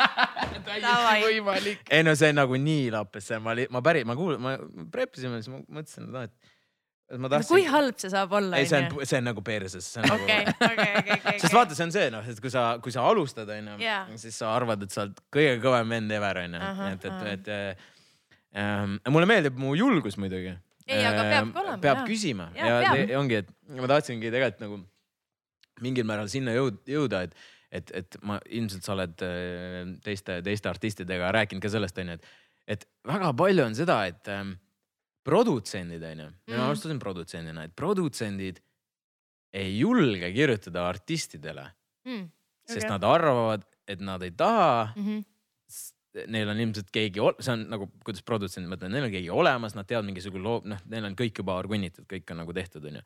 Davai. 0.80 1.18
võimalik. 1.28 1.84
ei 1.90 2.06
no 2.06 2.16
see 2.18 2.32
on 2.34 2.40
nagu 2.42 2.58
nii 2.66 2.88
lappes, 2.96 3.30
see 3.30 3.38
ma, 3.42 3.54
ma 3.70 3.84
päris, 3.84 4.08
ma 4.08 4.18
kuulan, 4.18 4.42
ma 4.42 4.56
preppisime, 4.90 5.38
siis 5.44 5.54
ma 5.54 5.62
mõtlesin, 5.78 6.10
et 6.24 6.56
noh, 7.10 7.18
et 7.18 7.18
et 7.18 7.22
ma 7.22 7.28
kui 7.42 7.62
tahtsin. 7.64 7.68
halb 7.72 8.00
see 8.00 8.12
saab 8.12 8.32
olla, 8.38 8.58
ei, 8.60 8.68
see 8.70 8.80
on, 8.80 9.04
see 9.08 9.18
on 9.18 9.26
nagu 9.30 9.42
perses, 9.46 9.88
okei, 9.98 10.08
nagu. 10.10 10.26
okei, 10.28 10.90
okei, 11.00 11.16
okei. 11.16 11.36
sest 11.42 11.56
vaata, 11.56 11.76
see 11.76 11.86
on 11.86 11.94
see 11.94 12.08
noh, 12.14 12.26
et 12.32 12.42
kui 12.44 12.52
sa, 12.52 12.64
kui 12.84 12.94
sa 12.94 13.06
alustad, 13.10 13.50
onju 13.56 13.76
Jaa., 13.82 14.02
siis 14.20 14.38
sa 14.42 14.52
arvad, 14.54 14.84
et 14.86 14.94
sa 14.94 15.04
oled 15.06 15.22
kõige 15.34 15.56
kõvem 15.64 15.96
vend 15.96 16.16
ever, 16.16 16.42
onju, 16.44 16.62
et, 16.90 17.06
et, 17.10 17.30
et 17.34 17.52
äh, 17.56 17.86
ähm, 18.62 18.98
mulle 19.10 19.28
meeldib 19.30 19.58
mu 19.60 19.74
julgus 19.78 20.18
muidugi. 20.22 20.54
ei, 20.86 21.02
aga 21.06 21.26
peabki 21.26 21.62
olema. 21.64 21.78
peab 21.82 22.04
küsima 22.08 22.50
Jaa, 22.54 22.68
ja, 22.68 22.80
peab. 22.84 23.00
ja 23.00 23.10
te, 23.10 23.18
ongi, 23.20 23.42
et 23.42 23.80
ma 23.80 23.90
tahtsingi 23.94 24.30
tegelikult 24.30 24.64
nagu 24.66 24.80
mingil 25.80 26.06
määral 26.06 26.30
sinna 26.30 26.54
jõud, 26.54 26.80
jõuda, 26.88 27.24
et, 27.26 27.36
et, 27.74 27.94
et 28.02 28.22
ma 28.26 28.38
ilmselt 28.46 28.86
sa 28.86 28.94
oled 28.94 29.26
äh, 29.26 29.94
teiste, 30.04 30.40
teiste 30.46 30.70
artistidega 30.70 31.34
rääkinud 31.40 31.64
ka 31.64 31.72
sellest, 31.72 31.98
onju, 32.02 32.18
et, 32.20 32.34
et 32.76 32.90
väga 33.08 33.34
palju 33.38 33.66
on 33.66 33.78
seda, 33.78 34.02
et 34.10 34.30
ähm, 34.30 34.58
produtsendid 35.26 36.02
onju, 36.02 36.28
mina 36.46 36.58
Mhm. 36.58 36.66
alustasin 36.66 36.98
produtsendina, 36.98 37.64
et 37.64 37.76
produtsendid 37.76 38.60
ei 39.52 39.78
julge 39.78 40.32
kirjutada 40.32 40.88
artistidele, 40.88 41.66
mm,. 42.06 42.30
sest 42.66 42.88
nad 42.88 43.04
arvavad, 43.04 43.64
et 43.88 44.00
nad 44.00 44.22
ei 44.22 44.30
taha 44.30 44.92
mm. 44.96 45.06
-hmm. 45.06 45.24
neil 46.26 46.48
on 46.48 46.60
ilmselt 46.60 46.90
keegi, 46.90 47.20
see 47.40 47.52
on 47.52 47.66
nagu, 47.70 47.90
kuidas 48.04 48.22
produtsendid 48.22 48.70
mõtlevad, 48.70 48.92
neil 48.94 49.04
on 49.04 49.10
keegi 49.10 49.30
olemas, 49.30 49.74
nad 49.74 49.86
teavad 49.86 50.06
mingisugune 50.06 50.42
loo, 50.42 50.62
noh, 50.64 50.78
neil 50.90 51.04
on 51.04 51.16
kõik 51.18 51.38
juba 51.38 51.54
orgunnitud, 51.58 52.06
kõik 52.10 52.30
on 52.30 52.42
nagu 52.42 52.52
tehtud, 52.52 52.84
onju. 52.84 53.02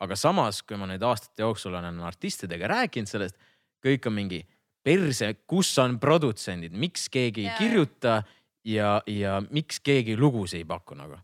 aga 0.00 0.16
samas, 0.16 0.62
kui 0.62 0.76
ma 0.78 0.86
nüüd 0.86 1.02
aastate 1.02 1.42
jooksul 1.42 1.74
olen 1.74 2.00
artistidega 2.00 2.68
rääkinud 2.70 3.10
sellest, 3.10 3.38
kõik 3.84 4.06
on 4.06 4.14
mingi 4.14 4.46
perse, 4.82 5.34
kus 5.46 5.70
on 5.78 5.98
produtsendid, 5.98 6.72
miks 6.72 7.08
keegi 7.08 7.44
Jaa, 7.44 7.52
ei 7.52 7.58
kirjuta 7.58 8.22
ja, 8.64 9.02
ja 9.06 9.42
miks 9.50 9.80
keegi 9.84 10.16
lugusid 10.16 10.62
ei 10.62 10.68
paku 10.68 10.94
nagu. 10.98 11.18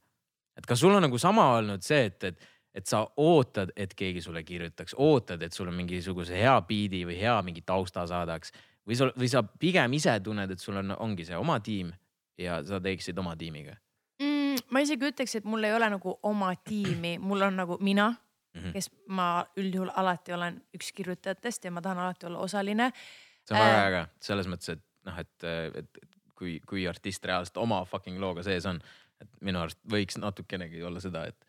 Et 0.58 0.66
kas 0.66 0.80
sul 0.80 0.94
on 0.94 1.02
nagu 1.02 1.18
sama 1.18 1.46
olnud 1.58 1.82
see, 1.82 2.04
et, 2.10 2.24
et, 2.24 2.46
et 2.74 2.86
sa 2.86 3.04
ootad, 3.16 3.72
et 3.76 3.94
keegi 3.94 4.22
sulle 4.24 4.44
kirjutaks, 4.44 4.96
ootad, 4.98 5.42
et 5.42 5.52
sul 5.52 5.68
on 5.68 5.76
mingisuguse 5.78 6.36
hea 6.38 6.54
biidi 6.68 7.04
või 7.08 7.18
hea 7.20 7.36
mingi 7.46 7.64
tausta 7.66 8.06
saadaks 8.10 8.52
või 8.86 8.98
sa, 8.98 9.10
või 9.18 9.30
sa 9.30 9.42
pigem 9.42 9.96
ise 9.98 10.18
tunned, 10.24 10.50
et 10.50 10.60
sul 10.60 10.78
on, 10.80 10.94
ongi 10.98 11.26
see 11.28 11.38
oma 11.38 11.60
tiim 11.64 11.92
ja 12.38 12.60
sa 12.66 12.80
teeksid 12.82 13.18
oma 13.18 13.36
tiimiga 13.38 13.76
mm,. 14.22 14.66
ma 14.70 14.84
isegi 14.84 15.10
ütleks, 15.10 15.38
et 15.38 15.48
mul 15.48 15.64
ei 15.64 15.74
ole 15.74 15.90
nagu 15.96 16.18
oma 16.22 16.52
tiimi, 16.64 17.16
mul 17.22 17.46
on 17.48 17.62
nagu 17.62 17.78
mina 17.80 18.10
mm? 18.10 18.60
-hmm. 18.60 18.72
kes 18.72 18.90
ma 19.08 19.46
üldjuhul 19.56 19.92
alati 19.96 20.32
olen 20.32 20.62
üks 20.74 20.92
kirjutajatest 20.92 21.64
ja 21.64 21.70
ma 21.70 21.82
tahan 21.82 21.98
alati 21.98 22.26
olla 22.26 22.38
osaline. 22.38 22.90
see 23.44 23.54
on 23.54 23.66
väga 23.66 23.78
Äh. 23.78 23.86
äge 23.86 24.06
selles 24.20 24.46
mõttes, 24.46 24.72
et 24.72 24.82
noh, 25.04 25.18
et 25.18 25.44
et 25.74 25.98
kui, 26.34 26.60
kui 26.66 26.88
artist 26.88 27.24
reaalselt 27.24 27.56
oma 27.56 27.84
fucking 27.84 28.18
looga 28.20 28.42
sees 28.42 28.66
on, 28.66 28.80
et 29.24 29.48
minu 29.48 29.62
arust 29.62 29.80
võiks 29.90 30.18
natukenegi 30.20 30.82
olla 30.84 31.02
seda, 31.02 31.26
et, 31.30 31.48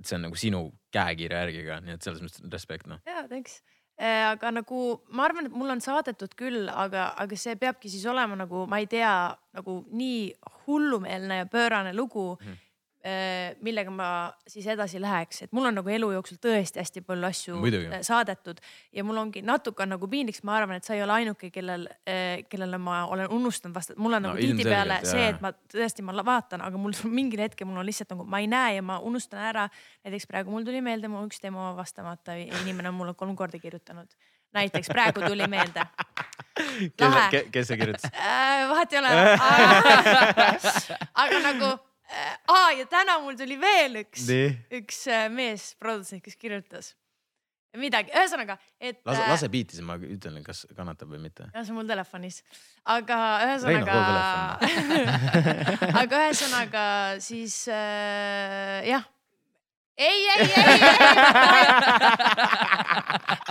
et 0.00 0.06
see 0.08 0.18
on 0.18 0.28
nagu 0.28 0.38
sinu 0.38 0.62
käekirja 0.94 1.42
järgi 1.44 1.64
ka, 1.66 1.80
nii 1.84 1.96
et 1.96 2.06
selles 2.06 2.22
mõttes 2.24 2.46
respekt 2.52 2.88
noh. 2.90 3.02
ja 3.08 3.24
thanks. 3.30 3.60
aga 3.98 4.52
nagu 4.54 4.82
ma 5.10 5.26
arvan, 5.26 5.48
et 5.50 5.56
mul 5.58 5.74
on 5.74 5.82
saadetud 5.84 6.36
küll, 6.38 6.68
aga, 6.70 7.10
aga 7.18 7.40
see 7.40 7.56
peabki 7.58 7.90
siis 7.90 8.06
olema 8.06 8.38
nagu, 8.38 8.66
ma 8.70 8.78
ei 8.82 8.86
tea, 8.90 9.12
nagu 9.58 9.80
nii 9.90 10.32
hullumeelne 10.66 11.42
ja 11.42 11.50
pöörane 11.50 11.94
lugu 11.96 12.30
mm, 12.36 12.46
-hmm. 12.46 12.64
Millega 13.64 13.92
ma 13.94 14.08
siis 14.48 14.66
edasi 14.70 15.00
läheks, 15.00 15.42
et 15.46 15.52
mul 15.56 15.68
on 15.70 15.78
nagu 15.78 15.92
elu 15.92 16.10
jooksul 16.16 16.40
tõesti 16.42 16.80
hästi 16.82 17.02
palju 17.06 17.28
asju 17.28 17.58
Muidugi. 17.62 17.90
eh, 17.92 18.02
saadetud 18.06 18.60
ja 18.92 19.04
mul 19.06 19.20
ongi 19.22 19.42
natuke 19.46 19.84
on 19.84 19.94
nagu 19.94 20.08
piinlik, 20.10 20.36
sest 20.38 20.46
ma 20.48 20.56
arvan, 20.58 20.80
et 20.80 20.88
sa 20.88 20.96
ei 20.96 21.02
ole 21.04 21.14
ainuke, 21.16 21.50
kellel, 21.54 21.86
kellele 22.48 22.78
ma 22.82 23.00
olen 23.12 23.30
unustanud 23.34 23.76
vastata, 23.76 24.00
mul 24.00 24.18
on 24.18 24.22
No 24.22 24.32
nagu 24.32 24.42
tihtipeale 24.42 24.98
ilmselgelt, 24.98 25.10
see, 25.10 25.24
jaa. 25.24 25.34
et 25.34 25.42
ma 25.44 25.52
tõesti, 25.74 26.04
ma 26.06 26.24
vaatan, 26.26 26.64
aga 26.64 26.80
mul 26.80 26.96
mingil 27.18 27.42
hetkel 27.44 27.68
mul 27.68 27.82
on 27.82 27.88
lihtsalt 27.88 28.14
nagu, 28.14 28.26
ma 28.28 28.42
ei 28.42 28.48
näe 28.50 28.78
ja 28.78 28.82
ma 28.82 28.98
unustan 28.98 29.40
ära. 29.50 29.68
näiteks 30.04 30.26
praegu 30.30 30.50
mul 30.54 30.66
tuli 30.66 30.82
meelde, 30.84 31.08
mul 31.08 31.28
üks 31.28 31.42
demo 31.42 31.70
vastamata 31.76 32.36
inimene 32.38 32.90
on 32.92 32.98
mulle 32.98 33.14
kolm 33.14 33.36
korda 33.36 33.58
kirjutanud. 33.58 34.08
näiteks 34.54 34.88
praegu 34.92 35.20
tuli 35.26 35.46
meelde. 35.46 35.86
kes 36.96 37.44
kes 37.52 37.68
see 37.68 37.76
kirjutas? 37.76 38.10
Äh, 38.14 38.68
vahet 38.68 38.92
ei 38.92 38.98
ole. 38.98 39.10
aga 41.22 41.38
nagu 41.44 41.68
äh,, 41.72 41.87
aa 42.48 42.70
ja 42.78 42.86
täna 42.90 43.18
mul 43.24 43.36
tuli 43.38 43.58
veel 43.60 44.02
üks, 44.04 44.28
üks 44.80 45.04
äh, 45.12 45.28
mees, 45.32 45.74
produtsent, 45.80 46.24
kes 46.24 46.38
kirjutas 46.40 46.94
midagi, 47.76 48.12
ühesõnaga, 48.16 48.56
et. 48.80 49.00
lase, 49.06 49.24
lase 49.28 49.48
biiti, 49.52 49.76
siis 49.76 49.84
ma 49.86 49.98
ütlen, 50.00 50.40
kas 50.46 50.64
kannatab 50.76 51.10
või 51.12 51.20
mitte. 51.26 51.48
ja 51.52 51.62
see 51.62 51.74
on 51.74 51.80
mul 51.82 51.90
telefonis, 51.90 52.40
aga 52.88 53.18
ühesõnaga, 53.44 53.98
aga 56.02 56.22
ühesõnaga 56.24 56.86
siis 57.24 57.60
äh, 57.72 58.88
jah. 58.88 59.06
ei, 59.98 60.28
ei, 60.34 60.40
ei, 60.46 60.62
ei. 60.62 60.78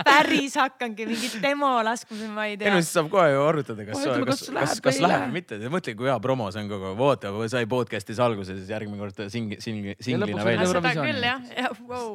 päris 0.08 0.56
hakkangi 0.58 1.06
mingit 1.08 1.36
demo 1.42 1.70
laskma, 1.84 2.28
ma 2.34 2.46
ei 2.48 2.54
ei 2.54 2.60
tea 2.60 2.72
no. 2.72 2.80
siis 2.82 2.94
saab 2.96 3.10
kohe 3.12 3.26
ju 3.32 3.42
arutada, 3.44 3.86
kas, 3.88 4.02
kas, 4.02 4.06
kas 4.08 4.42
kas, 4.42 4.50
läheb 4.56 4.82
kas 4.86 4.98
ei 4.98 5.04
läheb 5.04 5.12
lähe. 5.12 5.26
või 5.26 5.36
mitte. 5.36 5.58
mõtle, 5.74 5.94
kui 5.98 6.10
hea 6.10 6.16
promo 6.24 6.48
see 6.54 6.62
on 6.64 6.70
kogu 6.72 6.88
aeg, 6.90 7.02
oota, 7.08 7.32
sai 7.52 7.68
podcast'is 7.70 8.20
alguses, 8.24 8.60
järgmine 8.70 9.00
kord 9.00 9.22
sing-, 9.34 9.56
sing-, 9.62 9.92
singlina 10.04 10.46
välja 10.46 10.68
seda 10.72 10.94
küll 10.98 11.28
jah, 11.28 11.48
jah, 11.56 11.80
vau. 11.88 12.10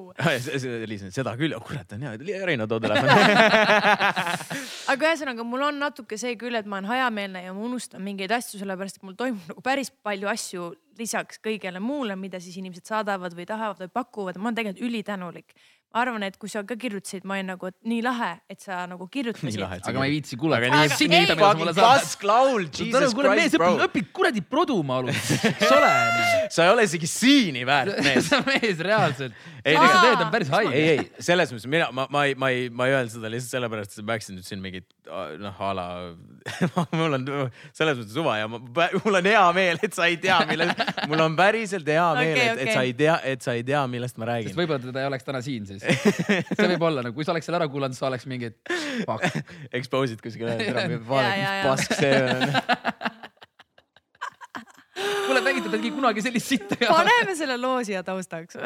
Liis, 0.90 1.06
seda 1.16 1.36
küll, 1.40 1.58
kurat 1.68 1.98
on 1.98 2.08
hea, 2.08 2.44
Reino 2.48 2.68
too 2.70 2.82
telefon. 2.84 3.10
aga 4.94 5.12
ühesõnaga, 5.12 5.48
mul 5.48 5.68
on 5.70 5.82
natuke 5.84 6.20
see 6.22 6.38
küll, 6.40 6.58
et 6.60 6.70
ma 6.70 6.80
olen 6.80 6.92
hajameelne 6.92 7.46
ja 7.48 7.56
ma 7.56 7.68
unustan 7.68 8.04
mingeid 8.06 8.34
asju, 8.36 8.62
sellepärast 8.62 9.00
et 9.00 9.08
mul 9.08 9.18
toimub 9.20 9.54
nagu 9.54 9.66
päris 9.66 9.94
palju 10.04 10.32
asju 10.32 10.72
lisaks 11.00 11.39
kõigele 11.44 11.80
muule, 11.82 12.16
mida 12.20 12.39
siis 12.39 12.58
inimesed 12.62 12.86
saadavad 12.86 13.34
või 13.38 13.46
tahavad 13.50 13.80
või 13.86 13.89
pakuvad, 13.94 14.38
ma 14.38 14.50
olen 14.52 14.56
tegelikult 14.62 14.89
ülitänulik. 14.89 15.56
ma 15.94 16.02
arvan, 16.02 16.24
et 16.26 16.38
kui 16.41 16.50
sa 16.50 16.64
ka 16.66 16.74
kirjutasid, 16.74 17.22
ma 17.30 17.36
olin 17.36 17.52
nagu, 17.52 17.68
et 17.70 17.76
nii 17.86 18.00
lahe, 18.02 18.32
et 18.50 18.60
sa 18.66 18.80
nagu 18.89 19.06
kirjutasid. 19.14 19.60
aga 19.91 20.00
ma 20.00 20.06
ei 20.08 20.12
viitsi 20.16 20.38
kuulata. 20.41 20.62
ei- 20.82 20.89
sa 22.89 23.14
kuule 23.14 23.30
mees 23.38 23.54
õpib 23.86 24.08
kuradi 24.18 24.41
produmaalust, 24.41 25.46
eks 25.52 25.70
ole. 25.70 25.91
sa 26.56 26.66
ei 26.66 26.72
ole 26.74 26.84
isegi 26.89 27.06
siini 27.12 27.62
väärt 27.70 28.00
mees. 28.08 28.26
see 28.32 28.41
mees 28.48 28.82
reaalselt. 28.89 29.38
Ei, 29.64 29.76
sa 29.78 30.02
teed, 30.02 30.26
on 30.26 30.32
päris 30.34 30.50
ei, 30.50 30.56
haige. 30.56 30.82
ei, 30.82 31.06
selles 31.30 31.54
mõttes 31.54 31.70
mina, 31.70 31.91
ma, 31.94 32.08
ma 32.10 32.26
ei, 32.26 32.34
ma 32.41 32.50
ei, 32.50 32.66
ma 32.74 32.88
ei 32.89 32.98
öelnud 32.98 33.14
seda 33.14 33.30
lihtsalt 33.30 33.54
sellepärast, 33.60 33.94
et 33.94 34.02
sa 34.02 34.08
peaksid 34.10 34.36
nüüd 34.39 34.50
siin 34.50 34.66
mingit 34.66 34.89
noh, 35.39 35.60
a 35.60 35.74
la 35.76 35.88
mul 36.99 37.18
on 37.18 37.26
selles 37.76 37.97
mõttes 37.99 38.14
suva 38.16 38.36
ja 38.39 38.49
ma, 38.51 38.60
mul 39.04 39.20
on 39.20 39.30
hea 39.30 39.43
meel, 39.56 39.80
et 39.86 39.95
sa 39.95 40.08
ei 40.12 40.18
tea, 40.22 40.38
millest, 40.49 40.84
mul 41.12 41.24
on 41.24 41.38
päriselt 41.39 41.88
hea 41.88 42.06
meel 42.20 42.36
okay,, 42.36 42.49
et, 42.49 42.58
okei. 42.58 42.68
et 42.68 42.78
sa 42.78 42.84
ei 42.84 42.93
tea, 42.99 43.18
et 43.34 43.47
sa 43.47 43.56
ei 43.58 43.66
tea, 43.68 43.84
millest 43.91 44.20
ma 44.20 44.28
sest 44.28 44.34
räägin. 44.34 44.60
võib-olla 44.60 44.84
teda 44.84 45.04
ei 45.04 45.10
oleks 45.12 45.28
täna 45.30 45.43
siin 45.45 45.68
siis. 45.70 45.84
see 46.58 46.70
võib 46.76 46.88
olla 46.89 47.06
nagu, 47.08 47.16
kui 47.18 47.28
sa 47.28 47.36
oleks 47.36 47.49
selle 47.49 47.62
ära 47.62 47.70
kuulanud, 47.72 47.97
sa 47.97 48.10
oleks 48.10 48.28
mingi, 48.30 48.54
fuck. 49.08 49.41
Expose'id 49.72 50.24
kuskile, 50.24 50.58
vaadake 51.08 51.43
mis 51.43 51.68
pask 51.68 51.99
see 51.99 52.24
on. 52.24 53.12
kuule, 55.28 55.41
mängite 55.45 55.72
tegi 55.74 55.91
kunagi 55.95 56.24
sellist 56.26 56.51
sitta 56.54 56.78
ka. 56.80 56.91
paneme 56.93 57.36
selle 57.39 57.58
loo 57.62 57.82
siia 57.86 58.04
taustaks. 58.06 58.58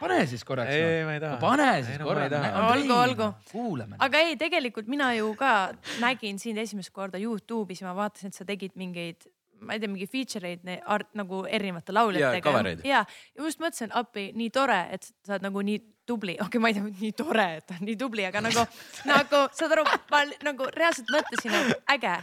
pane 0.00 0.18
siis 0.30 0.44
korraks. 0.46 0.72
ei, 0.72 0.82
ei, 1.00 1.04
ma 1.08 1.16
ei 1.16 1.22
taha. 1.22 1.38
pane 1.42 1.70
siis 1.82 1.98
no 2.00 2.06
ma 2.06 2.10
korraks 2.12 2.34
taha.. 2.34 2.66
Olgu, 2.72 2.98
olgu. 2.98 3.30
kuulame. 3.52 4.00
aga 4.06 4.24
ei, 4.26 4.36
tegelikult 4.40 4.90
mina 4.90 5.12
ju 5.18 5.32
ka 5.38 5.54
nägin 6.02 6.38
sind 6.42 6.60
esimest 6.62 6.92
korda 6.94 7.20
Youtube'is 7.20 7.82
ja 7.82 7.90
ma 7.90 7.96
vaatasin, 8.04 8.32
et 8.32 8.38
sa 8.38 8.46
tegid 8.48 8.76
mingeid, 8.80 9.26
ma 9.64 9.76
ei 9.76 9.82
tea, 9.82 9.90
mingi 9.90 10.08
feature 10.10 10.52
eid 10.52 10.64
ne- 10.66 10.80
art, 10.96 11.10
nagu 11.18 11.44
erinevate 11.48 11.94
lauljatega. 11.94 12.54
Ja, 12.84 13.02
ja 13.02 13.02
just 13.46 13.62
mõtlesin, 13.62 13.92
appi, 13.96 14.30
nii 14.36 14.50
tore, 14.54 14.80
et 14.94 15.08
sa 15.24 15.36
oled 15.36 15.48
nagu 15.48 15.64
nii 15.64 15.80
tubli, 16.08 16.36
okei 16.36 16.46
okay,, 16.46 16.62
ma 16.62 16.70
ei 16.70 16.76
tea, 16.76 16.86
nii 17.00 17.12
tore, 17.16 17.46
et 17.60 17.76
on 17.76 17.84
nii 17.88 17.96
tubli, 18.00 18.26
aga 18.28 18.42
nagu, 18.44 18.64
nagu 19.08 19.44
saad 19.56 19.76
aru, 19.76 19.86
ma 20.12 20.24
nagu 20.44 20.68
reaalselt 20.76 21.12
mõtlesin, 21.14 21.54
et 21.60 21.94
äge, 21.96 22.16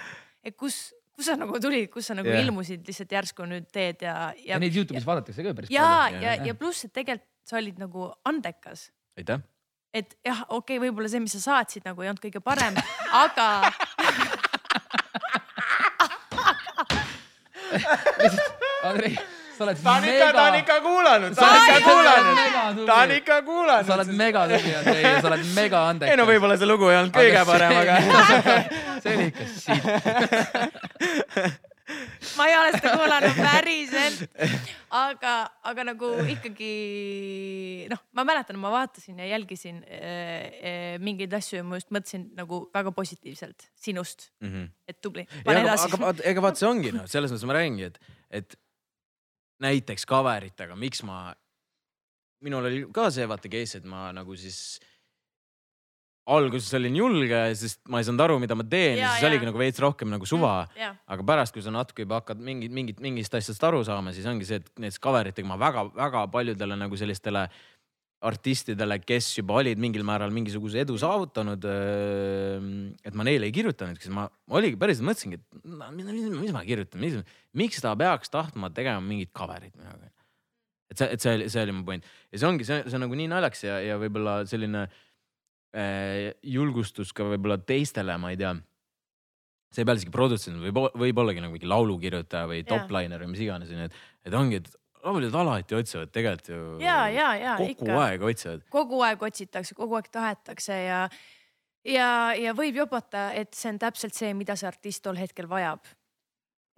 et 0.45 0.57
kus, 0.57 0.83
kus 1.21 1.29
sa 1.29 1.37
nagu 1.37 1.59
tulid, 1.61 1.85
kus 1.93 2.09
sa 2.09 2.17
nagu 2.17 2.31
yeah. 2.31 2.41
ilmusid 2.41 2.87
lihtsalt 2.89 3.11
järsku 3.13 3.45
nüüd 3.45 3.67
teed 3.69 4.01
ja, 4.01 4.33
ja 4.41 4.55
ja, 4.55 4.59
neid 4.61 4.73
Youtube'is 4.73 5.05
vaadatakse 5.05 5.45
ka 5.45 5.53
päris 5.53 5.69
ja, 5.73 5.85
palju. 6.09 6.23
ja, 6.25 6.31
ja 6.49 6.53
pluss, 6.57 6.87
et 6.87 6.93
tegelikult 6.97 7.29
sa 7.45 7.59
olid 7.61 7.77
nagu 7.81 8.09
andekas 8.25 8.89
aitäh. 9.19 9.39
et 9.93 10.17
jah, 10.25 10.41
okei 10.49 10.79
okay,, 10.79 10.81
võib-olla 10.87 11.11
see, 11.13 11.21
mis 11.21 11.35
sa 11.37 11.41
saatsid 11.45 11.85
nagu 11.85 12.01
ei 12.01 12.09
olnud 12.09 12.23
kõige 12.25 12.41
parem, 12.41 12.73
aga 13.21 13.47
Andrei, 18.89 19.13
sa 19.61 19.67
oled 19.67 19.77
ta 19.83 19.93
on 19.93 20.03
ikka, 20.09 20.27
ta 20.33 20.41
on 20.41 20.51
mega, 20.51 20.61
ikka 20.63 20.75
kuulanud, 20.85 21.35
ta 21.37 21.41
Sa 21.41 21.47
on 21.47 21.53
oled 21.55 21.65
ikka 21.71 21.89
kuulanud, 21.89 22.35
mega 22.35 22.61
ta 22.89 22.95
on 22.97 23.11
ikka 23.17 23.35
sa 23.85 23.97
oled 23.97 24.11
kuulanud. 24.11 24.21
mega 24.21 24.41
tubli, 24.49 24.73
Andrei, 24.81 25.03
sa 25.21 25.27
oled 25.31 25.45
mega 25.55 25.79
andekas. 25.89 26.11
ei 26.11 26.17
no 26.19 26.29
võib-olla 26.29 26.55
see 26.57 26.69
lugu 26.69 26.85
ei 26.89 26.97
olnud 27.01 27.13
kõige 27.15 27.41
parem, 27.51 27.71
aga. 27.81 27.93
see 29.03 29.11
oli 29.17 29.25
ikka 29.31 29.43
siit. 29.57 29.83
ma 32.37 32.47
ei 32.47 32.55
ole 32.57 32.71
seda 32.75 32.93
kuulanud 32.97 33.37
päriselt. 33.39 34.23
aga, 35.01 35.33
aga 35.71 35.85
nagu 35.91 36.09
ikkagi 36.33 36.71
noh, 37.91 38.01
ma 38.17 38.25
mäletan, 38.27 38.59
ma 38.61 38.71
vaatasin 38.73 39.21
ja 39.23 39.29
jälgisin 39.33 39.81
äh, 39.85 40.97
mingeid 41.03 41.33
asju 41.37 41.61
ja 41.61 41.67
ma 41.67 41.79
just 41.79 41.91
mõtlesin 41.93 42.29
nagu 42.37 42.63
väga 42.73 42.93
positiivselt 42.95 43.69
sinust, 43.79 44.29
et 44.87 44.99
tubli, 45.03 45.27
pane 45.45 45.61
aga, 45.61 45.67
edasi 45.69 45.89
aga. 45.89 46.01
vaata, 46.05 46.27
ega 46.31 46.45
vaata, 46.47 46.63
see 46.63 46.69
ongi 46.69 46.93
noh, 46.95 47.07
selles 47.11 47.33
mõttes 47.33 47.47
ma 47.49 47.57
räägingi, 47.59 47.91
et, 47.91 48.17
et 48.41 48.57
näiteks 49.61 50.07
cover 50.09 50.47
itega, 50.47 50.77
miks 50.79 51.03
ma, 51.07 51.29
minul 52.45 52.69
oli 52.69 52.85
ka 52.93 53.09
see 53.13 53.27
vaata 53.29 53.51
case, 53.51 53.81
et 53.81 53.87
ma 53.89 54.09
nagu 54.15 54.35
siis 54.39 54.79
alguses 56.31 56.73
olin 56.77 56.95
julge, 56.95 57.39
sest 57.57 57.81
ma 57.89 57.99
ei 57.99 58.05
saanud 58.07 58.23
aru, 58.25 58.37
mida 58.41 58.55
ma 58.57 58.65
teen 58.67 58.99
ja 58.99 59.07
Jaa, 59.07 59.13
siis 59.15 59.25
jaa. 59.25 59.31
oligi 59.31 59.47
nagu 59.49 59.61
veits 59.61 59.81
rohkem 59.81 60.11
nagu 60.13 60.27
suva 60.29 60.53
mm.. 60.67 61.01
aga 61.15 61.25
pärast, 61.27 61.55
kui 61.55 61.65
sa 61.65 61.73
natuke 61.73 62.05
juba 62.05 62.21
hakkad 62.21 62.41
mingit, 62.45 62.73
mingit, 62.73 63.01
mingist 63.03 63.35
asjast 63.37 63.63
aru 63.67 63.81
saama, 63.87 64.13
siis 64.15 64.27
ongi 64.29 64.47
see, 64.47 64.61
et 64.61 64.69
näiteks 64.77 65.01
cover 65.01 65.31
itega 65.31 65.49
ma 65.49 65.57
väga-väga 65.61 66.27
paljudele 66.33 66.77
nagu 66.77 66.99
sellistele 66.99 67.47
artistidele, 68.21 68.99
kes 69.01 69.31
juba 69.39 69.57
olid 69.61 69.79
mingil 69.81 70.03
määral 70.05 70.33
mingisuguse 70.33 70.83
edu 70.83 70.97
saavutanud. 71.01 71.65
et 73.01 73.17
ma 73.17 73.25
neile 73.25 73.49
ei 73.49 73.55
kirjutanud, 73.55 73.97
sest 73.97 74.13
ma 74.13 74.27
oligi 74.53 74.77
päriselt 74.81 75.07
mõtlesingi, 75.07 75.39
et 75.39 75.61
no, 75.65 75.89
mis, 75.95 76.05
mis, 76.05 76.27
mis 76.43 76.53
ma 76.53 76.61
kirjutan, 76.67 77.01
miks 77.57 77.81
ta 77.81 77.95
peaks 77.97 78.29
tahtma 78.33 78.69
tegema 78.75 79.01
mingit 79.01 79.31
cover'it 79.37 79.73
minuga. 79.73 80.11
et 80.91 80.99
see, 80.99 81.07
et 81.07 81.23
see 81.23 81.37
oli, 81.37 81.47
see 81.49 81.63
oli 81.65 81.77
mu 81.77 81.85
point 81.87 82.05
ja 82.29 82.41
see 82.41 82.49
ongi, 82.49 82.67
see, 82.67 82.83
see 82.85 82.99
on 82.99 83.07
nagu 83.07 83.17
nii 83.17 83.31
naljakas 83.31 83.63
ja, 83.65 83.79
ja 83.87 83.97
võib-olla 84.01 84.41
selline 84.49 84.83
äh, 84.85 86.29
julgustus 86.43 87.15
ka 87.15 87.25
võib-olla 87.31 87.57
teistele, 87.57 88.19
ma 88.21 88.35
ei 88.35 88.37
tea. 88.37 88.53
see 89.71 89.81
ei 89.81 89.87
pea 89.87 89.97
isegi 89.97 90.13
produtsent, 90.13 90.61
võib, 90.61 90.83
võib 90.99 91.23
ollagi 91.23 91.41
nagu 91.41 91.55
mingi 91.55 91.73
laulukirjutaja 91.73 92.53
või 92.53 92.61
top-liner 92.69 93.25
või 93.25 93.33
mis 93.33 93.43
iganes, 93.47 93.73
onju, 93.73 93.89
et, 93.89 93.99
et 94.29 94.37
ongi, 94.37 94.61
et 94.61 94.69
lauljad 95.03 95.35
alati 95.35 95.75
otsivad 95.75 96.11
tegelikult 96.13 96.49
ju. 96.49 96.79
ja, 96.83 97.05
ja, 97.09 97.29
ja 97.35 97.55
kogu 97.59 97.71
ikka 97.75 98.01
aeg 98.03 98.25
otsivad. 98.31 98.65
kogu 98.73 99.01
aeg 99.05 99.23
otsitakse, 99.29 99.77
kogu 99.77 99.97
aeg 99.99 100.11
tahetakse 100.13 100.77
ja, 100.83 100.99
ja, 101.87 102.09
ja 102.37 102.53
võib 102.57 102.81
jobata, 102.83 103.29
et 103.37 103.55
see 103.57 103.73
on 103.73 103.81
täpselt 103.81 104.17
see, 104.17 104.33
mida 104.37 104.57
see 104.59 104.69
artist 104.69 105.03
tol 105.05 105.19
hetkel 105.19 105.49
vajab. 105.51 105.83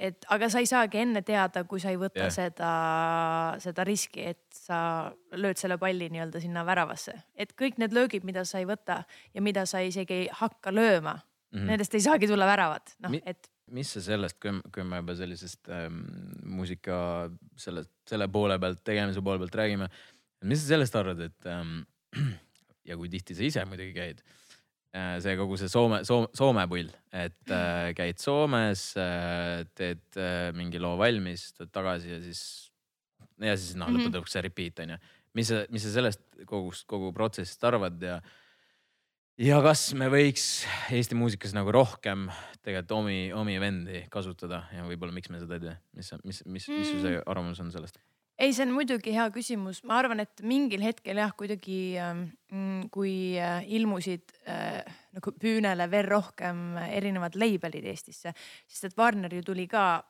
et 0.04 0.26
aga 0.34 0.50
sa 0.50 0.64
ei 0.64 0.68
saagi 0.68 1.00
enne 1.04 1.22
teada, 1.26 1.64
kui 1.70 1.80
sa 1.80 1.94
ei 1.94 2.00
võta 2.02 2.26
yeah. 2.26 2.34
seda, 2.34 2.72
seda 3.64 3.86
riski, 3.88 4.26
et 4.34 4.44
sa 4.66 5.12
lööd 5.38 5.60
selle 5.62 5.78
palli 5.82 6.10
nii-öelda 6.12 6.42
sinna 6.44 6.66
väravasse, 6.68 7.16
et 7.36 7.54
kõik 7.60 7.80
need 7.82 7.96
löögid, 7.96 8.26
mida 8.28 8.46
sa 8.48 8.64
ei 8.64 8.68
võta 8.70 9.04
ja 9.34 9.46
mida 9.46 9.68
sa 9.70 9.84
isegi 9.86 10.24
ei 10.24 10.30
hakka 10.42 10.74
lööma 10.74 11.20
mm. 11.20 11.60
-hmm. 11.60 11.72
nendest 11.72 11.96
ei 11.96 12.06
saagi 12.08 12.28
tulla 12.28 12.50
väravat, 12.50 12.96
noh 13.06 13.14
Mi-, 13.14 13.24
et 13.26 13.53
mis 13.74 13.90
sa 13.96 14.02
sellest, 14.06 14.38
kui, 14.44 14.54
kui 14.74 14.84
me 14.86 15.00
juba 15.02 15.16
sellisest 15.18 15.70
ähm, 15.74 16.04
muusika 16.54 16.96
selle, 17.60 17.86
selle 18.10 18.28
poole 18.32 18.60
pealt, 18.62 18.84
tegemise 18.86 19.24
poole 19.26 19.42
pealt 19.42 19.56
räägime. 19.64 19.90
mis 20.46 20.62
sa 20.62 20.74
sellest 20.76 20.96
arvad, 21.00 21.22
et 21.30 21.48
ähm, 21.50 21.80
ja 22.90 22.98
kui 23.00 23.10
tihti 23.10 23.36
sa 23.38 23.46
ise 23.48 23.64
muidugi 23.70 23.94
käid 23.96 24.20
äh,, 24.94 25.16
see 25.24 25.34
kogu 25.40 25.58
see 25.58 25.72
Soome, 25.72 26.04
Soome, 26.06 26.28
Soome 26.38 26.68
pull, 26.70 26.92
et 27.16 27.54
äh, 27.56 27.90
käid 27.98 28.20
Soomes 28.22 28.92
äh,, 29.00 29.64
teed 29.74 30.04
äh, 30.20 30.52
mingi 30.58 30.82
loo 30.84 30.98
valmis, 31.00 31.50
tuled 31.58 31.72
tagasi 31.74 32.12
ja 32.14 32.22
siis, 32.22 32.44
ja 33.42 33.56
siis 33.58 33.74
noh, 33.80 33.88
Mhm. 33.90 33.98
lõppude 34.04 34.20
lõpuks 34.20 34.36
see 34.38 34.46
repeat 34.46 34.84
on 34.86 34.96
ju. 34.96 35.02
mis 35.34 35.48
sa, 35.50 35.64
mis 35.74 35.82
sa 35.88 35.96
sellest 35.96 36.22
kogust, 36.46 36.86
kogu 36.86 37.10
protsessist 37.16 37.64
arvad 37.66 37.98
ja 38.06 38.20
ja 39.42 39.60
kas 39.66 39.88
me 39.98 40.10
võiks 40.14 40.64
Eesti 40.94 41.18
muusikas 41.18 41.56
nagu 41.58 41.74
rohkem 41.74 42.28
tegelikult 42.64 42.98
omi, 43.00 43.20
omi 43.36 43.60
vendi 43.62 44.06
kasutada 44.14 44.64
ja 44.76 44.86
võib-olla 44.88 45.16
miks 45.16 45.32
me 45.34 45.42
seda 45.42 45.58
ei 45.58 45.68
tee, 45.68 45.78
mis 45.98 46.12
mis, 46.24 46.42
mis, 46.46 46.68
mis 46.70 46.92
su 46.92 47.00
see 47.04 47.22
arvamus 47.26 47.62
on 47.64 47.72
sellest? 47.74 48.00
ei, 48.38 48.54
see 48.54 48.66
on 48.68 48.74
muidugi 48.76 49.14
hea 49.16 49.26
küsimus, 49.34 49.84
ma 49.88 49.98
arvan, 50.02 50.24
et 50.24 50.42
mingil 50.46 50.84
hetkel 50.86 51.20
jah, 51.22 51.34
kuidagi 51.38 51.80
ähm, 52.02 52.24
mm, 52.52 52.88
kui 52.94 53.36
äh, 53.40 53.62
ilmusid 53.78 54.34
äh, 54.50 54.82
nagu 55.16 55.36
püünele 55.40 55.90
veel 55.92 56.10
rohkem 56.10 56.80
erinevad 56.88 57.38
label'id 57.40 57.86
Eestisse, 57.90 58.34
sest 58.68 58.90
et 58.90 58.98
Warner 58.98 59.34
ju 59.34 59.44
tuli 59.46 59.68
ka, 59.70 60.02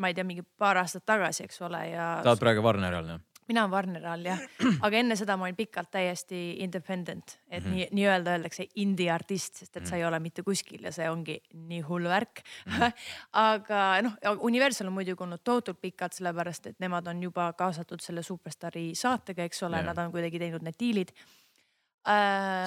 ma 0.00 0.10
ei 0.10 0.16
tea, 0.16 0.26
mingi 0.26 0.46
paar 0.58 0.80
aastat 0.82 1.06
tagasi, 1.08 1.46
eks 1.46 1.60
ole, 1.66 1.82
ja 1.92 2.12
sa 2.22 2.34
oled 2.34 2.42
praegu 2.42 2.64
Warneri 2.66 3.00
all 3.00 3.14
jah? 3.14 3.26
Mina 3.50 3.64
olen 3.66 3.72
Warneri 3.74 4.06
all 4.10 4.24
jah, 4.30 4.40
aga 4.86 5.00
enne 5.02 5.16
seda 5.18 5.36
ma 5.36 5.48
olin 5.48 5.58
pikalt 5.58 5.90
täiesti 5.94 6.40
independent, 6.64 7.36
et 7.50 7.64
Mhm. 7.66 7.74
nii, 7.74 7.88
nii-öelda 7.98 8.36
öeldakse 8.38 8.68
indie 8.82 9.10
artist, 9.12 9.58
sest 9.64 9.76
et 9.80 9.86
sa 9.90 9.98
ei 9.98 10.04
ole 10.06 10.20
mitte 10.22 10.44
kuskil 10.46 10.86
ja 10.86 10.92
see 10.94 11.08
ongi 11.10 11.40
nii 11.52 11.82
hull 11.88 12.06
värk 12.10 12.44
Mhm. 12.66 12.94
aga 13.50 13.82
noh, 14.06 14.16
Universal 14.46 14.88
on 14.88 14.96
muidugi 14.96 15.22
olnud 15.26 15.42
tohutult 15.44 15.80
pikalt, 15.82 16.14
sellepärast 16.16 16.70
et 16.72 16.78
nemad 16.80 17.06
on 17.10 17.22
juba 17.22 17.50
kaasatud 17.58 18.00
selle 18.00 18.22
Superstaari 18.26 18.92
saatega, 18.94 19.44
eks 19.50 19.62
ole 19.66 19.76
Jah. 19.82 19.90
nad 19.90 19.98
on 19.98 20.12
kuidagi 20.14 20.38
teinud 20.38 20.62
need 20.62 20.78
diilid. 20.80 21.10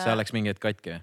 see 0.04 0.16
läks 0.18 0.34
mingi 0.36 0.52
hetk 0.54 0.62
katki 0.62 0.92
või? 0.94 1.02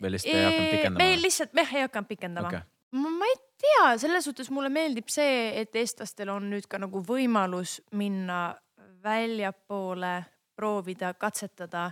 Või 0.00 0.10
lihtsalt 0.14 0.36
ei 0.36 0.44
hakanud 0.44 0.70
pikendama? 0.74 1.00
meil 1.02 1.22
lihtsalt, 1.24 1.54
me 1.56 1.64
ei 1.66 1.82
hakanud 1.86 2.08
pikendama 2.10 2.50
okay.. 2.52 2.60
ma 2.92 3.26
ei 3.30 3.36
tea, 3.60 3.86
selles 4.04 4.24
suhtes 4.28 4.50
mulle 4.54 4.70
meeldib 4.72 5.08
see, 5.12 5.50
et 5.60 5.74
eestlastel 5.76 6.30
on 6.32 6.46
nüüd 6.52 6.68
ka 6.70 6.78
nagu 6.80 7.02
võimalus 7.06 7.78
minna 7.98 8.54
väljapoole, 9.02 10.24
proovida, 10.56 11.14
katsetada. 11.14 11.90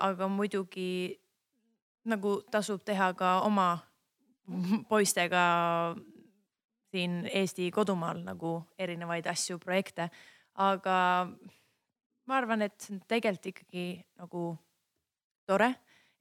aga 0.00 0.28
muidugi 0.28 1.14
nagu 2.10 2.40
tasub 2.50 2.82
teha 2.84 3.12
ka 3.14 3.40
oma 3.46 3.78
poistega 4.90 5.44
siin 6.90 7.28
Eesti 7.32 7.70
kodumaal 7.70 8.24
nagu 8.26 8.56
erinevaid 8.78 9.26
asju, 9.30 9.58
projekte, 9.58 10.08
aga 10.54 10.98
ma 12.26 12.36
arvan, 12.38 12.62
et 12.66 12.74
see 12.80 12.94
on 12.94 13.00
tegelikult 13.10 13.50
ikkagi 13.50 13.86
nagu 14.20 14.44
tore, 15.46 15.70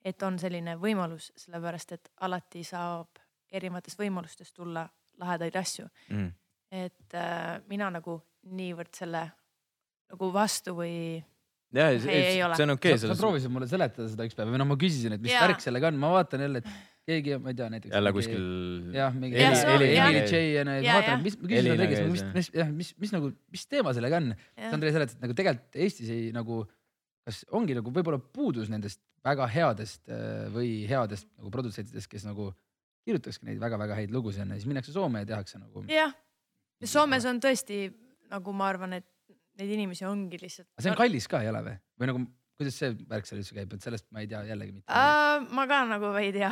et 0.03 0.23
on 0.25 0.39
selline 0.39 0.75
võimalus, 0.81 1.31
sellepärast 1.39 1.95
et 1.97 2.09
alati 2.25 2.63
saab 2.67 3.21
erinevatest 3.53 3.99
võimalustest 4.01 4.55
tulla 4.57 4.87
lahedaid 5.21 5.55
asju. 5.61 5.87
mm.. 6.09 6.31
Et 6.73 7.17
äh, 7.17 7.59
mina 7.69 7.89
nagu 7.93 8.17
niivõrd 8.53 8.91
selle 8.97 9.27
nagu 10.13 10.29
vastu 10.33 10.73
või 10.77 10.95
ja 11.73 11.89
Ei, 11.89 12.01
ei 12.05 12.41
ole. 12.45 12.57
see 12.57 12.65
on 12.67 12.75
okei 12.75 12.95
sa, 12.95 13.01
sa 13.01 13.05
selles, 13.07 13.21
proovisid 13.21 13.53
mulle 13.53 13.67
seletada 13.69 14.09
seda 14.09 14.25
üks 14.27 14.37
päev 14.37 14.51
või 14.53 14.61
noh, 14.61 14.69
ma 14.69 14.77
küsisin, 14.79 15.15
et 15.15 15.23
mis 15.23 15.33
värk 15.33 15.63
sellega 15.63 15.89
on, 15.89 15.97
ma 16.01 16.11
vaatan 16.13 16.43
jälle, 16.45 16.61
et 16.61 16.91
keegi, 17.09 17.37
ma 17.41 17.51
ei 17.51 17.57
tea 17.57 17.69
näiteks. 17.73 17.93
jälle 17.95 18.13
kuskil. 18.15 18.43
jah, 18.95 19.15
mingi 19.17 19.39
Jah, 19.39 19.55
jah. 19.57 19.71
Emily 19.73 20.21
J 20.29 20.43
ja 20.53 20.65
need, 20.69 20.85
vaatan, 20.87 21.09
jah. 21.09 21.23
mis, 21.25 21.39
ma 21.39 21.49
küsisin 21.49 21.81
kõigest, 21.81 22.03
käis, 22.03 22.11
mis, 22.13 22.23
jah. 22.23 22.35
mis, 22.37 22.51
jah, 22.59 22.69
mis, 22.81 22.91
mis 23.05 23.15
nagu, 23.15 23.31
mis 23.55 23.65
teema 23.71 23.95
sellega 23.97 24.21
on? 24.21 24.29
jah. 24.37 24.75
Andrei 24.77 24.93
seletas, 24.95 25.17
et 25.17 25.25
nagu 25.25 25.37
tegelikult 25.39 25.81
Eestis 25.87 26.13
ei 26.13 26.29
nagu, 26.35 26.61
kas 27.27 27.41
ongi 27.57 27.77
nagu 27.77 27.93
võib-olla 27.95 28.21
puudus 28.21 28.69
nendest 28.71 29.01
väga 29.23 29.47
headest 29.51 30.11
äh, 30.11 30.45
või 30.53 30.83
headest 30.89 31.29
nagu 31.39 31.51
produtsentidest, 31.53 32.11
kes 32.11 32.27
nagu 32.27 32.51
kirjutakski 33.03 33.49
neid 33.49 33.59
väga-väga 33.59 33.97
häid 33.99 34.13
lugusid 34.15 34.45
ja 34.45 34.55
siis 34.55 34.67
minnakse 34.69 34.93
Soome 34.95 35.23
ja 35.23 35.31
tehakse 35.33 35.59
nagu. 35.59 35.83
jah, 35.91 36.13
Soomes 36.89 37.25
on 37.29 37.39
tõesti 37.43 37.85
nagu 38.33 38.53
ma 38.55 38.69
arvan, 38.71 38.97
et 38.99 39.09
neid 39.59 39.73
inimesi 39.75 40.07
ongi 40.09 40.39
lihtsalt. 40.41 40.69
see 40.81 40.91
on 40.91 40.97
kallis 40.97 41.27
ka, 41.29 41.43
ei 41.43 41.51
ole 41.51 41.61
või? 41.65 41.75
või 42.01 42.09
nagu, 42.09 42.23
kuidas 42.59 42.77
see 42.79 42.93
värk 43.09 43.27
seal 43.27 43.41
üldse 43.41 43.57
käib, 43.57 43.75
et 43.75 43.85
sellest 43.85 44.07
ma 44.13 44.23
ei 44.23 44.29
tea 44.29 44.41
jällegi 44.47 44.73
mitte. 44.75 44.87
Uh, 44.87 45.45
ma 45.57 45.65
ka 45.69 45.81
nagu 45.89 46.13
ei 46.21 46.31
tea, 46.35 46.49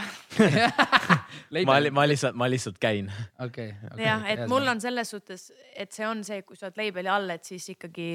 ma, 1.70 1.80
ma 1.94 2.06
lihtsalt, 2.10 2.38
ma 2.38 2.50
lihtsalt 2.52 2.78
käin. 2.82 3.10
okei, 3.42 3.74
okei. 3.92 4.06
jah, 4.06 4.28
et 4.34 4.46
mul 4.52 4.70
on 4.74 4.84
selles 4.84 5.14
suhtes, 5.16 5.50
et 5.76 5.94
see 5.96 6.08
on 6.08 6.24
see, 6.28 6.44
kui 6.48 6.60
sa 6.60 6.70
oled 6.70 6.82
label'i 6.82 7.12
all, 7.12 7.34
et 7.34 7.48
siis 7.48 7.72
ikkagi 7.74 8.12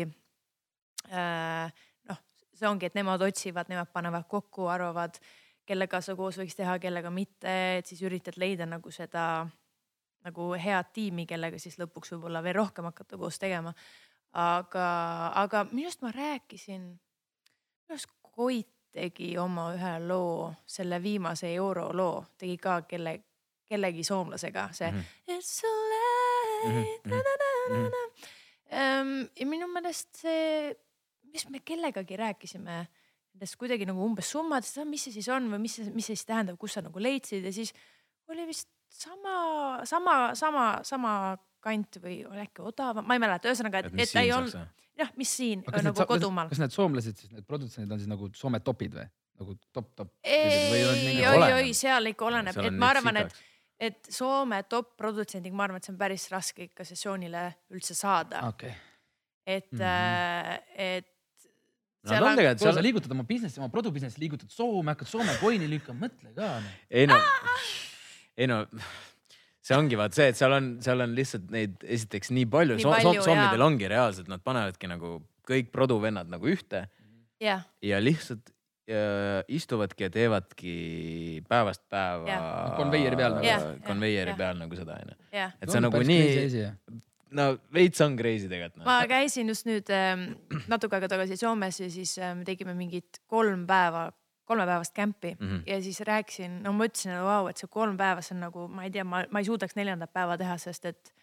äh, 1.11 1.83
noh, 2.11 2.23
see 2.55 2.71
ongi, 2.71 2.91
et 2.91 2.99
nemad 2.99 3.27
otsivad, 3.27 3.71
nemad 3.73 3.91
panevad 3.95 4.29
kokku, 4.31 4.71
arvavad, 4.73 5.19
kellega 5.67 6.03
sa 6.05 6.15
koos 6.19 6.39
võiks 6.39 6.59
teha, 6.59 6.79
kellega 6.83 7.11
mitte, 7.11 7.55
et 7.81 7.91
siis 7.91 8.03
üritad 8.07 8.39
leida 8.39 8.69
nagu 8.71 8.93
seda 8.95 9.47
nagu 10.27 10.53
head 10.59 10.93
tiimi, 10.93 11.27
kellega 11.27 11.59
siis 11.63 11.79
lõpuks 11.81 12.15
võib-olla 12.15 12.43
veel 12.45 12.59
rohkem 12.59 12.89
hakata 12.91 13.19
koos 13.21 13.39
tegema. 13.43 13.75
aga, 14.37 14.87
aga 15.43 15.65
minu 15.71 15.89
arust 15.89 16.03
ma 16.05 16.13
rääkisin, 16.13 16.83
minu 16.83 17.95
arust 17.95 18.13
Koit 18.37 18.69
tegi 18.93 19.31
oma 19.41 19.71
ühe 19.73 19.95
loo, 20.05 20.51
selle 20.69 20.99
viimase 21.03 21.55
euroloo 21.55 22.25
tegi 22.39 22.59
ka 22.61 22.83
kelle, 22.89 23.15
kellegi 23.65 24.05
soomlasega, 24.05 24.69
see 24.73 24.91
mm. 24.91 24.99
-hmm. 24.99 25.37
It's 25.39 25.61
so 25.61 25.69
late 25.69 26.37
Mhm, 26.65 26.85
mm. 27.05 27.13
mhm, 27.71 27.87
-hmm. 28.71 29.29
ja 29.41 29.47
minu 29.47 29.69
meelest 29.69 30.15
see, 30.23 30.75
mis 31.23 31.49
me 31.49 31.61
kellegagi 31.65 32.17
rääkisime 32.17 32.87
nendest 33.35 33.57
kuidagi 33.61 33.87
nagu 33.87 34.05
umbes 34.05 34.31
summadest, 34.31 34.79
mis 34.85 35.05
see 35.05 35.13
siis 35.19 35.29
on 35.29 35.51
või 35.53 35.61
mis 35.67 35.77
see, 35.77 35.91
mis 35.93 36.09
see 36.09 36.17
siis 36.17 36.27
tähendab, 36.27 36.59
kus 36.59 36.77
sa 36.77 36.83
nagu 36.83 37.03
leidsid 37.03 37.45
ja 37.45 37.53
siis 37.53 37.75
oli 38.33 38.47
vist 38.49 38.71
sama, 38.97 39.37
sama, 39.89 40.17
sama, 40.39 40.65
sama 40.87 41.13
kant 41.67 41.99
või 42.03 42.21
oli 42.29 42.45
äkki 42.47 42.65
odavam, 42.67 43.07
ma 43.07 43.17
ei 43.17 43.23
mäleta, 43.23 43.51
ühesõnaga, 43.51 43.85
et, 43.85 43.95
et 43.99 44.13
ta 44.13 44.23
ei 44.25 44.33
olnud, 44.35 44.55
jah, 45.01 45.13
mis 45.19 45.33
siin 45.41 45.65
kas 45.67 45.85
nagu 45.85 45.99
need, 45.99 46.09
kodumaal. 46.13 46.51
kas 46.53 46.63
need 46.63 46.75
soomlased 46.75 47.21
siis, 47.21 47.33
need 47.35 47.47
produtsendid 47.49 47.93
on 47.93 48.03
siis 48.03 48.11
nagu 48.11 48.31
Soome 48.39 48.63
topid 48.65 48.95
või? 48.97 49.07
nagu 49.37 49.57
top, 49.75 49.91
top? 49.99 50.15
ei, 50.25 51.19
oi, 51.29 51.43
oi, 51.59 51.75
seal 51.77 52.13
ikka 52.13 52.31
oleneb, 52.31 52.57
Seal 52.57 52.71
on 52.71 52.73
et 52.73 52.81
ma 52.81 52.93
arvan, 52.95 53.21
et 53.25 53.43
et 53.77 54.09
Soome 54.09 54.63
top 54.71 54.95
produtsendiga, 54.97 55.53
ma 55.57 55.67
arvan, 55.67 55.83
et 55.83 55.85
see 55.85 55.93
on 55.93 55.99
päris 56.01 56.23
raske 56.33 56.71
ikka 56.71 56.87
sessioonile 56.89 57.43
üldse 57.77 57.97
saada, 57.99 58.47
okei. 58.49 58.73
et 59.45 59.69
Mhm. 59.73 59.83
äh,, 59.83 60.63
et. 60.77 61.13
Nad 62.07 62.23
on 62.23 62.37
tegelikult 62.39 62.61
kuule, 62.63 62.71
sa 62.71 62.79
seal, 62.79 62.85
liigutad 62.87 63.13
oma 63.13 63.25
business'i, 63.27 63.59
oma 63.59 63.69
produ 63.69 63.91
business'i 63.91 64.21
liigutad 64.23 64.49
Soome, 64.55 64.95
hakkad 64.95 65.11
Soome 65.11 65.35
coin'i 65.43 65.67
lükkama, 65.69 66.07
mõtle 66.07 66.31
ka 66.37 66.53
noh.. 66.63 66.75
ei 66.89 67.09
no, 67.11 67.19
ei 68.37 68.49
no 68.51 68.63
see 69.67 69.77
ongi 69.77 69.99
vaat 69.99 70.17
see, 70.17 70.29
et 70.33 70.39
seal 70.39 70.55
on, 70.57 70.75
seal 70.85 71.03
on 71.03 71.15
lihtsalt 71.17 71.49
neid 71.55 71.81
esiteks 71.83 72.33
nii 72.35 72.49
palju 72.51 72.79
Nii 72.79 72.87
so,, 72.87 72.93
palju, 72.95 73.25
sommidel 73.25 73.59
jaa. 73.63 73.71
ongi 73.71 73.89
reaalselt, 73.91 74.29
nad 74.33 74.45
panevadki 74.47 74.91
nagu 74.91 75.17
kõik 75.47 75.73
produvennad 75.75 76.31
nagu 76.31 76.51
ühte 76.51 76.87
jah, 77.43 77.65
ja 77.85 77.99
lihtsalt 78.03 78.53
äh, 78.91 79.41
istuvadki 79.59 80.07
ja 80.07 80.13
teevadki 80.13 80.77
päevast 81.49 81.85
päeva 81.91 82.31
Jah. 82.31 82.47
Konveieri 82.79 83.19
peal 83.19 83.37
nagu. 83.39 83.49
Jah, 83.49 83.67
konveieri 83.87 84.33
jah. 84.33 84.39
peal 84.39 84.63
nagu 84.63 84.79
seda 84.79 85.01
onju. 85.03 85.19
jah. 85.35 85.57
et 85.61 85.71
see 85.71 85.81
on 85.81 85.89
nagu 85.89 86.03
nii, 86.13 86.63
no 87.37 87.49
veits 87.75 88.05
on 88.05 88.15
crazy 88.19 88.51
tegelikult 88.51 88.83
noh. 88.83 88.89
ma 88.89 89.01
käisin 89.11 89.51
just 89.51 89.67
nüüd 89.69 89.91
ähm, 89.95 90.29
natuke 90.71 90.99
aega 90.99 91.11
tagasi 91.17 91.39
Soomes 91.41 91.83
ja 91.83 91.91
siis 91.93 92.15
me 92.39 92.47
tegime 92.49 92.77
mingit 92.79 93.23
kolm 93.31 93.67
päeva, 93.69 94.09
kolmepäevast 94.47 94.95
kämpi 94.95 95.35
mm. 95.35 95.47
-hmm. 95.47 95.63
ja 95.67 95.83
siis 95.83 96.01
rääkisin, 96.01 96.63
no 96.63 96.73
ma 96.73 96.87
ütlesin, 96.89 97.13
et 97.13 97.23
vau, 97.25 97.47
et 97.51 97.61
see 97.61 97.71
kolm 97.71 97.97
päeva, 97.97 98.23
see 98.23 98.37
on 98.37 98.45
nagu, 98.47 98.69
ma 98.69 98.85
ei 98.87 98.91
tea, 98.91 99.05
ma, 99.05 99.25
ma 99.31 99.43
ei 99.43 99.49
suudaks 99.49 99.77
neljandat 99.77 100.13
päeva 100.13 100.39
teha, 100.39 100.59
sest 100.59 100.85
et 100.93 101.15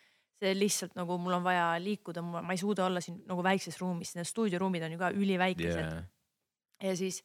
see 0.44 0.56
lihtsalt 0.58 0.98
nagu 1.00 1.18
mul 1.18 1.38
on 1.40 1.44
vaja 1.44 1.70
liikuda, 1.80 2.22
ma 2.22 2.52
ei 2.52 2.60
suuda 2.60 2.86
olla 2.86 3.02
siin 3.02 3.22
nagu 3.28 3.44
väikses 3.44 3.80
ruumis, 3.82 4.16
need 4.16 4.28
stuudioruumid 4.28 4.84
on 4.84 4.92
ju 4.92 5.00
ka 5.00 5.12
üliväikesed 5.16 5.80
yeah. 5.80 6.04
ja 6.84 6.96
siis, 6.98 7.24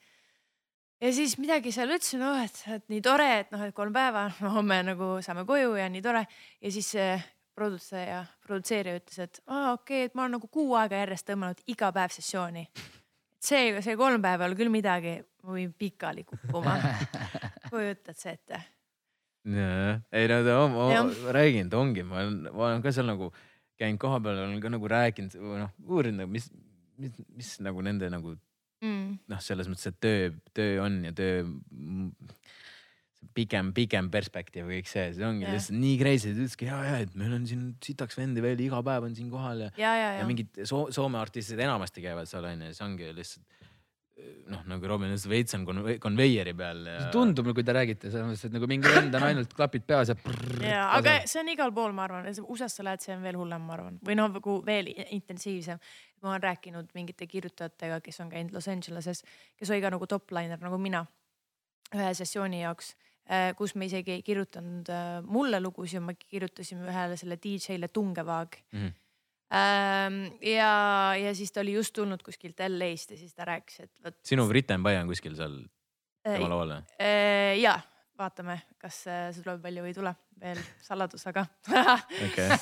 ja 1.01 1.13
siis 1.13 1.39
midagi 1.39 1.73
seal 1.75 1.91
ütlesin, 1.97 2.23
oh, 2.23 2.39
et, 2.45 2.63
et 2.77 2.87
nii 2.93 3.03
tore, 3.03 3.31
et 3.41 3.51
noh, 3.55 3.65
et 3.67 3.75
kolm 3.75 3.93
päeva, 3.93 4.29
no 4.45 4.55
homme 4.61 4.83
nagu 4.93 5.17
saame 5.25 5.45
koju 5.49 5.75
ja 5.81 5.89
nii 5.91 6.05
tore. 6.05 6.27
ja 6.61 6.73
siis 6.73 6.95
produtseja, 7.59 8.23
produtseerija 8.47 9.01
ütles, 9.01 9.19
et 9.25 9.43
aa 9.47 9.73
okei 9.75 10.05
okay,, 10.05 10.11
et 10.11 10.15
ma 10.15 10.25
olen 10.25 10.39
nagu 10.39 10.49
kuu 10.53 10.77
aega 10.79 11.03
järjest 11.03 11.27
tõmmanud 11.31 11.63
iga 11.75 11.91
päev 11.95 12.15
sessiooni. 12.15 12.69
see, 13.43 13.77
see 13.85 13.97
kolm 13.99 14.23
päeva 14.25 14.47
ei 14.47 14.51
ole 14.53 14.59
küll 14.59 14.73
midagi, 14.73 15.19
ma 15.45 15.55
võin 15.57 15.71
pikali 15.79 16.25
kukkuma. 16.29 16.77
kujutad 17.71 18.19
sa 18.19 18.35
ette? 18.35 18.63
Yeah. 19.49 20.03
ei 20.13 20.27
no 20.29 20.43
ta, 20.45 20.57
ma, 20.69 20.89
Jah. 20.93 21.07
ma 21.25 21.33
räägin, 21.33 21.71
ta 21.73 21.79
ongi, 21.81 22.03
ma 22.05 22.21
olen, 22.21 22.41
ma 22.53 22.67
olen 22.67 22.83
ka 22.85 22.93
seal 22.93 23.07
nagu 23.09 23.31
käinud 23.79 24.01
kohapeal, 24.03 24.43
olen 24.45 24.59
ka 24.61 24.73
nagu 24.75 24.91
rääkinud 24.91 25.39
või 25.39 25.63
noh, 25.63 25.73
uurinud, 25.87 26.29
mis, 26.29 26.51
mis, 27.01 27.15
mis 27.39 27.55
nagu 27.65 27.85
nende 27.87 28.11
nagu 28.13 28.37
Mm. 28.79 29.17
noh, 29.27 29.41
selles 29.43 29.67
mõttes, 29.67 29.89
et 29.91 29.97
töö, 29.99 30.27
töö 30.55 30.77
on 30.85 31.01
ja 31.03 31.11
töö 31.11 31.41
pikem, 33.35 33.73
pikem 33.75 34.11
perspektiiv, 34.15 34.69
kõik 34.71 34.91
see, 34.91 35.09
see 35.17 35.27
ongi 35.27 35.47
yeah. 35.47 35.55
lihtsalt 35.57 35.79
nii 35.79 35.95
crazy, 36.01 36.33
ta 36.33 36.43
ütleski 36.45 36.69
ja, 36.69 36.79
ja, 36.87 36.97
et 37.05 37.15
meil 37.19 37.35
on 37.35 37.47
siin 37.51 37.65
sitaks 37.85 38.19
vendi 38.19 38.43
veel 38.45 38.61
iga 38.63 38.83
päev 38.87 39.09
on 39.09 39.15
siin 39.19 39.31
kohal 39.33 39.67
ja, 39.67 39.71
ja, 39.79 39.93
ja, 39.95 40.11
ja 40.17 40.21
ja. 40.23 40.27
mingid 40.29 40.63
so 40.69 40.87
Soome 40.95 41.21
artistid 41.21 41.61
enamasti 41.63 42.05
käivad 42.05 42.31
seal 42.31 42.47
onju 42.49 42.71
ja 42.71 42.75
siis 42.75 42.87
ongi 42.87 43.11
lihtsalt 43.15 43.59
noh, 44.51 44.63
nagu 44.69 44.89
Robin 44.91 45.13
ütles, 45.13 45.27
veits 45.31 45.55
on 45.57 45.65
konve 45.69 45.97
konveieri 46.03 46.55
peal 46.57 46.81
ja. 46.89 46.97
see 47.05 47.13
tundub, 47.15 47.51
kui 47.55 47.65
te 47.67 47.75
räägite 47.75 48.11
selles 48.11 48.27
mõttes, 48.27 48.45
et 48.49 48.55
nagu 48.55 48.69
mingi 48.71 48.91
vend 48.91 49.15
on 49.19 49.27
ainult 49.29 49.53
klapid 49.57 49.85
peas 49.89 50.13
ja. 50.13 50.17
ja, 50.65 50.81
aga 50.97 51.19
see 51.29 51.43
on 51.43 51.53
igal 51.53 51.75
pool, 51.77 51.95
ma 51.97 52.07
arvan, 52.09 52.27
USA-sse 52.27 52.87
lähed, 52.87 53.05
see 53.05 53.15
on 53.15 53.25
veel 53.27 53.39
hullem, 53.39 53.67
ma 53.69 53.77
arvan, 53.77 53.99
või 54.07 54.19
noh, 54.19 54.31
nagu 54.35 54.59
veel 54.67 54.91
intensiivsem. 55.07 55.81
ma 56.23 56.33
olen 56.33 56.43
rääkinud 56.43 56.91
mingite 56.99 57.29
kirjutajatega, 57.31 58.01
kes 58.05 58.21
on 58.25 58.33
käinud 58.33 58.57
Los 58.57 58.69
Angeleses, 58.73 59.23
kes 59.59 59.71
oli 59.71 59.85
ka 59.85 59.93
nagu 59.95 60.09
top-liner 60.11 60.59
nagu 60.65 60.81
mina 60.83 61.05
ühe 61.95 62.11
sessiooni 62.15 62.65
jaoks, 62.65 62.95
kus 63.57 63.75
me 63.77 63.85
isegi 63.91 64.13
ei 64.19 64.23
kirjutanud 64.25 64.89
äh, 64.89 65.19
mulle 65.25 65.61
lugusid, 65.61 66.01
me 66.01 66.15
kirjutasime 66.15 66.87
ühele 66.89 67.17
selle 67.21 67.37
DJ-le 67.43 67.89
Tungevaag 67.89 68.57
Mhm. 68.73 68.95
Ähm, 69.49 70.17
ja, 70.45 71.15
ja 71.17 71.31
siis 71.35 71.49
ta 71.53 71.63
oli 71.63 71.73
just 71.73 71.95
tulnud 71.97 72.21
kuskilt 72.23 72.59
LA-st 72.61 73.15
ja 73.15 73.17
siis 73.17 73.33
ta 73.35 73.47
rääkis, 73.49 73.79
et 73.81 74.03
vot. 74.05 74.17
sinu 74.29 74.45
Briten 74.49 74.83
Pai 74.85 74.99
on 75.01 75.09
kuskil 75.09 75.33
seal 75.39 75.55
tema 76.21 76.51
laual 76.53 76.75
või? 76.75 76.83
Äh, 77.01 77.55
ja 77.63 77.79
vaatame, 78.21 78.59
kas 78.83 78.99
äh, 79.09 79.31
see 79.33 79.41
tuleb 79.47 79.63
välja 79.65 79.81
või 79.87 79.95
ei 79.95 79.97
tule, 79.97 80.13
veel 80.43 80.61
saladus, 80.85 81.25
aga 81.31 81.47
okei, 82.27 82.61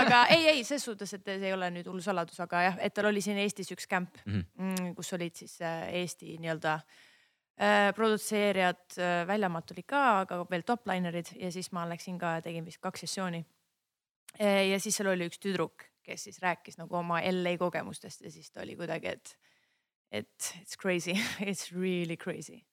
aga 0.00 0.24
ei, 0.34 0.48
ei 0.56 0.64
ses 0.66 0.82
suhtes, 0.88 1.14
et 1.14 1.22
see 1.36 1.38
ei 1.52 1.54
ole 1.54 1.70
nüüd 1.76 1.86
hull 1.92 2.02
saladus, 2.02 2.40
aga 2.42 2.64
jah, 2.66 2.82
et 2.82 2.94
tal 2.98 3.12
oli 3.12 3.22
siin 3.22 3.38
Eestis 3.44 3.70
üks 3.76 3.86
kämp 3.86 4.18
Mhm. 4.26 4.42
mm,, 4.58 4.92
kus 4.98 5.14
olid 5.14 5.38
siis 5.38 5.60
äh, 5.62 5.86
Eesti 6.02 6.34
nii-öelda 6.42 6.74
äh, 6.80 7.02
produtseerijad, 7.94 8.96
väljamaalt 9.28 9.70
olid 9.70 9.86
ka, 9.86 10.02
aga 10.24 10.40
veel 10.50 10.64
top-linerid 10.66 11.34
ja 11.38 11.50
siis 11.54 11.70
ma 11.74 11.84
läksin 11.86 12.18
ka 12.18 12.40
tegin 12.42 12.66
vist 12.66 12.80
kaks 12.82 13.04
sessiooni. 13.06 13.44
ja 14.40 14.78
siis 14.82 14.96
seal 14.98 15.12
oli 15.12 15.28
üks 15.30 15.38
tüdruk, 15.38 15.86
kes 16.02 16.26
siis 16.26 16.40
rääkis 16.42 16.78
nagu 16.80 16.98
oma 16.98 17.20
LA 17.30 17.56
kogemustest 17.60 18.26
ja 18.26 18.30
siis 18.34 18.50
ta 18.50 18.64
oli 18.64 18.74
kuidagi, 18.76 19.14
et, 19.14 19.36
et 20.10 20.54
it's 20.60 20.78
crazy, 20.80 21.14
it's 21.48 21.70
really 21.72 22.16
crazy. 22.16 22.64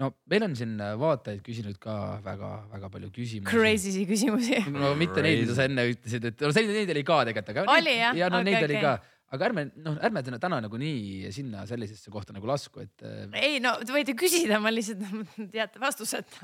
no 0.00 0.12
meil 0.28 0.44
on 0.44 0.56
siin 0.58 0.76
vaatajaid 0.76 1.40
küsinud 1.40 1.80
ka 1.80 2.20
väga-väga 2.24 2.90
palju 2.92 3.08
küsimusi. 3.16 3.48
Crazy 3.48 3.96
si 3.96 4.04
küsimusi. 4.04 4.60
no 4.76 4.92
mitte 4.94 5.24
neid, 5.24 5.46
mida 5.46 5.56
sa 5.56 5.64
enne 5.70 5.88
ütlesid, 5.94 6.32
et 6.34 6.44
no 6.44 6.52
neid 6.52 6.92
oli 6.92 7.04
ka 7.08 7.22
tegelikult, 7.30 7.64
aga. 7.64 7.80
Oli 7.80 7.96
jah? 7.96 8.18
ja 8.20 8.28
no 8.28 8.44
Okei, 8.44 8.52
neid 8.52 8.68
oli 8.68 8.76
okei. 8.76 8.84
ka, 8.84 9.15
aga 9.34 9.48
ärme 9.50 9.66
noh, 9.74 9.98
ärme 10.06 10.22
täna, 10.26 10.40
täna 10.42 10.60
nagu 10.64 10.78
nii 10.80 11.32
sinna 11.34 11.64
sellisesse 11.68 12.12
kohta 12.14 12.36
nagu 12.36 12.48
lasku, 12.48 12.84
et 12.84 13.06
äh, 13.06 13.26
ei 13.42 13.60
no 13.62 13.74
te 13.82 13.94
võite 13.94 14.14
küsida, 14.18 14.60
ma 14.62 14.72
lihtsalt 14.74 15.02
teate 15.54 15.82
vastused. 15.82 16.38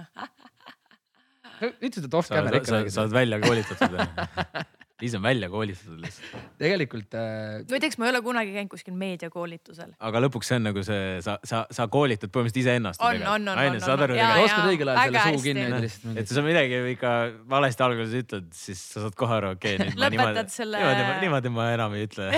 ütlesid, 1.62 2.06
et 2.08 2.14
off 2.18 2.30
camera 2.32 2.62
ikka 2.62 2.84
sa, 2.90 3.04
oled 3.06 3.18
välja 3.18 3.42
koolitatud? 3.42 4.00
Liis 5.02 5.14
on 5.18 5.22
välja 5.24 5.48
koolitatud 5.50 5.98
lihtsalt. 5.98 6.48
tegelikult 6.60 7.16
äh, 7.18 7.62
muideks 7.70 7.98
ma 7.98 8.06
ei 8.06 8.12
ole 8.14 8.20
kunagi 8.22 8.52
käinud 8.54 8.70
kuskil 8.70 8.94
meediakoolitusel. 8.98 9.94
aga 9.98 10.22
lõpuks 10.22 10.52
see 10.52 10.60
on 10.60 10.68
nagu 10.68 10.84
see, 10.86 11.18
sa, 11.24 11.36
sa, 11.44 11.64
sa 11.74 11.88
koolitad 11.90 12.30
põhimõtteliselt 12.30 12.62
iseennast. 12.62 13.02
On, 13.02 13.18
on, 13.18 13.48
on, 13.48 13.58
on, 13.58 13.78
on. 13.78 13.82
tegelikult? 13.82 14.44
oskad 14.46 14.70
õigel 14.70 14.92
ajal 14.92 15.18
selle 15.18 15.36
suu 15.36 15.44
kinni 15.46 15.64
hoida 15.66 15.80
lihtsalt 15.82 16.20
et 16.22 16.32
sa 16.32 16.44
midagi 16.44 16.80
ikka 16.92 17.12
valesti 17.50 17.86
alguses 17.86 18.14
ütled, 18.22 18.48
siis 18.56 18.82
sa 18.94 19.04
saad 19.04 19.16
kohe 19.18 19.36
aru, 19.38 19.52
okei 19.56 19.76
okay,, 19.76 19.90
nüüd 19.90 20.00
ma 20.00 20.10
niimoodi, 20.12 20.44
selle- 20.54 20.82
niimoodi, 20.82 21.18
niimoodi 21.24 21.52
ma 21.54 21.68
enam 21.74 21.96
ei 21.98 22.06
ütle. 22.06 22.28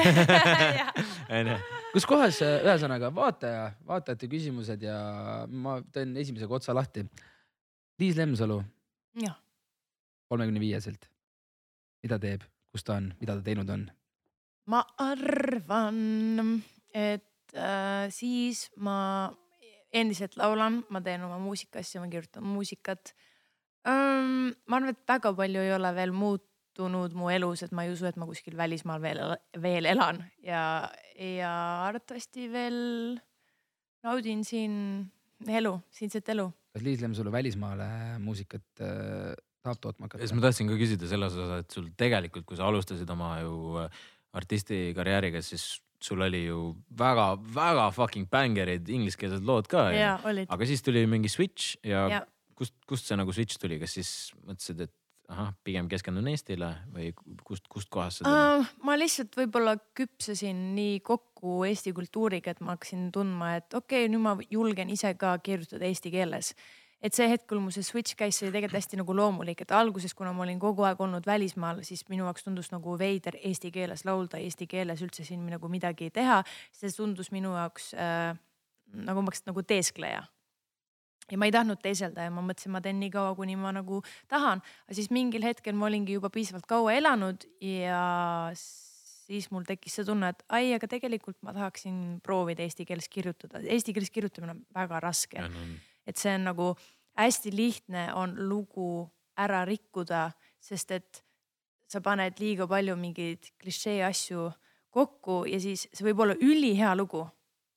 onju. 1.39 1.59
kus 1.95 2.09
kohas, 2.09 2.41
ühesõnaga 2.45 3.11
vaataja, 3.15 3.67
vaatajate 3.89 4.31
küsimused 4.33 4.85
ja 4.85 4.99
ma 5.49 5.79
teen 5.95 6.17
esimesega 6.21 6.61
otsa 6.61 6.77
lahti. 6.77 7.05
Liis 8.01 8.17
Lemsalu 8.19 8.59
jah, 9.23 9.37
kolmekümne 10.31 10.63
viieselt. 10.63 11.11
mida 12.05 12.19
teeb, 12.21 12.43
kus 12.75 12.87
ta 12.87 12.99
on, 12.99 13.13
mida 13.21 13.37
ta 13.39 13.47
teinud 13.47 13.71
on? 13.71 13.87
ma 14.71 14.81
arvan, 14.99 15.99
et 16.91 17.55
äh, 17.55 18.07
siis 18.15 18.67
ma 18.83 18.97
endiselt 19.95 20.35
laulan, 20.41 20.81
ma 20.91 21.03
teen 21.05 21.23
oma 21.27 21.39
muusikaasju, 21.43 22.03
ma 22.03 22.11
kirjutan 22.11 22.47
muusikat 22.49 23.15
ähm,. 23.87 24.55
ma 24.67 24.81
arvan, 24.81 24.95
et 24.95 25.05
väga 25.09 25.35
palju 25.37 25.63
ei 25.63 25.75
ole 25.77 25.93
veel 25.95 26.15
muutunud 26.17 27.15
mu 27.19 27.31
elus, 27.31 27.63
et 27.63 27.75
ma 27.77 27.85
ei 27.87 27.93
usu, 27.95 28.09
et 28.09 28.19
ma 28.19 28.27
kuskil 28.27 28.57
välismaal 28.59 29.03
veel, 29.05 29.23
veel 29.63 29.91
elan 29.93 30.23
ja, 30.43 30.65
ja 31.15 31.55
arvatavasti 31.87 32.49
veel 32.53 32.79
naudin 34.05 34.45
siin 34.45 34.77
elu, 35.49 35.77
siinset 35.95 36.29
elu. 36.35 36.49
kas 36.75 36.83
Liis 36.83 37.05
Lemsalu 37.05 37.31
välismaale 37.33 38.19
muusikat 38.25 38.83
äh, 38.83 39.35
tahab 39.65 39.81
tootma 39.81 40.11
siis 40.13 40.29
hakata? 40.29 40.37
ma 40.39 40.47
tahtsin 40.47 40.71
ka 40.71 40.79
küsida 40.81 41.09
selles 41.11 41.39
osas, 41.39 41.65
et 41.65 41.79
sul 41.79 41.89
tegelikult, 41.99 42.47
kui 42.49 42.61
sa 42.61 42.69
alustasid 42.69 43.11
oma 43.15 43.39
ju 43.43 43.81
äh, 43.85 44.05
artisti 44.37 44.87
karjääriga, 44.97 45.43
siis 45.45 45.79
sul 46.05 46.21
oli 46.27 46.45
ju 46.45 46.75
väga-väga 46.99 47.89
fucking 47.97 48.29
bängerid 48.31 48.91
ingliskeelsed 48.93 49.47
lood 49.49 49.71
ka. 49.71 49.89
aga 50.49 50.69
siis 50.69 50.85
tuli 50.85 51.07
mingi 51.09 51.31
switch 51.33 51.79
ja, 51.83 52.05
Ja. 52.05 52.09
ja. 52.19 52.21
kust, 52.55 52.77
kust 52.89 53.09
see 53.09 53.17
nagu 53.17 53.33
switch 53.33 53.61
tuli, 53.61 53.79
kas 53.81 53.97
siis 53.97 54.11
mõtlesid, 54.45 54.85
et 54.85 54.93
ahah, 55.33 55.55
pigem 55.65 55.89
keskendun 55.89 56.29
Eestile 56.29 56.71
või 56.93 57.11
kust, 57.47 57.69
kust 57.73 57.89
kohast 57.93 58.21
see 58.21 58.29
tuli? 58.29 58.61
Uh, 58.61 58.73
ma 58.85 58.97
lihtsalt 58.99 59.39
võib-olla 59.39 59.77
küpsesin 59.97 60.61
nii 60.77 61.01
kokku 61.07 61.63
Eesti 61.69 61.95
kultuuriga, 61.97 62.53
et 62.53 62.61
ma 62.65 62.77
hakkasin 62.77 63.09
tundma, 63.15 63.55
et 63.61 63.73
okei 63.73 64.05
okay,, 64.05 64.13
nüüd 64.13 64.25
ma 64.25 64.37
julgen 64.51 64.93
ise 64.93 65.15
ka 65.21 65.37
kirjutada 65.45 65.89
eesti 65.89 66.13
keeles. 66.13 66.53
Et 67.03 67.17
see 67.17 67.29
hetk, 67.31 67.47
kui 67.51 67.61
mul 67.61 67.75
see 67.75 67.87
switch 67.87 68.17
käis, 68.19 68.39
see 68.39 68.49
oli 68.49 68.55
tegelikult 68.57 68.81
hästi 68.81 69.01
nagu 69.01 69.17
loomulik, 69.17 69.65
et 69.65 69.75
alguses, 69.77 70.15
kuna 70.15 70.33
ma 70.37 70.45
olin 70.47 70.61
kogu 70.63 70.87
aeg 70.89 71.01
olnud 71.01 71.27
välismaal, 71.27 71.83
siis 71.87 72.05
minu 72.13 72.29
jaoks 72.29 72.47
tundus 72.47 72.71
nagu 72.73 72.99
veider 73.01 73.39
eesti 73.43 73.73
keeles 73.75 74.07
laulda, 74.09 74.41
eesti 74.41 74.69
keeles 74.71 75.03
üldse 75.05 75.27
siin 75.27 75.45
nagu 75.51 75.69
midagi 75.69 76.11
teha. 76.15 76.43
see 76.73 76.93
tundus 76.95 77.31
minu 77.35 77.55
jaoks 77.57 77.93
äh, 77.95 78.33
nagu 78.95 79.23
ma 79.23 79.31
oleks 79.33 79.45
nagu 79.49 79.63
teeskleja 79.63 80.25
ja 81.31 81.39
ma 81.41 81.49
ei 81.49 81.55
tahtnud 81.55 81.81
teeselda 81.83 82.27
ja 82.27 82.33
ma 82.33 82.43
mõtlesin, 82.45 82.73
ma 82.75 82.83
teen 82.85 82.99
nii 83.01 83.13
kaua, 83.15 83.35
kuni 83.39 83.57
ma 83.57 83.73
nagu 83.75 84.03
tahan, 84.31 84.61
aga 84.85 84.97
siis 84.97 85.11
mingil 85.15 85.45
hetkel 85.47 85.77
ma 85.79 85.89
olingi 85.89 86.19
juba 86.19 86.31
piisavalt 86.33 86.69
kaua 86.69 86.97
elanud 86.99 87.47
ja 87.65 88.03
siis 88.55 89.49
mul 89.55 89.65
tekkis 89.69 89.99
see 89.99 90.07
tunne, 90.09 90.35
et 90.35 90.45
ai, 90.53 90.69
aga 90.77 90.89
tegelikult 90.91 91.39
ma 91.47 91.55
tahaksin 91.57 92.21
proovida 92.25 92.65
eesti 92.65 92.85
keeles 92.89 93.09
kirjutada. 93.09 93.63
Eesti 93.65 93.95
keeles 93.97 94.13
kirjutamine 94.13 94.57
on 94.57 94.63
väga 94.77 95.01
raske, 95.05 95.41
et 96.07 96.21
see 96.21 96.35
on 96.35 96.49
nagu 96.51 96.73
hästi 97.19 97.53
lihtne 97.55 98.09
on 98.15 98.35
lugu 98.49 99.07
ära 99.39 99.65
rikkuda, 99.65 100.31
sest 100.61 100.91
et 100.91 101.23
sa 101.91 102.01
paned 102.01 102.39
liiga 102.41 102.67
palju 102.71 102.97
mingeid 102.99 103.53
klišee 103.61 104.03
asju 104.07 104.49
kokku 104.95 105.45
ja 105.51 105.59
siis 105.61 105.89
see 105.93 106.07
võib 106.07 106.23
olla 106.25 106.37
ülihea 106.41 106.95
lugu, 106.97 107.25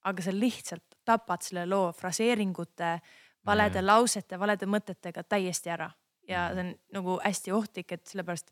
aga 0.05 0.23
sa 0.23 0.33
lihtsalt 0.33 0.99
tapad 1.05 1.43
selle 1.45 1.65
loo 1.65 1.91
fraseeringute, 1.95 2.97
valede 3.45 3.81
Jaa. 3.81 3.87
lausete, 3.87 4.39
valede 4.39 4.67
mõtetega 4.69 5.23
täiesti 5.23 5.71
ära 5.73 5.89
ja 6.27 6.49
see 6.53 6.65
on 6.65 6.73
nagu 6.93 7.19
hästi 7.23 7.53
ohtlik, 7.55 7.91
et 7.95 8.05
sellepärast 8.07 8.51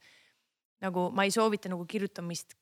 nagu 0.85 1.09
ma 1.15 1.25
ei 1.25 1.33
soovita 1.33 1.69
nagu 1.71 1.85
kirjutamist 1.89 2.55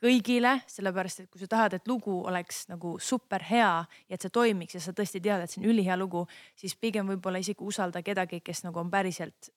kõigile, 0.00 0.56
sellepärast 0.70 1.24
et 1.24 1.30
kui 1.30 1.42
sa 1.42 1.48
tahad, 1.50 1.76
et 1.76 1.88
lugu 1.88 2.14
oleks 2.26 2.64
nagu 2.70 2.96
super 3.02 3.44
hea 3.50 3.72
ja 3.84 4.16
et 4.16 4.20
see 4.24 4.32
toimiks 4.32 4.78
ja 4.78 4.84
sa 4.84 4.94
tõesti 4.96 5.20
tead, 5.22 5.44
et 5.44 5.52
see 5.52 5.62
on 5.62 5.70
ülihea 5.72 5.96
lugu, 6.00 6.26
siis 6.56 6.76
pigem 6.76 7.10
võib-olla 7.12 7.42
isegi 7.42 7.64
usalda 7.64 8.02
kedagi, 8.04 8.40
kes 8.44 8.64
nagu 8.64 8.80
on 8.80 8.92
päriselt 8.92 9.52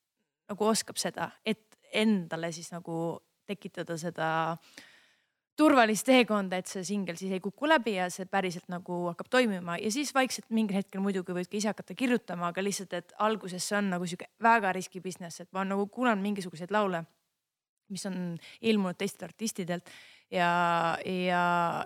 nagu 0.51 0.65
oskab 0.67 0.99
seda, 0.99 1.31
et 1.45 1.77
endale 1.93 2.51
siis 2.51 2.71
nagu 2.73 3.21
tekitada 3.47 3.95
seda 3.99 4.29
turvalist 5.57 6.07
teekonda, 6.07 6.57
et 6.57 6.69
see 6.69 6.83
singel 6.87 7.17
siis 7.19 7.35
ei 7.35 7.41
kuku 7.43 7.69
läbi 7.69 7.95
ja 7.99 8.07
see 8.13 8.25
päriselt 8.29 8.65
nagu 8.73 9.03
hakkab 9.11 9.29
toimima. 9.31 9.77
Ja 9.77 9.91
siis 9.93 10.13
vaikselt 10.15 10.49
mingil 10.49 10.79
hetkel 10.79 11.03
muidugi 11.03 11.35
võid 11.35 11.49
ka 11.49 11.59
ise 11.59 11.69
hakata 11.69 11.95
kirjutama, 11.97 12.49
aga 12.49 12.63
lihtsalt, 12.65 12.95
et 12.97 13.13
alguses 13.21 13.67
see 13.67 13.77
on 13.77 13.91
nagu 13.93 14.07
sihuke 14.09 14.31
väga 14.41 14.73
riski 14.73 15.03
business, 15.03 15.43
et 15.43 15.51
ma 15.53 15.65
nagu 15.67 15.85
kuulan 15.93 16.21
mingisuguseid 16.23 16.73
laule, 16.73 17.03
mis 17.93 18.05
on 18.09 18.17
ilmunud 18.65 18.97
teistelt 18.97 19.29
artistidelt 19.29 19.91
ja, 20.31 20.97
ja 21.05 21.41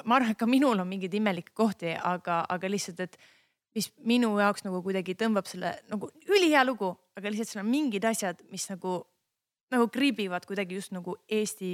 ma 0.06 0.16
arvan, 0.16 0.32
et 0.32 0.40
ka 0.40 0.50
minul 0.50 0.80
on 0.80 0.88
mingeid 0.88 1.14
imelikke 1.14 1.54
kohti, 1.54 1.94
aga, 1.96 2.44
aga 2.50 2.70
lihtsalt, 2.70 3.00
et 3.00 3.18
mis 3.78 3.90
minu 4.10 4.32
jaoks 4.40 4.66
nagu 4.66 4.82
kuidagi 4.86 5.16
tõmbab 5.20 5.48
selle 5.50 5.76
nagu 5.92 6.10
ülihea 6.28 6.64
lugu, 6.66 6.92
aga 7.18 7.32
lihtsalt 7.32 7.54
seal 7.54 7.64
on 7.64 7.72
mingid 7.72 8.06
asjad, 8.10 8.42
mis 8.52 8.66
nagu, 8.72 9.00
nagu 9.74 9.90
kriibivad 9.94 10.48
kuidagi 10.50 10.80
just 10.80 10.94
nagu 10.96 11.18
eesti 11.30 11.72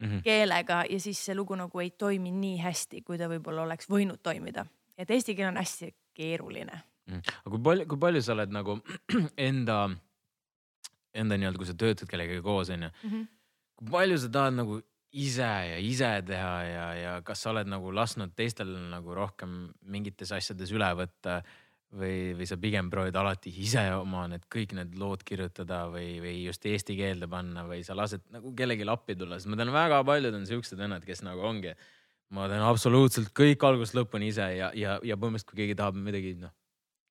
mm 0.00 0.06
-hmm. 0.08 0.22
keelega 0.22 0.84
ja 0.90 1.00
siis 1.00 1.24
see 1.24 1.34
lugu 1.34 1.54
nagu 1.54 1.80
ei 1.80 1.90
toimi 1.90 2.30
nii 2.30 2.58
hästi, 2.58 3.02
kui 3.02 3.18
ta 3.18 3.28
võib-olla 3.28 3.62
oleks 3.62 3.90
võinud 3.90 4.22
toimida. 4.22 4.66
et 4.98 5.10
eesti 5.10 5.34
keel 5.34 5.48
on 5.48 5.56
hästi 5.56 5.94
keeruline 6.14 6.82
mm. 7.06 7.14
-hmm. 7.14 7.34
aga 7.40 7.50
kui 7.50 7.62
palju, 7.62 7.86
kui 7.86 7.98
palju 7.98 8.22
sa 8.22 8.32
oled 8.32 8.50
nagu 8.50 8.78
enda, 9.48 9.90
enda 11.14 11.36
nii-öelda, 11.36 11.58
kui 11.58 11.66
sa 11.66 11.74
töötad 11.74 12.08
kellegagi 12.08 12.42
koos, 12.42 12.70
onju. 12.70 12.90
Mhm. 13.02 13.22
kui 13.76 13.88
palju 13.90 14.18
sa 14.18 14.28
tahad 14.28 14.54
nagu 14.54 14.80
ise 15.10 15.48
ja 15.72 15.78
ise 15.82 16.10
teha 16.26 16.52
ja, 16.66 16.84
ja 16.94 17.14
kas 17.26 17.42
sa 17.42 17.50
oled 17.50 17.68
nagu 17.70 17.90
lasknud 17.94 18.34
teistel 18.38 18.70
nagu 18.92 19.14
rohkem 19.16 19.72
mingites 19.90 20.30
asjades 20.36 20.70
üle 20.74 20.90
võtta 20.98 21.40
või, 21.90 22.36
või 22.38 22.46
sa 22.46 22.58
pigem 22.60 22.90
proovid 22.92 23.16
alati 23.18 23.50
ise 23.64 23.82
oma 23.96 24.26
need 24.30 24.46
kõik 24.52 24.76
need 24.78 24.94
lood 25.00 25.24
kirjutada 25.26 25.82
või, 25.90 26.20
või 26.22 26.36
just 26.44 26.66
eesti 26.66 26.94
keelde 26.98 27.26
panna 27.30 27.66
või 27.66 27.82
sa 27.86 27.96
lased 27.98 28.22
nagu 28.30 28.54
kellelegi 28.54 28.86
appi 28.86 29.18
tulla, 29.18 29.40
sest 29.40 29.50
ma 29.50 29.58
tean, 29.58 29.74
väga 29.74 30.02
paljud 30.06 30.38
on 30.38 30.46
siuksed 30.46 30.78
vennad, 30.78 31.04
kes 31.06 31.24
nagu 31.26 31.42
ongi. 31.42 31.74
ma 32.30 32.46
teen 32.46 32.62
absoluutselt 32.62 33.32
kõik 33.34 33.64
algusest 33.66 33.98
lõpuni 33.98 34.30
ise 34.30 34.46
ja, 34.54 34.70
ja, 34.78 34.98
ja 35.02 35.16
põhimõtteliselt, 35.18 35.50
kui 35.50 35.64
keegi 35.64 35.78
tahab 35.78 35.98
midagi, 35.98 36.36
noh 36.38 36.54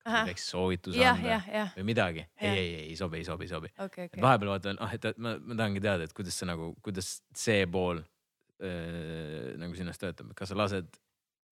väikse 0.05 0.45
soovituse 0.45 0.99
ja, 0.99 1.13
anda 1.13 1.65
või 1.75 1.85
midagi. 1.91 2.25
ei, 2.39 2.49
ei, 2.49 2.73
ei, 2.75 2.83
ei 2.89 2.95
sobi, 2.99 3.19
ei 3.21 3.27
sobi, 3.27 3.47
ei 3.47 3.51
sobi 3.51 3.71
okay,. 3.77 4.07
Okay. 4.07 4.21
vahepeal 4.21 4.53
vaatan, 4.55 4.79
ah, 4.83 4.93
et 4.95 5.09
ma, 5.17 5.35
ma 5.37 5.57
tahangi 5.59 5.83
teada, 5.83 6.07
et 6.07 6.15
kuidas 6.17 6.39
see 6.39 6.49
nagu, 6.49 6.71
kuidas 6.85 7.11
see 7.35 7.65
pool 7.71 8.01
äh, 8.01 9.55
nagu 9.59 9.75
sinust 9.77 10.01
töötab, 10.03 10.33
kas 10.37 10.53
sa 10.53 10.59
lased 10.59 10.99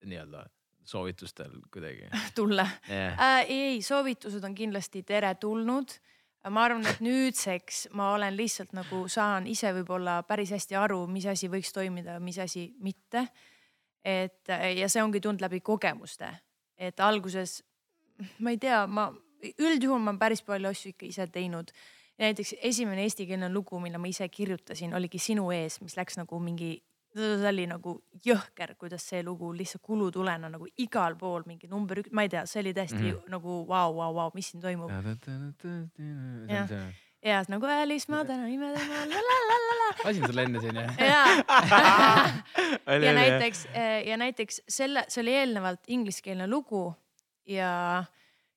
nii-öelda 0.06 0.46
soovitustel 0.88 1.58
kuidagi 1.72 2.08
tulla 2.38 2.66
yeah.? 2.88 3.18
Äh, 3.18 3.40
ei, 3.48 3.82
soovitused 3.84 4.44
on 4.44 4.56
kindlasti 4.58 5.04
teretulnud 5.06 5.98
ma 6.48 6.64
arvan, 6.64 6.86
et 6.86 7.00
nüüdseks 7.04 7.88
ma 7.98 8.12
olen 8.14 8.36
lihtsalt 8.38 8.72
nagu 8.76 9.02
saan 9.10 9.46
ise 9.50 9.72
võib-olla 9.76 10.20
päris 10.26 10.52
hästi 10.54 10.78
aru, 10.78 11.02
mis 11.10 11.26
asi 11.28 11.50
võiks 11.50 11.72
toimida, 11.74 12.18
mis 12.22 12.38
asi 12.38 12.68
mitte. 12.80 13.26
et 14.04 14.48
ja 14.78 14.88
see 14.88 15.02
ongi 15.02 15.20
tulnud 15.20 15.42
läbi 15.42 15.60
kogemuste, 15.60 16.30
et 16.78 17.00
alguses 17.00 17.58
ma 18.38 18.50
ei 18.50 18.58
tea, 18.58 18.82
ma 18.86 19.08
üldjuhul 19.42 20.02
ma 20.02 20.14
päris 20.18 20.42
palju 20.46 20.70
asju 20.72 20.92
ikka 20.94 21.06
ise 21.08 21.26
teinud. 21.32 21.72
näiteks 22.18 22.56
esimene 22.66 23.04
eestikeelne 23.06 23.46
lugu, 23.52 23.78
mille 23.78 23.98
ma 24.02 24.08
ise 24.10 24.26
kirjutasin, 24.28 24.94
oligi 24.94 25.20
Sinu 25.22 25.52
ees, 25.54 25.76
mis 25.80 25.94
läks 25.94 26.18
nagu 26.18 26.40
mingi, 26.42 26.72
see 27.14 27.46
oli 27.46 27.66
nagu 27.70 27.92
jõhker, 28.26 28.74
kuidas 28.78 29.06
see 29.06 29.22
lugu 29.22 29.52
lihtsalt 29.54 29.84
kulutulena 29.86 30.50
nagu 30.50 30.66
igal 30.82 31.14
pool 31.20 31.46
mingi 31.46 31.70
number 31.70 32.02
üks, 32.02 32.10
ma 32.10 32.26
ei 32.26 32.32
tea, 32.32 32.42
see 32.50 32.64
oli 32.64 32.74
täiesti 32.74 32.98
mm 32.98 33.12
-hmm. 33.12 33.30
nagu 33.36 33.60
vau, 33.68 33.94
vau, 33.94 34.14
vau, 34.14 34.30
mis 34.34 34.50
siin 34.50 34.62
toimub. 34.62 34.90
ja 37.22 37.44
nagu 37.48 37.66
välismaa 37.66 38.24
täna 38.24 38.46
nimede 38.46 38.84
maal. 38.88 39.08
lasin 40.04 40.26
sulle 40.26 40.42
enne 40.42 40.60
siin 40.60 40.76
jah? 40.76 40.98
ja 40.98 41.24
ja 43.06 43.12
näiteks 43.12 43.68
ja 44.06 44.16
näiteks 44.16 44.62
selle, 44.68 45.04
see 45.08 45.22
oli 45.22 45.34
eelnevalt 45.34 45.80
ingliskeelne 45.86 46.46
lugu 46.46 46.94
ja, 47.48 47.70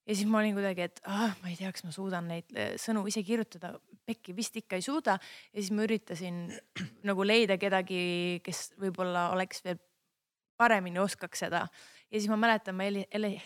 ja 0.05 0.15
siis 0.15 0.27
ma 0.29 0.41
olin 0.41 0.55
kuidagi, 0.57 0.87
et 0.89 1.01
ah, 1.07 1.31
ma 1.41 1.51
ei 1.51 1.57
tea, 1.59 1.71
kas 1.73 1.85
ma 1.87 1.93
suudan 1.95 2.27
neid 2.31 2.51
eh, 2.55 2.73
sõnu 2.81 3.05
ise 3.09 3.23
kirjutada. 3.27 3.75
pekki 4.05 4.33
vist 4.35 4.55
ikka 4.57 4.79
ei 4.79 4.83
suuda 4.83 5.13
ja 5.19 5.57
siis 5.59 5.71
ma 5.71 5.85
üritasin 5.85 6.43
nagu 7.09 7.25
leida 7.25 7.57
kedagi, 7.61 8.41
kes 8.43 8.73
võib-olla 8.81 9.29
oleks 9.35 9.63
veel 9.65 9.79
paremini 10.57 10.99
oskaks 10.99 11.45
seda. 11.45 11.67
ja 12.11 12.19
siis 12.19 12.29
ma 12.29 12.37
mäletan, 12.37 12.75
ma 12.75 12.89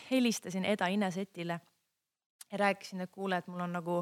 helistasin 0.09 0.65
Eda 0.65 0.87
Inesetile 0.87 1.59
ja 2.51 2.57
rääkisin, 2.57 3.01
et 3.01 3.11
kuule, 3.11 3.37
et 3.37 3.47
mul 3.47 3.61
on 3.65 3.73
nagu 3.73 4.01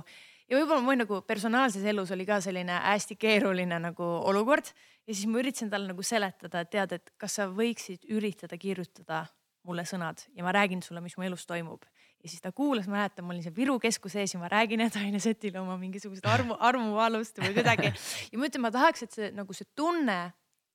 ja 0.49 0.57
võib-olla 0.57 0.83
mul 0.83 0.99
nagu 0.99 1.21
personaalses 1.27 1.85
elus 1.87 2.11
oli 2.11 2.25
ka 2.27 2.39
selline 2.43 2.79
hästi 2.85 3.15
keeruline 3.19 3.79
nagu 3.79 4.03
olukord 4.29 4.67
ja 5.07 5.13
siis 5.13 5.27
ma 5.27 5.39
üritasin 5.41 5.71
talle 5.71 5.91
nagu 5.91 6.03
seletada, 6.03 6.63
et 6.63 6.73
tead, 6.73 6.97
et 6.99 7.13
kas 7.17 7.39
sa 7.39 7.47
võiksid 7.51 8.07
üritada 8.11 8.59
kirjutada 8.59 9.25
mulle 9.67 9.85
sõnad 9.87 10.23
ja 10.35 10.43
ma 10.45 10.53
räägin 10.55 10.81
sulle, 10.83 11.01
mis 11.03 11.15
mu 11.17 11.25
elus 11.27 11.45
toimub. 11.47 11.85
ja 12.23 12.29
siis 12.29 12.41
ta 12.41 12.51
kuulas, 12.51 12.87
ma 12.87 12.97
mäletan, 12.97 13.25
ma 13.25 13.33
olin 13.33 13.43
seal 13.43 13.55
Viru 13.55 13.79
keskuse 13.79 14.21
ees 14.23 14.33
ja 14.33 14.39
ma 14.39 14.49
räägin 14.51 14.81
Edaine 14.85 15.19
Setile 15.19 15.59
oma 15.59 15.77
mingisugust 15.77 16.25
armu, 16.25 16.57
armuvalust 16.59 17.39
või 17.39 17.53
kuidagi. 17.57 17.93
ja 18.31 18.39
ma 18.39 18.49
ütlen, 18.49 18.65
ma 18.65 18.71
tahaks, 18.71 19.07
et 19.07 19.15
see 19.15 19.31
nagu 19.35 19.55
see 19.55 19.69
tunne 19.75 20.19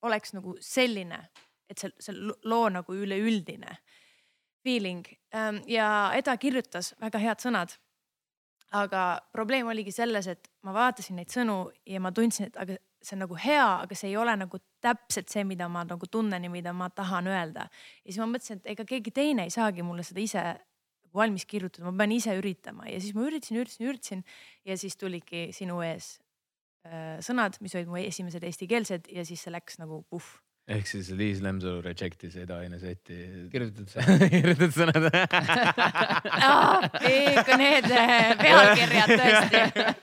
oleks 0.02 0.32
nagu 0.36 0.56
selline, 0.60 1.20
et 1.68 1.78
see, 1.78 1.92
see 2.00 2.16
loo 2.44 2.68
nagu 2.72 2.94
üleüldine 2.94 3.76
feeling 4.64 5.04
ähm, 5.34 5.62
ja 5.66 6.12
Eda 6.16 6.36
kirjutas 6.36 6.94
väga 7.00 7.20
head 7.22 7.44
sõnad. 7.44 7.76
aga 8.68 9.22
probleem 9.32 9.66
oligi 9.72 9.92
selles, 9.96 10.26
et 10.28 10.48
ma 10.60 10.74
vaatasin 10.76 11.16
neid 11.16 11.30
sõnu 11.32 11.70
ja 11.88 12.00
ma 12.04 12.10
tundsin, 12.12 12.50
et 12.50 12.56
aga 12.60 12.74
see 13.02 13.16
on 13.16 13.22
nagu 13.24 13.36
hea, 13.38 13.66
aga 13.84 13.96
see 13.96 14.10
ei 14.10 14.16
ole 14.18 14.34
nagu 14.36 14.60
täpselt 14.82 15.30
see, 15.32 15.44
mida 15.46 15.68
ma 15.70 15.84
nagu 15.86 16.06
tunnen 16.10 16.44
ja 16.44 16.50
mida 16.50 16.72
ma 16.74 16.90
tahan 16.90 17.30
öelda. 17.30 17.68
ja 18.04 18.08
siis 18.10 18.18
ma 18.22 18.30
mõtlesin, 18.32 18.62
et 18.62 18.72
ega 18.74 18.86
keegi 18.88 19.14
teine 19.14 19.46
ei 19.46 19.54
saagi 19.54 19.86
mulle 19.86 20.06
seda 20.06 20.24
ise 20.24 20.44
nagu 20.44 20.66
valmis 21.14 21.46
kirjutada, 21.48 21.86
ma 21.88 21.96
pean 21.96 22.12
ise 22.12 22.34
üritama 22.36 22.88
ja 22.88 22.98
siis 23.00 23.14
ma 23.16 23.24
üritasin, 23.26 23.60
üritasin, 23.60 23.86
üritasin 23.88 24.24
ja 24.68 24.76
siis 24.76 24.96
tuligi 25.00 25.48
sinu 25.56 25.80
ees 25.86 26.18
äh, 26.86 27.16
sõnad, 27.24 27.56
mis 27.64 27.74
olid 27.78 27.88
mu 27.88 28.00
esimesed 28.02 28.44
eestikeelsed 28.44 29.08
ja 29.14 29.24
siis 29.24 29.42
see 29.46 29.54
läks 29.54 29.80
nagu 29.80 30.02
puhh 30.10 30.28
ehk 30.68 30.88
siis 30.88 31.08
Liis 31.16 31.38
Lemsalu 31.44 31.80
reject'is 31.84 32.34
Eda-Aine 32.42 32.78
Seti. 32.80 33.16
kirjutatud 33.52 33.88
kirjutatud 34.34 34.74
sõnad 34.76 35.06
ikka 37.08 37.58
need 37.60 37.88
äh, 37.88 38.34
pealkirjad 38.40 39.12
tõesti. 39.14 39.62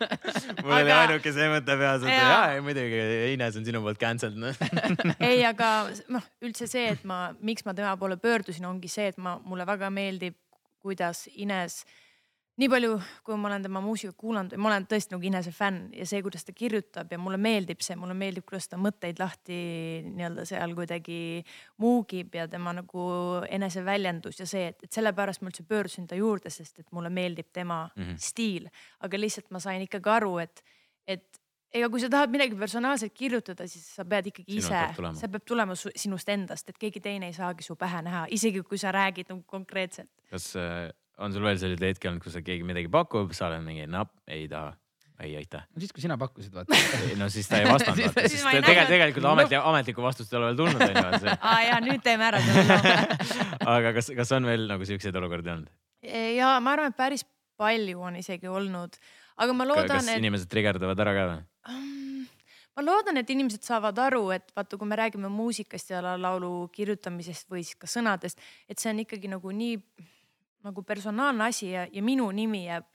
mul 0.64 0.74
aga... 0.74 0.80
oli 0.80 0.96
ainuke 0.96 1.36
see 1.36 1.50
mõte 1.54 1.78
peas, 1.82 2.06
et 2.06 2.16
jaa, 2.16 2.40
ei 2.56 2.64
muidugi 2.66 3.04
Ines 3.36 3.60
on 3.60 3.68
sinu 3.68 3.84
poolt 3.86 4.02
cancelled 4.02 4.42
no. 4.42 4.54
ei, 5.30 5.44
aga 5.46 5.72
noh, 6.14 6.26
üldse 6.46 6.70
see, 6.72 6.88
et 6.96 7.06
ma, 7.08 7.28
miks 7.46 7.68
ma 7.68 7.76
tema 7.78 7.94
poole 8.02 8.18
pöördusin, 8.22 8.66
ongi 8.70 8.90
see, 8.92 9.12
et 9.14 9.22
ma, 9.22 9.38
mulle 9.46 9.68
väga 9.70 9.92
meeldib, 9.94 10.38
kuidas 10.86 11.28
Ines 11.38 11.84
äh, 11.84 12.02
nii 12.56 12.70
palju, 12.72 12.96
kui 13.26 13.36
ma 13.40 13.50
olen 13.50 13.66
tema 13.66 13.82
muusikat 13.84 14.16
kuulanud, 14.20 14.56
ma 14.62 14.70
olen 14.70 14.86
tõesti 14.88 15.12
nagu 15.16 15.28
Inese 15.28 15.52
fänn 15.56 15.90
ja 15.96 16.08
see, 16.08 16.22
kuidas 16.24 16.48
ta 16.48 16.56
kirjutab 16.56 17.12
ja 17.12 17.20
mulle 17.20 17.40
meeldib 17.42 17.84
see, 17.84 17.98
mulle 18.00 18.16
meeldib, 18.18 18.46
kuidas 18.48 18.70
ta 18.72 18.80
mõtteid 18.80 19.20
lahti 19.20 19.58
nii-öelda 20.08 20.48
seal 20.48 20.76
kuidagi 20.78 21.20
muugib 21.84 22.38
ja 22.40 22.48
tema 22.52 22.72
nagu 22.78 23.08
eneseväljendus 23.58 24.40
ja 24.40 24.50
see, 24.50 24.70
et, 24.72 24.88
et 24.88 25.00
sellepärast 25.00 25.44
ma 25.44 25.52
üldse 25.52 25.68
pöördusin 25.68 26.08
ta 26.08 26.20
juurde, 26.20 26.54
sest 26.54 26.80
et 26.80 26.92
mulle 26.96 27.12
meeldib 27.12 27.52
tema 27.52 27.90
mm 27.90 28.04
-hmm. 28.04 28.18
stiil. 28.18 28.70
aga 29.00 29.20
lihtsalt 29.20 29.52
ma 29.52 29.60
sain 29.60 29.82
ikkagi 29.82 30.10
aru, 30.10 30.38
et, 30.40 30.64
et 31.08 31.42
ega 31.74 31.90
kui 31.90 32.00
sa 32.00 32.10
tahad 32.10 32.32
midagi 32.32 32.56
personaalset 32.56 33.14
kirjutada, 33.14 33.68
siis 33.68 33.96
sa 33.96 34.06
pead 34.06 34.32
ikkagi 34.32 34.62
ise, 34.64 34.88
see 35.20 35.28
peab 35.28 35.44
tulema 35.46 35.76
sinust 35.76 36.30
endast, 36.30 36.70
et 36.70 36.78
keegi 36.78 37.02
teine 37.02 37.28
ei 37.28 37.34
saagi 37.34 37.64
su 37.64 37.76
pähe 37.76 38.02
näha, 38.02 38.28
isegi 38.30 38.64
kui 38.64 38.78
sa 38.78 38.92
räägid 38.96 39.28
nagu 39.30 39.44
konkreetselt. 39.44 40.12
kas 40.30 40.56
äh 40.56 40.94
on 41.18 41.36
sul 41.36 41.46
veel 41.46 41.60
selliseid 41.62 41.94
hetki 41.94 42.10
olnud, 42.10 42.24
kus 42.24 42.40
keegi 42.44 42.66
midagi 42.68 42.92
pakub, 42.92 43.32
sa 43.36 43.50
oled 43.50 43.64
mingi 43.66 43.88
napp, 43.90 44.14
ei 44.28 44.50
taha 44.52 44.74
ei 45.20 45.36
aitäh. 45.38 45.64
no 45.76 45.80
siis, 45.80 45.94
kui 45.96 46.02
sina 46.04 46.18
pakkusid, 46.20 46.54
vaata. 46.54 46.78
no 47.18 47.30
siis 47.32 47.48
ta 47.48 47.60
ei 47.62 47.68
vastanud 47.70 48.02
vaata, 48.04 48.28
sest 48.28 48.44
tegelikult, 48.52 48.90
tegelikult 48.92 49.28
ametlik, 49.30 49.60
ametlikku 49.72 50.04
vastust 50.04 50.34
ei 50.34 50.40
ole 50.40 50.50
veel 50.50 50.60
tulnud 50.60 50.84
onju. 50.84 51.36
aa 51.52 51.62
ja 51.64 51.80
nüüd 51.84 52.04
teeme 52.04 52.28
ära 52.28 52.42
aga 53.78 53.94
kas, 53.96 54.12
kas 54.18 54.34
on 54.36 54.50
veel 54.50 54.68
nagu 54.72 54.88
siukseid 54.88 55.16
olukordi 55.16 55.54
olnud? 55.54 55.72
ja 56.36 56.56
ma 56.60 56.76
arvan, 56.76 56.92
et 56.92 57.00
päris 57.00 57.24
palju 57.60 58.02
on 58.04 58.20
isegi 58.20 58.52
olnud, 58.52 58.98
aga 59.40 59.56
ma 59.56 59.68
loodan, 59.68 59.88
et. 59.88 59.94
kas 59.96 60.12
inimesed 60.20 60.52
trigerdavad 60.52 61.06
ära 61.06 61.16
ka 61.16 61.28
või? 61.32 61.46
ma 62.76 62.84
loodan, 62.84 63.22
et 63.22 63.32
inimesed 63.32 63.64
saavad 63.64 64.02
aru, 64.10 64.26
et 64.36 64.52
vaata, 64.58 64.76
kui 64.76 64.90
me 64.90 65.00
räägime 65.00 65.32
muusikast 65.32 65.96
ja 65.96 66.04
laulu 66.04 66.68
kirjutamisest 66.76 67.48
või 67.52 67.64
siis 67.64 67.80
ka 67.80 67.88
sõnadest, 67.88 68.44
et 68.68 68.84
see 68.84 68.92
on 68.92 69.00
ikkagi 69.06 69.32
nagu 69.32 69.56
nii 69.56 69.80
nagu 70.66 70.84
personaalne 70.84 71.48
asi 71.50 71.72
ja, 71.72 71.88
ja 71.92 72.04
minu 72.04 72.30
nimi 72.34 72.66
jääb 72.66 72.88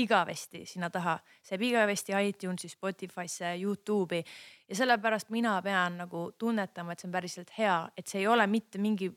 igavesti 0.00 0.62
sinna 0.66 0.90
taha, 0.90 1.16
see 1.42 1.56
jääb 1.56 1.64
igavesti 1.66 2.14
iTunesi, 2.28 2.68
Spotify'sse, 2.70 3.56
Youtube'i. 3.58 4.22
Ja 4.68 4.76
sellepärast 4.78 5.30
mina 5.34 5.56
pean 5.62 5.98
nagu 5.98 6.30
tunnetama, 6.38 6.92
et 6.92 7.02
see 7.02 7.08
on 7.08 7.16
päriselt 7.16 7.50
hea, 7.58 7.80
et 7.96 8.06
see 8.06 8.22
ei 8.22 8.28
ole 8.30 8.46
mitte 8.46 8.78
mingi 8.78 9.10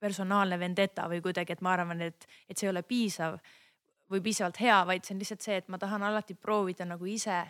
personaalne 0.00 0.58
vendeta 0.60 1.08
või 1.10 1.20
kuidagi, 1.24 1.56
et 1.56 1.64
ma 1.64 1.74
arvan, 1.74 2.00
et, 2.04 2.26
et 2.48 2.56
see 2.56 2.68
ei 2.68 2.72
ole 2.74 2.84
piisav 2.86 3.38
või 4.10 4.20
piisavalt 4.22 4.60
hea, 4.60 4.78
vaid 4.86 5.04
see 5.04 5.16
on 5.16 5.22
lihtsalt 5.22 5.44
see, 5.46 5.58
et 5.62 5.68
ma 5.72 5.80
tahan 5.80 6.02
alati 6.04 6.36
proovida 6.36 6.86
nagu 6.86 7.08
ise 7.08 7.40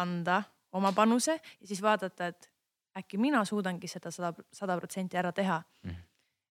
anda 0.00 0.42
oma 0.74 0.92
panuse 0.94 1.34
ja 1.34 1.66
siis 1.66 1.82
vaadata, 1.82 2.30
et 2.30 2.50
äkki 2.98 3.18
mina 3.18 3.44
suudangi 3.44 3.90
seda 3.90 4.10
sada, 4.14 4.32
sada 4.52 4.76
protsenti 4.78 5.18
ära 5.18 5.32
teha. 5.34 5.60
Mm. 5.86 6.02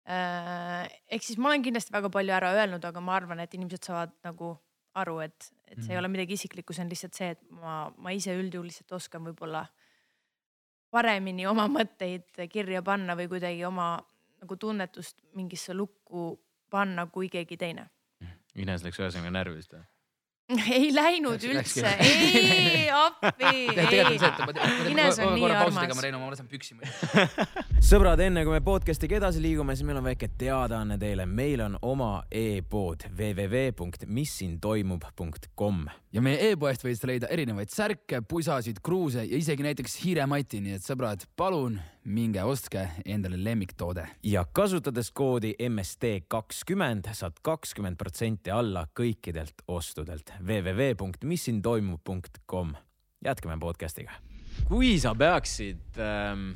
Ehk 0.09 1.25
siis 1.25 1.37
ma 1.41 1.51
olen 1.51 1.65
kindlasti 1.67 1.93
väga 1.93 2.11
palju 2.13 2.33
ära 2.33 2.55
öelnud, 2.57 2.85
aga 2.85 3.03
ma 3.05 3.17
arvan, 3.19 3.43
et 3.45 3.55
inimesed 3.55 3.91
saavad 3.91 4.15
nagu 4.25 4.55
aru, 4.99 5.19
et, 5.27 5.51
et 5.69 5.77
see 5.77 5.83
mm. 5.83 5.91
ei 5.91 5.95
mhm. 5.95 6.01
ole 6.01 6.13
midagi 6.15 6.39
isiklikku, 6.39 6.75
see 6.75 6.87
on 6.87 6.93
lihtsalt 6.93 7.19
see, 7.19 7.35
et 7.37 7.43
ma, 7.55 7.81
ma 7.97 8.15
ise 8.17 8.35
üldjuhul 8.39 8.71
lihtsalt 8.71 8.97
oskan 8.99 9.27
võib-olla 9.29 9.67
paremini 10.95 11.45
oma 11.47 11.69
mõtteid 11.71 12.41
kirja 12.51 12.81
panna 12.83 13.17
või 13.19 13.29
kuidagi 13.31 13.65
oma 13.69 13.99
nagu 14.39 14.57
tunnetust 14.57 15.19
mingisse 15.37 15.77
lukku 15.77 16.33
panna 16.71 17.07
kui 17.13 17.29
keegi 17.33 17.59
teine. 17.61 17.89
Ines 18.59 18.83
läks 18.83 18.99
ühesõnaga 19.01 19.33
närvi 19.35 19.61
vist 19.61 19.75
või? 19.75 19.85
ei 20.79 20.89
läinud 20.95 21.43
läks, 21.45 21.75
üldse, 21.77 21.91
ei 22.09 22.87
appi, 22.89 23.45
ei. 23.45 24.17
Ines 24.95 25.21
on 25.21 25.35
nii 25.37 25.51
armas. 25.53 25.93
ma 26.17 26.31
lasen 26.31 26.49
püksi 26.49 26.79
sõbrad, 27.85 28.21
enne 28.21 28.43
kui 28.45 28.53
me 28.53 28.61
podcast'iga 28.65 29.17
edasi 29.19 29.41
liigume, 29.43 29.75
siis 29.77 29.87
meil 29.87 29.99
on 30.01 30.05
väike 30.07 30.29
teadaanne 30.41 30.99
teile. 31.01 31.27
meil 31.27 31.61
on 31.63 31.79
oma 31.83 32.23
e-pood 32.31 33.01
www.missintoimub.com 33.17 35.87
ja 36.13 36.23
meie 36.25 36.51
e-poest 36.51 36.85
võid 36.85 37.05
leida 37.11 37.27
erinevaid 37.31 37.69
särke, 37.73 38.21
pusasid, 38.29 38.77
kruuse 38.85 39.25
ja 39.25 39.37
isegi 39.39 39.63
näiteks 39.67 39.97
hiiremati, 40.03 40.61
nii 40.65 40.75
et 40.79 40.85
sõbrad, 40.85 41.21
palun 41.37 41.81
minge 42.05 42.43
ostke 42.43 42.89
endale 43.07 43.45
lemmiktoode. 43.45 44.07
ja 44.23 44.45
kasutades 44.53 45.11
koodi 45.11 45.55
MST 45.69 46.05
kakskümmend 46.29 47.05
saad 47.15 47.33
kakskümmend 47.43 47.97
protsenti 47.97 48.51
alla 48.51 48.87
kõikidelt 49.01 49.55
ostudelt 49.69 50.33
www.missintoimub.com. 50.41 52.73
jätkame 53.25 53.59
podcast'iga. 53.61 54.11
kui 54.69 55.01
sa 55.01 55.15
peaksid 55.15 55.79
ähm, 55.99 56.51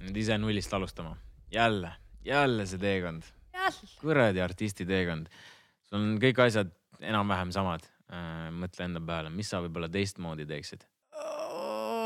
nüüd 0.00 0.16
ise 0.22 0.38
nullist 0.40 0.72
alustama, 0.76 1.16
jälle, 1.52 1.92
jälle 2.24 2.66
see 2.66 2.80
teekond, 2.80 3.26
kuradi 4.00 4.42
artisti 4.44 4.86
teekond, 4.88 5.28
sul 5.88 6.00
on 6.00 6.14
kõik 6.22 6.40
asjad 6.46 6.72
enam-vähem 7.00 7.52
samad 7.54 7.84
äh,. 8.12 8.48
mõtle 8.54 8.88
enda 8.88 9.02
peale, 9.04 9.32
mis 9.34 9.50
sa 9.52 9.62
võib-olla 9.64 9.90
teistmoodi 9.92 10.48
teeksid? 10.48 10.86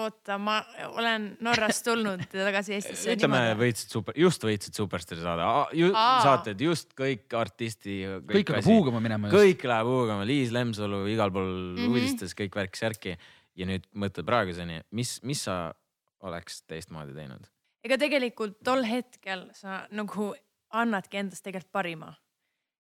oota, 0.04 0.38
ma 0.40 0.56
olen 0.98 1.28
Norrast 1.44 1.84
tulnud 1.88 2.24
tagasi 2.30 2.76
Eestisse. 2.76 3.14
ütleme, 3.16 3.40
võitsid 3.58 3.94
super, 3.94 4.16
just 4.18 4.44
võitsid 4.44 4.76
Superstaari 4.76 5.24
saade 5.24 5.92
saated 6.24 6.64
just 6.66 6.92
kõik 6.98 7.32
artisti. 7.38 8.02
kõik 8.28 8.52
hakkab 8.52 8.68
huugama 8.68 9.02
minema. 9.04 9.32
kõik 9.32 9.64
läheb 9.68 9.90
huugama, 9.90 10.26
Liis 10.28 10.52
Lemsalu 10.54 11.04
igal 11.12 11.32
pool 11.34 11.48
mm 11.48 11.80
-hmm. 11.80 11.94
uudistes 11.94 12.36
kõik 12.38 12.60
värk-särki. 12.60 13.16
ja 13.54 13.66
nüüd 13.66 13.84
mõtle 13.94 14.24
praeguseni, 14.26 14.80
mis, 14.90 15.20
mis 15.22 15.44
sa 15.44 15.74
oleks 16.20 16.62
teistmoodi 16.62 17.14
teinud? 17.14 17.46
Ega 17.85 17.98
tegelikult 18.01 18.61
tol 18.65 18.85
hetkel 18.89 19.48
sa 19.56 19.85
nagu 19.93 20.32
annadki 20.74 21.20
endast 21.20 21.44
tegelikult 21.44 21.73
parima. 21.73 22.15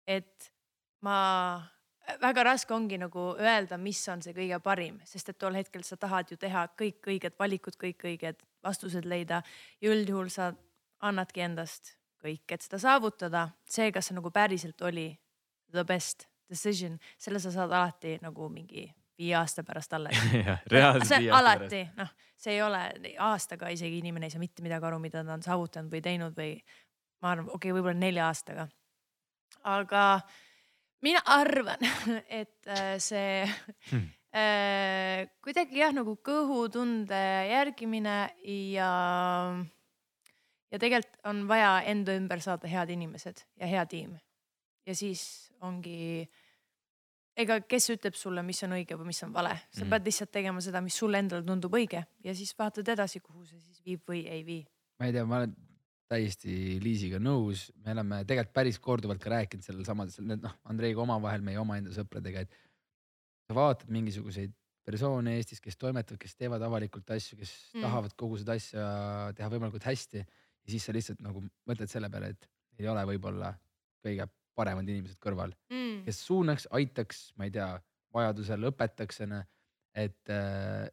et 0.06 0.52
ma 1.00 1.62
väga 2.20 2.42
raske 2.44 2.74
ongi 2.74 2.98
nagu 3.00 3.32
öelda, 3.40 3.78
mis 3.80 4.02
on 4.12 4.22
see 4.22 4.34
kõige 4.36 4.58
parim, 4.60 4.98
sest 5.08 5.30
et 5.32 5.38
tol 5.40 5.56
hetkel 5.56 5.84
sa 5.84 5.96
tahad 5.96 6.30
ju 6.30 6.36
teha 6.36 6.66
kõik 6.76 7.08
õiged 7.08 7.38
valikud, 7.38 7.78
kõik 7.80 8.04
õiged 8.04 8.42
vastused 8.64 9.08
leida 9.08 9.40
ja 9.80 9.92
üldjuhul 9.92 10.28
sa 10.32 10.52
annadki 11.00 11.44
endast 11.44 11.94
kõik, 12.24 12.44
et 12.48 12.62
seda 12.62 12.78
saavutada. 12.80 13.48
see, 13.64 13.90
kas 13.92 14.08
see 14.08 14.16
nagu 14.16 14.30
päriselt 14.30 14.80
oli 14.82 15.18
the 15.72 15.84
best 15.84 16.28
decision, 16.48 16.98
selle 17.18 17.40
sa 17.40 17.50
saad 17.50 17.72
alati 17.72 18.18
nagu 18.22 18.48
mingi 18.48 18.86
viie 19.18 19.34
aasta 19.38 19.62
pärast 19.66 19.92
alles 19.96 20.18
reaalselt 20.72 21.20
viie 21.20 21.30
aasta 21.30 21.42
alati, 21.42 21.82
noh, 21.98 22.14
see 22.36 22.56
ei 22.56 22.62
ole 22.62 22.80
aastaga 23.22 23.70
isegi 23.74 24.00
inimene 24.02 24.26
ei 24.26 24.34
saa 24.34 24.42
mitte 24.42 24.64
midagi 24.64 24.90
aru, 24.90 24.98
mida 25.02 25.24
ta 25.24 25.36
on 25.36 25.44
saavutanud 25.44 25.92
või 25.92 26.02
teinud 26.04 26.34
või 26.38 26.56
ma 27.22 27.32
arvan, 27.32 27.48
okei 27.48 27.70
okay,, 27.70 27.76
võib-olla 27.76 27.98
nelja 27.98 28.26
aastaga. 28.28 28.66
aga 29.64 30.02
mina 31.04 31.22
arvan, 31.32 31.84
et 32.40 32.68
äh, 32.68 32.96
see 33.02 33.44
hmm. 33.90 34.10
äh, 34.40 35.24
kuidagi 35.44 35.80
jah, 35.80 35.94
nagu 35.96 36.16
kõhutunde 36.24 37.22
järgimine 37.50 38.18
ja, 38.74 38.90
ja 40.72 40.80
tegelikult 40.82 41.20
on 41.30 41.44
vaja 41.50 41.78
enda 41.90 42.16
ümber 42.18 42.44
saada 42.44 42.70
head 42.70 42.92
inimesed 42.94 43.44
ja 43.60 43.70
hea 43.70 43.86
tiim. 43.90 44.16
ja 44.84 44.96
siis 44.96 45.24
ongi, 45.64 46.26
ega 47.42 47.58
kes 47.66 47.90
ütleb 47.94 48.16
sulle, 48.18 48.42
mis 48.46 48.62
on 48.66 48.76
õige 48.76 48.96
või 48.98 49.10
mis 49.10 49.22
on 49.26 49.34
vale, 49.34 49.54
sa 49.70 49.82
mm. 49.82 49.92
pead 49.92 50.08
lihtsalt 50.08 50.32
tegema 50.34 50.62
seda, 50.64 50.82
mis 50.84 50.96
sulle 51.00 51.20
endale 51.22 51.46
tundub 51.46 51.74
õige 51.74 52.04
ja 52.24 52.34
siis 52.36 52.54
vaatad 52.58 52.88
edasi, 52.94 53.22
kuhu 53.24 53.44
see 53.48 53.60
siis 53.60 53.80
viib 53.86 54.04
või 54.08 54.24
ei 54.30 54.44
vii. 54.46 54.64
ma 55.00 55.08
ei 55.08 55.16
tea, 55.16 55.24
ma 55.28 55.40
olen 55.42 55.54
täiesti 56.10 56.78
Liisiga 56.82 57.18
nõus, 57.22 57.68
me 57.82 57.94
oleme 57.96 58.20
tegelikult 58.28 58.54
päris 58.54 58.78
korduvalt 58.82 59.22
ka 59.22 59.32
rääkinud 59.32 59.66
sellel 59.66 59.86
samal, 59.88 60.12
noh, 60.30 60.58
Andreiga 60.70 61.02
omavahel, 61.02 61.42
meie 61.46 61.58
omaenda 61.58 61.94
sõpradega, 61.96 62.44
et 62.44 62.54
sa 63.48 63.56
vaatad 63.56 63.90
mingisuguseid 63.92 64.54
persoone 64.84 65.38
Eestis, 65.38 65.62
kes 65.64 65.78
toimetavad, 65.80 66.20
kes 66.20 66.36
teevad 66.36 66.62
avalikult 66.62 67.10
asju, 67.16 67.38
kes 67.40 67.52
mm. 67.72 67.86
tahavad 67.86 68.14
kogu 68.20 68.38
seda 68.40 68.56
asja 68.60 68.86
teha 69.36 69.48
võimalikult 69.52 69.86
hästi 69.88 70.20
ja 70.20 70.70
siis 70.70 70.84
sa 70.86 70.94
lihtsalt 70.94 71.24
nagu 71.24 71.42
mõtled 71.68 71.90
selle 71.90 72.10
peale, 72.12 72.34
et 72.36 72.48
ei 72.78 72.88
ole 72.90 73.04
võib-olla 73.08 73.54
kõige 74.04 74.28
paremad 74.54 74.88
inimesed 74.88 75.18
kõrval 75.22 75.54
mm., 75.72 76.04
kes 76.08 76.20
suunaks, 76.26 76.68
aitaks, 76.74 77.26
ma 77.38 77.48
ei 77.48 77.54
tea, 77.54 77.70
vajadusel 78.14 78.70
õpetaks, 78.70 79.24
onju, 79.26 79.40
et 80.04 80.32
äh, 80.32 80.86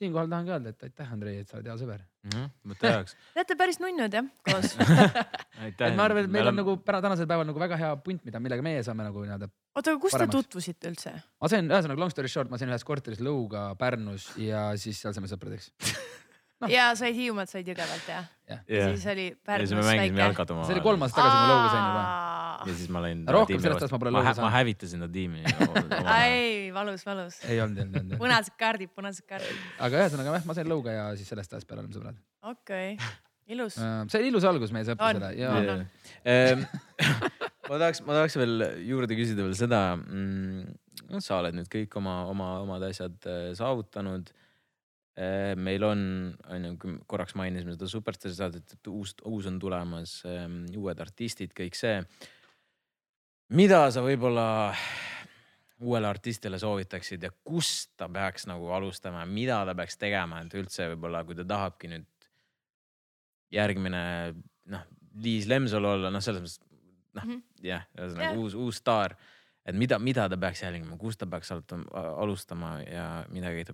siinkohal 0.00 0.28
tahangi 0.30 0.52
öelda, 0.52 0.72
et 0.72 0.82
aitäh, 0.86 1.12
Andrei, 1.12 1.40
et 1.40 1.50
sa 1.50 1.56
oled 1.56 1.68
hea 1.70 1.76
sõber 1.80 2.00
mm. 2.02 2.32
-hmm. 2.32 2.50
mõtte 2.70 2.90
heaks. 2.92 3.14
Te 3.34 3.40
olete 3.40 3.56
päris 3.58 3.78
nunnud 3.80 4.16
jah, 4.18 4.28
koos 4.48 4.74
et 5.66 5.84
ma 5.96 6.08
arvan, 6.08 6.26
et 6.26 6.32
meil 6.32 6.50
on 6.52 6.58
nagu 6.60 6.76
täna, 6.84 7.00
tänasel 7.04 7.28
päeval 7.30 7.48
nagu 7.48 7.62
väga 7.62 7.78
hea 7.80 7.94
punt, 8.04 8.24
mida, 8.28 8.42
millega 8.42 8.64
meie 8.66 8.82
saame 8.86 9.06
nagu 9.06 9.24
nii-öelda. 9.24 9.48
oota, 9.48 9.94
aga 9.94 10.02
kus 10.02 10.16
paremaks. 10.16 10.36
te 10.36 10.42
tutvusite 10.42 10.92
üldse? 10.92 11.14
ma 11.40 11.52
sain, 11.52 11.72
ühesõnaga 11.72 12.04
long 12.04 12.12
story 12.12 12.32
short, 12.32 12.52
ma 12.52 12.60
sain 12.60 12.72
ühes 12.72 12.84
korteris 12.84 13.24
Lõuga 13.24 13.70
Pärnus 13.80 14.28
ja 14.40 14.68
siis 14.80 15.00
seal 15.00 15.16
saime 15.16 15.32
sõpradeks 15.32 15.72
no.. 16.60 16.68
ja 16.72 16.90
said 16.98 17.16
Hiiumaalt, 17.16 17.52
said 17.52 17.68
Jõgevalt 17.68 18.12
jah 18.12 18.28
ja. 18.50 18.60
ja.? 18.68 18.88
siis 18.92 19.08
oli 19.14 19.30
Pärnus 19.40 19.72
väike. 19.80 20.12
see 20.12 20.76
oli 20.76 20.84
kolmas 20.84 21.16
tagasi, 21.16 21.36
kui 21.40 21.46
ma 21.46 21.52
Lõuga 21.54 21.72
sain 21.72 21.84
juba. 21.88 22.35
Ja 22.66 22.74
siis 22.76 22.90
ma 22.92 23.02
lõin. 23.04 23.22
rohkem 23.36 23.60
sellest 23.62 23.84
ajast 23.84 23.94
ma 23.94 24.00
pole 24.02 24.12
Lõuga 24.14 24.32
saanud. 24.32 24.46
ma 24.46 24.52
hävitasin 24.54 25.04
ta 25.04 25.08
tiimi 25.12 25.42
ei, 26.30 26.72
valus, 26.74 27.04
valus. 27.06 27.38
ei 27.48 27.60
olnud, 27.64 27.82
ei 27.82 28.00
olnud. 28.02 28.16
punased 28.22 28.56
kaardid, 28.60 28.92
punased 28.96 29.26
kaardid. 29.28 29.60
aga 29.88 30.02
ühesõnaga 30.02 30.38
jah, 30.38 30.48
ma 30.48 30.56
sain 30.58 30.70
Lõuga 30.70 30.94
ja 30.96 31.06
siis 31.18 31.30
sellest 31.32 31.56
ajast 31.56 31.68
peale 31.68 31.84
oleme 31.84 31.96
sõbrad. 31.96 32.22
okei 32.42 32.94
okay., 32.96 33.12
ilus. 33.56 33.76
Äh, 33.82 34.00
see 34.12 34.22
oli 34.22 34.32
ilus 34.32 34.48
algus 34.48 34.72
meie 34.74 34.86
sõprusele 34.88 35.30
ja. 35.38 35.52
Ehm, 36.26 36.64
ma 37.68 37.82
tahaks, 37.82 38.02
ma 38.06 38.20
tahaks 38.20 38.40
veel 38.40 38.66
juurde 38.88 39.18
küsida 39.18 39.46
veel 39.46 39.54
seda 39.58 39.84
mm,. 39.98 40.74
noh, 41.12 41.22
sa 41.22 41.42
oled 41.42 41.58
nüüd 41.58 41.70
kõik 41.72 41.94
oma, 42.00 42.22
oma, 42.32 42.56
omad 42.64 42.88
asjad 42.90 43.30
äh, 43.30 43.52
saavutanud 43.58 44.34
Äh, 45.16 45.54
meil 45.56 45.80
on, 45.80 46.00
on 46.52 46.64
ju, 46.66 46.72
korraks 47.08 47.32
mainisime 47.40 47.72
seda 47.72 47.86
Superstaari 47.88 48.36
saadet, 48.36 48.74
et 48.74 48.88
uus, 48.92 49.14
uus 49.24 49.46
on 49.48 49.56
tulemas, 49.56 50.18
ähm, 50.28 50.66
uued 50.76 50.98
artistid, 51.00 51.54
kõik 51.56 51.78
see. 51.78 52.02
Mida 53.48 53.86
sa 53.94 54.02
võib-olla 54.04 54.74
uuele 55.84 56.08
artistile 56.08 56.58
soovitaksid 56.58 57.22
ja 57.22 57.30
kust 57.44 57.92
ta 58.00 58.08
peaks 58.08 58.46
nagu 58.48 58.70
alustama, 58.72 59.24
mida 59.28 59.60
ta 59.68 59.74
peaks 59.76 59.98
tegema, 60.00 60.40
et 60.42 60.54
üldse 60.56 60.88
võib-olla, 60.94 61.22
kui 61.24 61.36
ta 61.36 61.44
tahabki 61.44 61.90
nüüd 61.92 62.28
järgmine 63.52 64.02
noh, 64.72 64.86
Liis 65.22 65.46
Lemsalu 65.48 65.88
olla, 65.88 66.12
noh, 66.12 66.24
selles 66.24 66.42
mõttes 66.44 66.60
noh 67.16 67.24
mm 67.24 67.32
-hmm., 67.32 67.42
jah, 67.64 67.86
ühesõnaga 67.96 68.30
yeah. 68.30 68.38
uus, 68.40 68.54
uus 68.54 68.80
staar 68.82 69.16
et 69.66 69.74
mida, 69.74 69.98
mida 69.98 70.28
ta 70.28 70.36
peaks 70.36 70.62
jälgima, 70.62 70.96
kust 70.96 71.18
ta 71.18 71.26
peaks 71.26 71.52
alustama 72.16 72.80
ja 72.86 73.24
midagi, 73.28 73.66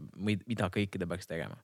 mida 0.47 0.70
kõike 0.73 0.99
ta 0.99 1.07
peaks 1.07 1.27
tegema? 1.27 1.57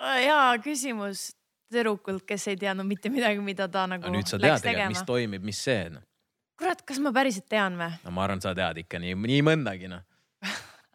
hea 0.00 0.58
küsimus 0.64 1.30
tüdrukult, 1.70 2.24
kes 2.26 2.48
ei 2.48 2.56
teadnud 2.56 2.86
mitte 2.86 3.10
midagi, 3.12 3.40
mida 3.44 3.68
ta 3.68 3.86
nagu 3.86 4.08
no, 4.08 4.16
nüüd 4.16 4.30
sa 4.30 4.38
tead 4.38 4.62
tegelikult, 4.64 4.96
mis 4.96 5.06
toimib, 5.06 5.44
mis 5.44 5.64
see 5.64 5.90
no.. 5.92 6.02
Kurat, 6.60 6.84
kas 6.86 7.00
ma 7.02 7.12
päriselt 7.16 7.48
tean 7.50 7.78
või? 7.80 7.90
no 8.04 8.14
ma 8.14 8.26
arvan, 8.26 8.42
sa 8.44 8.54
tead 8.56 8.84
ikka 8.84 9.00
nii, 9.02 9.16
nii 9.16 9.42
mõndagi 9.46 9.90
noh 9.90 10.04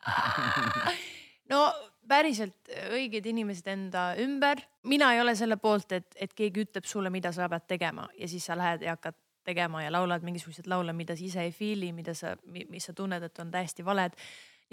no 1.52 1.66
päriselt 2.08 2.72
õiged 2.94 3.26
inimesed 3.32 3.68
enda 3.74 4.08
ümber. 4.22 4.62
mina 4.86 5.12
ei 5.16 5.22
ole 5.22 5.36
selle 5.36 5.58
poolt, 5.58 5.92
et, 5.98 6.10
et 6.16 6.34
keegi 6.34 6.66
ütleb 6.68 6.86
sulle, 6.86 7.10
mida 7.14 7.32
sa 7.36 7.50
pead 7.50 7.68
tegema 7.76 8.08
ja 8.20 8.30
siis 8.30 8.46
sa 8.46 8.58
lähed 8.58 8.86
ja 8.86 8.96
hakkad 8.98 9.18
tegema 9.46 9.84
ja 9.84 9.92
laulad 9.94 10.26
mingisuguseid 10.26 10.68
laule, 10.70 10.94
mida 10.94 11.16
sa 11.18 11.26
ise 11.26 11.44
ei 11.46 11.54
feel'i, 11.54 11.92
mida 11.94 12.16
sa, 12.18 12.34
mis 12.50 12.88
sa 12.88 12.96
tunned, 12.98 13.22
et 13.24 13.42
on 13.42 13.52
täiesti 13.54 13.86
valed. 13.86 14.16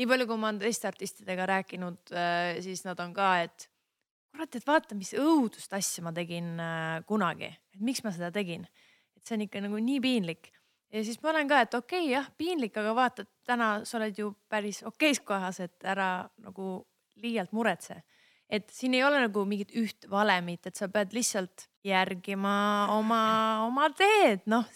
nii 0.00 0.08
palju, 0.08 0.26
kui 0.28 0.40
ma 0.40 0.48
olen 0.48 0.62
teiste 0.62 0.88
artistidega 0.88 1.46
rääkinud, 1.50 2.14
äh, 2.16 2.60
siis 2.64 2.84
nad 2.86 3.00
on 3.04 3.12
ka, 3.12 3.34
et 3.44 3.68
kurat, 4.32 4.56
et 4.56 4.66
vaata, 4.66 4.96
mis 4.96 5.12
õudust 5.20 5.76
asja 5.76 6.04
ma 6.04 6.14
tegin 6.16 6.54
äh, 6.56 7.02
kunagi, 7.08 7.52
et 7.74 7.84
miks 7.84 8.00
ma 8.04 8.14
seda 8.16 8.32
tegin. 8.32 8.64
et 9.16 9.24
see 9.26 9.36
on 9.36 9.44
ikka 9.44 9.60
nagu 9.60 9.80
nii 9.80 10.00
piinlik 10.00 10.52
ja 10.92 11.04
siis 11.04 11.20
ma 11.22 11.32
olen 11.32 11.48
ka, 11.48 11.60
et 11.64 11.74
okei 11.74 12.04
okay, 12.04 12.12
jah, 12.12 12.30
piinlik, 12.38 12.76
aga 12.80 12.94
vaata, 12.96 13.26
täna 13.48 13.72
sa 13.88 13.98
oled 13.98 14.18
ju 14.18 14.32
päris 14.52 14.82
okeis 14.88 15.20
kohas, 15.24 15.60
et 15.64 15.84
ära 15.88 16.28
nagu 16.42 16.82
liialt 17.22 17.52
muretse. 17.52 18.02
et 18.52 18.68
siin 18.68 18.92
ei 18.92 19.00
ole 19.04 19.20
nagu 19.22 19.44
mingit 19.48 19.70
üht 19.80 20.04
valemit, 20.10 20.66
et 20.66 20.76
sa 20.76 20.88
pead 20.92 21.14
lihtsalt 21.16 21.70
järgima 21.88 22.88
oma, 22.92 23.22
oma 23.64 23.86
teed, 23.96 24.44
noh, 24.46 24.66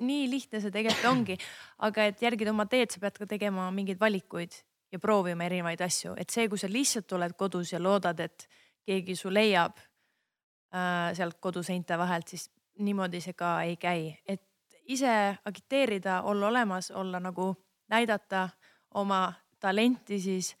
nii 0.00 0.22
lihtne 0.30 0.60
see 0.62 0.72
tegelikult 0.72 1.10
ongi. 1.10 1.36
aga 1.84 2.06
et 2.10 2.22
järgida 2.22 2.54
oma 2.54 2.66
teed, 2.66 2.90
sa 2.90 3.02
pead 3.02 3.18
ka 3.18 3.28
tegema 3.36 3.68
mingeid 3.70 4.00
valikuid 4.00 4.56
ja 4.92 4.98
proovima 5.02 5.44
erinevaid 5.44 5.82
asju, 5.84 6.14
et 6.16 6.30
see, 6.30 6.48
kui 6.48 6.58
sa 6.58 6.70
lihtsalt 6.70 7.12
oled 7.12 7.36
kodus 7.36 7.74
ja 7.74 7.82
loodad, 7.82 8.20
et 8.24 8.48
keegi 8.86 9.16
su 9.18 9.30
leiab 9.30 9.76
äh, 9.76 11.12
sealt 11.18 11.36
koduseinte 11.42 11.98
vahelt, 11.98 12.32
siis 12.32 12.48
niimoodi 12.78 13.20
see 13.20 13.36
ka 13.36 13.58
ei 13.66 13.76
käi, 13.80 14.14
et 14.24 14.42
ise 14.88 15.38
agiteerida, 15.44 16.22
olla 16.22 16.46
olemas, 16.46 16.90
olla 16.90 17.20
nagu 17.20 17.54
näidata 17.88 18.48
oma 18.94 19.32
talenti 19.60 20.20
siis 20.20 20.56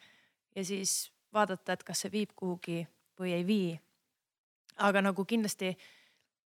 ja 0.54 0.64
siis 0.64 1.12
vaadata, 1.32 1.72
et 1.72 1.84
kas 1.84 2.00
see 2.04 2.12
viib 2.12 2.32
kuhugi 2.36 2.86
või 3.20 3.32
ei 3.32 3.46
vii. 3.46 3.80
aga 4.76 5.00
nagu 5.00 5.24
kindlasti 5.24 5.70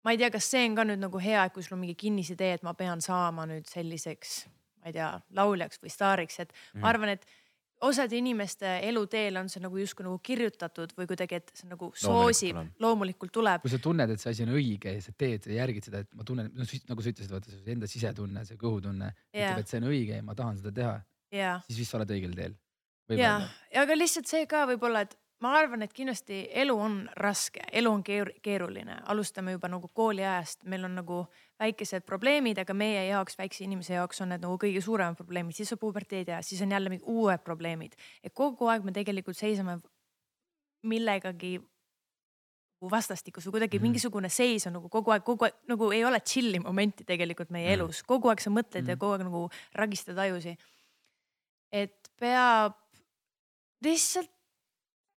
ma 0.03 0.11
ei 0.11 0.17
tea, 0.17 0.29
kas 0.31 0.49
see 0.51 0.65
on 0.67 0.75
ka 0.75 0.85
nüüd 0.87 1.01
nagu 1.01 1.19
hea, 1.19 1.43
et 1.43 1.53
kui 1.53 1.63
sul 1.63 1.77
on 1.77 1.81
mingi 1.83 1.95
kinnisidee, 1.99 2.53
et 2.57 2.63
ma 2.63 2.73
pean 2.73 3.01
saama 3.01 3.45
nüüd 3.49 3.67
selliseks, 3.71 4.45
ma 4.81 4.91
ei 4.91 4.97
tea, 4.97 5.09
lauljaks 5.35 5.81
või 5.83 5.91
staariks, 5.91 6.39
et 6.43 6.53
ma 6.79 6.91
arvan, 6.91 7.15
et 7.15 7.25
osade 7.83 8.17
inimeste 8.17 8.77
eluteel 8.87 9.37
on 9.41 9.49
see 9.51 9.61
nagu 9.63 9.77
justkui 9.79 10.05
nagu 10.05 10.19
kirjutatud 10.23 10.93
või 10.97 11.07
kuidagi, 11.09 11.39
et 11.41 11.53
see 11.57 11.69
nagu 11.69 11.91
soosib, 11.99 12.59
loomulikult 12.83 13.33
tuleb. 13.35 13.63
kui 13.63 13.73
sa 13.73 13.79
tunned, 13.83 14.13
et 14.13 14.21
see 14.21 14.33
asi 14.33 14.45
on 14.47 14.53
õige 14.57 14.95
ja 14.95 15.01
sa 15.03 15.15
teed 15.17 15.47
ja 15.49 15.59
järgid 15.61 15.89
seda, 15.89 16.03
et 16.05 16.11
ma 16.17 16.27
tunnen, 16.27 16.51
no 16.53 16.67
nagu 16.89 17.05
sa 17.05 17.13
ütlesid, 17.13 17.33
vaata 17.33 17.51
see 17.53 17.75
enda 17.75 17.89
sisetunne, 17.89 18.45
see 18.47 18.59
kõhutunne 18.61 19.09
Jaa. 19.09 19.33
ütleb, 19.33 19.63
et 19.63 19.73
see 19.73 19.81
on 19.81 19.89
õige 19.91 20.19
ja 20.19 20.25
ma 20.25 20.37
tahan 20.37 20.61
seda 20.61 20.75
teha, 20.79 20.95
ja, 21.33 21.57
siis 21.67 21.83
vist 21.83 21.93
sa 21.93 21.99
oled 21.99 22.15
õigel 22.15 22.37
teel. 22.37 22.55
ja, 23.17 23.35
ja 23.73 23.85
aga 23.85 23.97
lihtsalt 23.97 24.31
see 24.31 24.47
ka 24.49 24.65
võib-olla, 24.69 25.03
et 25.07 25.17
ma 25.43 25.53
arvan, 25.59 25.83
et 25.83 25.93
kindlasti 25.93 26.45
elu 26.63 26.75
on 26.79 26.99
raske, 27.19 27.65
elu 27.71 27.91
on 27.91 28.03
keer-, 28.05 28.31
keeruline, 28.45 29.01
alustame 29.11 29.57
juba 29.57 29.69
nagu 29.71 29.89
kooliajast, 29.93 30.63
meil 30.71 30.87
on 30.87 30.95
nagu 31.01 31.23
väikesed 31.63 32.03
probleemid, 32.07 32.59
aga 32.59 32.73
meie 32.75 33.05
jaoks, 33.07 33.37
väikse 33.39 33.63
inimese 33.65 33.95
jaoks 33.95 34.21
on 34.23 34.33
need 34.33 34.43
nagu 34.43 34.57
kõige 34.61 34.81
suuremad 34.83 35.15
probleemid, 35.19 35.55
siis 35.55 35.71
on 35.75 35.79
puberteedi 35.81 36.33
aja, 36.33 36.41
siis 36.43 36.61
on 36.65 36.71
jälle 36.75 36.91
mingid 36.91 37.07
uued 37.07 37.43
probleemid. 37.45 37.95
et 38.23 38.33
kogu 38.33 38.67
aeg 38.71 38.83
me 38.83 38.91
tegelikult 38.95 39.37
seisame 39.39 39.77
millegagi 40.83 41.57
nagu 42.83 42.91
vastastikus 42.91 43.45
või 43.47 43.55
kuidagi 43.55 43.79
Mhm. 43.79 43.83
mingisugune 43.87 44.29
seis 44.29 44.67
on 44.67 44.73
nagu 44.73 44.89
kogu 44.89 45.11
aeg, 45.15 45.23
kogu 45.23 45.45
aeg 45.45 45.53
nagu 45.71 45.91
ei 45.95 46.03
ole 46.03 46.19
chill'i 46.19 46.59
momenti 46.59 47.05
tegelikult 47.07 47.49
meie 47.49 47.69
Mhm. 47.69 47.79
elus, 47.79 48.03
kogu 48.03 48.29
aeg 48.29 48.39
sa 48.41 48.49
mõtled 48.49 48.87
ja 48.87 48.95
Mhm. 48.95 48.99
kogu 48.99 49.13
aeg 49.13 49.23
nagu 49.23 49.49
ragistad 49.73 50.17
ajusi. 50.17 50.57
et 51.71 52.09
peab 52.19 52.73
lihtsalt 53.83 54.29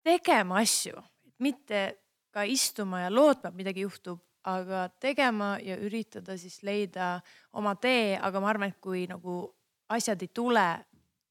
tegema 0.05 0.61
asju, 0.61 1.03
mitte 1.41 1.97
ka 2.31 2.43
istuma 2.45 3.01
ja 3.01 3.09
lootma, 3.11 3.49
et 3.49 3.55
midagi 3.57 3.81
juhtub, 3.81 4.21
aga 4.45 4.89
tegema 5.01 5.55
ja 5.63 5.77
üritada 5.81 6.37
siis 6.39 6.63
leida 6.63 7.19
oma 7.53 7.75
tee, 7.81 8.19
aga 8.21 8.41
ma 8.41 8.51
arvan, 8.53 8.75
et 8.75 8.81
kui 8.81 9.07
nagu 9.09 9.55
asjad 9.95 10.23
ei 10.23 10.31
tule 10.35 10.67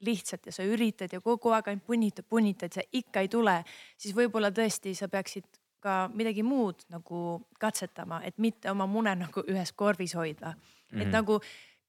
lihtsalt 0.03 0.47
ja 0.49 0.53
sa 0.55 0.65
üritad 0.67 1.13
ja 1.13 1.21
kogu 1.23 1.53
aeg 1.55 1.69
ainult 1.71 1.85
punnitad, 1.87 2.25
punnitad, 2.29 2.73
see 2.75 2.99
ikka 2.99 3.23
ei 3.23 3.29
tule, 3.31 3.59
siis 3.97 4.15
võib-olla 4.15 4.51
tõesti 4.51 4.95
sa 4.97 5.07
peaksid 5.11 5.47
ka 5.83 6.07
midagi 6.15 6.43
muud 6.47 6.85
nagu 6.91 7.19
katsetama, 7.59 8.21
et 8.23 8.37
mitte 8.39 8.71
oma 8.71 8.87
mune 8.87 9.13
nagu 9.19 9.43
ühes 9.47 9.73
korvis 9.75 10.15
hoida 10.15 10.53
mm. 10.53 10.59
-hmm. 10.59 11.01
et 11.01 11.11
nagu 11.11 11.39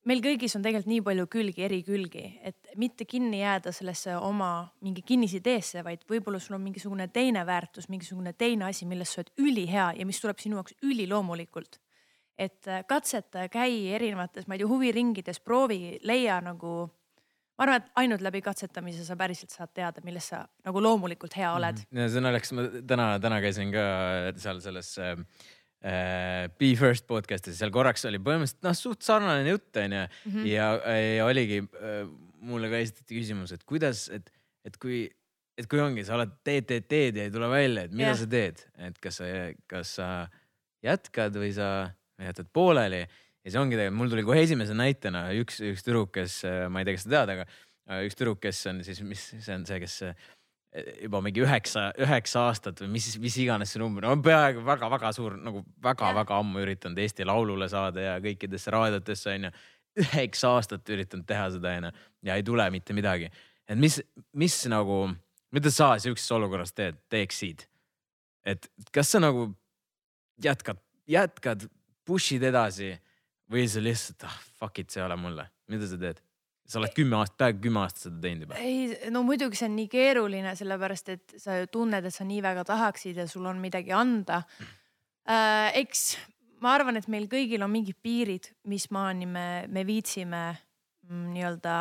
meil 0.08 0.22
kõigis 0.24 0.54
on 0.56 0.64
tegelikult 0.64 0.90
nii 0.90 1.02
palju 1.04 1.26
külgi, 1.32 1.64
eri 1.66 1.80
külgi, 1.86 2.24
et 2.44 2.74
mitte 2.80 3.06
kinni 3.08 3.40
jääda 3.40 3.72
sellesse 3.74 4.16
oma 4.18 4.50
mingi 4.84 5.04
kinnisideesse, 5.06 5.84
vaid 5.86 6.04
võib-olla 6.10 6.40
sul 6.42 6.58
on 6.58 6.64
mingisugune 6.64 7.08
teine 7.12 7.44
väärtus, 7.46 7.88
mingisugune 7.92 8.34
teine 8.38 8.68
asi, 8.68 8.88
milles 8.88 9.14
sa 9.14 9.22
oled 9.22 9.32
ülihea 9.46 9.88
ja 9.98 10.08
mis 10.08 10.20
tuleb 10.22 10.42
sinu 10.42 10.60
jaoks 10.60 10.76
üliloomulikult. 10.82 11.80
et 12.38 12.66
äh, 12.66 12.82
katseta 12.86 13.48
käi 13.48 13.92
erinevates, 13.94 14.48
ma 14.48 14.56
ei 14.56 14.58
tea, 14.58 14.68
huviringides, 14.68 15.38
proovi, 15.40 15.98
leia 16.02 16.40
nagu. 16.42 16.90
ma 17.56 17.64
arvan, 17.64 17.82
et 17.82 17.90
ainult 18.02 18.20
läbi 18.20 18.40
katsetamise 18.42 19.04
sa 19.06 19.16
päriselt 19.16 19.50
saad 19.50 19.70
teada, 19.72 20.00
milles 20.04 20.26
sa 20.28 20.44
nagu 20.66 20.80
loomulikult 20.82 21.36
hea 21.36 21.52
oled 21.54 21.84
mm. 21.90 22.00
ja 22.00 22.08
see 22.10 22.24
naljakas, 22.24 22.52
ma 22.52 22.64
täna, 22.82 23.12
täna 23.22 23.40
käisin 23.40 23.70
ka 23.72 23.84
seal 24.36 24.60
selles 24.60 24.96
äh, 24.98 25.14
Be 25.84 26.70
First 26.80 27.04
podcast'is, 27.10 27.58
seal 27.58 27.72
korraks 27.74 28.06
oli 28.08 28.16
põhimõtteliselt 28.24 28.64
noh, 28.64 28.76
suht 28.78 29.04
sarnane 29.04 29.50
jutt 29.50 29.76
onju 29.76 30.04
mm 30.06 30.30
-hmm. 30.30 30.46
ja, 30.48 30.68
ja 30.96 31.26
oligi 31.26 31.58
äh, 31.60 32.06
mulle 32.44 32.70
ka 32.72 32.80
esitati 32.80 33.18
küsimus, 33.18 33.52
et 33.52 33.64
kuidas, 33.68 34.06
et, 34.08 34.30
et 34.64 34.78
kui, 34.80 35.02
et 35.58 35.68
kui 35.68 35.82
ongi, 35.82 36.04
sa 36.06 36.16
oled 36.16 36.32
teed, 36.44 36.64
teed, 36.70 36.88
teed 36.88 37.20
ja 37.20 37.26
ei 37.28 37.34
tule 37.34 37.50
välja, 37.52 37.84
et 37.84 37.92
mida 37.92 38.14
Jah. 38.14 38.22
sa 38.22 38.30
teed, 38.32 38.64
et 38.88 38.98
kas 39.02 39.20
sa, 39.20 39.28
kas 39.68 39.92
sa 40.00 40.08
jätkad 40.84 41.36
või 41.36 41.52
sa 41.56 41.68
jätad 42.20 42.48
pooleli 42.52 43.02
ja 43.04 43.52
see 43.52 43.60
ongi 43.60 43.76
tegelikult, 43.76 44.00
mul 44.00 44.12
tuli 44.12 44.24
kohe 44.26 44.42
esimese 44.44 44.76
näitena 44.76 45.26
üks, 45.40 45.60
üks 45.64 45.84
tüdruk, 45.84 46.14
kes, 46.16 46.40
ma 46.72 46.80
ei 46.80 46.88
tea, 46.88 46.96
kas 46.96 47.06
sa 47.06 47.12
tead, 47.16 47.34
aga 47.36 47.46
äh, 47.48 48.04
üks 48.08 48.18
tüdruk, 48.18 48.40
kes 48.44 48.62
on 48.72 48.80
siis, 48.86 49.02
mis 49.04 49.24
see 49.36 49.56
on 49.56 49.66
see, 49.68 49.80
kes 49.84 49.98
äh, 50.08 50.28
juba 50.74 51.20
mingi 51.22 51.42
üheksa, 51.44 51.88
üheksa 52.02 52.48
aastat 52.48 52.80
või 52.82 52.96
mis, 52.96 53.06
mis 53.22 53.36
iganes 53.38 53.74
see 53.74 53.80
number 53.82 54.06
on, 54.10 54.22
peaaegu 54.24 54.64
väga-väga 54.66 55.12
suur 55.14 55.36
nagu 55.38 55.62
väga-väga 55.84 56.38
ammu 56.42 56.64
üritanud 56.64 56.98
Eesti 56.98 57.26
Laulule 57.28 57.68
saada 57.70 58.08
ja 58.08 58.14
kõikidesse 58.24 58.74
raadiotesse 58.74 59.30
onju. 59.36 59.52
üheksa 60.02 60.50
aastat 60.56 60.90
üritanud 60.90 61.26
teha 61.28 61.46
seda 61.54 61.76
onju 61.78 61.92
ja 62.26 62.34
ei 62.34 62.42
tule 62.42 62.66
mitte 62.74 62.96
midagi. 62.96 63.30
et 63.68 63.78
mis, 63.78 64.00
mis 64.32 64.58
nagu, 64.66 65.14
mida 65.54 65.70
sa 65.70 65.94
sihukeses 65.98 66.34
olukorras 66.34 66.72
teed, 66.72 66.98
teeksid? 67.08 67.68
et 68.44 68.66
kas 68.92 69.14
sa 69.14 69.22
nagu 69.22 69.52
jätkad, 70.42 70.80
jätkad, 71.06 71.68
push'id 72.04 72.42
edasi 72.42 72.96
või 73.50 73.68
sa 73.70 73.80
lihtsalt 73.80 74.26
ah, 74.26 74.38
fuck 74.58 74.78
it, 74.78 74.90
see 74.90 75.00
ei 75.00 75.06
ole 75.06 75.16
mulle, 75.16 75.46
mida 75.70 75.86
sa 75.86 76.00
teed? 76.00 76.18
Sa 76.64 76.80
oled 76.80 76.94
kümme 76.96 77.18
aastat, 77.18 77.38
peaaegu 77.42 77.64
kümme 77.66 77.82
aastat 77.84 78.06
seda 78.08 78.20
teinud 78.24 78.46
juba. 78.46 78.60
ei, 78.60 79.10
no 79.12 79.24
muidugi 79.26 79.58
see 79.58 79.68
on 79.68 79.76
nii 79.78 79.88
keeruline, 79.92 80.54
sellepärast 80.58 81.10
et 81.14 81.34
sa 81.40 81.58
ju 81.60 81.68
tunned, 81.72 82.06
et 82.06 82.14
sa 82.14 82.26
nii 82.28 82.40
väga 82.44 82.64
tahaksid 82.68 83.20
ja 83.20 83.26
sul 83.30 83.46
on 83.50 83.60
midagi 83.62 83.92
anda 83.96 84.42
äh,. 85.28 85.74
eks 85.82 86.14
ma 86.64 86.76
arvan, 86.78 86.96
et 86.96 87.10
meil 87.12 87.28
kõigil 87.30 87.64
on 87.64 87.72
mingid 87.72 87.98
piirid, 88.02 88.48
mis 88.70 88.88
maani 88.94 89.28
me, 89.28 89.46
me 89.68 89.84
viitsime 89.86 90.46
mm, 90.54 91.28
nii-öelda 91.34 91.76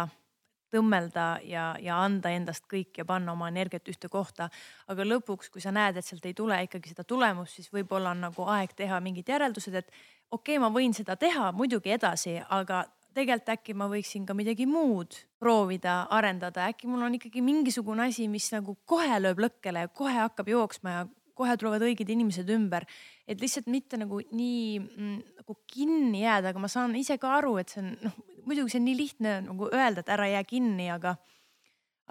tõmmelda 0.73 1.27
ja, 1.45 1.67
ja 1.81 1.99
anda 2.01 2.31
endast 2.33 2.65
kõik 2.71 2.97
ja 2.97 3.05
panna 3.05 3.35
oma 3.35 3.49
energiat 3.51 3.87
ühte 3.91 4.09
kohta. 4.09 4.49
aga 4.89 5.05
lõpuks, 5.05 5.51
kui 5.53 5.61
sa 5.61 5.71
näed, 5.71 5.97
et 5.97 6.07
sealt 6.07 6.25
ei 6.25 6.33
tule 6.33 6.57
ikkagi 6.65 6.91
seda 6.91 7.05
tulemust, 7.07 7.59
siis 7.59 7.69
võib-olla 7.73 8.11
on 8.15 8.25
nagu 8.25 8.47
aeg 8.55 8.73
teha 8.75 8.99
mingid 9.05 9.29
järeldused, 9.29 9.77
et 9.77 9.91
okei 10.31 10.57
okay,, 10.57 10.61
ma 10.63 10.71
võin 10.73 10.95
seda 10.97 11.15
teha 11.19 11.51
muidugi 11.53 11.93
edasi, 11.93 12.39
aga 12.49 12.83
tegelikult 13.15 13.51
äkki 13.55 13.75
ma 13.77 13.87
võiksin 13.91 14.27
ka 14.27 14.35
midagi 14.37 14.65
muud 14.69 15.15
proovida 15.41 16.03
arendada, 16.13 16.67
äkki 16.71 16.89
mul 16.89 17.05
on 17.07 17.17
ikkagi 17.17 17.43
mingisugune 17.45 18.07
asi, 18.07 18.27
mis 18.31 18.49
nagu 18.53 18.75
kohe 18.89 19.19
lööb 19.21 19.41
lõkkele 19.43 19.85
ja 19.85 19.91
kohe 19.91 20.15
hakkab 20.17 20.49
jooksma 20.51 20.95
ja 20.97 21.03
kohe 21.37 21.55
tulevad 21.57 21.83
õiged 21.85 22.09
inimesed 22.13 22.49
ümber. 22.53 22.85
et 23.27 23.41
lihtsalt 23.41 23.69
mitte 23.71 23.97
nagu 23.97 24.19
nii 24.31 24.79
mm, 24.79 25.19
nagu 25.41 25.55
kinni 25.67 26.23
jääda, 26.23 26.51
aga 26.51 26.59
ma 26.59 26.69
saan 26.69 26.95
ise 26.99 27.17
ka 27.17 27.37
aru, 27.39 27.55
et 27.61 27.71
see 27.71 27.81
on 27.81 27.93
noh, 28.03 28.17
muidugi 28.45 28.73
see 28.73 28.81
on 28.81 28.87
nii 28.89 28.97
lihtne 28.99 29.35
nagu 29.47 29.69
öelda, 29.71 30.03
et 30.03 30.11
ära 30.13 30.27
jää 30.29 30.43
kinni, 30.47 30.89
aga, 30.91 31.15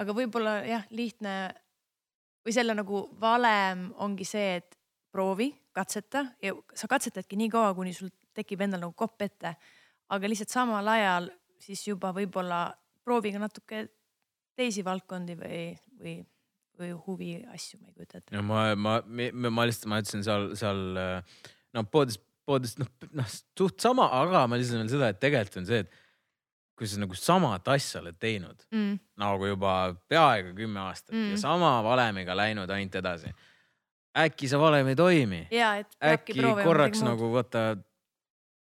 aga 0.00 0.16
võib-olla 0.16 0.56
jah, 0.66 0.86
lihtne 0.90 1.34
või 2.42 2.54
selle 2.56 2.74
nagu 2.74 3.04
valem 3.20 3.90
ongi 4.02 4.26
see, 4.26 4.56
et 4.62 4.78
proovi, 5.12 5.52
katseta 5.76 6.24
ja 6.42 6.54
sa 6.74 6.88
katsetadki 6.88 7.36
nii 7.38 7.52
kaua, 7.52 7.74
kuni 7.76 7.92
sul 7.96 8.10
tekib 8.36 8.64
endal 8.64 8.86
nagu 8.86 8.96
kopp 8.96 9.22
ette. 9.24 9.54
Aga 10.12 10.30
lihtsalt 10.30 10.52
samal 10.52 10.88
ajal 10.92 11.30
siis 11.62 11.82
juba 11.86 12.12
võib-olla 12.16 12.66
proovi 13.04 13.32
ka 13.34 13.40
natuke 13.42 13.86
teisi 14.58 14.84
valdkondi 14.84 15.36
või, 15.38 15.62
või, 16.00 16.18
või 16.78 16.92
huviasju, 17.06 17.80
ma 17.80 17.88
ei 17.88 17.96
kujuta 17.96 18.20
ette. 18.20 18.34
no 18.36 18.44
ma, 18.46 18.66
ma, 18.76 18.98
ma, 19.06 19.66
lihtsalt, 19.66 19.88
ma 19.90 20.02
ütlesin 20.02 20.26
seal, 20.26 20.52
seal 20.58 20.82
no 21.72 21.84
poodis, 21.88 22.18
poodis 22.46 22.76
noh, 22.80 22.90
noh 23.16 23.28
suht 23.30 23.80
sama, 23.82 24.10
aga 24.20 24.46
ma 24.50 24.60
lisan 24.60 24.82
veel 24.82 24.92
seda, 24.92 25.12
et 25.12 25.20
tegelikult 25.22 25.62
on 25.62 25.68
see, 25.70 25.84
et 25.84 26.00
kui 26.78 26.88
sa 26.88 26.98
nagu 27.02 27.16
samat 27.16 27.68
asja 27.74 28.00
oled 28.00 28.18
teinud 28.20 28.66
Mm, 28.72 28.96
nagu 29.20 29.46
juba 29.46 29.94
peaaegu 30.08 30.54
kümme 30.56 30.80
aastat 30.86 31.14
mm. 31.14 31.34
Ja 31.34 31.40
sama 31.44 31.76
valemiga 31.84 32.34
läinud 32.36 32.70
ainult 32.70 32.94
edasi. 32.98 33.32
äkki 34.16 34.48
see 34.48 34.58
valem 34.60 34.88
ei 34.92 34.96
toimi, 34.96 35.46
ja 35.52 35.76
et 35.80 35.94
peabki 36.00 36.34
äkki 36.36 36.64
korraks 36.64 37.00
nagu 37.04 37.30
vaata, 37.32 37.76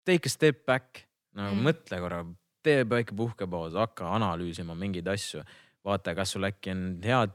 take 0.06 0.30
a 0.30 0.32
step 0.32 0.64
back, 0.64 1.05
nagu 1.36 1.54
mm. 1.54 1.64
Mõtle 1.68 2.02
korra, 2.02 2.20
tee 2.66 2.84
väike 2.88 3.16
puhkepaus, 3.16 3.76
hakka 3.78 4.08
analüüsima 4.16 4.76
mingeid 4.78 5.08
asju, 5.12 5.42
vaata, 5.86 6.16
kas 6.18 6.34
sul 6.34 6.48
äkki 6.48 6.72
on 6.72 6.86
head 7.04 7.34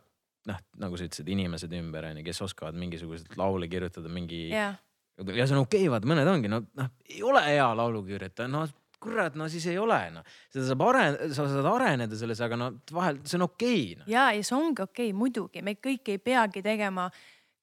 noh, 0.50 0.62
nagu 0.82 0.98
sa 0.98 1.08
ütlesid, 1.08 1.30
inimesed 1.32 1.74
ümber 1.78 2.08
onju, 2.10 2.24
kes 2.26 2.42
oskavad 2.48 2.78
mingisuguseid 2.82 3.38
laule 3.40 3.70
kirjutada, 3.72 4.10
mingi 4.12 4.48
jah, 4.50 4.78
ja 5.22 5.46
see 5.46 5.56
on 5.56 5.66
okei 5.66 5.84
okay,, 5.86 5.92
vaata 5.94 6.10
mõned 6.10 6.30
ongi 6.32 6.52
no 6.52 6.64
noh, 6.78 6.94
ei 7.10 7.22
ole 7.26 7.44
hea 7.46 7.68
laulukirjutaja, 7.78 8.50
no 8.52 8.66
kurat, 9.02 9.38
no 9.38 9.48
siis 9.50 9.66
ei 9.70 9.78
ole 9.82 10.00
noh, 10.14 10.26
seda 10.54 10.68
saab 10.70 10.84
areneda, 10.88 11.30
sa 11.34 11.46
saad 11.50 11.70
areneda 11.72 12.18
selles, 12.18 12.42
aga 12.46 12.58
no 12.60 12.72
vahel 12.94 13.22
see 13.26 13.38
on 13.40 13.48
okei 13.48 13.78
okay, 13.84 14.02
no.. 14.02 14.10
ja, 14.12 14.28
ja 14.36 14.44
see 14.46 14.58
ongi 14.58 14.86
okei 14.86 15.10
okay,, 15.10 15.18
muidugi 15.18 15.64
me 15.66 15.78
kõik 15.78 16.14
ei 16.14 16.22
peagi 16.22 16.66
tegema 16.66 17.08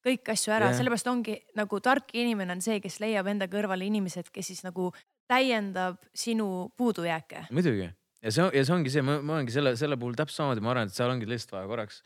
kõiki 0.05 0.33
asju 0.33 0.55
ära 0.55 0.69
yeah., 0.69 0.79
sellepärast 0.79 1.11
ongi 1.11 1.37
nagu 1.59 1.79
tark 1.83 2.11
inimene 2.15 2.55
on 2.55 2.63
see, 2.63 2.79
kes 2.83 2.99
leiab 3.03 3.27
enda 3.31 3.49
kõrvale 3.51 3.87
inimesed, 3.87 4.31
kes 4.35 4.53
siis 4.53 4.63
nagu 4.67 4.91
täiendab 5.29 5.99
sinu 6.17 6.69
puudujääke. 6.77 7.45
muidugi 7.53 7.89
ja 8.23 8.31
see 8.33 8.43
on 8.43 8.55
ja 8.55 8.63
see 8.65 8.75
ongi 8.75 8.93
see, 8.93 9.03
ma, 9.05 9.19
olengi 9.21 9.53
selle, 9.55 9.75
selle 9.79 9.97
puhul 9.99 10.17
täpselt 10.17 10.41
samamoodi, 10.41 10.63
ma 10.65 10.73
arvan, 10.73 10.89
et 10.89 10.97
seal 10.97 11.11
ongi 11.13 11.29
lihtsalt 11.29 11.55
vaja 11.57 11.69
korraks 11.71 12.01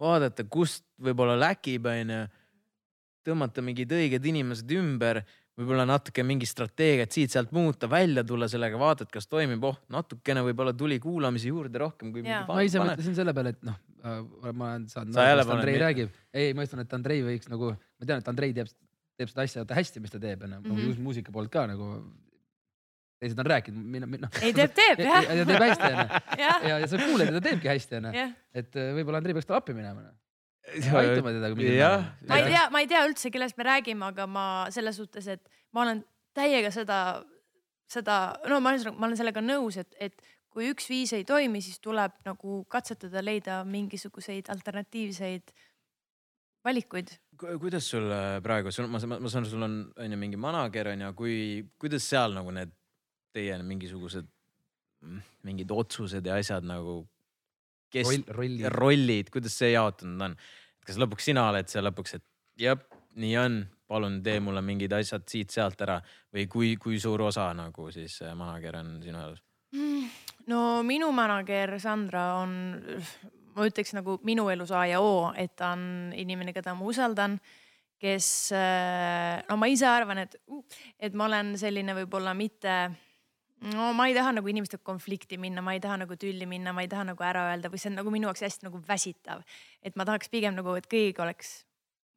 vaadata, 0.00 0.44
kust 0.46 0.84
võib-olla 1.02 1.34
läkib, 1.40 1.88
onju. 1.90 2.22
tõmmata 3.28 3.60
mingid 3.64 3.90
õiged 3.92 4.24
inimesed 4.30 4.70
ümber, 4.78 5.20
võib-olla 5.58 5.84
natuke 5.88 6.22
mingi 6.24 6.46
strateegiat 6.48 7.12
siit-sealt 7.12 7.50
muuta, 7.52 7.88
välja 7.90 8.22
tulla 8.24 8.46
sellega, 8.48 8.78
vaatad, 8.80 9.10
kas 9.12 9.26
toimib, 9.28 9.64
oh 9.66 9.76
natukene 9.92 10.44
võib-olla 10.46 10.72
tuli 10.72 11.00
kuulamisi 11.02 11.50
juurde 11.50 11.82
rohkem 11.82 12.12
kui. 12.14 12.22
Ma 12.22 12.62
ise 12.64 12.80
mõtlesin 12.80 13.18
selle 13.18 13.34
peale, 13.36 13.56
et 13.56 13.66
noh, 13.66 13.76
ma 14.54 14.70
olen 14.70 14.86
saanud 14.88 15.18
aru, 15.18 15.42
paned 15.42 15.54
Andrei 15.58 15.82
räägib. 15.82 16.14
ei, 16.32 16.54
ma 16.54 16.64
ütlen, 16.64 16.86
et 16.86 16.94
Andrei 16.94 17.24
võiks 17.26 17.50
nagu, 17.50 17.74
ma 17.74 18.06
tean, 18.08 18.22
et 18.22 18.30
Andrei 18.32 18.54
teeb, 18.56 18.70
teeb 19.18 19.34
seda 19.34 19.44
asja 19.44 19.66
hästi, 19.80 20.00
mis 20.04 20.14
ta 20.14 20.22
teeb 20.22 20.46
onju 20.46 20.60
mm 20.62 20.70
Mhm. 20.70 20.80
-hmm., 20.86 21.04
muusika 21.10 21.34
poolt 21.34 21.50
ka 21.50 21.66
nagu. 21.66 21.90
Teised 23.18 23.38
on 23.38 23.48
rääkinud, 23.50 23.86
mina, 23.96 24.06
noh. 24.06 24.40
ei, 24.42 24.54
teeb, 24.54 24.72
teeb 24.76 25.02
jah. 25.08 25.26
ja 25.26 25.46
teeb 25.48 25.64
hästi 25.64 25.90
onju 25.90 26.06
jah, 26.44 26.68
ja, 26.70 26.78
ja 26.84 26.90
sa 26.90 27.00
kuuled 27.02 27.30
ja 27.30 27.34
ta 27.36 27.42
teebki 27.48 27.70
hästi 27.72 27.98
onju, 27.98 28.24
et 28.62 28.78
äh, 28.78 28.90
võib-olla 28.98 29.22
Andrei 29.22 29.36
peaks 29.36 29.48
talle 29.48 29.62
appi 29.62 29.74
minema. 29.76 30.06
aitama 30.68 31.34
teda. 31.34 31.50
ma 32.28 32.38
ei 32.38 32.52
tea, 32.52 32.64
ma 32.74 32.84
ei 32.84 32.90
tea 32.90 33.02
üldse, 33.08 33.32
kellest 33.34 33.58
me 33.58 33.66
räägime, 33.68 34.12
aga 34.12 34.28
ma 34.30 34.46
selles 34.74 35.00
suhtes, 35.00 35.28
et 35.34 35.42
ma 35.74 35.84
olen 35.86 36.04
täiega 36.36 36.70
seda, 36.74 36.98
seda, 37.90 38.18
no 38.48 38.60
ma 38.62 38.74
olen, 38.74 38.98
ma 38.98 39.08
olen 39.08 39.18
sellega 39.18 39.42
nõus, 39.42 39.80
et, 39.82 39.90
et 39.98 40.28
kui 40.52 40.70
üks 40.72 40.88
viis 40.90 41.12
ei 41.16 41.26
toimi, 41.26 41.62
siis 41.64 41.80
tuleb 41.82 42.14
nagu 42.26 42.62
katsetada 42.70 43.22
leida 43.24 43.62
mingisuguseid 43.66 44.50
alternatiivseid 44.54 45.54
valikuid. 46.64 47.16
kuidas 47.38 47.86
sul 47.90 48.06
äh, 48.10 48.38
praegu, 48.42 48.70
sul, 48.74 48.86
ma, 48.90 48.98
ma 48.98 49.30
saan, 49.30 49.46
sul 49.46 49.62
on 49.62 49.80
on 49.96 50.12
ju 50.12 50.18
mingi 50.18 50.38
manager 50.38 50.92
on 50.94 51.06
ju, 51.06 51.12
kui, 51.18 51.36
kuidas 51.78 52.06
seal 52.06 52.34
nagu 52.34 52.54
need 52.54 52.77
teie 53.34 53.56
mingisugused 53.62 54.26
mm, 55.04 55.24
mingid 55.48 55.72
otsused 55.74 56.26
ja 56.26 56.38
asjad 56.40 56.66
nagu. 56.66 57.00
kes 57.92 58.08
roll, 58.08 58.24
rolli. 58.36 58.68
rollid, 58.68 59.30
kuidas 59.32 59.56
see 59.58 59.72
jaotunud 59.72 60.28
on? 60.28 60.36
kas 60.84 60.98
lõpuks 61.00 61.28
sina 61.30 61.48
oled 61.50 61.68
seal 61.68 61.84
lõpuks, 61.84 62.16
et 62.16 62.24
jah, 62.60 62.80
nii 63.20 63.34
on, 63.40 63.58
palun 63.88 64.18
tee 64.24 64.40
mulle 64.44 64.62
mingid 64.64 64.92
asjad 64.96 65.24
siit-sealt 65.28 65.80
ära 65.84 65.98
või 66.34 66.46
kui, 66.48 66.70
kui 66.80 67.00
suur 67.00 67.22
osa 67.28 67.50
nagu 67.56 67.90
siis 67.92 68.20
äh, 68.24 68.34
manager 68.36 68.80
on 68.80 68.96
sinu 69.04 69.20
elus? 69.24 69.44
no 70.48 70.82
minu 70.86 71.10
manager 71.12 71.74
Sandra 71.80 72.24
on, 72.40 72.52
ma 73.56 73.68
ütleks 73.68 73.92
nagu 73.96 74.18
minu 74.24 74.48
elus 74.52 74.72
A 74.72 74.86
ja 74.88 75.00
O, 75.04 75.30
et 75.36 75.56
ta 75.56 75.74
on 75.76 76.14
inimene, 76.16 76.54
keda 76.56 76.72
ma 76.76 76.88
usaldan, 76.88 77.36
kes, 78.00 78.28
no 79.48 79.58
ma 79.60 79.68
ise 79.68 79.88
arvan, 79.90 80.22
et, 80.24 80.38
et 81.00 81.16
ma 81.18 81.26
olen 81.28 81.52
selline 81.60 81.96
võib-olla 81.98 82.32
mitte 82.38 82.78
no 83.60 83.92
ma 83.96 84.06
ei 84.08 84.14
taha 84.16 84.32
nagu 84.36 84.50
inimestega 84.50 84.82
konflikti 84.86 85.38
minna, 85.40 85.62
ma 85.64 85.74
ei 85.74 85.80
taha 85.82 85.98
nagu 86.04 86.16
tülli 86.20 86.46
minna, 86.46 86.72
ma 86.72 86.84
ei 86.84 86.90
taha 86.90 87.08
nagu 87.10 87.24
ära 87.26 87.48
öelda 87.50 87.70
või 87.72 87.80
see 87.82 87.90
on 87.92 87.98
nagu 88.00 88.12
minu 88.14 88.28
jaoks 88.28 88.44
hästi 88.46 88.68
nagu 88.68 88.80
väsitav. 88.88 89.42
et 89.82 89.96
ma 89.96 90.06
tahaks 90.08 90.30
pigem 90.30 90.54
nagu, 90.58 90.74
et 90.78 90.86
kõigiga 90.90 91.24
oleks 91.26 91.64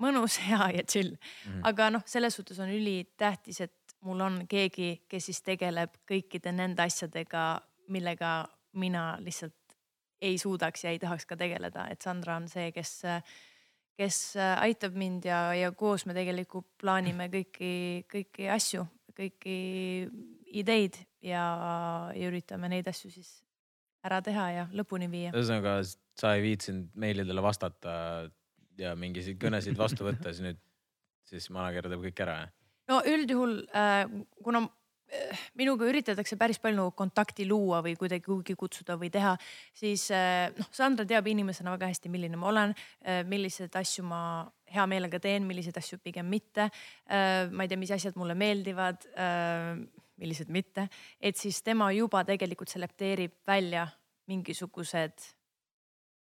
mõnus, 0.01 0.38
hea 0.47 0.72
ja 0.77 0.85
chill 0.85 1.15
mm. 1.15 1.61
aga 1.72 1.89
noh, 1.97 2.05
selles 2.05 2.38
suhtes 2.38 2.59
on 2.61 2.72
ülitähtis, 2.73 3.61
et 3.68 3.95
mul 4.05 4.22
on 4.22 4.41
keegi, 4.49 5.03
kes 5.09 5.30
siis 5.30 5.41
tegeleb 5.45 5.97
kõikide 6.09 6.53
nende 6.53 6.85
asjadega, 6.85 7.61
millega 7.89 8.41
mina 8.81 9.15
lihtsalt 9.22 9.57
ei 10.22 10.38
suudaks 10.38 10.85
ja 10.85 10.93
ei 10.93 10.99
tahaks 11.01 11.26
ka 11.26 11.35
tegeleda, 11.38 11.88
et 11.89 12.01
Sandra 12.01 12.38
on 12.38 12.47
see, 12.49 12.69
kes, 12.76 12.99
kes 13.97 14.18
aitab 14.38 14.97
mind 14.97 15.26
ja, 15.26 15.47
ja 15.57 15.72
koos 15.73 16.05
me 16.05 16.13
tegelikult 16.18 16.69
plaanime 16.81 17.26
kõiki, 17.34 17.72
kõiki 18.09 18.49
asju, 18.53 18.85
kõiki 19.18 19.55
ideid 20.61 20.99
ja, 21.22 21.45
ja 22.15 22.30
üritame 22.31 22.69
neid 22.72 22.88
asju 22.91 23.11
siis 23.14 23.31
ära 24.06 24.22
teha 24.26 24.48
ja 24.56 24.68
lõpuni 24.73 25.10
viia. 25.11 25.31
ühesõnaga, 25.35 25.80
sa 26.18 26.35
ei 26.38 26.45
viitsinud 26.45 26.91
meilidele 26.99 27.43
vastata 27.43 27.93
ja 28.80 28.95
mingisuguseid 28.98 29.41
kõnesid 29.41 29.80
vastu 29.80 30.07
võtta, 30.07 30.34
siis 30.34 30.45
nüüd, 30.45 30.61
siis 31.30 31.49
manager 31.53 31.89
teeb 31.91 32.06
kõik 32.10 32.22
ära, 32.26 32.43
jah? 32.45 32.53
no 32.91 33.02
üldjuhul 33.07 33.60
äh,, 33.77 34.03
kuna 34.41 34.64
äh, 34.65 35.43
minuga 35.60 35.85
üritatakse 35.88 36.38
päris 36.39 36.60
palju 36.64 36.89
kontakti 36.98 37.45
luua 37.48 37.84
või 37.85 37.93
kuidagi 37.99 38.26
kuhugi 38.26 38.57
kutsuda 38.57 38.98
või 38.99 39.11
teha, 39.14 39.35
siis 39.77 40.07
äh, 40.15 40.49
noh, 40.57 40.72
Sandra 40.73 41.06
teab 41.07 41.30
inimesena 41.30 41.76
väga 41.77 41.91
hästi, 41.93 42.11
milline 42.14 42.41
ma 42.41 42.49
olen 42.52 42.73
äh,, 42.73 43.22
milliseid 43.30 43.77
asju 43.77 44.07
ma 44.10 44.23
hea 44.72 44.88
meelega 44.89 45.19
teen, 45.22 45.45
milliseid 45.45 45.77
asju 45.77 45.99
pigem 45.99 46.30
mitte 46.31 46.69
ma 47.11 47.65
ei 47.65 47.68
tea, 47.68 47.76
mis 47.76 47.91
asjad 47.91 48.15
mulle 48.15 48.38
meeldivad 48.39 49.03
millised 50.22 50.52
mitte, 50.53 50.88
et 51.19 51.38
siis 51.38 51.61
tema 51.65 51.89
juba 51.95 52.23
tegelikult 52.27 52.72
selekteerib 52.72 53.41
välja 53.48 53.88
mingisugused 54.31 55.27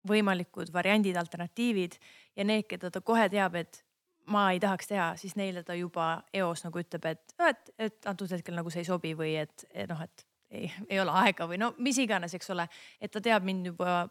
võimalikud 0.08 0.72
variandid, 0.72 1.18
alternatiivid 1.20 1.98
ja 2.36 2.46
need, 2.46 2.66
keda 2.70 2.90
ta 2.90 3.02
kohe 3.04 3.26
teab, 3.32 3.58
et 3.60 3.82
ma 4.30 4.46
ei 4.54 4.60
tahaks 4.62 4.88
teha, 4.88 5.10
siis 5.20 5.34
neile 5.36 5.62
ta 5.66 5.74
juba 5.76 6.22
eos 6.36 6.64
nagu 6.64 6.80
ütleb, 6.80 7.10
et, 7.10 7.34
et, 7.48 7.72
et 7.78 8.08
antud 8.08 8.30
hetkel 8.30 8.56
nagu 8.56 8.72
see 8.72 8.84
ei 8.84 8.88
sobi 8.88 9.12
või 9.18 9.34
et, 9.42 9.66
et 9.74 9.90
noh, 9.90 10.00
et 10.06 10.26
ei, 10.50 10.70
ei 10.88 11.00
ole 11.02 11.12
aega 11.24 11.46
või 11.50 11.60
no 11.60 11.72
mis 11.78 11.98
iganes, 12.02 12.34
eks 12.36 12.50
ole. 12.54 12.66
et 13.00 13.12
ta 13.12 13.22
teab 13.24 13.44
mind 13.46 13.72
juba 13.72 14.06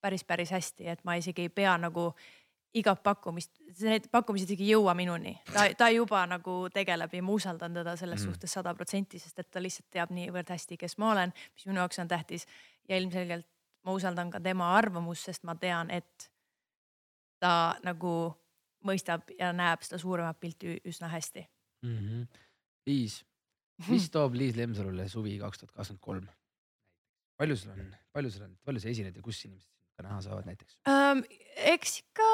päris, 0.00 0.24
päris 0.24 0.52
hästi, 0.54 0.88
et 0.88 1.04
ma 1.04 1.16
isegi 1.20 1.46
ei 1.46 1.52
pea 1.54 1.76
nagu 1.78 2.10
igat 2.74 3.02
pakkumist, 3.02 3.56
need 3.82 4.06
pakkumised 4.12 4.52
ei 4.54 4.68
jõua 4.70 4.94
minuni, 4.94 5.32
ta, 5.50 5.64
ta 5.78 5.88
juba 5.90 6.22
nagu 6.30 6.56
tegeleb 6.74 7.14
ja 7.16 7.22
ma 7.26 7.34
usaldan 7.34 7.74
teda 7.74 7.96
selles 7.98 8.20
mm. 8.22 8.30
suhtes 8.30 8.54
sada 8.54 8.74
protsenti, 8.78 9.18
sest 9.18 9.42
et 9.42 9.48
ta 9.50 9.62
lihtsalt 9.62 9.88
teab 9.90 10.12
niivõrd 10.14 10.52
hästi, 10.54 10.78
kes 10.78 10.94
ma 11.02 11.10
olen, 11.14 11.32
mis 11.54 11.66
minu 11.66 11.82
jaoks 11.82 11.98
on 12.02 12.10
tähtis 12.10 12.46
ja 12.88 12.98
ilmselgelt 13.00 13.48
ma 13.86 13.96
usaldan 13.96 14.30
ka 14.30 14.42
tema 14.44 14.70
arvamust, 14.76 15.26
sest 15.26 15.46
ma 15.48 15.56
tean, 15.58 15.90
et 15.90 16.30
ta 17.42 17.74
nagu 17.82 18.14
mõistab 18.86 19.32
ja 19.38 19.50
näeb 19.56 19.82
seda 19.84 19.98
suuremat 20.00 20.38
pilti 20.40 20.78
üsna 20.86 21.10
hästi. 21.10 21.46
mm. 21.82 21.98
-hmm. 21.98 22.46
Liis, 22.86 23.24
mis 23.88 24.10
toob 24.14 24.34
Liis 24.34 24.56
Lemsalule 24.56 25.08
suvi 25.08 25.38
kaks 25.38 25.58
tuhat 25.58 25.72
kakskümmend 25.72 26.00
kolm? 26.00 26.28
palju 27.36 27.56
sul 27.56 27.70
on, 27.72 27.94
palju 28.12 28.30
sul 28.30 28.42
on, 28.44 28.56
palju 28.64 28.80
sa 28.80 28.88
esined 28.88 29.16
ja 29.16 29.22
kus 29.22 29.44
inimesed 29.44 29.79
ka 30.00 30.08
näha 30.08 30.20
saavad 30.24 30.48
näiteks? 30.50 30.78
ähm,. 30.88 31.24
eks 31.70 31.98
ikka 32.02 32.28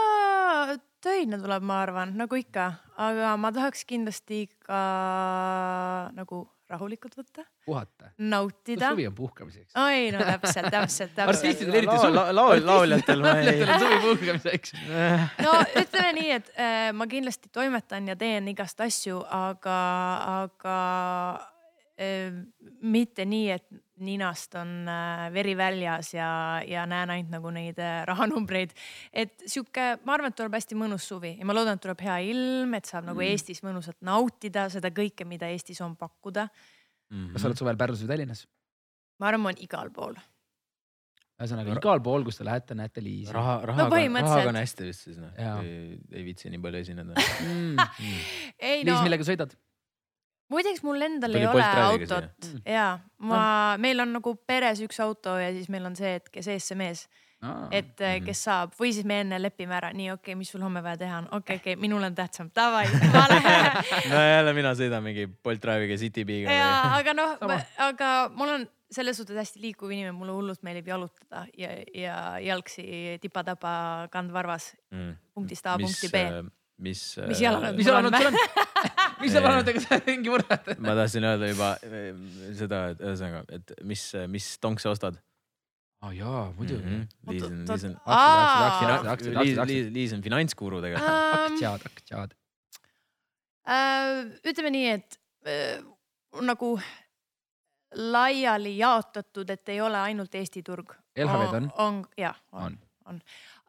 töine 1.03 1.39
tuleb, 1.43 1.65
ma 1.67 1.81
arvan, 1.85 2.15
nagu 2.19 2.39
ikka, 2.39 2.73
aga 3.03 3.37
ma 3.41 3.51
tahaks 3.55 3.85
kindlasti 3.89 4.47
ka 4.67 4.83
nagu 6.17 6.45
rahulikult 6.71 7.15
võtta, 7.15 7.45
puhata? 7.67 8.11
nautida. 8.19 8.91
suvi 8.91 9.07
on 9.07 9.15
puhkamiseks. 9.15 9.75
oi 9.79 10.11
no 10.15 10.23
täpselt, 10.27 10.71
täpselt, 10.75 11.13
täpselt. 11.15 11.35
artistidel 11.37 11.79
eriti 11.83 11.99
suvi. 11.99 12.17
laul- 12.17 12.35
laul- 12.35 12.65
lauljatel 12.67 13.23
ma 13.23 13.35
ei- 13.43 13.67
suvi 13.83 14.01
puhkamiseks. 14.03 14.75
no 15.47 15.53
ütleme 15.83 16.15
nii, 16.21 16.31
et 16.39 16.51
äh, 16.55 16.89
ma 16.97 17.07
kindlasti 17.11 17.53
toimetan 17.55 18.09
ja 18.11 18.17
teen 18.19 18.49
igast 18.55 18.83
asju, 18.83 19.23
aga, 19.43 19.79
aga 20.43 20.79
mitte 21.97 23.25
nii, 23.25 23.47
et 23.55 23.67
ninast 24.05 24.55
on 24.61 24.85
äh, 24.91 25.27
veri 25.33 25.55
väljas 25.57 26.13
ja, 26.15 26.29
ja 26.69 26.85
näen 26.89 27.13
ainult 27.15 27.33
nagu 27.33 27.53
neid 27.55 27.79
äh, 27.81 28.03
rahanumbreid. 28.11 28.75
et 29.13 29.47
sihuke, 29.49 29.95
ma 30.05 30.17
arvan, 30.17 30.33
et 30.35 30.37
tuleb 30.37 30.57
hästi 30.59 30.77
mõnus 30.79 31.07
suvi 31.09 31.37
ja 31.39 31.49
ma 31.49 31.57
loodan, 31.57 31.79
et 31.79 31.85
tuleb 31.87 32.05
hea 32.05 32.19
ilm, 32.33 32.77
et 32.77 32.89
saab 32.91 33.09
nagu 33.09 33.25
Eestis 33.25 33.63
mõnusalt 33.65 33.99
nautida 34.05 34.69
seda 34.73 34.93
kõike, 34.93 35.25
mida 35.29 35.49
Eestis 35.53 35.81
on 35.85 35.97
pakkuda. 35.97 36.49
kas 37.33 37.41
sa 37.43 37.49
oled 37.49 37.65
suvel 37.65 37.81
Pärnus 37.81 38.05
või 38.05 38.13
Tallinnas? 38.13 38.47
ma 39.21 39.31
arvan, 39.31 39.47
ma 39.47 39.53
olen 39.55 39.63
igal 39.65 39.93
pool. 39.97 40.19
ühesõnaga 41.41 41.79
igal 41.81 42.03
pool, 42.05 42.25
kus 42.29 42.37
te 42.43 42.45
lähete, 42.45 42.77
näete 42.77 43.01
Liisi. 43.05 43.33
raha, 43.33 43.63
rahaga, 43.73 43.89
põhimõtteliselt- 43.97 44.43
rahaga 44.45 44.53
on 44.53 44.61
hästi 44.61 44.91
vist 44.91 45.09
siis 45.09 45.17
noh, 45.21 45.33
ei, 45.65 45.97
ei 46.13 46.29
viitsi 46.29 46.53
nii 46.53 46.61
palju 46.61 46.85
esineda. 46.85 47.17
Mm. 47.47 47.81
ei 48.69 48.85
Liis 48.85 48.93
no, 48.93 49.03
millega 49.09 49.25
sõidad? 49.25 49.57
Muideks 50.53 50.83
mul 50.87 51.03
endal 51.03 51.33
Tuli 51.33 51.43
ei 51.43 51.47
ole 51.51 51.65
autot 51.85 52.33
Mm. 52.47 52.61
ja 52.71 52.99
ma, 53.19 53.77
meil 53.83 54.01
on 54.01 54.13
nagu 54.19 54.35
peres 54.47 54.81
üks 54.85 55.01
auto 55.03 55.39
ja 55.41 55.51
siis 55.53 55.69
meil 55.73 55.87
on 55.89 55.97
see, 55.97 56.15
et 56.21 56.29
kes 56.31 56.47
ees, 56.53 56.69
see 56.69 56.77
mees, 56.79 57.07
et 57.71 58.01
eh, 58.01 58.17
Mhm. 58.17 58.25
kes 58.27 58.45
saab 58.47 58.73
või 58.79 58.93
siis 58.95 59.05
me 59.07 59.21
enne 59.21 59.39
lepime 59.43 59.75
ära, 59.77 59.91
nii 59.93 60.11
okei 60.15 60.33
okay,, 60.33 60.39
mis 60.39 60.51
sul 60.51 60.63
homme 60.65 60.83
vaja 60.83 60.97
teha 61.03 61.19
on, 61.19 61.27
okei 61.27 61.37
okay,, 61.39 61.57
okei 61.61 61.75
okay,, 61.75 61.81
minul 61.83 62.03
on 62.03 62.15
tähtsam, 62.15 62.51
davai, 62.55 62.87
ma 63.13 63.27
lähen. 63.29 63.83
no 64.13 64.23
jälle 64.23 64.55
mina 64.57 64.73
sõidan 64.79 65.03
mingi 65.05 65.27
Bolt 65.27 65.63
Drive'iga 65.63 65.99
Citybiga 66.01 66.53
ja 66.53 66.71
aga 66.97 67.15
noh 67.15 67.37
aga 67.89 68.13
mul 68.35 68.55
on 68.55 68.67
selles 68.91 69.19
suhtes 69.19 69.37
hästi 69.37 69.61
liikuv 69.61 69.91
inimene, 69.91 70.15
mulle 70.15 70.33
hullult 70.33 70.63
meeldib 70.63 70.87
jalutada 70.87 71.45
ja, 71.59 71.73
ja 71.95 72.17
jalgsi 72.39 73.19
tipa-tapa 73.21 74.07
kandvarvas 74.13 74.73
mm. 74.95 75.17
punktist 75.35 75.67
A 75.67 75.75
punkti 75.79 76.09
B. 76.13 76.23
mis, 76.79 77.03
Mis 77.27 77.35
mis 77.35 77.41
jalanõud 77.43 78.15
sul 78.15 78.31
on? 78.31 78.41
mis 79.21 79.37
jalanõudega 79.37 79.83
sa 79.85 80.01
ringi 80.03 80.33
võrdled? 80.33 80.83
ma 80.83 80.97
tahtsin 81.01 81.25
öelda 81.29 81.53
juba 81.53 81.71
eh, 81.87 82.11
seda, 82.59 82.83
et 82.95 83.01
ühesõnaga, 83.05 83.45
et 83.57 83.75
mis, 83.85 84.03
mis 84.33 84.51
tonks 84.63 84.87
sa 84.87 84.93
ostad 84.97 85.21
aa 86.07 86.13
jaa, 86.13 86.53
muidugi. 86.57 86.83
-hmm. 86.83 87.07
Liis 87.31 87.43
on, 87.43 87.59
Liis 87.69 87.85
on, 87.85 87.97
Aa. 88.05 88.67
aktsiad, 88.67 89.07
aktsiad, 89.13 89.69
Liis, 89.93 90.13
on 90.13 90.23
finantsgurudega. 90.23 91.01
aktsiad, 91.33 91.87
aktsiad. 91.91 92.37
Äh, 93.67 94.27
ütleme 94.47 94.71
nii, 94.71 94.91
et 94.93 95.19
äh, 95.49 95.83
nagu 96.47 96.77
laiali 97.95 98.77
jaotatud, 98.79 99.51
et 99.51 99.69
ei 99.69 99.81
ole 99.81 99.99
ainult 99.99 100.35
Eesti 100.35 100.63
turg. 100.63 100.93
LHV-d 101.17 101.57
on? 101.57 101.71
on 101.79 102.05
jah, 102.19 102.37
On. 102.53 102.63
on, 102.63 102.79
on., 103.07 103.21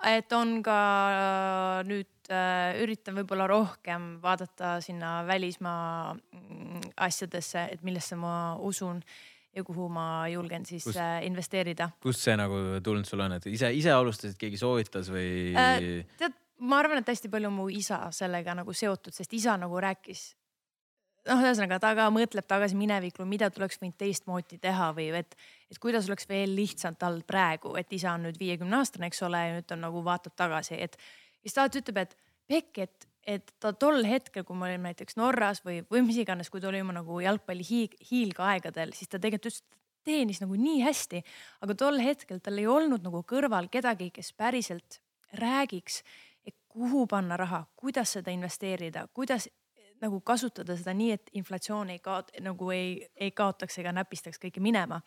et 0.05 0.33
on 0.37 0.61
ka 0.65 0.77
äh, 1.13 1.87
nüüd 1.89 2.29
äh, 2.29 2.77
üritan 2.83 3.15
võib-olla 3.17 3.47
rohkem 3.49 4.17
vaadata 4.21 4.77
sinna 4.83 5.23
välismaa 5.27 6.13
mm, 6.13 6.93
asjadesse, 7.07 7.67
et 7.73 7.83
millesse 7.87 8.15
ma 8.19 8.55
usun 8.61 9.01
ja 9.57 9.63
kuhu 9.65 9.87
ma 9.89 10.27
julgen 10.29 10.65
siis 10.69 10.85
Kus- 10.85 10.99
äh, 11.01 11.23
investeerida 11.25 11.89
kust 12.03 12.21
see 12.21 12.35
nagu 12.37 12.59
tulnud 12.83 13.07
sul 13.09 13.23
on, 13.25 13.37
et 13.39 13.47
ise, 13.49 13.71
ise 13.73 13.91
alustasid, 13.95 14.37
keegi 14.37 14.59
soovitas 14.61 15.09
või 15.09 15.55
Äh, 15.57 15.87
tead, 16.19 16.35
ma 16.59 16.79
arvan, 16.83 17.01
et 17.01 17.09
hästi 17.09 17.29
palju 17.33 17.49
mu 17.53 17.69
isa 17.73 18.03
sellega 18.13 18.53
nagu 18.57 18.73
seotud, 18.73 19.13
sest 19.13 19.33
isa 19.33 19.57
nagu 19.57 19.79
rääkis. 19.81 20.35
noh, 21.27 21.43
ühesõnaga 21.43 21.79
ta 21.83 21.93
ka 21.97 22.07
mõtleb 22.13 22.47
tagasi 22.49 22.77
minevikule, 22.79 23.27
mida 23.29 23.49
tuleks 23.53 23.79
võinud 23.81 23.97
teistmoodi 23.99 24.59
teha 24.63 24.91
või 24.97 25.09
et, 25.19 25.35
et 25.71 25.79
kuidas 25.83 26.07
oleks 26.09 26.29
veel 26.29 26.55
lihtsam 26.57 26.97
tal 26.99 27.21
praegu, 27.27 27.75
et 27.79 27.91
isa 27.93 28.15
on 28.15 28.27
nüüd 28.27 28.39
viiekümne 28.39 28.79
aastane, 28.79 29.09
eks 29.11 29.23
ole, 29.27 29.43
ja 29.49 29.57
nüüd 29.57 29.67
ta 29.69 29.79
nagu 29.79 30.03
vaatab 30.05 30.35
tagasi, 30.39 30.79
et. 30.87 30.97
siis 31.41 31.57
ta 31.57 31.67
ütleb, 31.67 32.03
et 32.03 32.17
Pekk, 32.47 32.77
et, 32.79 33.07
et 33.27 33.49
ta 33.59 33.73
tol 33.75 34.05
hetkel, 34.07 34.45
kui 34.47 34.55
me 34.55 34.69
olime 34.69 34.93
näiteks 34.93 35.17
Norras 35.19 35.59
või, 35.65 35.81
või 35.91 36.05
mis 36.05 36.19
iganes, 36.21 36.47
kui 36.49 36.61
ta 36.63 36.69
oli 36.69 36.79
oma 36.79 36.95
nagu 36.95 37.19
jalgpalli 37.19 37.65
hiig, 37.67 37.97
hiilgeaegadel, 38.07 38.93
siis 38.95 39.11
ta 39.11 39.19
tegelikult 39.19 39.51
just 39.51 39.65
teenis 40.07 40.39
nagu 40.39 40.55
nii 40.55 40.79
hästi, 40.85 41.19
aga 41.65 41.75
tol 41.75 41.99
hetkel 41.99 42.39
tal 42.43 42.61
ei 42.61 42.69
olnud 42.71 43.03
nagu 43.03 43.19
kõrval 43.27 43.67
kedagi, 43.71 44.13
kes 44.15 44.31
päriselt 44.37 45.01
räägiks, 45.35 45.99
et 46.47 46.55
kuhu 46.71 47.03
panna 47.11 47.35
raha, 47.35 47.65
kuidas 47.75 48.15
seda 48.15 48.31
investeerida, 48.31 49.09
kuidas 49.13 49.49
nagu 50.01 50.19
kasutada 50.21 50.75
seda 50.77 50.93
nii, 50.97 51.11
et 51.17 51.31
inflatsioon 51.39 51.89
ei 51.93 52.01
kaot-, 52.03 52.33
nagu 52.45 52.71
ei, 52.75 52.99
ei 53.15 53.31
kaotaks 53.31 53.79
ega 53.81 53.93
näpistaks 53.95 54.41
kõike 54.41 54.63
minema. 54.63 55.01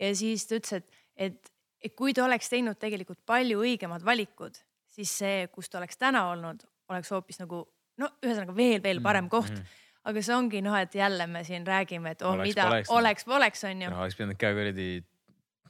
ja 0.00 0.14
siis 0.16 0.46
ta 0.46 0.58
ütles, 0.58 0.82
et, 0.82 1.02
et, 1.16 1.52
et 1.82 1.94
kui 1.96 2.14
ta 2.16 2.24
oleks 2.24 2.48
teinud 2.52 2.78
tegelikult 2.80 3.20
palju 3.26 3.60
õigemad 3.64 4.04
valikud, 4.04 4.56
siis 4.90 5.12
see, 5.22 5.46
kus 5.52 5.70
ta 5.70 5.80
oleks 5.80 6.00
täna 6.00 6.26
olnud, 6.32 6.64
oleks 6.88 7.10
hoopis 7.14 7.40
nagu 7.40 7.64
no 8.00 8.10
ühesõnaga 8.24 8.56
veel, 8.56 8.80
veel 8.82 9.02
parem 9.04 9.28
koht 9.32 9.52
mm. 9.52 9.60
-hmm. 9.60 9.82
aga 10.10 10.22
see 10.22 10.36
ongi 10.36 10.62
noh, 10.64 10.76
et 10.78 10.94
jälle 10.94 11.26
me 11.26 11.44
siin 11.44 11.66
räägime, 11.66 12.16
et 12.16 12.22
oh, 12.22 12.34
Oleks 12.34 12.48
mida 12.48 12.68
poleks. 12.68 12.90
oleks, 12.90 13.24
poleks 13.24 13.64
on 13.64 13.82
ju. 13.82 13.92
oleks 13.96 14.16
pidanud 14.16 14.40
ka 14.40 14.52
kuradi, 14.56 14.88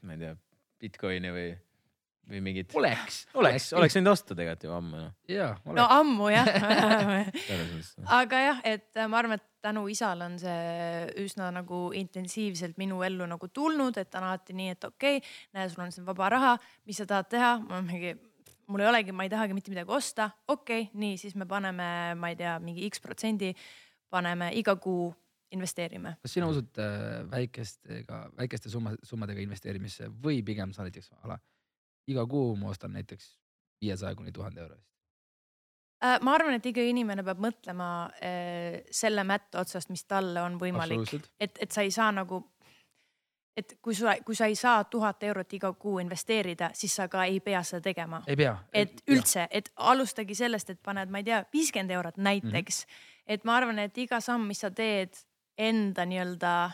ma 0.03 0.17
ei 0.17 0.25
tea, 0.25 0.37
Bitcoini 0.81 1.33
või, 1.35 1.51
või 2.31 2.41
mingit. 2.45 2.75
oleks. 2.79 3.21
oleks, 3.35 3.71
oleks 3.77 3.97
võinud 3.99 4.13
osta 4.13 4.37
tegelikult 4.37 4.67
ju 4.67 4.75
ammu 4.77 5.03
noh, 5.03 5.13
jaa, 5.31 5.53
no 5.77 5.87
ammu 5.99 6.31
jah. 6.33 6.51
Aga 8.21 8.43
jah, 8.45 8.63
et 8.73 8.97
äh, 8.97 9.09
ma 9.11 9.21
arvan, 9.21 9.39
et 9.41 9.47
tänu 9.65 9.85
isale 9.93 10.27
on 10.31 10.39
see 10.41 11.05
üsna 11.25 11.51
nagu 11.55 11.83
intensiivselt 11.97 12.79
minu 12.81 13.03
ellu 13.07 13.27
nagu 13.29 13.51
tulnud, 13.53 13.99
et 14.01 14.11
ta 14.11 14.23
on 14.23 14.31
alati 14.31 14.57
nii, 14.57 14.75
et 14.77 14.89
okei 14.89 15.21
okay,, 15.21 15.37
näe, 15.57 15.69
sul 15.73 15.85
on 15.85 15.95
siin 15.95 16.07
vaba 16.09 16.31
raha, 16.33 16.57
mis 16.89 17.01
sa 17.01 17.09
tahad 17.11 17.31
teha, 17.33 17.53
ma 17.69 17.83
mingi, 17.85 18.15
mul 18.71 18.85
ei 18.85 18.91
olegi, 18.93 19.15
ma 19.17 19.27
ei 19.27 19.33
tahagi 19.33 19.57
mitte 19.57 19.73
midagi 19.75 19.93
osta, 19.97 20.31
okei 20.49 20.87
okay,, 20.87 21.01
nii, 21.03 21.19
siis 21.21 21.37
me 21.39 21.49
paneme, 21.51 21.91
ma 22.21 22.33
ei 22.33 22.39
tea, 22.41 22.57
mingi 22.63 22.89
X 22.89 23.03
protsendi, 23.05 23.53
paneme 24.11 24.53
iga 24.59 24.77
kuu 24.81 25.11
investeerime. 25.55 26.17
kas 26.23 26.35
sina 26.37 26.49
usud 26.51 26.79
äh, 26.79 27.23
väikestega, 27.31 28.21
väikeste 28.39 28.71
summa, 28.71 28.95
summadega 29.07 29.43
investeerimisse 29.43 30.11
või 30.23 30.45
pigem 30.47 30.75
sa 30.77 30.87
näiteks 30.87 31.11
ala 31.25 31.41
iga 32.11 32.27
kuu 32.27 32.55
ma 32.57 32.71
ostan 32.75 32.93
näiteks 32.97 33.35
viiesaja 33.81 34.15
kuni 34.19 34.33
tuhande 34.33 34.61
euro 34.61 34.75
eest? 34.75 34.91
Äh, 36.05 36.17
ma 36.25 36.33
arvan, 36.33 36.57
et 36.57 36.65
iga 36.65 36.81
inimene 36.89 37.21
peab 37.25 37.43
mõtlema 37.45 37.91
äh, 38.25 38.81
selle 38.95 39.25
mätta 39.29 39.61
otsast, 39.61 39.91
mis 39.93 40.07
talle 40.09 40.41
on 40.41 40.57
võimalik, 40.61 41.13
et, 41.37 41.59
et 41.61 41.77
sa 41.77 41.85
ei 41.85 41.93
saa 41.93 42.09
nagu, 42.17 42.39
et 43.57 43.75
kui 43.85 43.93
sa, 43.99 44.15
kui 44.25 44.39
sa 44.39 44.49
ei 44.49 44.57
saa 44.57 44.87
tuhat 44.89 45.21
eurot 45.29 45.53
iga 45.59 45.73
kuu 45.77 45.99
investeerida, 46.01 46.71
siis 46.75 46.95
sa 46.97 47.05
ka 47.13 47.27
ei 47.29 47.43
pea 47.45 47.61
seda 47.69 47.85
tegema. 47.85 48.23
ei 48.27 48.39
pea. 48.41 48.57
et 48.73 49.03
üldse, 49.13 49.45
et 49.51 49.69
alustagi 49.77 50.39
sellest, 50.39 50.73
et 50.73 50.81
paned, 50.83 51.13
ma 51.13 51.21
ei 51.21 51.29
tea, 51.29 51.43
viiskümmend 51.53 51.93
eurot 51.99 52.17
näiteks 52.17 52.87
mm. 52.87 52.95
-hmm. 52.95 53.27
et 53.37 53.45
ma 53.45 53.57
arvan, 53.61 53.79
et 53.85 53.99
iga 53.99 54.21
samm, 54.25 54.49
mis 54.49 54.65
sa 54.65 54.71
teed 54.71 55.21
enda 55.59 56.09
nii-öelda 56.09 56.71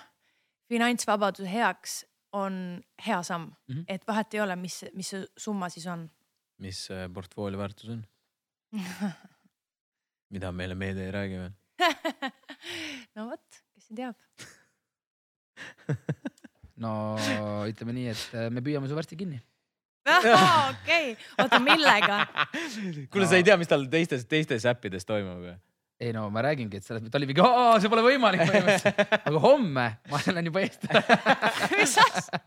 finantsvabaduse 0.71 1.51
heaks, 1.51 2.05
on 2.37 2.59
hea 3.07 3.23
samm 3.27 3.49
mm. 3.49 3.75
-hmm. 3.75 3.85
et 3.89 4.07
vahet 4.09 4.35
ei 4.35 4.41
ole, 4.45 4.57
mis, 4.61 4.85
mis 4.95 5.11
see 5.15 5.25
summa 5.37 5.69
siis 5.73 5.87
on. 5.93 6.07
mis 6.59 6.89
äh, 6.91 7.07
portfoolio 7.13 7.59
väärtus 7.59 7.91
on? 7.95 8.05
mida 10.35 10.53
meile 10.53 10.75
meedia 10.75 11.05
ei 11.05 11.15
räägi 11.15 11.43
veel? 11.43 11.53
no 13.17 13.29
vot, 13.31 13.63
kes 13.75 13.89
see 13.89 13.97
teab. 13.97 14.17
no 16.85 16.93
ütleme 17.69 17.93
nii, 17.97 18.09
et 18.13 18.35
äh, 18.35 18.49
me 18.51 18.65
püüame 18.65 18.89
su 18.89 18.99
varsti 18.99 19.19
kinni. 19.21 19.41
okei, 20.07 21.17
oota, 21.43 21.59
millega? 21.59 22.21
kuule, 23.11 23.27
sa 23.27 23.39
ei 23.39 23.47
tea, 23.47 23.57
mis 23.59 23.71
tal 23.71 23.89
teistes, 23.91 24.27
teistes 24.31 24.67
äppides 24.71 25.09
toimub 25.09 25.41
või? 25.43 25.57
Ei 26.01 26.13
no 26.13 26.27
ma 26.33 26.43
räägingi, 26.45 26.81
et 26.81 26.85
selles 26.85 27.01
mõttes, 27.03 27.15
ta 27.15 27.21
oli 27.21 27.31
mingi, 27.31 27.47
see 27.83 27.93
pole 27.93 28.05
võimalik 28.05 28.43
põhimõtteliselt, 28.45 29.17
aga 29.23 29.41
homme 29.47 29.87
ma 30.13 30.21
lähen 30.27 30.51
juba 30.51 30.67
eest 30.67 30.85
ära. 30.91 31.03
mis 31.79 31.97
asja? 32.05 32.43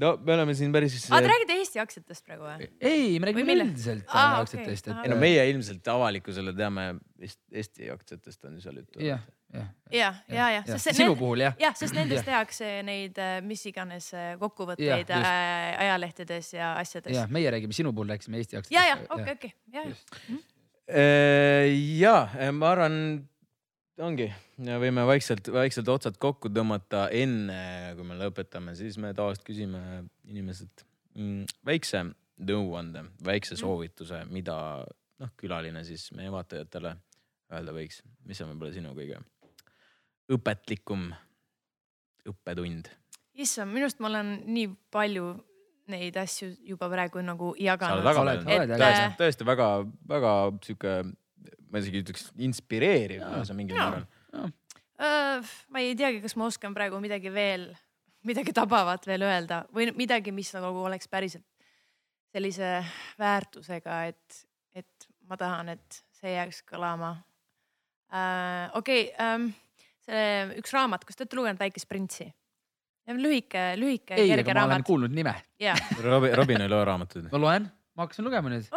No 0.00 0.12
me 0.22 0.34
oleme 0.36 0.54
siin 0.54 0.70
päris. 0.72 0.94
aa, 1.10 1.18
te 1.18 1.28
räägite 1.30 1.56
Eesti 1.58 1.80
aktsiatest 1.82 2.22
praegu 2.26 2.44
või? 2.46 2.68
ei, 2.78 3.18
me 3.18 3.26
räägime 3.30 3.56
üldiselt 3.56 4.04
äh, 4.06 4.12
okei. 4.14 4.44
aktsiatest, 4.44 4.86
Aa. 4.88 5.00
et 5.00 5.08
ei 5.08 5.12
no 5.12 5.18
meie 5.20 5.46
ilmselt 5.50 5.90
avalikkusele 5.90 6.54
teame 6.56 6.84
Est- 7.20 7.40
Eesti 7.52 7.90
aktsiatest 7.92 8.46
on 8.48 8.60
seal 8.62 8.78
juttu. 8.78 9.02
jah, 9.02 9.24
jah. 9.52 9.66
ja, 9.90 10.12
ja, 10.30 10.46
ja, 10.54 10.62
sest 10.68 10.86
see, 10.86 10.96
sinu 11.00 11.10
need, 11.10 11.20
puhul 11.24 11.42
jah. 11.42 11.58
jah, 11.60 11.74
sest 11.76 11.98
nendes 11.98 12.22
tehakse 12.28 12.70
neid 12.86 13.18
äh, 13.18 13.40
mis 13.44 13.66
iganes 13.66 14.12
äh, 14.14 14.30
kokkuvõtteid 14.40 15.10
Jah, 15.10 15.26
äh, 15.26 15.82
ajalehtedes 15.88 16.54
ja 16.54 16.70
asjades. 16.78 17.16
jah, 17.18 17.26
meie 17.28 17.50
räägime 17.50 17.74
sinu 17.76 17.92
puhul, 17.96 18.14
rääkisime 18.14 18.38
Eesti 18.38 18.62
aktsiatest. 18.62 18.78
ja, 18.78 18.86
ja 18.94 19.18
okei, 19.18 19.34
okei, 19.40 19.54
ja, 19.74 19.88
ja. 19.90 20.38
Just. 20.90 22.00
ja 22.00 22.14
ma 22.52 22.70
arvan, 22.74 22.94
ongi, 24.02 24.26
võime 24.58 25.04
vaikselt, 25.06 25.50
vaikselt 25.54 25.90
otsad 25.92 26.16
kokku 26.18 26.50
tõmmata, 26.50 27.06
enne 27.14 27.94
kui 27.98 28.06
me 28.08 28.18
lõpetame, 28.18 28.74
siis 28.78 28.98
me 28.98 29.12
tavaliselt 29.14 29.46
küsime 29.46 29.82
inimeselt 30.26 30.84
mm, 31.14 31.44
väikse 31.66 32.04
nõuande, 32.50 33.04
väikse 33.24 33.58
soovituse, 33.60 34.24
mida 34.32 34.56
noh, 35.20 35.32
külaline 35.38 35.84
siis 35.86 36.08
meie 36.16 36.32
vaatajatele 36.32 36.94
öelda 37.50 37.74
võiks, 37.76 38.00
mis 38.26 38.40
on 38.42 38.52
võib-olla 38.52 38.74
sinu 38.74 38.94
kõige 38.96 39.20
õpetlikum 40.30 41.10
õppetund? 42.30 42.90
issand, 43.40 43.72
minu 43.72 43.86
arust 43.86 44.02
ma 44.02 44.10
olen 44.10 44.34
nii 44.50 44.68
palju 44.92 45.32
neid 45.90 46.16
asju 46.20 46.52
juba 46.72 46.88
praegu 46.92 47.22
nagu 47.24 47.52
sa 47.52 47.56
oled 47.56 47.66
jaganud. 47.66 48.06
väga 48.06 48.24
oled- 48.24 48.46
väga- 48.46 48.78
tõesti, 48.80 49.18
tõesti 49.20 49.46
väga, 49.48 49.68
väga 50.14 50.32
sihuke, 50.66 50.96
ma 51.70 51.82
isegi 51.82 52.02
ütleks 52.04 52.26
inspireeriv 52.38 53.22
lausa 53.26 53.54
mingil 53.54 53.78
määral. 53.78 54.06
Äh, 55.00 55.52
ma 55.72 55.80
ei 55.80 55.94
teagi, 55.96 56.20
kas 56.20 56.36
ma 56.36 56.48
oskan 56.50 56.74
praegu 56.76 57.00
midagi 57.00 57.32
veel, 57.32 57.70
midagi 58.28 58.52
tabavat 58.52 59.06
veel 59.08 59.24
öelda 59.24 59.62
või 59.72 59.88
midagi, 59.96 60.32
mis 60.34 60.52
nagu 60.52 60.84
oleks 60.84 61.08
päriselt 61.08 61.46
sellise 62.30 62.84
väärtusega, 63.18 64.04
et, 64.12 64.42
et 64.76 65.08
ma 65.26 65.38
tahan, 65.40 65.72
et 65.74 66.02
see 66.20 66.34
jääks 66.34 66.62
kõlama 66.68 67.14
äh,. 68.12 68.70
okei 68.78 69.08
okay, 69.08 69.24
ähm,, 69.24 69.48
see 70.04 70.60
üks 70.60 70.74
raamat, 70.76 71.06
kas 71.06 71.16
te 71.16 71.24
olete 71.24 71.38
lugenud 71.38 71.62
Väikest 71.62 71.88
printsi? 71.90 72.28
lühike, 73.08 73.62
lühike, 73.80 74.14
ei, 74.14 74.28
kerge 74.30 74.50
aga 74.50 74.54
ma 74.54 74.64
olen 74.64 74.70
raamat. 74.76 74.86
kuulnud 74.86 75.14
nime. 75.14 75.34
ja, 75.60 75.74
Robin, 76.04 76.34
Robin 76.36 76.60
ei 76.60 76.68
loe 76.70 76.84
raamatuid. 76.84 77.30
ma 77.32 77.40
loen, 77.42 77.66
ma 77.96 78.04
hakkasin 78.06 78.24
lugema 78.24 78.52
nüüd. 78.52 78.68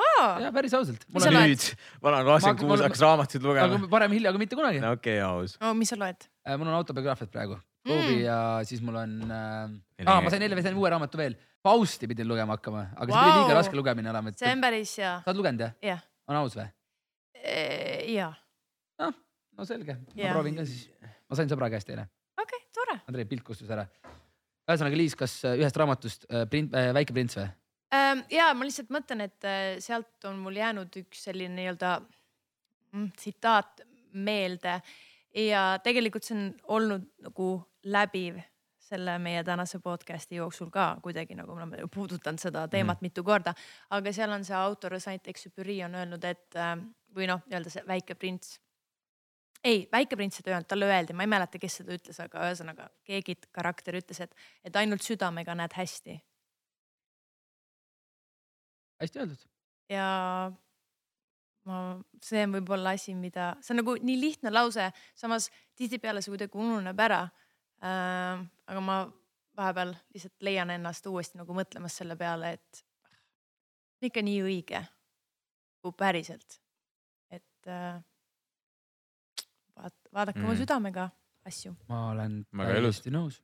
ja 0.41 0.51
päris 0.55 0.73
ausalt. 0.73 1.05
Nüüd, 1.13 1.67
vana 2.01 2.23
kakskümmend 2.25 2.43
Ma- 2.43 2.53
ma- 2.53 2.71
kuus 2.73 2.85
hakkas 2.87 3.03
raamatuid 3.05 3.45
aga 3.45 3.67
lugema. 3.67 3.89
parem 3.91 4.15
hilja 4.15 4.31
kui 4.33 4.41
mitte 4.45 4.57
kunagi. 4.59 4.81
okei, 4.93 5.19
aus. 5.21 5.57
no 5.61 5.73
mis 5.77 5.89
sa 5.93 5.99
loed? 5.99 6.27
mul 6.57 6.67
on 6.67 6.79
autobiograafiad 6.79 7.31
praegu. 7.33 7.59
Mm. 7.83 7.91
Kobi 7.91 8.21
ja 8.23 8.37
siis 8.63 8.79
mul 8.81 8.95
on 8.95 9.17
äh..., 9.27 10.05
ah, 10.07 10.21
ma 10.23 10.29
sain 10.31 10.41
jälle, 10.41 10.61
sain 10.63 10.77
uue 10.79 10.89
raamatu 10.89 11.19
veel. 11.19 11.35
Fausti 11.63 12.07
pidin 12.07 12.27
lugema 12.27 12.55
hakkama, 12.55 12.85
aga 12.95 13.07
see 13.11 13.15
Vau! 13.17 13.27
pidi 13.27 13.41
liiga 13.43 13.57
raske 13.59 13.75
lugemine 13.75 14.09
olema, 14.11 14.31
et 14.31 14.39
see 14.39 14.51
on 14.51 14.63
päris 14.63 14.95
hea, 14.99 15.11
sa 15.23 15.31
oled 15.31 15.39
lugenud 15.41 15.61
jah? 15.63 15.75
jah, 15.83 16.01
on 16.31 16.39
aus 16.39 16.55
või? 16.59 16.65
ja, 18.13 18.29
no 19.57 19.65
selge, 19.67 19.95
ma 20.15 20.31
proovin 20.33 20.57
ka 20.59 20.65
siis. 20.67 20.87
ma 21.29 21.37
sain 21.39 21.51
sõbra 21.51 21.69
käest 21.71 21.91
eile. 21.93 22.07
Andrei 23.07 23.25
pilt 23.29 23.43
kustus 23.45 23.69
ära. 23.73 23.85
ühesõnaga, 24.69 24.97
Liis, 24.97 25.15
kas 25.19 25.39
äh, 25.45 25.57
ühest 25.59 25.77
raamatust 25.77 26.25
äh, 26.29 26.45
print, 26.49 26.73
äh, 26.77 26.91
Väike 26.95 27.15
prints 27.15 27.37
või? 27.39 27.49
Ähm, 27.93 28.23
ja 28.33 28.47
ma 28.57 28.65
lihtsalt 28.65 28.93
mõtlen, 28.93 29.27
et 29.27 29.49
sealt 29.83 30.25
on 30.25 30.39
mul 30.41 30.55
jäänud 30.57 30.95
üks 31.03 31.27
selline 31.27 31.53
nii-öelda 31.59 31.97
mm, 32.01 33.11
tsitaat 33.19 33.83
meelde 34.13 34.79
ja 35.37 35.67
tegelikult 35.83 36.25
see 36.25 36.37
on 36.37 36.49
olnud 36.77 37.05
nagu 37.27 37.49
läbiv 37.83 38.39
selle 38.83 39.15
meie 39.21 39.43
tänase 39.45 39.79
podcast'i 39.81 40.37
jooksul 40.37 40.69
ka 40.73 40.97
kuidagi 41.05 41.37
nagu 41.37 41.53
me 41.55 41.63
oleme 41.63 41.87
puudutanud 41.93 42.41
seda 42.41 42.65
teemat 42.67 42.99
mm. 42.99 43.05
mitu 43.09 43.23
korda, 43.25 43.53
aga 43.93 44.13
seal 44.13 44.33
on 44.33 44.45
see 44.45 44.57
autor 44.57 44.97
Saint-Exupéry 44.99 45.79
on 45.85 45.95
öelnud, 46.01 46.25
et 46.25 46.59
või 47.15 47.29
noh, 47.29 47.41
nii-öelda 47.47 47.73
see 47.73 47.85
väike 47.87 48.17
prints. 48.19 48.57
ei, 49.63 49.87
väike 49.91 50.17
prints 50.19 50.39
seda 50.39 50.51
ei 50.51 50.57
öelnud, 50.57 50.69
talle 50.69 50.89
öeldi, 50.89 51.15
ma 51.15 51.25
ei 51.25 51.31
mäleta, 51.31 51.59
kes 51.61 51.79
seda 51.81 51.95
ütles, 51.95 52.19
aga 52.23 52.49
ühesõnaga 52.49 52.89
keegi 53.07 53.37
karakter 53.55 53.97
ütles, 53.99 54.19
et, 54.25 54.35
et 54.63 54.75
ainult 54.79 55.05
südamega 55.05 55.55
näed 55.57 55.75
hästi 55.77 56.19
hästi 59.03 59.19
öeldud. 59.19 59.47
ja 59.91 60.05
ma, 61.67 61.79
see 62.23 62.43
on 62.45 62.55
võib-olla 62.57 62.95
asi, 62.97 63.15
mida, 63.17 63.53
see 63.63 63.75
on 63.75 63.81
nagu 63.83 63.97
nii 63.99 64.19
lihtne 64.19 64.53
lause, 64.53 64.89
samas 65.19 65.49
tihtipeale 65.79 66.23
see 66.23 66.33
kuidagi 66.33 66.59
ununeb 66.59 67.03
ära 67.07 67.23
äh,. 67.83 68.43
aga 68.67 68.81
ma 68.83 69.03
vahepeal 69.57 69.93
lihtsalt 70.15 70.45
leian 70.45 70.71
ennast 70.73 71.05
uuesti 71.07 71.37
nagu 71.37 71.55
mõtlemas 71.55 71.99
selle 71.99 72.17
peale, 72.17 72.55
et 72.57 72.83
ikka 74.03 74.23
nii 74.25 74.39
õige 74.43 74.81
kui 75.83 75.93
päriselt. 75.99 76.59
et 77.31 77.67
äh, 77.67 78.01
vaadake 80.13 80.39
mm. 80.39 80.45
oma 80.47 80.59
südamega 80.59 81.09
asju. 81.49 81.73
ma 81.89 82.05
olen 82.11 82.43
täiesti 82.53 83.11
nõus. 83.13 83.39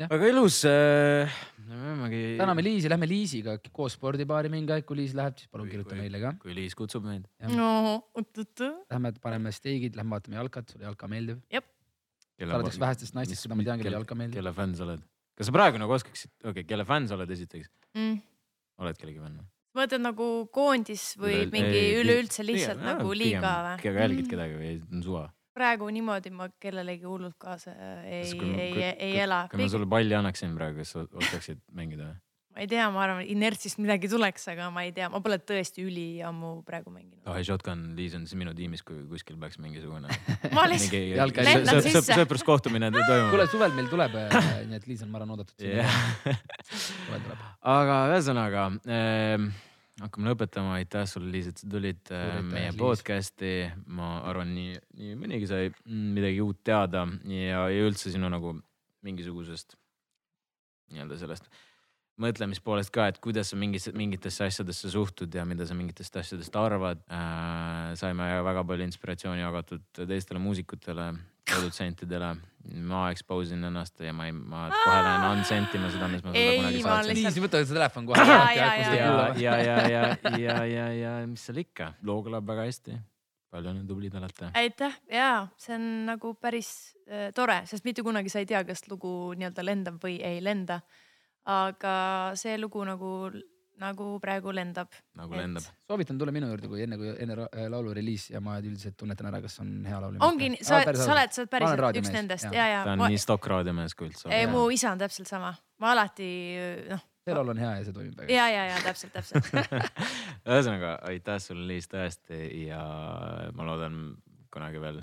väga 0.00 0.30
ilus 0.32 0.60
äh,. 0.68 1.36
me 1.68 1.78
peamegi. 1.84 2.22
täname 2.40 2.64
Liisi, 2.66 2.90
lähme 2.90 3.08
Liisiga 3.10 3.56
koos 3.72 3.96
spordibaari 3.98 4.50
mingi 4.52 4.74
aeg, 4.74 4.86
kui 4.88 4.98
Liis 4.98 5.14
läheb, 5.16 5.38
siis 5.38 5.52
palun 5.52 5.70
kirjuta 5.70 5.98
meile 5.98 6.20
ka. 6.22 6.34
kui 6.42 6.56
Liis 6.56 6.76
kutsub 6.78 7.06
meid. 7.06 7.28
no 7.54 7.70
oot-oot, 8.16 8.66
Lähme 8.90 9.14
paneme 9.22 9.54
steigid, 9.54 9.96
lähme 9.98 10.16
vaatame 10.16 10.40
jalkat, 10.40 10.74
sulle 10.74 10.88
jalka 10.88 11.10
meeldib. 11.10 11.42
sa 11.54 12.58
oled 12.58 12.70
üks 12.72 12.80
vähestest 12.82 13.14
naistest, 13.14 13.46
keda 13.46 13.58
ma 13.58 13.66
tean, 13.66 13.82
kellele 13.82 14.00
jalka 14.00 14.18
meeldib. 14.18 14.40
kelle 14.40 14.54
fänn 14.56 14.76
sa 14.78 14.86
oled? 14.88 15.02
kas 15.38 15.50
sa 15.50 15.54
praegu 15.54 15.82
nagu 15.82 15.94
oskaksid, 15.94 16.32
okei 16.42 16.50
okay,, 16.50 16.70
kelle 16.70 16.86
fänn 16.88 17.10
sa 17.10 17.18
oled 17.18 17.30
esiteks? 17.30 17.70
mm. 17.94 18.16
oled 18.82 18.98
kellegi 18.98 19.22
fänn 19.22 19.38
või? 19.38 19.50
mõtled 19.74 20.02
nagu 20.02 20.26
koondis 20.54 21.12
või 21.18 21.34
Üleüld- 21.40 21.54
mingi 21.54 21.78
ei, 21.80 21.94
üleüldse 22.02 22.44
lihtsalt 22.46 22.82
jaa, 22.82 22.92
nagu 22.94 23.14
liiga 23.14 23.54
või? 23.68 23.94
jälgid 24.02 24.30
kedagi 24.30 24.58
või 24.58 24.74
on 24.90 25.06
suva? 25.06 25.24
Praegu 25.54 25.86
niimoodi 25.94 26.30
ma 26.34 26.48
kellelegi 26.62 27.06
hullult 27.08 27.36
kaasa 27.38 27.74
ei 28.04 28.26
kui 28.34 28.50
ma- 28.50 28.60
ei 28.60 28.72
kui-, 28.74 28.92
ei 29.08 29.16
ela. 29.24 29.44
kui 29.50 29.62
ma 29.62 29.70
sulle 29.70 29.86
palli 29.90 30.14
annaksin 30.18 30.54
praegu, 30.58 30.82
kas 30.82 30.94
sa 30.96 31.04
oskaksid 31.06 31.60
mängida 31.72 32.08
või? 32.10 32.20
ma 32.54 32.62
ei 32.62 32.68
tea, 32.70 32.84
ma 32.94 33.00
arvan, 33.02 33.24
inertsist 33.26 33.80
midagi 33.82 34.06
tuleks, 34.10 34.44
aga 34.52 34.68
ma 34.70 34.84
ei 34.86 34.92
tea, 34.94 35.08
ma 35.10 35.18
pole 35.22 35.40
tõesti 35.42 35.82
üliammu 35.82 36.50
praegu 36.66 36.92
mänginud. 36.94 37.22
oh, 37.26 37.38
Shotgun 37.42 37.80
Liis 37.98 38.14
on 38.14 38.28
siis 38.30 38.38
minu 38.38 38.52
tiimis, 38.54 38.82
kui 38.86 39.00
kuskil 39.10 39.38
peaks 39.42 39.58
mingisugune 39.62 40.06
ma 40.56 40.66
lihtsalt, 40.70 41.40
Lendan 41.48 41.82
sisse. 41.82 42.14
sõpruskohtumine 42.14 42.90
toimub 42.94 43.30
kuule, 43.34 43.48
suvel 43.50 43.74
meil 43.74 43.90
tuleb, 43.90 44.14
nii 44.70 44.78
et 44.78 44.86
Liis 44.90 45.02
on, 45.06 45.10
ma 45.10 45.18
arvan, 45.22 45.34
oodatud. 45.34 45.66
Suvel 46.70 47.24
tuleb. 47.26 47.46
aga 47.74 47.98
ühesõnaga 48.14 48.66
ähm, 48.86 49.50
hakkame 50.02 50.32
lõpetama, 50.32 50.78
aitäh 50.80 51.04
sulle, 51.06 51.30
Liis, 51.34 51.52
et 51.52 51.60
sa 51.62 51.68
tulid 51.70 52.10
äh, 52.10 52.24
aitäh, 52.24 52.48
meie 52.48 52.70
Liis. 52.72 52.80
podcast'i. 52.80 53.52
ma 53.86 54.16
arvan, 54.26 54.54
nii, 54.56 54.80
nii 55.00 55.18
mõnigi 55.20 55.50
sai 55.50 55.70
midagi 55.86 56.42
uut 56.44 56.64
teada 56.66 57.06
ja, 57.30 57.68
ja 57.70 57.86
üldse 57.86 58.10
sinu 58.14 58.30
nagu 58.32 58.56
mingisugusest 59.04 59.76
nii-öelda 60.94 61.20
sellest 61.20 61.48
mõtlemispoolest 62.22 62.92
ka, 62.94 63.08
et 63.10 63.18
kuidas 63.22 63.50
sa 63.50 63.58
mingisse, 63.58 63.90
mingitesse 63.96 64.46
asjadesse 64.46 64.90
suhtud 64.92 65.34
ja 65.34 65.42
mida 65.48 65.66
sa 65.66 65.74
mingitest 65.74 66.14
asjadest 66.20 66.56
arvad 66.58 67.02
äh,. 67.10 67.94
saime 67.98 68.28
väga 68.46 68.62
palju 68.66 68.86
inspiratsiooni 68.86 69.42
jagatud 69.42 69.82
teistele 69.98 70.42
muusikutele, 70.42 71.10
produtsentidele. 71.50 72.34
ma 72.80 73.10
expose 73.12 73.52
in 73.52 73.64
ennast 73.68 74.00
ja 74.00 74.12
ma 74.16 74.24
ei, 74.24 74.32
ma 74.32 74.62
kohe 74.72 75.00
lähen 75.04 75.24
unsentima 75.36 75.90
seda, 75.92 76.06
mis 76.08 76.22
ma 76.24 76.30
sulle 76.30 76.40
Ei, 76.40 76.60
kunagi 76.60 76.78
ma 76.80 76.94
saatsin. 76.94 77.18
Liis, 77.18 77.40
võta 77.44 77.60
see 77.60 77.76
telefon 77.76 78.06
kohe. 78.08 78.24
Jaa, 78.24 78.46
jaa, 78.56 78.70
jaa. 78.80 78.94
ja, 78.96 79.34
ja, 79.36 79.56
ja, 79.60 79.74
ja, 79.92 80.38
ja, 80.40 80.54
ja, 80.64 80.86
ja 80.96 81.10
mis 81.28 81.44
seal 81.44 81.60
ikka, 81.60 81.90
loo 82.08 82.22
kõlab 82.24 82.48
väga 82.48 82.64
hästi. 82.64 82.96
palju 83.52 83.70
on 83.70 83.82
tublid 83.86 84.16
olete. 84.18 84.48
aitäh 84.58 84.96
ja 85.12 85.46
see 85.60 85.76
on 85.76 85.84
nagu 86.08 86.32
päris 86.40 86.70
äh, 87.04 87.28
tore, 87.36 87.60
sest 87.68 87.84
mitte 87.84 88.02
kunagi 88.02 88.32
sa 88.32 88.40
ei 88.40 88.48
tea, 88.48 88.64
kas 88.64 88.86
lugu 88.88 89.34
nii-öelda 89.36 89.64
lendab 89.64 90.00
või 90.02 90.16
ei 90.24 90.40
lenda. 90.42 90.80
aga 91.44 92.32
see 92.40 92.56
lugu 92.56 92.80
nagu, 92.88 93.12
nagu 93.80 94.06
praegu 94.22 94.52
lendab. 94.54 94.92
nagu 95.18 95.34
lendab. 95.34 95.64
soovitan 95.88 96.18
tulla 96.18 96.32
minu 96.34 96.48
juurde, 96.52 96.68
kui 96.70 96.84
enne, 96.84 96.98
kui 97.00 97.10
enne 97.10 97.36
äh, 97.46 97.64
laulu 97.72 97.94
reliis 97.96 98.28
ja 98.30 98.42
ma 98.44 98.56
üldiselt 98.60 98.96
tunnetan 99.00 99.30
ära, 99.30 99.40
kas 99.44 99.58
on 99.64 99.72
hea 99.88 100.00
laul. 100.02 100.18
ongi, 100.24 100.52
sa, 100.60 100.82
sa 100.82 100.82
oled, 100.84 101.00
sa 101.00 101.16
oled 101.16 101.34
Ma 101.34 101.40
olen 101.40 101.50
päriselt 101.56 102.00
üks 102.02 102.12
nendest 102.14 102.48
ja, 102.50 102.68
ja, 102.70 102.84
ta 102.86 102.94
on 102.94 103.02
ma, 103.02 103.10
nii 103.12 103.22
stokk 103.22 103.48
raadiomees 103.50 103.96
kui 103.98 104.10
üldse. 104.10 104.30
ei, 104.34 104.46
mu 104.50 104.66
isa 104.74 104.92
on 104.94 105.02
täpselt 105.02 105.30
sama, 105.30 105.54
ma 105.82 105.90
alati 105.94 106.28
noh, 106.90 107.02
see 107.24 107.36
laul 107.38 107.54
on 107.54 107.62
hea 107.64 107.72
ja 107.78 107.88
see 107.88 107.96
toimib 107.96 108.20
väga. 108.20 108.30
ja, 108.32 108.46
ja, 108.52 108.66
ja 108.72 108.78
täpselt, 108.84 109.14
täpselt. 109.16 109.50
ühesõnaga 110.50 110.94
aitäh 111.10 111.40
sulle, 111.42 111.66
Liis, 111.72 111.90
tõesti 111.90 112.40
ja 112.68 112.84
ma 113.56 113.66
loodan 113.70 113.98
kunagi 114.54 114.82
veel 114.82 115.02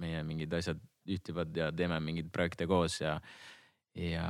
meie 0.00 0.20
mingid 0.26 0.52
asjad 0.58 0.80
ühtivad 1.08 1.56
ja 1.56 1.70
teeme 1.76 1.98
mingeid 2.02 2.30
projekte 2.32 2.66
koos 2.68 2.98
ja, 3.00 3.18
ja 3.96 4.28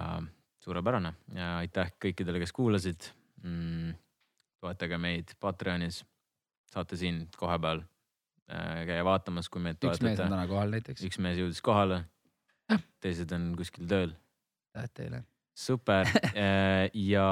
suurepärane 0.64 1.14
ja 1.34 1.56
aitäh 1.62 1.92
kõikidele, 2.02 2.42
kes 2.42 2.52
kuulasid 2.54 3.12
mm, . 3.43 3.93
toetage 4.59 4.97
meid 4.97 5.35
Patreonis , 5.39 6.03
saate 6.69 6.97
siin 6.99 7.27
kohapeal 7.37 7.81
äh, 8.51 8.85
käia 8.89 9.05
vaatamas , 9.07 9.49
kui 9.49 9.61
meid 9.63 9.79
üks 9.79 10.01
mees 10.01 10.01
on 10.01 10.07
toetate . 10.07 10.29
täna 10.29 10.47
kohal 10.47 10.73
näiteks . 10.75 11.03
üks 11.07 11.19
mees 11.23 11.39
jõudis 11.41 11.61
kohale , 11.65 12.03
teised 13.01 13.31
on 13.35 13.51
kuskil 13.57 13.87
tööl , 13.89 14.13
aitäh 14.75 14.93
teile . 15.01 15.23
super 15.55 16.07
ja 16.93 17.27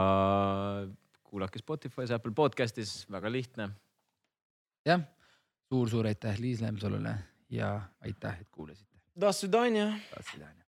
kuulake 1.24 1.60
Spotify's , 1.60 2.12
Apple 2.16 2.32
podcast'is , 2.36 3.06
väga 3.12 3.32
lihtne 3.32 3.70
jah , 4.88 5.02
suur-suur 5.68 6.08
aitäh 6.08 6.40
Liis 6.40 6.62
Lemsalule 6.64 7.16
ja 7.50 7.82
aitäh , 8.02 8.42
et 8.42 8.50
kuulasite . 8.52 8.98
До 9.20 9.32
свидания. 9.34 10.00
tahtsid 10.14 10.42
onju . 10.42 10.64